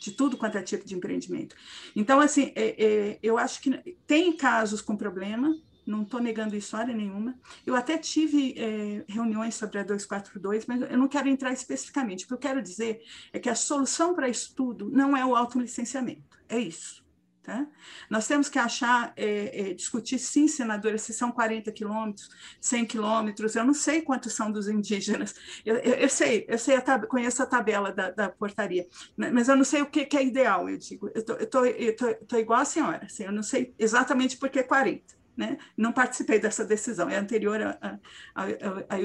De 0.00 0.10
tudo 0.10 0.36
quanto 0.36 0.58
é 0.58 0.62
tipo 0.62 0.84
de 0.84 0.96
empreendimento. 0.96 1.54
Então, 1.94 2.18
assim, 2.18 2.52
é, 2.56 2.84
é, 2.84 3.18
eu 3.22 3.38
acho 3.38 3.62
que 3.62 3.96
tem 4.04 4.36
casos 4.36 4.82
com 4.82 4.96
problema, 4.96 5.56
não 5.86 6.02
estou 6.02 6.18
negando 6.18 6.56
isso 6.56 6.76
nenhuma. 6.88 7.38
Eu 7.64 7.76
até 7.76 7.96
tive 7.96 8.56
é, 8.58 9.04
reuniões 9.06 9.54
sobre 9.54 9.78
a 9.78 9.84
242, 9.84 10.66
mas 10.66 10.82
eu 10.90 10.98
não 10.98 11.06
quero 11.06 11.28
entrar 11.28 11.52
especificamente. 11.52 12.24
O 12.24 12.26
que 12.26 12.34
eu 12.34 12.38
quero 12.38 12.60
dizer 12.60 13.00
é 13.32 13.38
que 13.38 13.48
a 13.48 13.54
solução 13.54 14.12
para 14.12 14.28
isso 14.28 14.56
tudo 14.56 14.90
não 14.90 15.16
é 15.16 15.24
o 15.24 15.36
autolicenciamento, 15.36 16.36
é 16.48 16.58
isso. 16.58 17.05
Tá? 17.46 17.64
Nós 18.10 18.26
temos 18.26 18.48
que 18.48 18.58
achar, 18.58 19.12
é, 19.16 19.70
é, 19.70 19.72
discutir 19.72 20.18
sim, 20.18 20.48
senadora, 20.48 20.98
se 20.98 21.12
são 21.12 21.30
40 21.30 21.70
quilômetros, 21.70 22.28
100 22.60 22.86
quilômetros, 22.86 23.54
eu 23.54 23.64
não 23.64 23.72
sei 23.72 24.02
quantos 24.02 24.32
são 24.32 24.50
dos 24.50 24.66
indígenas, 24.66 25.32
eu, 25.64 25.76
eu, 25.76 25.94
eu 25.94 26.08
sei, 26.08 26.44
eu 26.48 26.58
sei 26.58 26.74
a 26.74 27.06
conheço 27.06 27.40
a 27.40 27.46
tabela 27.46 27.92
da, 27.92 28.10
da, 28.10 28.28
portaria, 28.28 28.84
mas 29.16 29.48
eu 29.48 29.54
não 29.54 29.62
sei 29.62 29.80
o 29.80 29.86
que, 29.86 30.04
que 30.06 30.16
é 30.16 30.24
ideal, 30.24 30.68
eu 30.68 30.76
digo, 30.76 31.08
eu 31.14 31.24
tô, 31.24 31.36
tô, 31.46 31.62
tô, 31.96 32.14
tô, 32.26 32.36
igual 32.36 32.58
a 32.58 32.64
senhora, 32.64 33.04
assim, 33.04 33.22
eu 33.22 33.32
não 33.32 33.44
sei 33.44 33.72
exatamente 33.78 34.36
por 34.38 34.50
que 34.50 34.64
40, 34.64 35.14
né? 35.36 35.56
não 35.76 35.92
participei 35.92 36.40
dessa 36.40 36.64
decisão, 36.64 37.08
é 37.08 37.14
anterior 37.14 37.62
a, 37.62 37.78
a, 37.80 38.42
a, 38.42 38.96
a 38.96 38.98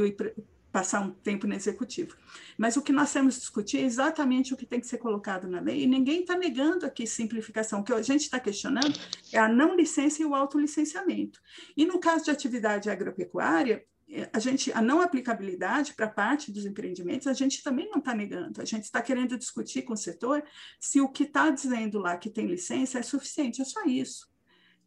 passar 0.72 1.02
um 1.02 1.12
tempo 1.12 1.46
no 1.46 1.54
executivo. 1.54 2.16
Mas 2.58 2.78
o 2.78 2.82
que 2.82 2.92
nós 2.92 3.12
temos 3.12 3.36
que 3.36 3.42
discutir 3.42 3.78
é 3.80 3.82
exatamente 3.82 4.54
o 4.54 4.58
que 4.58 4.66
tem 4.66 4.80
que 4.80 4.88
ser 4.88 4.98
colocado 4.98 5.48
na 5.48 5.60
lei, 5.60 5.84
e 5.84 5.88
ninguém 5.88 6.22
está 6.22 6.38
negando 6.38 6.86
aqui 6.86 7.06
simplificação. 7.06 7.82
O 7.82 7.84
que 7.84 7.94
a 7.94 8.02
gente 8.02 8.22
está 8.22 8.40
questionando 8.40 8.98
é 9.32 9.38
a 9.38 9.50
não 9.50 9.76
licença 9.76 10.22
e 10.22 10.26
o 10.26 10.34
autolicenciamento. 10.34 11.42
E 11.76 11.86
no 11.86 12.00
caso 12.00 12.26
de 12.26 12.32
atividade 12.32 12.90
agropecuária, 12.90 13.86
a 14.34 14.40
gente 14.40 14.72
a 14.74 14.82
não 14.82 15.02
aplicabilidade 15.02 15.94
para 15.94 16.08
parte 16.08 16.52
dos 16.52 16.66
empreendimentos 16.66 17.28
a 17.28 17.34
gente 17.34 17.64
também 17.64 17.90
não 17.90 18.00
está 18.00 18.14
negando. 18.14 18.62
A 18.62 18.66
gente 18.66 18.84
está 18.84 19.02
querendo 19.02 19.38
discutir 19.38 19.84
com 19.84 19.94
o 19.94 19.98
setor 19.98 20.44
se 20.80 21.00
o 21.00 21.08
que 21.08 21.24
está 21.24 21.50
dizendo 21.50 22.00
lá 22.00 22.18
que 22.18 22.30
tem 22.30 22.46
licença 22.46 23.00
é 23.00 23.02
suficiente. 23.02 23.62
É 23.62 23.66
só 23.66 23.84
isso. 23.86 24.31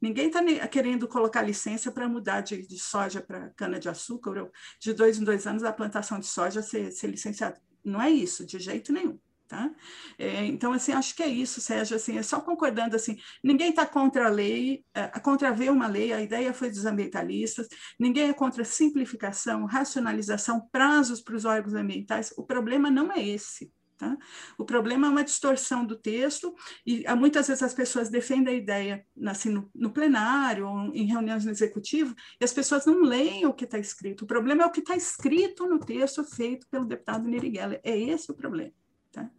Ninguém 0.04 0.26
está 0.26 0.68
querendo 0.68 1.08
colocar 1.08 1.40
licença 1.40 1.90
para 1.90 2.06
mudar 2.06 2.42
de, 2.42 2.66
de 2.66 2.78
soja 2.78 3.22
para 3.22 3.48
cana-de-açúcar, 3.56 4.50
de 4.78 4.92
dois 4.92 5.18
em 5.18 5.24
dois 5.24 5.46
anos 5.46 5.64
a 5.64 5.72
plantação 5.72 6.18
de 6.20 6.26
soja 6.26 6.60
ser, 6.60 6.92
ser 6.92 7.06
licenciada. 7.06 7.58
Não 7.82 8.02
é 8.02 8.10
isso, 8.10 8.44
de 8.44 8.58
jeito 8.58 8.92
nenhum. 8.92 9.18
Tá? 9.48 9.70
É, 10.18 10.44
então, 10.44 10.74
assim, 10.74 10.92
acho 10.92 11.16
que 11.16 11.22
é 11.22 11.28
isso, 11.28 11.58
Sérgio, 11.58 11.96
assim, 11.96 12.18
é 12.18 12.22
só 12.22 12.38
concordando, 12.38 12.96
assim, 12.96 13.16
ninguém 13.42 13.70
está 13.70 13.86
contra 13.86 14.26
a 14.26 14.30
lei, 14.30 14.84
é, 14.92 15.06
contra 15.20 15.52
ver 15.52 15.70
uma 15.70 15.86
lei, 15.86 16.12
a 16.12 16.20
ideia 16.20 16.52
foi 16.52 16.68
dos 16.70 16.84
ambientalistas, 16.84 17.68
ninguém 17.98 18.28
é 18.28 18.34
contra 18.34 18.64
simplificação, 18.64 19.64
racionalização, 19.64 20.68
prazos 20.70 21.20
para 21.20 21.36
os 21.36 21.44
órgãos 21.46 21.74
ambientais, 21.74 22.32
o 22.36 22.42
problema 22.42 22.90
não 22.90 23.10
é 23.12 23.22
esse, 23.26 23.70
Tá? 23.96 24.18
O 24.58 24.64
problema 24.64 25.06
é 25.06 25.10
uma 25.10 25.22
distorção 25.22 25.84
do 25.84 25.96
texto, 25.96 26.54
e 26.84 27.06
ah, 27.06 27.14
muitas 27.14 27.46
vezes 27.46 27.62
as 27.62 27.72
pessoas 27.72 28.08
defendem 28.08 28.54
a 28.54 28.56
ideia 28.56 29.06
assim, 29.26 29.50
no, 29.50 29.70
no 29.74 29.90
plenário, 29.90 30.66
ou 30.68 30.92
em 30.92 31.06
reuniões 31.06 31.44
no 31.44 31.52
executivo, 31.52 32.14
e 32.40 32.44
as 32.44 32.52
pessoas 32.52 32.84
não 32.86 33.02
leem 33.02 33.46
o 33.46 33.54
que 33.54 33.64
está 33.64 33.78
escrito. 33.78 34.22
O 34.22 34.26
problema 34.26 34.64
é 34.64 34.66
o 34.66 34.70
que 34.70 34.80
está 34.80 34.96
escrito 34.96 35.66
no 35.68 35.78
texto 35.78 36.24
feito 36.24 36.66
pelo 36.68 36.84
deputado 36.84 37.28
Niriguela. 37.28 37.80
É 37.84 37.96
esse 37.96 38.30
o 38.30 38.34
problema. 38.34 38.72
Tá? 39.12 39.30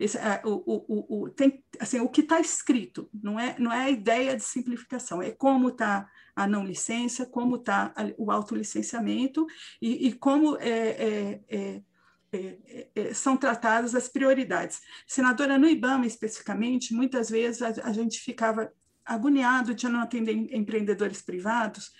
Esse, 0.00 0.18
é, 0.18 0.42
o, 0.44 0.50
o, 0.66 1.22
o, 1.22 1.30
tem, 1.30 1.62
assim, 1.78 2.00
o 2.00 2.08
que 2.08 2.22
está 2.22 2.40
escrito, 2.40 3.08
não 3.14 3.38
é, 3.38 3.54
não 3.58 3.72
é 3.72 3.84
a 3.84 3.90
ideia 3.90 4.36
de 4.36 4.42
simplificação, 4.42 5.22
é 5.22 5.30
como 5.30 5.68
está 5.68 6.10
a 6.34 6.46
não 6.46 6.64
licença, 6.64 7.24
como 7.24 7.56
está 7.56 7.94
o 8.16 8.32
autolicenciamento 8.32 9.46
e, 9.80 10.08
e 10.08 10.12
como 10.14 10.56
é, 10.56 10.70
é, 10.70 11.40
é 11.48 11.82
são 13.14 13.36
tratadas 13.36 13.94
as 13.94 14.08
prioridades. 14.08 14.80
Senadora, 15.06 15.58
no 15.58 15.68
IBAMA 15.68 16.06
especificamente, 16.06 16.94
muitas 16.94 17.30
vezes 17.30 17.62
a, 17.62 17.68
a 17.84 17.92
gente 17.92 18.20
ficava 18.20 18.72
agoniado 19.04 19.74
de 19.74 19.88
não 19.88 20.00
atender 20.00 20.32
empreendedores 20.32 21.20
privados, 21.20 21.92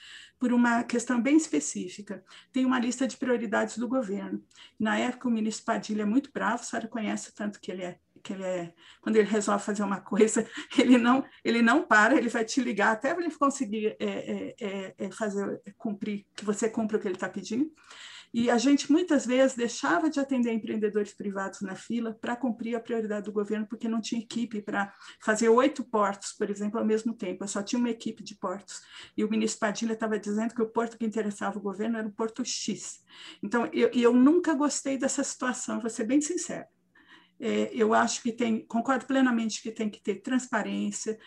por 0.42 0.52
uma 0.52 0.82
questão 0.82 1.22
bem 1.22 1.36
específica. 1.36 2.24
Tem 2.52 2.66
uma 2.66 2.80
lista 2.80 3.06
de 3.06 3.16
prioridades 3.16 3.78
do 3.78 3.86
governo. 3.86 4.44
Na 4.76 4.98
época, 4.98 5.28
o 5.28 5.30
ministro 5.30 5.64
Padilha 5.64 6.02
é 6.02 6.04
muito 6.04 6.32
bravo, 6.34 6.62
a 6.62 6.64
senhora 6.64 6.88
conhece 6.88 7.32
tanto 7.32 7.60
que 7.60 7.70
ele 7.70 7.84
é 7.84 8.00
que 8.22 8.32
ele 8.32 8.44
é, 8.44 8.72
quando 9.00 9.16
ele 9.16 9.28
resolve 9.28 9.64
fazer 9.64 9.82
uma 9.82 10.00
coisa, 10.00 10.46
ele 10.78 10.98
não, 10.98 11.24
ele 11.44 11.62
não 11.62 11.82
para, 11.82 12.16
ele 12.16 12.28
vai 12.28 12.44
te 12.44 12.60
ligar 12.60 12.92
até 12.92 13.10
ele 13.10 13.30
conseguir 13.30 13.96
é, 13.98 14.06
é, 14.06 14.54
é, 14.60 14.94
é 14.98 15.10
fazer 15.10 15.60
cumprir, 15.76 16.26
que 16.34 16.44
você 16.44 16.68
cumpra 16.68 16.96
o 16.96 17.00
que 17.00 17.08
ele 17.08 17.16
está 17.16 17.28
pedindo. 17.28 17.70
E 18.34 18.50
a 18.50 18.56
gente 18.56 18.90
muitas 18.90 19.26
vezes 19.26 19.54
deixava 19.54 20.08
de 20.08 20.18
atender 20.18 20.52
empreendedores 20.52 21.12
privados 21.12 21.60
na 21.60 21.74
fila 21.74 22.14
para 22.18 22.34
cumprir 22.34 22.74
a 22.74 22.80
prioridade 22.80 23.26
do 23.26 23.32
governo, 23.32 23.66
porque 23.66 23.86
não 23.86 24.00
tinha 24.00 24.22
equipe 24.22 24.62
para 24.62 24.92
fazer 25.20 25.50
oito 25.50 25.84
portos, 25.84 26.32
por 26.32 26.48
exemplo, 26.48 26.78
ao 26.78 26.84
mesmo 26.84 27.12
tempo. 27.12 27.44
Eu 27.44 27.48
só 27.48 27.62
tinha 27.62 27.78
uma 27.78 27.90
equipe 27.90 28.22
de 28.22 28.34
portos. 28.34 28.80
E 29.14 29.22
o 29.22 29.28
ministro 29.28 29.60
Padilha 29.60 29.92
estava 29.92 30.18
dizendo 30.18 30.54
que 30.54 30.62
o 30.62 30.68
porto 30.68 30.96
que 30.96 31.04
interessava 31.04 31.58
o 31.58 31.62
governo 31.62 31.98
era 31.98 32.08
o 32.08 32.12
Porto 32.12 32.42
X. 32.42 33.02
Então, 33.42 33.68
eu, 33.70 33.90
eu 33.92 34.14
nunca 34.14 34.54
gostei 34.54 34.96
dessa 34.96 35.22
situação, 35.22 35.80
vou 35.80 35.90
ser 35.90 36.04
bem 36.04 36.20
sincero. 36.22 36.64
É, 37.44 37.72
eu 37.74 37.92
acho 37.92 38.22
que 38.22 38.30
tem, 38.30 38.64
concordo 38.66 39.04
plenamente 39.04 39.60
que 39.60 39.72
tem 39.72 39.90
que 39.90 40.00
ter 40.00 40.22
transparência, 40.22 41.18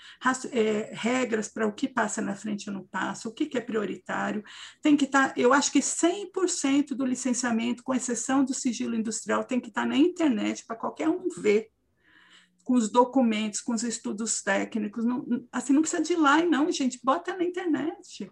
é, 0.53 0.89
regras 0.93 1.49
para 1.49 1.67
o 1.67 1.73
que 1.73 1.89
passa 1.89 2.21
na 2.21 2.33
frente 2.33 2.67
e 2.67 2.71
não 2.71 2.87
passa, 2.87 3.27
o 3.27 3.33
que, 3.33 3.45
que 3.45 3.57
é 3.57 3.61
prioritário. 3.61 4.41
Tem 4.81 4.95
que 4.95 5.03
estar, 5.03 5.33
tá, 5.33 5.33
eu 5.35 5.51
acho 5.51 5.69
que 5.69 5.79
100% 5.79 6.95
do 6.95 7.05
licenciamento, 7.05 7.83
com 7.83 7.93
exceção 7.93 8.45
do 8.45 8.53
sigilo 8.53 8.95
industrial, 8.95 9.43
tem 9.43 9.59
que 9.59 9.67
estar 9.67 9.81
tá 9.81 9.87
na 9.87 9.97
internet 9.97 10.65
para 10.65 10.77
qualquer 10.77 11.09
um 11.09 11.27
ver 11.27 11.69
com 12.63 12.75
os 12.75 12.89
documentos, 12.89 13.59
com 13.59 13.73
os 13.73 13.83
estudos 13.83 14.41
técnicos. 14.41 15.03
Não, 15.03 15.25
assim, 15.51 15.73
não 15.73 15.81
precisa 15.81 16.01
de 16.01 16.15
lá, 16.15 16.41
não, 16.45 16.71
gente, 16.71 16.97
bota 17.03 17.35
na 17.35 17.43
internet. 17.43 18.31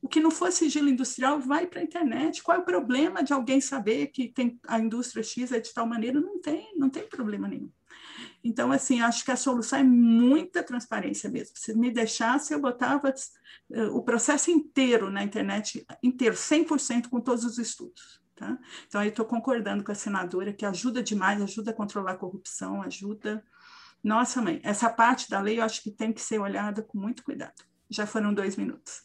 O 0.00 0.08
que 0.08 0.20
não 0.20 0.30
for 0.30 0.52
sigilo 0.52 0.88
industrial 0.88 1.40
vai 1.40 1.66
para 1.66 1.80
a 1.80 1.82
internet. 1.82 2.42
Qual 2.42 2.56
é 2.56 2.60
o 2.60 2.64
problema 2.64 3.22
de 3.22 3.32
alguém 3.32 3.60
saber 3.60 4.08
que 4.08 4.28
tem 4.28 4.58
a 4.66 4.78
indústria 4.78 5.22
X 5.22 5.50
é 5.52 5.60
de 5.60 5.72
tal 5.72 5.86
maneira? 5.86 6.20
Não 6.20 6.40
tem, 6.40 6.72
não 6.76 6.88
tem 6.88 7.06
problema 7.08 7.48
nenhum. 7.48 7.70
Então, 8.42 8.70
assim, 8.70 9.00
acho 9.00 9.24
que 9.24 9.30
a 9.30 9.36
solução 9.36 9.80
é 9.80 9.82
muita 9.82 10.62
transparência 10.62 11.28
mesmo. 11.28 11.56
Se 11.56 11.76
me 11.76 11.90
deixasse, 11.90 12.54
eu 12.54 12.60
botava 12.60 13.12
uh, 13.70 13.96
o 13.96 14.02
processo 14.02 14.50
inteiro 14.50 15.10
na 15.10 15.22
internet, 15.22 15.84
inteiro, 16.02 16.34
100% 16.34 17.08
com 17.08 17.20
todos 17.20 17.44
os 17.44 17.58
estudos. 17.58 18.20
Tá? 18.36 18.56
Então, 18.86 19.00
aí 19.00 19.08
estou 19.08 19.26
concordando 19.26 19.82
com 19.82 19.90
a 19.90 19.96
senadora, 19.96 20.52
que 20.52 20.64
ajuda 20.64 21.02
demais, 21.02 21.42
ajuda 21.42 21.72
a 21.72 21.74
controlar 21.74 22.12
a 22.12 22.16
corrupção, 22.16 22.80
ajuda. 22.82 23.44
Nossa, 24.02 24.40
mãe, 24.40 24.60
essa 24.62 24.88
parte 24.88 25.28
da 25.28 25.40
lei 25.40 25.58
eu 25.58 25.64
acho 25.64 25.82
que 25.82 25.90
tem 25.90 26.12
que 26.12 26.20
ser 26.20 26.38
olhada 26.38 26.82
com 26.82 26.96
muito 26.96 27.24
cuidado. 27.24 27.67
Já 27.90 28.06
foram 28.06 28.34
dois 28.34 28.56
minutos. 28.56 29.02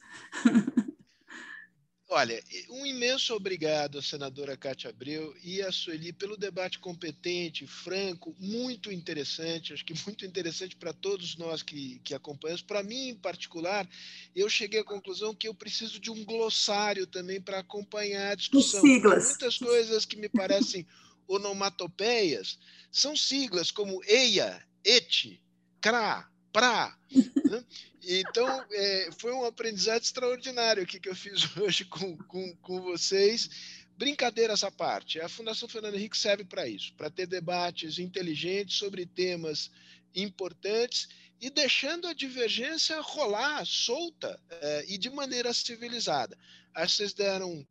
Olha, 2.16 2.44
um 2.70 2.86
imenso 2.86 3.34
obrigado 3.34 3.98
à 3.98 4.02
senadora 4.02 4.56
Cátia 4.56 4.92
Abreu 4.92 5.34
e 5.44 5.64
à 5.64 5.72
Sueli 5.72 6.14
pelo 6.14 6.38
debate 6.38 6.78
competente, 6.78 7.66
franco, 7.66 8.36
muito 8.38 8.92
interessante, 8.92 9.74
acho 9.74 9.84
que 9.84 9.96
muito 10.06 10.24
interessante 10.24 10.76
para 10.76 10.94
todos 10.94 11.36
nós 11.38 11.64
que, 11.64 12.00
que 12.04 12.14
acompanhamos. 12.14 12.62
Para 12.62 12.84
mim, 12.84 13.08
em 13.10 13.16
particular, 13.16 13.90
eu 14.36 14.48
cheguei 14.48 14.82
à 14.82 14.84
conclusão 14.84 15.34
que 15.34 15.48
eu 15.48 15.56
preciso 15.56 16.00
de 16.00 16.12
um 16.12 16.24
glossário 16.24 17.08
também 17.08 17.42
para 17.42 17.58
acompanhar 17.58 18.34
a 18.34 18.36
discussão. 18.36 18.82
Siglas. 18.82 19.30
Muitas 19.30 19.58
coisas 19.58 20.06
que 20.06 20.16
me 20.16 20.30
parecem 20.30 20.86
onomatopeias 21.28 22.60
são 22.92 23.16
siglas 23.16 23.72
como 23.72 24.04
EIA, 24.04 24.64
ET, 24.86 25.40
CRA, 25.82 26.30
PRA. 26.54 26.96
Né? 27.12 27.66
Então, 28.04 28.66
é, 28.72 29.10
foi 29.18 29.34
um 29.34 29.44
aprendizado 29.44 30.04
extraordinário 30.04 30.84
aqui 30.84 31.00
que 31.00 31.10
eu 31.10 31.16
fiz 31.16 31.44
hoje 31.58 31.84
com, 31.86 32.16
com, 32.18 32.56
com 32.58 32.82
vocês. 32.82 33.50
Brincadeira 33.98 34.54
essa 34.54 34.72
parte. 34.72 35.20
A 35.20 35.28
Fundação 35.28 35.68
Fernando 35.68 35.96
Henrique 35.96 36.18
serve 36.18 36.46
para 36.46 36.68
isso, 36.68 36.94
para 36.94 37.10
ter 37.10 37.26
debates 37.26 38.00
inteligentes 38.00 38.78
sobre 38.78 39.06
temas 39.06 39.72
importantes 40.16 41.10
e 41.42 41.50
deixando 41.50 42.08
a 42.08 42.14
divergência 42.14 43.00
rolar 43.02 43.66
solta 43.66 44.40
é, 44.50 44.86
e 44.88 44.98
de 44.98 45.10
maneira 45.10 45.54
civilizada. 45.54 46.38
Acho 46.74 46.94
que 46.94 46.98
vocês 46.98 47.14
deram 47.14 47.68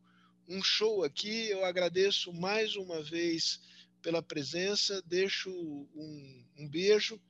um 0.49 0.63
show 0.63 1.05
aqui. 1.05 1.49
Eu 1.49 1.65
agradeço 1.65 2.33
mais 2.33 2.77
uma 2.77 3.03
vez 3.03 3.61
pela 4.03 4.23
presença, 4.23 5.01
deixo 5.07 5.51
um, 5.51 6.45
um 6.59 6.69
beijo 6.69 7.21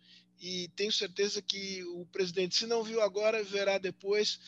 e 0.43 0.69
tenho 0.75 0.91
certeza 0.91 1.41
que 1.41 1.85
o 1.85 2.05
presidente, 2.07 2.57
se 2.57 2.67
não 2.67 2.83
viu 2.83 3.01
agora, 3.01 3.45
verá 3.45 3.79
depois, 3.79 4.41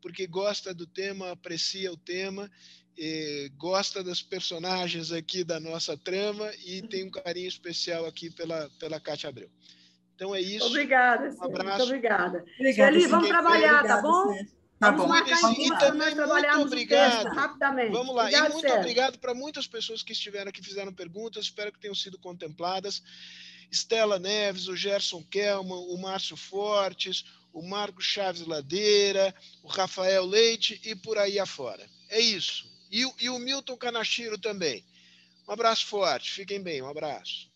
porque 0.00 0.24
gosta 0.24 0.72
do 0.72 0.86
tema, 0.86 1.32
aprecia 1.32 1.92
o 1.92 1.96
tema, 1.96 2.48
gosta 3.56 4.04
das 4.04 4.22
personagens 4.22 5.10
aqui 5.10 5.42
da 5.42 5.58
nossa 5.58 5.96
trama 5.96 6.48
e 6.64 6.82
tem 6.82 7.04
um 7.04 7.10
carinho 7.10 7.48
especial 7.48 8.06
aqui 8.06 8.30
pela, 8.30 8.70
pela 8.78 9.00
Cátia 9.00 9.28
Abreu. 9.28 9.50
Então 10.14 10.34
é 10.34 10.40
isso. 10.40 10.66
Obrigada, 10.66 11.30
um 11.30 11.44
abraço. 11.44 11.78
Muito 11.78 11.82
obrigada. 11.82 12.44
obrigada 12.58 13.08
vamos 13.08 13.28
trabalhar, 13.28 13.82
tá 13.84 14.02
bom? 14.02 14.36
Tá 14.78 14.92
bom. 14.92 15.14
e 15.14 15.78
também 15.78 16.14
muito 16.14 16.60
obrigado. 16.60 17.26
Rapidamente. 17.34 17.92
Vamos 17.92 18.14
lá. 18.14 18.22
Obrigado, 18.22 18.50
e 18.50 18.52
muito 18.52 18.62
Sérgio. 18.62 18.80
obrigado 18.80 19.18
para 19.18 19.34
muitas 19.34 19.66
pessoas 19.66 20.02
que 20.02 20.12
estiveram 20.12 20.48
aqui, 20.48 20.62
fizeram 20.62 20.92
perguntas. 20.92 21.44
Espero 21.44 21.72
que 21.72 21.80
tenham 21.80 21.94
sido 21.94 22.18
contempladas. 22.18 23.02
Stella 23.70 24.18
Neves, 24.18 24.68
o 24.68 24.76
Gerson 24.76 25.22
Kelman, 25.22 25.78
o 25.88 25.96
Márcio 25.96 26.36
Fortes, 26.36 27.24
o 27.52 27.62
Marco 27.62 28.00
Chaves 28.00 28.46
Ladeira, 28.46 29.34
o 29.62 29.68
Rafael 29.68 30.24
Leite 30.24 30.80
e 30.84 30.94
por 30.94 31.18
aí 31.18 31.38
afora. 31.38 31.88
É 32.08 32.20
isso. 32.20 32.68
E, 32.90 33.04
e 33.20 33.28
o 33.28 33.38
Milton 33.38 33.76
Canachiro 33.76 34.38
também. 34.38 34.84
Um 35.48 35.52
abraço 35.52 35.86
forte, 35.86 36.30
fiquem 36.30 36.62
bem, 36.62 36.80
um 36.82 36.88
abraço. 36.88 37.49